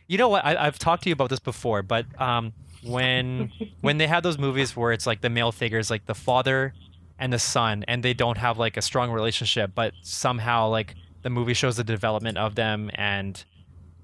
you 0.07 0.17
know 0.17 0.29
what 0.29 0.43
I, 0.45 0.55
i've 0.67 0.77
talked 0.79 1.03
to 1.03 1.09
you 1.09 1.13
about 1.13 1.29
this 1.29 1.39
before 1.39 1.81
but 1.83 2.05
um 2.21 2.53
when 2.83 3.51
when 3.81 3.97
they 3.97 4.07
have 4.07 4.23
those 4.23 4.37
movies 4.37 4.75
where 4.75 4.91
it's 4.91 5.05
like 5.07 5.21
the 5.21 5.29
male 5.29 5.51
figures 5.51 5.89
like 5.89 6.05
the 6.05 6.15
father 6.15 6.73
and 7.19 7.31
the 7.33 7.39
son 7.39 7.83
and 7.87 8.03
they 8.03 8.13
don't 8.13 8.37
have 8.37 8.57
like 8.57 8.77
a 8.77 8.81
strong 8.81 9.11
relationship 9.11 9.71
but 9.75 9.93
somehow 10.01 10.67
like 10.69 10.95
the 11.23 11.29
movie 11.29 11.53
shows 11.53 11.75
the 11.77 11.83
development 11.83 12.37
of 12.37 12.55
them 12.55 12.89
and 12.95 13.43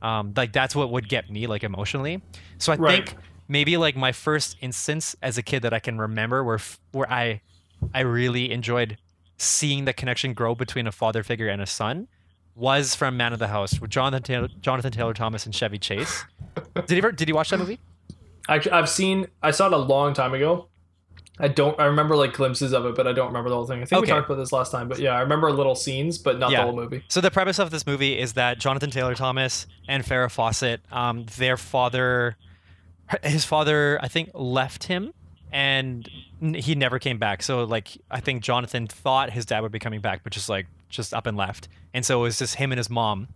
um 0.01 0.33
like 0.35 0.51
that's 0.53 0.75
what 0.75 0.91
would 0.91 1.07
get 1.09 1.29
me 1.29 1.47
like 1.47 1.63
emotionally 1.63 2.21
so 2.59 2.71
i 2.73 2.75
Right. 2.75 3.07
think 3.09 3.19
maybe 3.47 3.77
like 3.77 3.95
my 3.95 4.11
first 4.11 4.57
instance 4.61 5.15
as 5.21 5.37
a 5.37 5.41
kid 5.43 5.61
that 5.63 5.73
i 5.73 5.79
can 5.79 5.97
remember 5.97 6.43
where 6.43 6.59
where 6.91 7.11
i 7.11 7.41
i 7.93 7.99
really 8.01 8.51
enjoyed 8.51 8.97
seeing 9.37 9.85
the 9.85 9.93
connection 9.93 10.33
grow 10.33 10.55
between 10.55 10.87
a 10.87 10.91
father 10.91 11.23
figure 11.23 11.47
and 11.47 11.61
a 11.61 11.65
son 11.65 12.07
was 12.55 12.95
from 12.95 13.15
Man 13.15 13.33
of 13.33 13.37
the 13.39 13.49
House 13.49 13.79
with 13.79 13.91
Jonathan 13.91 14.23
Taylor, 14.23 14.47
Jonathan 14.61 14.91
Taylor 14.91 15.13
Thomas 15.13 15.45
and 15.45 15.53
Chevy 15.53 15.77
Chase. 15.77 16.25
did 16.73 16.89
you 16.89 16.97
ever 16.97 17.11
did 17.11 17.27
you 17.29 17.35
watch 17.35 17.51
that 17.51 17.59
movie? 17.59 17.79
Actually, 18.49 18.71
I've 18.71 18.89
seen. 18.89 19.27
I 19.43 19.51
saw 19.51 19.67
it 19.67 19.73
a 19.73 19.77
long 19.77 20.15
time 20.15 20.33
ago. 20.33 20.67
I 21.37 21.49
don't. 21.49 21.79
I 21.79 21.85
remember 21.85 22.15
like 22.15 22.33
glimpses 22.33 22.73
of 22.73 22.83
it, 22.87 22.95
but 22.95 23.05
I 23.05 23.13
don't 23.13 23.27
remember 23.27 23.49
the 23.51 23.55
whole 23.55 23.67
thing. 23.67 23.83
I 23.83 23.85
think 23.85 24.01
Okay. 24.01 24.11
we 24.11 24.17
talked 24.17 24.27
about 24.27 24.39
this 24.39 24.51
last 24.51 24.71
time, 24.71 24.87
but 24.87 24.97
yeah, 24.97 25.11
I 25.11 25.19
remember 25.21 25.51
little 25.51 25.75
scenes, 25.75 26.17
but 26.17 26.39
not 26.39 26.49
Yeah. 26.49 26.61
the 26.61 26.63
whole 26.63 26.75
movie. 26.75 27.03
So 27.09 27.21
the 27.21 27.29
premise 27.29 27.59
of 27.59 27.69
this 27.69 27.85
movie 27.85 28.17
is 28.17 28.33
that 28.33 28.57
Jonathan 28.57 28.89
Taylor 28.89 29.13
Thomas 29.13 29.67
and 29.87 30.03
Farrah 30.03 30.31
Fawcett, 30.31 30.81
um, 30.91 31.25
their 31.37 31.57
father, 31.57 32.37
his 33.23 33.45
father, 33.45 33.99
I 34.01 34.07
think, 34.07 34.31
left 34.33 34.85
him, 34.85 35.13
and 35.51 36.09
he 36.41 36.75
never 36.75 36.99
came 36.99 37.17
back. 37.17 37.41
So 37.41 37.63
like, 37.63 37.97
I 38.11 38.19
think 38.19 38.43
Jonathan 38.43 38.87
thought 38.87 39.31
his 39.31 39.45
dad 39.45 39.61
would 39.61 39.71
be 39.71 39.79
coming 39.79 40.01
back, 40.01 40.23
but 40.23 40.33
just 40.33 40.49
like 40.49 40.67
just 40.89 41.13
up 41.13 41.25
and 41.25 41.37
left. 41.37 41.67
And 41.93 42.05
so 42.05 42.19
it 42.19 42.23
was 42.23 42.39
just 42.39 42.55
him 42.55 42.71
and 42.71 42.77
his 42.77 42.89
mom 42.89 43.27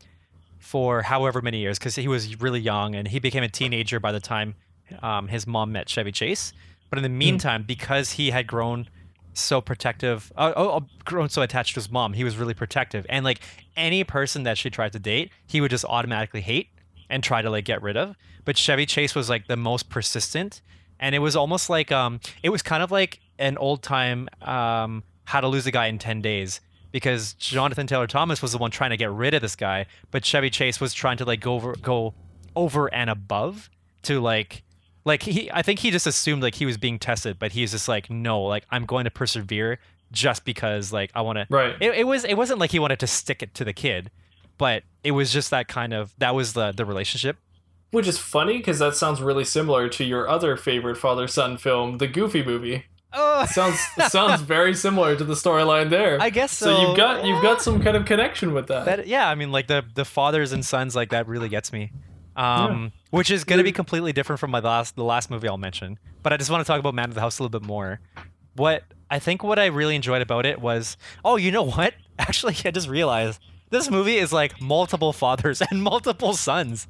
for 0.59 1.01
however 1.01 1.41
many 1.41 1.59
years 1.59 1.79
because 1.79 1.95
he 1.95 2.07
was 2.07 2.39
really 2.39 2.59
young 2.59 2.95
and 2.95 3.07
he 3.07 3.19
became 3.19 3.43
a 3.43 3.49
teenager 3.49 3.99
by 3.99 4.11
the 4.11 4.19
time 4.19 4.55
um, 5.01 5.27
his 5.27 5.47
mom 5.47 5.71
met 5.71 5.89
Chevy 5.89 6.11
Chase. 6.11 6.53
But 6.89 6.99
in 6.99 7.03
the 7.03 7.09
meantime, 7.09 7.63
because 7.63 8.11
he 8.11 8.31
had 8.31 8.47
grown 8.47 8.87
so 9.33 9.61
protective, 9.61 10.31
uh, 10.35 10.51
oh, 10.55 10.69
oh, 10.69 10.87
grown 11.05 11.29
so 11.29 11.41
attached 11.41 11.75
to 11.75 11.79
his 11.79 11.89
mom, 11.89 12.13
he 12.13 12.23
was 12.23 12.35
really 12.35 12.53
protective. 12.53 13.05
And 13.07 13.23
like 13.23 13.39
any 13.77 14.03
person 14.03 14.43
that 14.43 14.57
she 14.57 14.69
tried 14.69 14.91
to 14.93 14.99
date, 14.99 15.31
he 15.47 15.61
would 15.61 15.71
just 15.71 15.85
automatically 15.85 16.41
hate 16.41 16.67
and 17.11 17.23
try 17.23 17.41
to 17.43 17.49
like 17.51 17.65
get 17.65 17.81
rid 17.83 17.95
of. 17.97 18.15
But 18.45 18.57
Chevy 18.57 18.87
Chase 18.87 19.13
was 19.13 19.29
like 19.29 19.45
the 19.47 19.57
most 19.57 19.89
persistent, 19.89 20.61
and 20.99 21.13
it 21.13 21.19
was 21.19 21.35
almost 21.35 21.69
like 21.69 21.91
um, 21.91 22.19
it 22.41 22.49
was 22.49 22.63
kind 22.63 22.81
of 22.81 22.89
like 22.91 23.19
an 23.37 23.57
old 23.57 23.83
time 23.83 24.27
um, 24.41 25.03
How 25.25 25.41
to 25.41 25.47
Lose 25.47 25.67
a 25.67 25.71
Guy 25.71 25.85
in 25.87 25.99
Ten 25.99 26.21
Days. 26.21 26.59
Because 26.91 27.33
Jonathan 27.35 27.87
Taylor 27.87 28.07
Thomas 28.07 28.41
was 28.41 28.51
the 28.51 28.57
one 28.57 28.69
trying 28.71 28.89
to 28.89 28.97
get 28.97 29.11
rid 29.11 29.33
of 29.33 29.41
this 29.41 29.55
guy, 29.55 29.85
but 30.09 30.25
Chevy 30.25 30.49
Chase 30.49 30.81
was 30.81 30.93
trying 30.93 31.15
to 31.17 31.25
like 31.25 31.39
go 31.39 31.53
over, 31.53 31.73
go 31.81 32.13
over 32.55 32.93
and 32.93 33.09
above 33.09 33.69
to 34.03 34.19
like 34.19 34.63
like 35.05 35.23
he 35.23 35.49
i 35.53 35.61
think 35.61 35.79
he 35.79 35.89
just 35.89 36.05
assumed 36.05 36.43
like 36.43 36.53
he 36.55 36.65
was 36.65 36.77
being 36.77 36.99
tested 36.99 37.39
but 37.39 37.53
he's 37.53 37.71
just 37.71 37.87
like 37.87 38.09
no 38.09 38.41
like 38.43 38.65
i'm 38.71 38.85
going 38.85 39.05
to 39.05 39.09
persevere 39.09 39.79
just 40.11 40.43
because 40.43 40.91
like 40.91 41.09
i 41.15 41.21
want 41.21 41.37
to 41.37 41.47
Right. 41.49 41.75
it, 41.79 41.93
it 41.99 42.03
was 42.07 42.25
it 42.25 42.33
wasn't 42.35 42.59
like 42.59 42.71
he 42.71 42.77
wanted 42.79 42.99
to 42.99 43.07
stick 43.07 43.41
it 43.41 43.53
to 43.55 43.63
the 43.63 43.71
kid 43.73 44.11
but 44.61 44.83
it 45.03 45.11
was 45.11 45.33
just 45.33 45.49
that 45.49 45.67
kind 45.67 45.91
of 45.91 46.13
that 46.19 46.35
was 46.35 46.53
the 46.53 46.71
the 46.71 46.85
relationship 46.85 47.35
Which 47.89 48.07
is 48.07 48.17
funny 48.19 48.57
because 48.57 48.77
that 48.79 48.95
sounds 48.95 49.19
really 49.21 49.43
similar 49.43 49.89
to 49.89 50.03
your 50.03 50.29
other 50.29 50.55
favorite 50.55 50.97
father 50.97 51.27
son 51.27 51.57
film, 51.57 51.97
the 51.97 52.07
Goofy 52.07 52.43
movie. 52.43 52.85
oh 53.11 53.45
Sounds 53.47 53.79
sounds 54.09 54.41
very 54.41 54.75
similar 54.75 55.15
to 55.17 55.23
the 55.23 55.33
storyline 55.33 55.89
there. 55.89 56.21
i 56.21 56.29
guess 56.29 56.51
so. 56.53 56.65
so, 56.67 56.81
you've 56.81 56.95
got 56.97 57.25
you've 57.25 57.41
got 57.41 57.61
some 57.61 57.81
kind 57.81 57.97
of 57.97 58.05
connection 58.05 58.53
with 58.53 58.67
that. 58.67 58.85
that 58.85 59.07
yeah 59.07 59.27
i 59.27 59.35
mean 59.35 59.51
like 59.51 59.65
the 59.67 59.83
the 59.95 60.05
fathers 60.05 60.53
and 60.53 60.63
sons 60.63 60.95
like 60.95 61.09
that 61.09 61.27
really 61.27 61.49
gets 61.49 61.73
me 61.73 61.91
um 62.37 62.91
which 63.09 63.29
is 63.29 63.43
going 63.43 63.57
to 63.57 63.63
be 63.63 63.73
completely 63.73 64.13
different 64.13 64.39
from 64.39 64.51
my 64.51 64.59
last 64.59 64.95
the 64.95 65.03
last 65.03 65.29
movie 65.31 65.47
i'll 65.49 65.57
mention 65.57 65.97
but 66.23 66.31
i 66.31 66.37
just 66.37 66.49
want 66.51 66.61
to 66.63 66.67
talk 66.71 66.79
about 66.79 66.93
man 66.93 67.09
of 67.09 67.15
the 67.15 67.19
house 67.25 67.39
a 67.39 67.43
little 67.43 67.59
bit 67.59 67.65
more 67.67 67.99
what 68.55 68.83
i 69.09 69.19
think 69.19 69.43
what 69.43 69.59
i 69.59 69.65
really 69.65 69.95
enjoyed 69.95 70.21
about 70.21 70.45
it 70.45 70.61
was 70.61 70.95
oh 71.25 71.35
you 71.35 71.51
know 71.51 71.63
what 71.63 71.93
actually 72.19 72.55
i 72.63 72.71
just 72.71 72.87
realized 72.87 73.41
this 73.71 73.89
movie 73.89 74.17
is 74.17 74.31
like 74.31 74.61
multiple 74.61 75.11
fathers 75.13 75.61
and 75.71 75.81
multiple 75.81 76.33
sons 76.33 76.87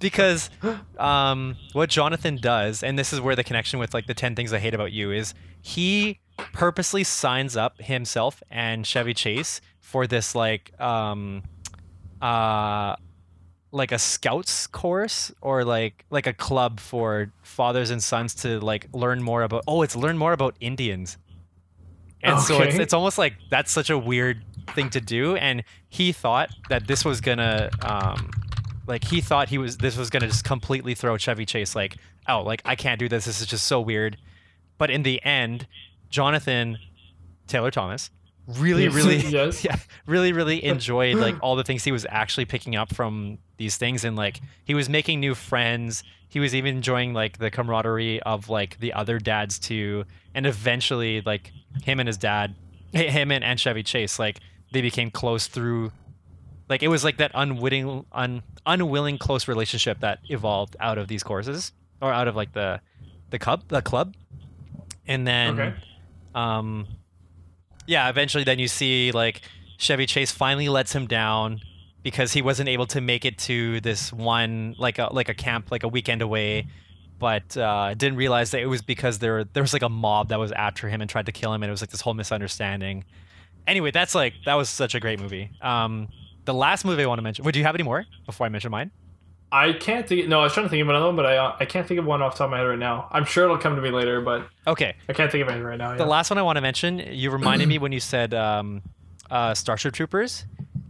because 0.00 0.50
um, 0.98 1.56
what 1.72 1.88
jonathan 1.88 2.36
does 2.36 2.82
and 2.82 2.98
this 2.98 3.12
is 3.12 3.20
where 3.20 3.34
the 3.34 3.44
connection 3.44 3.78
with 3.78 3.94
like 3.94 4.06
the 4.06 4.14
10 4.14 4.34
things 4.36 4.52
i 4.52 4.58
hate 4.58 4.74
about 4.74 4.92
you 4.92 5.10
is 5.10 5.32
he 5.62 6.20
purposely 6.52 7.02
signs 7.04 7.56
up 7.56 7.80
himself 7.80 8.42
and 8.50 8.86
chevy 8.86 9.14
chase 9.14 9.60
for 9.80 10.06
this 10.06 10.34
like 10.34 10.78
um, 10.80 11.42
uh, 12.20 12.96
like 13.70 13.92
a 13.92 13.98
scouts 13.98 14.66
course 14.66 15.32
or 15.40 15.64
like 15.64 16.04
like 16.10 16.26
a 16.26 16.32
club 16.32 16.80
for 16.80 17.32
fathers 17.42 17.90
and 17.90 18.02
sons 18.02 18.34
to 18.34 18.60
like 18.60 18.88
learn 18.92 19.22
more 19.22 19.42
about 19.42 19.64
oh 19.66 19.82
it's 19.82 19.96
learn 19.96 20.16
more 20.16 20.32
about 20.32 20.56
indians. 20.60 21.18
And 22.22 22.40
so 22.40 22.62
it's 22.62 22.76
it's 22.76 22.94
almost 22.94 23.18
like 23.18 23.34
that's 23.50 23.70
such 23.70 23.90
a 23.90 23.98
weird 23.98 24.42
thing 24.74 24.90
to 24.90 25.00
do 25.00 25.36
and 25.36 25.62
he 25.88 26.12
thought 26.12 26.50
that 26.68 26.86
this 26.86 27.04
was 27.04 27.20
gonna 27.20 27.70
um 27.82 28.30
like 28.86 29.04
he 29.04 29.20
thought 29.20 29.48
he 29.48 29.58
was 29.58 29.76
this 29.78 29.96
was 29.96 30.10
gonna 30.10 30.26
just 30.26 30.44
completely 30.44 30.94
throw 30.94 31.16
chevy 31.16 31.46
chase 31.46 31.74
like 31.74 31.96
oh 32.28 32.42
like 32.42 32.62
i 32.64 32.74
can't 32.74 32.98
do 32.98 33.08
this. 33.08 33.24
This 33.24 33.40
is 33.40 33.46
just 33.46 33.66
so 33.66 33.80
weird. 33.80 34.16
But 34.78 34.90
in 34.90 35.02
the 35.02 35.22
end 35.24 35.66
jonathan 36.10 36.78
taylor 37.46 37.70
thomas 37.70 38.10
really 38.46 38.88
really 38.88 39.16
Yes. 39.28 39.64
yeah 39.64 39.76
really 40.06 40.32
really 40.32 40.64
enjoyed 40.64 41.16
like 41.16 41.34
all 41.42 41.56
the 41.56 41.64
things 41.64 41.82
he 41.84 41.92
was 41.92 42.06
actually 42.08 42.44
picking 42.44 42.76
up 42.76 42.94
from 42.94 43.38
these 43.56 43.76
things. 43.76 44.04
And 44.04 44.16
like 44.16 44.40
he 44.64 44.74
was 44.74 44.88
making 44.88 45.20
new 45.20 45.34
friends. 45.34 46.02
He 46.28 46.40
was 46.40 46.54
even 46.54 46.76
enjoying 46.76 47.14
like 47.14 47.38
the 47.38 47.50
camaraderie 47.50 48.20
of 48.22 48.48
like 48.48 48.78
the 48.80 48.92
other 48.92 49.18
dads 49.18 49.58
too. 49.58 50.04
And 50.34 50.46
eventually 50.46 51.20
like 51.20 51.52
him 51.82 52.00
and 52.00 52.06
his 52.06 52.18
dad 52.18 52.54
him 52.92 53.30
and, 53.30 53.44
and 53.44 53.58
chevy 53.58 53.82
chase 53.82 54.18
like 54.18 54.40
they 54.74 54.82
became 54.82 55.10
close 55.10 55.46
through 55.46 55.90
like 56.68 56.82
it 56.82 56.88
was 56.88 57.02
like 57.04 57.16
that 57.18 57.30
unwitting 57.34 58.04
un, 58.12 58.42
unwilling 58.66 59.16
close 59.18 59.48
relationship 59.48 60.00
that 60.00 60.18
evolved 60.28 60.76
out 60.80 60.98
of 60.98 61.08
these 61.08 61.22
courses 61.22 61.72
or 62.02 62.12
out 62.12 62.28
of 62.28 62.36
like 62.36 62.52
the 62.52 62.80
the 63.30 63.38
club 63.38 63.62
the 63.68 63.80
club 63.82 64.14
and 65.06 65.26
then 65.26 65.58
Okay. 65.60 65.74
um 66.34 66.86
yeah 67.86 68.08
eventually 68.08 68.44
then 68.44 68.58
you 68.58 68.68
see 68.68 69.12
like 69.12 69.40
chevy 69.78 70.06
chase 70.06 70.32
finally 70.32 70.68
lets 70.68 70.94
him 70.94 71.06
down 71.06 71.60
because 72.02 72.32
he 72.32 72.42
wasn't 72.42 72.68
able 72.68 72.86
to 72.86 73.00
make 73.00 73.24
it 73.24 73.38
to 73.38 73.80
this 73.80 74.12
one 74.12 74.74
like 74.78 74.98
a 74.98 75.08
like 75.12 75.28
a 75.28 75.34
camp 75.34 75.70
like 75.70 75.82
a 75.82 75.88
weekend 75.88 76.22
away 76.22 76.66
but 77.16 77.56
uh, 77.56 77.94
didn't 77.94 78.16
realize 78.18 78.50
that 78.50 78.60
it 78.60 78.66
was 78.66 78.82
because 78.82 79.18
there 79.20 79.44
there 79.44 79.62
was 79.62 79.72
like 79.72 79.82
a 79.82 79.88
mob 79.88 80.28
that 80.28 80.38
was 80.38 80.52
after 80.52 80.88
him 80.88 81.00
and 81.00 81.08
tried 81.08 81.26
to 81.26 81.32
kill 81.32 81.52
him 81.54 81.62
and 81.62 81.70
it 81.70 81.72
was 81.72 81.80
like 81.80 81.90
this 81.90 82.00
whole 82.00 82.12
misunderstanding 82.14 83.04
anyway 83.66 83.90
that's 83.90 84.14
like 84.14 84.34
that 84.44 84.54
was 84.54 84.68
such 84.68 84.94
a 84.94 85.00
great 85.00 85.18
movie 85.20 85.50
um 85.62 86.08
the 86.44 86.54
last 86.54 86.84
movie 86.84 87.02
i 87.02 87.06
want 87.06 87.18
to 87.18 87.22
mention 87.22 87.44
would 87.44 87.56
you 87.56 87.62
have 87.64 87.74
any 87.74 87.84
more 87.84 88.04
before 88.26 88.46
i 88.46 88.48
mention 88.48 88.70
mine 88.70 88.90
I 89.52 89.72
can't 89.72 90.08
think. 90.08 90.26
No, 90.26 90.40
I 90.40 90.44
was 90.44 90.52
trying 90.52 90.66
to 90.66 90.70
think 90.70 90.82
of 90.82 90.88
another 90.88 91.06
one, 91.06 91.14
but 91.14 91.26
I 91.26 91.36
uh, 91.36 91.56
I 91.60 91.64
can't 91.64 91.86
think 91.86 92.00
of 92.00 92.06
one 92.06 92.20
off 92.22 92.32
the 92.32 92.38
top 92.38 92.46
of 92.46 92.50
my 92.50 92.58
head 92.58 92.64
right 92.64 92.78
now. 92.78 93.06
I'm 93.12 93.24
sure 93.24 93.44
it'll 93.44 93.56
come 93.58 93.76
to 93.76 93.82
me 93.82 93.90
later, 93.90 94.20
but 94.20 94.48
okay 94.66 94.96
I 95.08 95.12
can't 95.12 95.30
think 95.30 95.42
of 95.42 95.48
anything 95.48 95.64
right 95.64 95.78
now. 95.78 95.92
the 95.92 95.98
yeah. 96.02 96.10
last 96.10 96.28
one 96.30 96.38
i 96.38 96.42
want 96.42 96.56
to 96.56 96.60
mention 96.60 96.98
you 96.98 97.30
reminded 97.30 97.68
me 97.68 97.78
when 97.78 97.92
you 97.92 98.00
said 98.00 98.34
um 98.34 98.82
uh 99.30 99.54
starship 99.54 99.94
troopers 99.94 100.44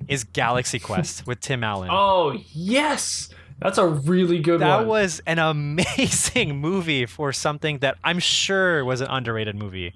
is 0.08 0.24
galaxy 0.24 0.78
quest 0.78 1.26
with 1.26 1.40
tim 1.40 1.62
allen 1.62 1.90
Oh 1.92 2.38
yes, 2.52 3.28
that's 3.60 3.76
a 3.76 3.86
really 3.86 4.38
good 4.38 4.60
That 4.60 4.78
one. 4.78 4.86
was 4.88 5.20
an 5.26 5.38
amazing 5.54 6.56
movie 6.58 7.04
for 7.04 7.34
something 7.34 7.78
that 7.80 7.98
I'm 8.02 8.18
sure 8.18 8.82
was 8.84 9.02
an 9.02 9.08
underrated 9.10 9.56
movie. 9.56 9.94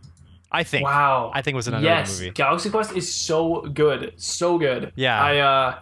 I 0.51 0.63
think. 0.65 0.85
wow. 0.87 1.31
I 1.35 1.43
think 1.43 1.55
it 1.55 1.57
was 1.57 1.69
an 1.69 1.75
underrated 1.75 1.99
yes, 2.09 2.19
movie. 2.21 2.31
Galaxy 2.33 2.71
Quest 2.71 2.97
is 2.97 3.13
so 3.13 3.63
good, 3.63 4.15
so 4.17 4.59
good. 4.59 4.93
Yeah. 4.97 5.21
I 5.23 5.39
uh, 5.39 5.79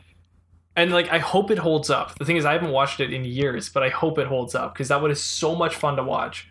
and 0.75 0.93
like 0.93 1.09
I 1.11 1.19
hope 1.19 1.51
it 1.51 1.59
holds 1.59 1.89
up. 1.91 2.19
The 2.19 2.25
thing 2.25 2.37
is, 2.37 2.45
I 2.45 2.53
haven't 2.53 2.71
watched 2.73 3.01
it 3.01 3.13
in 3.13 3.25
years, 3.25 3.69
but 3.69 3.83
I 3.83 3.89
hope 3.89 4.19
it 4.19 4.27
holds 4.27 4.55
up 4.55 4.75
because 4.75 4.89
that 4.89 5.01
one 5.01 5.11
is 5.11 5.23
so 5.23 5.55
much 5.55 5.75
fun 5.77 5.97
to 5.97 6.03
watch. 6.03 6.49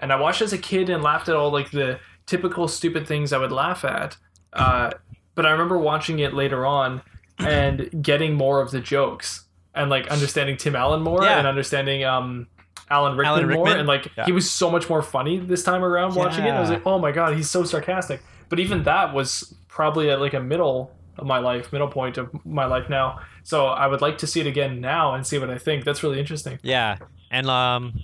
And 0.00 0.12
I 0.12 0.16
watched 0.20 0.42
as 0.42 0.52
a 0.52 0.58
kid 0.58 0.90
and 0.90 1.02
laughed 1.02 1.28
at 1.28 1.36
all 1.36 1.50
like 1.52 1.70
the 1.70 2.00
typical 2.26 2.66
stupid 2.68 3.06
things 3.06 3.32
I 3.32 3.38
would 3.38 3.52
laugh 3.52 3.84
at. 3.84 4.16
Uh, 4.52 4.90
but 5.34 5.46
I 5.46 5.50
remember 5.52 5.78
watching 5.78 6.18
it 6.18 6.34
later 6.34 6.66
on 6.66 7.00
and 7.38 8.02
getting 8.02 8.34
more 8.34 8.60
of 8.60 8.70
the 8.72 8.80
jokes 8.80 9.44
and 9.74 9.88
like 9.88 10.06
understanding 10.08 10.56
Tim 10.56 10.76
Allen 10.76 11.00
more 11.02 11.22
Yeah. 11.24 11.38
and 11.38 11.46
understanding 11.46 12.04
um 12.04 12.48
Alan 12.92 13.16
Rickman, 13.16 13.44
Alan 13.44 13.54
more 13.56 13.68
and 13.68 13.88
like 13.88 14.08
Yeah. 14.16 14.26
he 14.26 14.32
was 14.32 14.50
so 14.50 14.70
much 14.70 14.88
more 14.88 15.02
funny 15.02 15.38
this 15.38 15.62
time 15.64 15.82
around 15.82 16.14
watching 16.14 16.44
it. 16.44 16.50
I 16.50 16.60
was 16.60 16.70
like, 16.70 16.86
oh 16.86 16.98
my 16.98 17.10
god, 17.12 17.34
he's 17.34 17.50
so 17.50 17.64
sarcastic. 17.64 18.20
But 18.48 18.60
even 18.60 18.82
that 18.84 19.14
was 19.14 19.54
probably 19.68 20.10
at 20.10 20.20
like 20.20 20.34
a 20.34 20.40
middle 20.40 20.94
of 21.18 21.26
my 21.26 21.38
life, 21.38 21.72
middle 21.72 21.88
point 21.88 22.18
of 22.18 22.28
my 22.44 22.66
life 22.66 22.88
now. 22.88 23.20
So 23.44 23.66
I 23.66 23.86
would 23.86 24.00
like 24.02 24.18
to 24.18 24.26
see 24.26 24.40
it 24.40 24.46
again 24.46 24.80
now 24.80 25.14
and 25.14 25.26
see 25.26 25.38
what 25.38 25.50
I 25.50 25.58
think. 25.58 25.84
That's 25.84 26.02
really 26.02 26.20
interesting. 26.20 26.58
Yeah. 26.62 26.98
And 27.30 27.48
um 27.48 28.00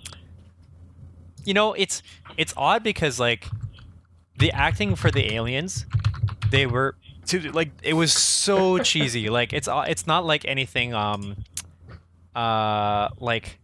you 1.44 1.54
know, 1.54 1.72
it's 1.74 2.02
it's 2.36 2.54
odd 2.56 2.82
because 2.82 3.20
like 3.20 3.46
the 4.38 4.50
acting 4.52 4.94
for 4.96 5.10
the 5.10 5.34
aliens, 5.34 5.84
they 6.50 6.66
were 6.66 6.96
to 7.26 7.50
like 7.52 7.70
it 7.82 7.94
was 7.94 8.12
so 8.12 8.78
cheesy. 8.90 9.28
Like 9.28 9.52
it's 9.52 9.68
it's 9.70 10.06
not 10.06 10.24
like 10.24 10.44
anything 10.46 10.94
um 10.94 11.36
uh 12.34 13.08
like 13.18 13.58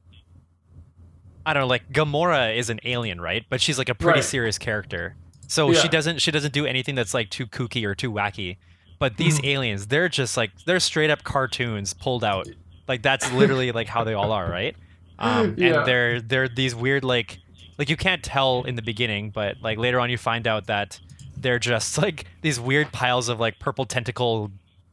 I 1.46 1.52
don't 1.52 1.62
know, 1.62 1.66
like 1.66 1.90
Gamora 1.92 2.56
is 2.56 2.70
an 2.70 2.80
alien, 2.84 3.20
right? 3.20 3.44
But 3.48 3.60
she's 3.60 3.78
like 3.78 3.88
a 3.88 3.94
pretty 3.94 4.18
Right. 4.18 4.24
serious 4.24 4.58
character. 4.58 5.14
So 5.46 5.72
she 5.74 5.88
doesn't 5.88 6.20
she 6.20 6.30
doesn't 6.30 6.52
do 6.54 6.64
anything 6.66 6.94
that's 6.94 7.12
like 7.14 7.30
too 7.30 7.46
kooky 7.46 7.84
or 7.84 7.94
too 7.94 8.10
wacky. 8.10 8.56
But 8.98 9.16
these 9.18 9.38
Hmm. 9.38 9.44
aliens, 9.46 9.86
they're 9.88 10.08
just 10.08 10.36
like 10.36 10.50
they're 10.64 10.80
straight 10.80 11.10
up 11.10 11.22
cartoons 11.24 11.92
pulled 11.92 12.24
out. 12.24 12.48
Like 12.88 13.02
that's 13.02 13.30
literally 13.32 13.70
like 13.72 13.88
how 13.88 14.04
they 14.04 14.14
all 14.14 14.32
are, 14.32 14.48
right? 14.50 14.74
Um, 15.18 15.54
Yeah. 15.56 15.78
And 15.78 15.86
they're 15.86 16.20
they're 16.20 16.48
these 16.48 16.74
weird 16.74 17.04
like 17.04 17.38
like 17.78 17.88
you 17.90 17.96
can't 17.96 18.22
tell 18.22 18.62
in 18.64 18.74
the 18.76 18.82
beginning, 18.82 19.30
but 19.30 19.56
like 19.62 19.78
later 19.78 20.00
on 20.00 20.10
you 20.10 20.16
find 20.18 20.46
out 20.48 20.66
that 20.66 20.98
they're 21.36 21.58
just 21.60 21.98
like 22.02 22.24
these 22.40 22.58
weird 22.58 22.90
piles 22.92 23.28
of 23.28 23.38
like 23.38 23.58
purple 23.60 23.84
tentacle 23.84 24.50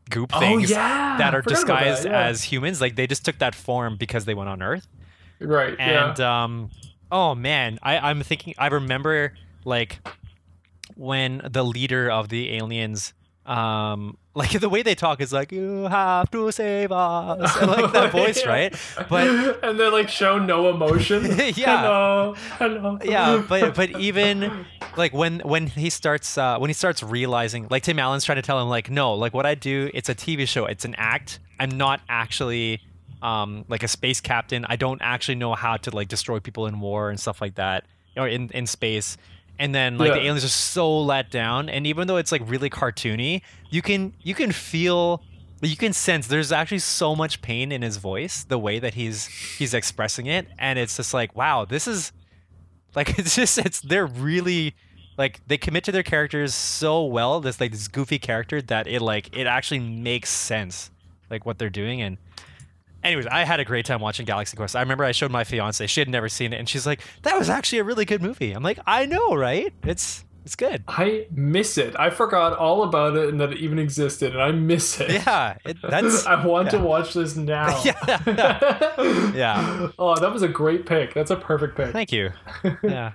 goop 0.09 0.29
Oh, 0.35 0.39
things 0.39 0.69
yeah. 0.69 1.15
that 1.17 1.33
are 1.33 1.39
about 1.39 1.49
that, 1.49 1.55
disguised 1.55 2.05
yeah. 2.05 2.25
as 2.25 2.43
humans. 2.43 2.81
Like 2.81 2.97
they 2.97 3.07
just 3.07 3.23
took 3.25 3.39
that 3.39 3.55
form 3.55 3.95
because 3.97 4.25
they 4.25 4.33
went 4.33 4.49
on 4.49 4.61
Earth. 4.61 4.85
Right. 5.41 5.75
And 5.79 6.17
yeah. 6.17 6.43
um, 6.43 6.69
oh 7.11 7.35
man, 7.35 7.79
I, 7.81 7.97
I'm 8.09 8.21
thinking. 8.23 8.53
I 8.57 8.67
remember 8.67 9.33
like 9.65 9.99
when 10.95 11.41
the 11.49 11.63
leader 11.63 12.09
of 12.11 12.29
the 12.29 12.53
aliens, 12.57 13.13
um, 13.45 14.17
like 14.33 14.51
the 14.59 14.69
way 14.69 14.83
they 14.83 14.95
talk 14.95 15.19
is 15.21 15.33
like 15.33 15.51
you 15.51 15.83
have 15.85 16.29
to 16.31 16.51
save 16.51 16.91
us, 16.91 17.57
and 17.57 17.71
like 17.71 17.91
that 17.93 18.11
voice, 18.13 18.43
Yeah. 18.43 18.49
right? 18.49 18.75
But 19.09 19.59
and 19.63 19.79
they 19.79 19.89
like 19.89 20.09
show 20.09 20.37
no 20.37 20.69
emotion. 20.69 21.25
Yeah. 21.55 21.81
Hello. 21.81 22.35
Hello. 22.59 22.99
yeah, 23.03 23.43
but 23.47 23.75
but 23.75 23.99
even 23.99 24.65
like 24.95 25.13
when 25.13 25.39
when 25.39 25.67
he 25.67 25.89
starts 25.89 26.37
uh, 26.37 26.57
when 26.59 26.69
he 26.69 26.73
starts 26.73 27.01
realizing, 27.03 27.67
like 27.69 27.83
Tim 27.83 27.99
Allen's 27.99 28.23
trying 28.25 28.37
to 28.37 28.41
tell 28.41 28.61
him, 28.61 28.69
like 28.69 28.89
no, 28.89 29.13
like 29.15 29.33
what 29.33 29.45
I 29.45 29.55
do, 29.55 29.89
it's 29.93 30.09
a 30.09 30.15
TV 30.15 30.47
show, 30.47 30.65
it's 30.65 30.85
an 30.85 30.95
act. 30.97 31.39
I'm 31.59 31.71
not 31.77 32.01
actually 32.09 32.81
um, 33.21 33.65
like 33.67 33.83
a 33.83 33.87
space 33.87 34.21
captain. 34.21 34.65
I 34.67 34.75
don't 34.75 35.01
actually 35.01 35.35
know 35.35 35.53
how 35.53 35.77
to 35.77 35.91
like 35.91 36.07
destroy 36.07 36.39
people 36.39 36.67
in 36.67 36.79
war 36.79 37.09
and 37.09 37.19
stuff 37.19 37.41
like 37.41 37.55
that, 37.55 37.85
or 38.17 38.27
in 38.27 38.49
in 38.49 38.67
space. 38.67 39.17
And 39.59 39.75
then 39.75 39.97
like 39.97 40.13
the 40.13 40.19
aliens 40.19 40.43
are 40.43 40.49
so 40.49 41.01
let 41.01 41.29
down, 41.29 41.69
and 41.69 41.85
even 41.85 42.07
though 42.07 42.17
it's 42.17 42.31
like 42.31 42.41
really 42.45 42.69
cartoony, 42.69 43.41
you 43.69 43.81
can 43.81 44.13
you 44.23 44.33
can 44.33 44.51
feel. 44.51 45.21
You 45.63 45.77
can 45.77 45.93
sense 45.93 46.25
there's 46.25 46.51
actually 46.51 46.79
so 46.79 47.15
much 47.15 47.39
pain 47.43 47.71
in 47.71 47.83
his 47.83 47.97
voice, 47.97 48.43
the 48.43 48.57
way 48.57 48.79
that 48.79 48.95
he's 48.95 49.27
he's 49.27 49.75
expressing 49.75 50.25
it, 50.25 50.47
and 50.57 50.79
it's 50.79 50.97
just 50.97 51.13
like, 51.13 51.35
wow, 51.35 51.65
this 51.65 51.87
is 51.87 52.11
like 52.95 53.19
it's 53.19 53.35
just 53.35 53.59
it's 53.59 53.79
they're 53.81 54.07
really 54.07 54.73
like 55.17 55.41
they 55.47 55.57
commit 55.57 55.83
to 55.83 55.91
their 55.91 56.03
characters 56.03 56.53
so 56.53 57.03
well. 57.03 57.41
This 57.41 57.59
like 57.59 57.71
this 57.71 57.87
goofy 57.87 58.17
character 58.17 58.61
that 58.63 58.87
it 58.87 59.01
like 59.01 59.35
it 59.37 59.45
actually 59.45 59.79
makes 59.79 60.29
sense, 60.29 60.89
like 61.29 61.45
what 61.45 61.59
they're 61.59 61.69
doing. 61.69 62.01
And 62.01 62.17
anyways, 63.03 63.27
I 63.27 63.43
had 63.43 63.59
a 63.59 63.65
great 63.65 63.85
time 63.85 64.01
watching 64.01 64.25
Galaxy 64.25 64.57
Quest. 64.57 64.75
I 64.75 64.81
remember 64.81 65.03
I 65.03 65.11
showed 65.11 65.31
my 65.31 65.43
fiance; 65.43 65.85
she 65.87 66.01
had 66.01 66.09
never 66.09 66.29
seen 66.29 66.53
it, 66.53 66.57
and 66.57 66.67
she's 66.67 66.85
like, 66.85 67.01
"That 67.23 67.37
was 67.37 67.49
actually 67.49 67.79
a 67.79 67.83
really 67.83 68.05
good 68.05 68.21
movie." 68.21 68.51
I'm 68.51 68.63
like, 68.63 68.79
"I 68.85 69.05
know, 69.05 69.35
right? 69.35 69.73
It's 69.83 70.23
it's 70.45 70.55
good." 70.55 70.83
I 70.87 71.27
miss 71.31 71.77
it. 71.77 71.95
I 71.99 72.09
forgot 72.09 72.57
all 72.57 72.83
about 72.83 73.15
it 73.15 73.29
and 73.29 73.39
that 73.41 73.53
it 73.53 73.59
even 73.59 73.79
existed, 73.79 74.33
and 74.33 74.41
I 74.41 74.51
miss 74.51 74.99
it. 74.99 75.11
Yeah, 75.11 75.57
it, 75.65 75.77
that's 75.81 76.25
I 76.27 76.45
want 76.45 76.71
to 76.71 76.79
watch 76.79 77.13
this 77.13 77.35
now. 77.35 77.81
Yeah. 77.85 77.95
yeah. 79.35 79.89
Oh, 79.97 80.15
that 80.15 80.31
was 80.31 80.41
a 80.41 80.47
great 80.47 80.85
pick. 80.85 81.13
That's 81.13 81.31
a 81.31 81.35
perfect 81.35 81.75
pick. 81.75 81.91
Thank 81.91 82.11
you. 82.11 82.31
Yeah. 82.83 83.13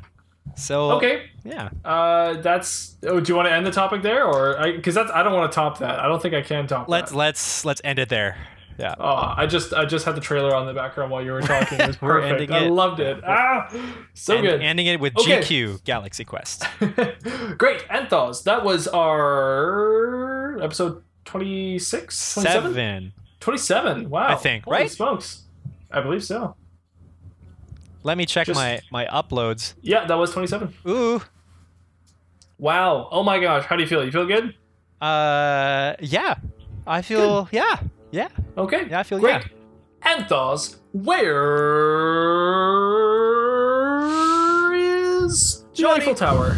So 0.55 0.93
Okay. 0.93 1.31
Yeah. 1.45 1.71
Uh, 1.85 2.35
that's. 2.35 2.97
Oh, 3.05 3.21
do 3.21 3.33
you 3.33 3.37
want 3.37 3.49
to 3.49 3.53
end 3.53 3.67
the 3.67 3.73
topic 3.73 4.03
there, 4.03 4.25
or 4.25 4.57
because 4.73 4.95
that's? 4.95 5.11
I 5.11 5.23
don't 5.23 5.35
want 5.35 5.51
to 5.51 5.55
top 5.55 5.79
that. 5.79 5.99
I 5.99 6.07
don't 6.07 6.23
think 6.23 6.35
I 6.35 6.43
can 6.43 6.67
top 6.67 6.87
that. 6.87 6.91
Let's 6.91 7.11
that. 7.11 7.17
let's 7.17 7.65
let's 7.65 7.81
end 7.85 7.99
it 7.99 8.09
there. 8.09 8.37
Yeah. 8.79 8.95
Oh, 8.99 9.35
I 9.37 9.47
just 9.47 9.73
I 9.73 9.85
just 9.87 10.05
had 10.05 10.15
the 10.17 10.21
trailer 10.21 10.55
on 10.55 10.67
the 10.67 10.75
background 10.75 11.11
while 11.11 11.23
you 11.25 11.33
were 11.33 11.41
talking. 11.41 11.81
It 11.81 11.87
was 11.87 12.01
We're 12.03 12.21
perfect. 12.21 12.33
ending 12.43 12.53
I 12.53 12.67
it. 12.67 12.71
loved 12.71 13.01
it. 13.01 13.23
Ah, 13.25 13.69
so 14.15 14.35
And- 14.37 14.47
good. 14.47 14.61
Ending 14.63 14.87
it 14.87 15.01
with 15.01 15.17
Okay. 15.19 15.41
GQ 15.41 15.85
Galaxy 15.85 16.25
Quest. 16.25 16.65
Great. 17.59 17.81
Anthos. 17.89 18.43
That 18.45 18.65
was 18.65 18.87
our 18.89 20.59
episode 20.63 21.03
26? 21.25 22.35
27? 22.35 22.73
Seven. 22.75 23.13
27. 23.41 24.11
Wow. 24.11 24.29
I 24.29 24.35
think, 24.35 24.65
Holy 24.65 24.79
right? 24.79 24.91
smokes. 24.91 25.43
I 25.91 26.01
believe 26.01 26.23
so. 26.25 26.55
Let 28.03 28.17
me 28.19 28.27
check 28.27 28.47
Just- 28.47 28.59
my 28.59 28.81
my 28.91 29.07
uploads. 29.07 29.75
Yeah, 29.83 30.05
that 30.07 30.15
was 30.15 30.33
27. 30.33 30.75
Ooh. 30.87 31.23
Wow. 32.59 33.09
Oh 33.11 33.23
my 33.23 33.39
gosh. 33.41 33.65
How 33.65 33.77
do 33.77 33.83
you 33.83 33.89
feel? 33.89 34.05
You 34.05 34.13
feel 34.13 34.27
good? 34.27 34.55
Uh. 35.01 35.95
Yeah. 36.01 36.35
I 36.87 37.03
feel. 37.03 37.49
Yeah. 37.53 37.77
Yeah. 38.13 38.29
Okay. 38.57 38.87
Yeah, 38.91 39.01
I 39.01 39.03
feel- 39.03 39.19
Great. 39.19 39.43
Anthos, 40.03 40.77
where 44.67 44.75
is 44.75 45.65
Johnny. 45.75 46.01
Eiffel 46.03 46.15
Tower? 46.15 46.57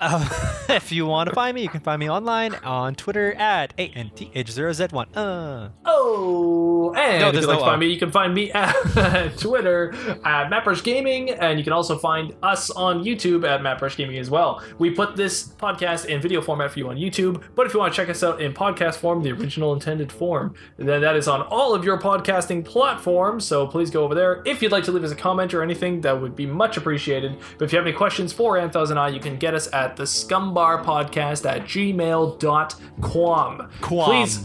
Uh, 0.00 0.26
if 0.70 0.90
you 0.90 1.06
want 1.06 1.28
to 1.28 1.34
find 1.34 1.54
me, 1.54 1.62
you 1.62 1.68
can 1.68 1.80
find 1.80 2.00
me 2.00 2.08
online 2.08 2.54
on 2.56 2.94
Twitter 2.94 3.34
at 3.34 3.76
anth0z1. 3.76 5.06
Uh. 5.14 5.68
Oh, 5.84 6.94
and 6.96 7.20
No, 7.20 7.28
if 7.28 7.34
you'd 7.34 7.44
like 7.44 7.58
no 7.58 7.64
to 7.64 7.70
find 7.70 7.80
me, 7.80 7.88
you 7.88 7.98
can 7.98 8.10
find 8.10 8.34
me 8.34 8.50
at 8.52 8.72
Twitter 9.38 9.92
at 10.24 10.50
Mattbrush 10.50 10.82
Gaming, 10.82 11.30
and 11.30 11.58
you 11.58 11.64
can 11.64 11.72
also 11.72 11.98
find 11.98 12.34
us 12.42 12.70
on 12.70 13.04
YouTube 13.04 13.46
at 13.46 13.60
Mattbrush 13.60 13.96
Gaming 13.96 14.18
as 14.18 14.30
well. 14.30 14.62
We 14.78 14.90
put 14.90 15.16
this 15.16 15.48
podcast 15.48 16.06
in 16.06 16.20
video 16.20 16.40
format 16.40 16.70
for 16.72 16.78
you 16.78 16.88
on 16.88 16.96
YouTube, 16.96 17.42
but 17.54 17.66
if 17.66 17.74
you 17.74 17.80
want 17.80 17.92
to 17.92 17.96
check 17.96 18.08
us 18.08 18.22
out 18.22 18.40
in 18.40 18.54
podcast 18.54 18.96
form, 18.96 19.22
the 19.22 19.32
original 19.32 19.74
intended 19.74 20.10
form, 20.10 20.54
then 20.78 21.02
that 21.02 21.16
is 21.16 21.28
on 21.28 21.42
all 21.42 21.74
of 21.74 21.84
your 21.84 21.98
podcasting 21.98 22.64
platforms. 22.64 23.44
So 23.44 23.66
please 23.66 23.90
go 23.90 24.04
over 24.04 24.14
there. 24.14 24.42
If 24.46 24.62
you'd 24.62 24.72
like 24.72 24.84
to 24.84 24.92
leave 24.92 25.04
us 25.04 25.12
a 25.12 25.16
comment 25.16 25.52
or 25.52 25.62
anything, 25.62 26.00
that 26.02 26.20
would 26.20 26.34
be 26.34 26.46
much 26.46 26.76
appreciated. 26.76 27.36
But 27.58 27.66
if 27.66 27.72
you 27.72 27.78
have 27.78 27.86
any 27.86 27.96
questions 27.96 28.32
for 28.32 28.56
Anthos 28.56 28.90
and 28.90 28.98
I, 28.98 29.08
you 29.08 29.20
can 29.20 29.36
get 29.36 29.54
us 29.54 29.68
at 29.72 29.89
the 29.96 30.04
Scumm 30.04 30.52
Bar 30.54 30.82
Podcast 30.84 31.48
at 31.48 31.62
gmail.com. 31.62 32.78
Quam. 33.00 33.68
Please 33.80 34.44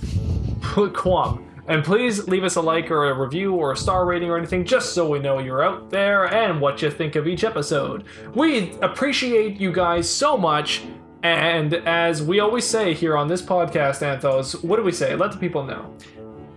put 0.61 0.93
Quam. 0.95 1.41
And 1.67 1.83
please 1.83 2.27
leave 2.27 2.43
us 2.43 2.57
a 2.57 2.61
like 2.61 2.91
or 2.91 3.09
a 3.09 3.13
review 3.17 3.55
or 3.55 3.71
a 3.71 3.75
star 3.77 4.05
rating 4.05 4.29
or 4.29 4.37
anything 4.37 4.65
just 4.65 4.93
so 4.93 5.09
we 5.09 5.17
know 5.17 5.39
you're 5.39 5.63
out 5.63 5.89
there 5.89 6.25
and 6.31 6.61
what 6.61 6.81
you 6.83 6.91
think 6.91 7.15
of 7.15 7.27
each 7.27 7.43
episode. 7.43 8.03
We 8.35 8.73
appreciate 8.81 9.59
you 9.59 9.71
guys 9.71 10.07
so 10.07 10.37
much. 10.37 10.83
And 11.23 11.73
as 11.87 12.21
we 12.21 12.39
always 12.39 12.65
say 12.65 12.93
here 12.93 13.17
on 13.17 13.27
this 13.27 13.41
podcast, 13.41 14.03
Anthos, 14.03 14.63
what 14.63 14.75
do 14.77 14.83
we 14.83 14.91
say? 14.91 15.15
Let 15.15 15.31
the 15.31 15.37
people 15.39 15.63
know. 15.63 15.91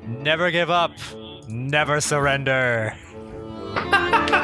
Never 0.07 0.51
give 0.51 0.68
up. 0.68 0.93
Never 1.49 2.01
surrender. 2.03 2.95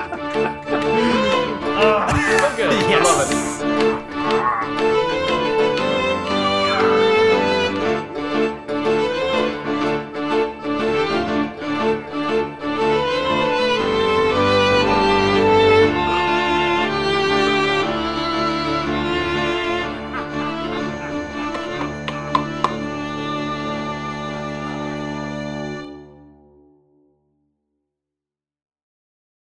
So 1.75 2.57
good. 2.57 2.71
I 2.71 2.89
Yes. 2.89 3.05
love 3.05 3.31
it. 3.31 3.54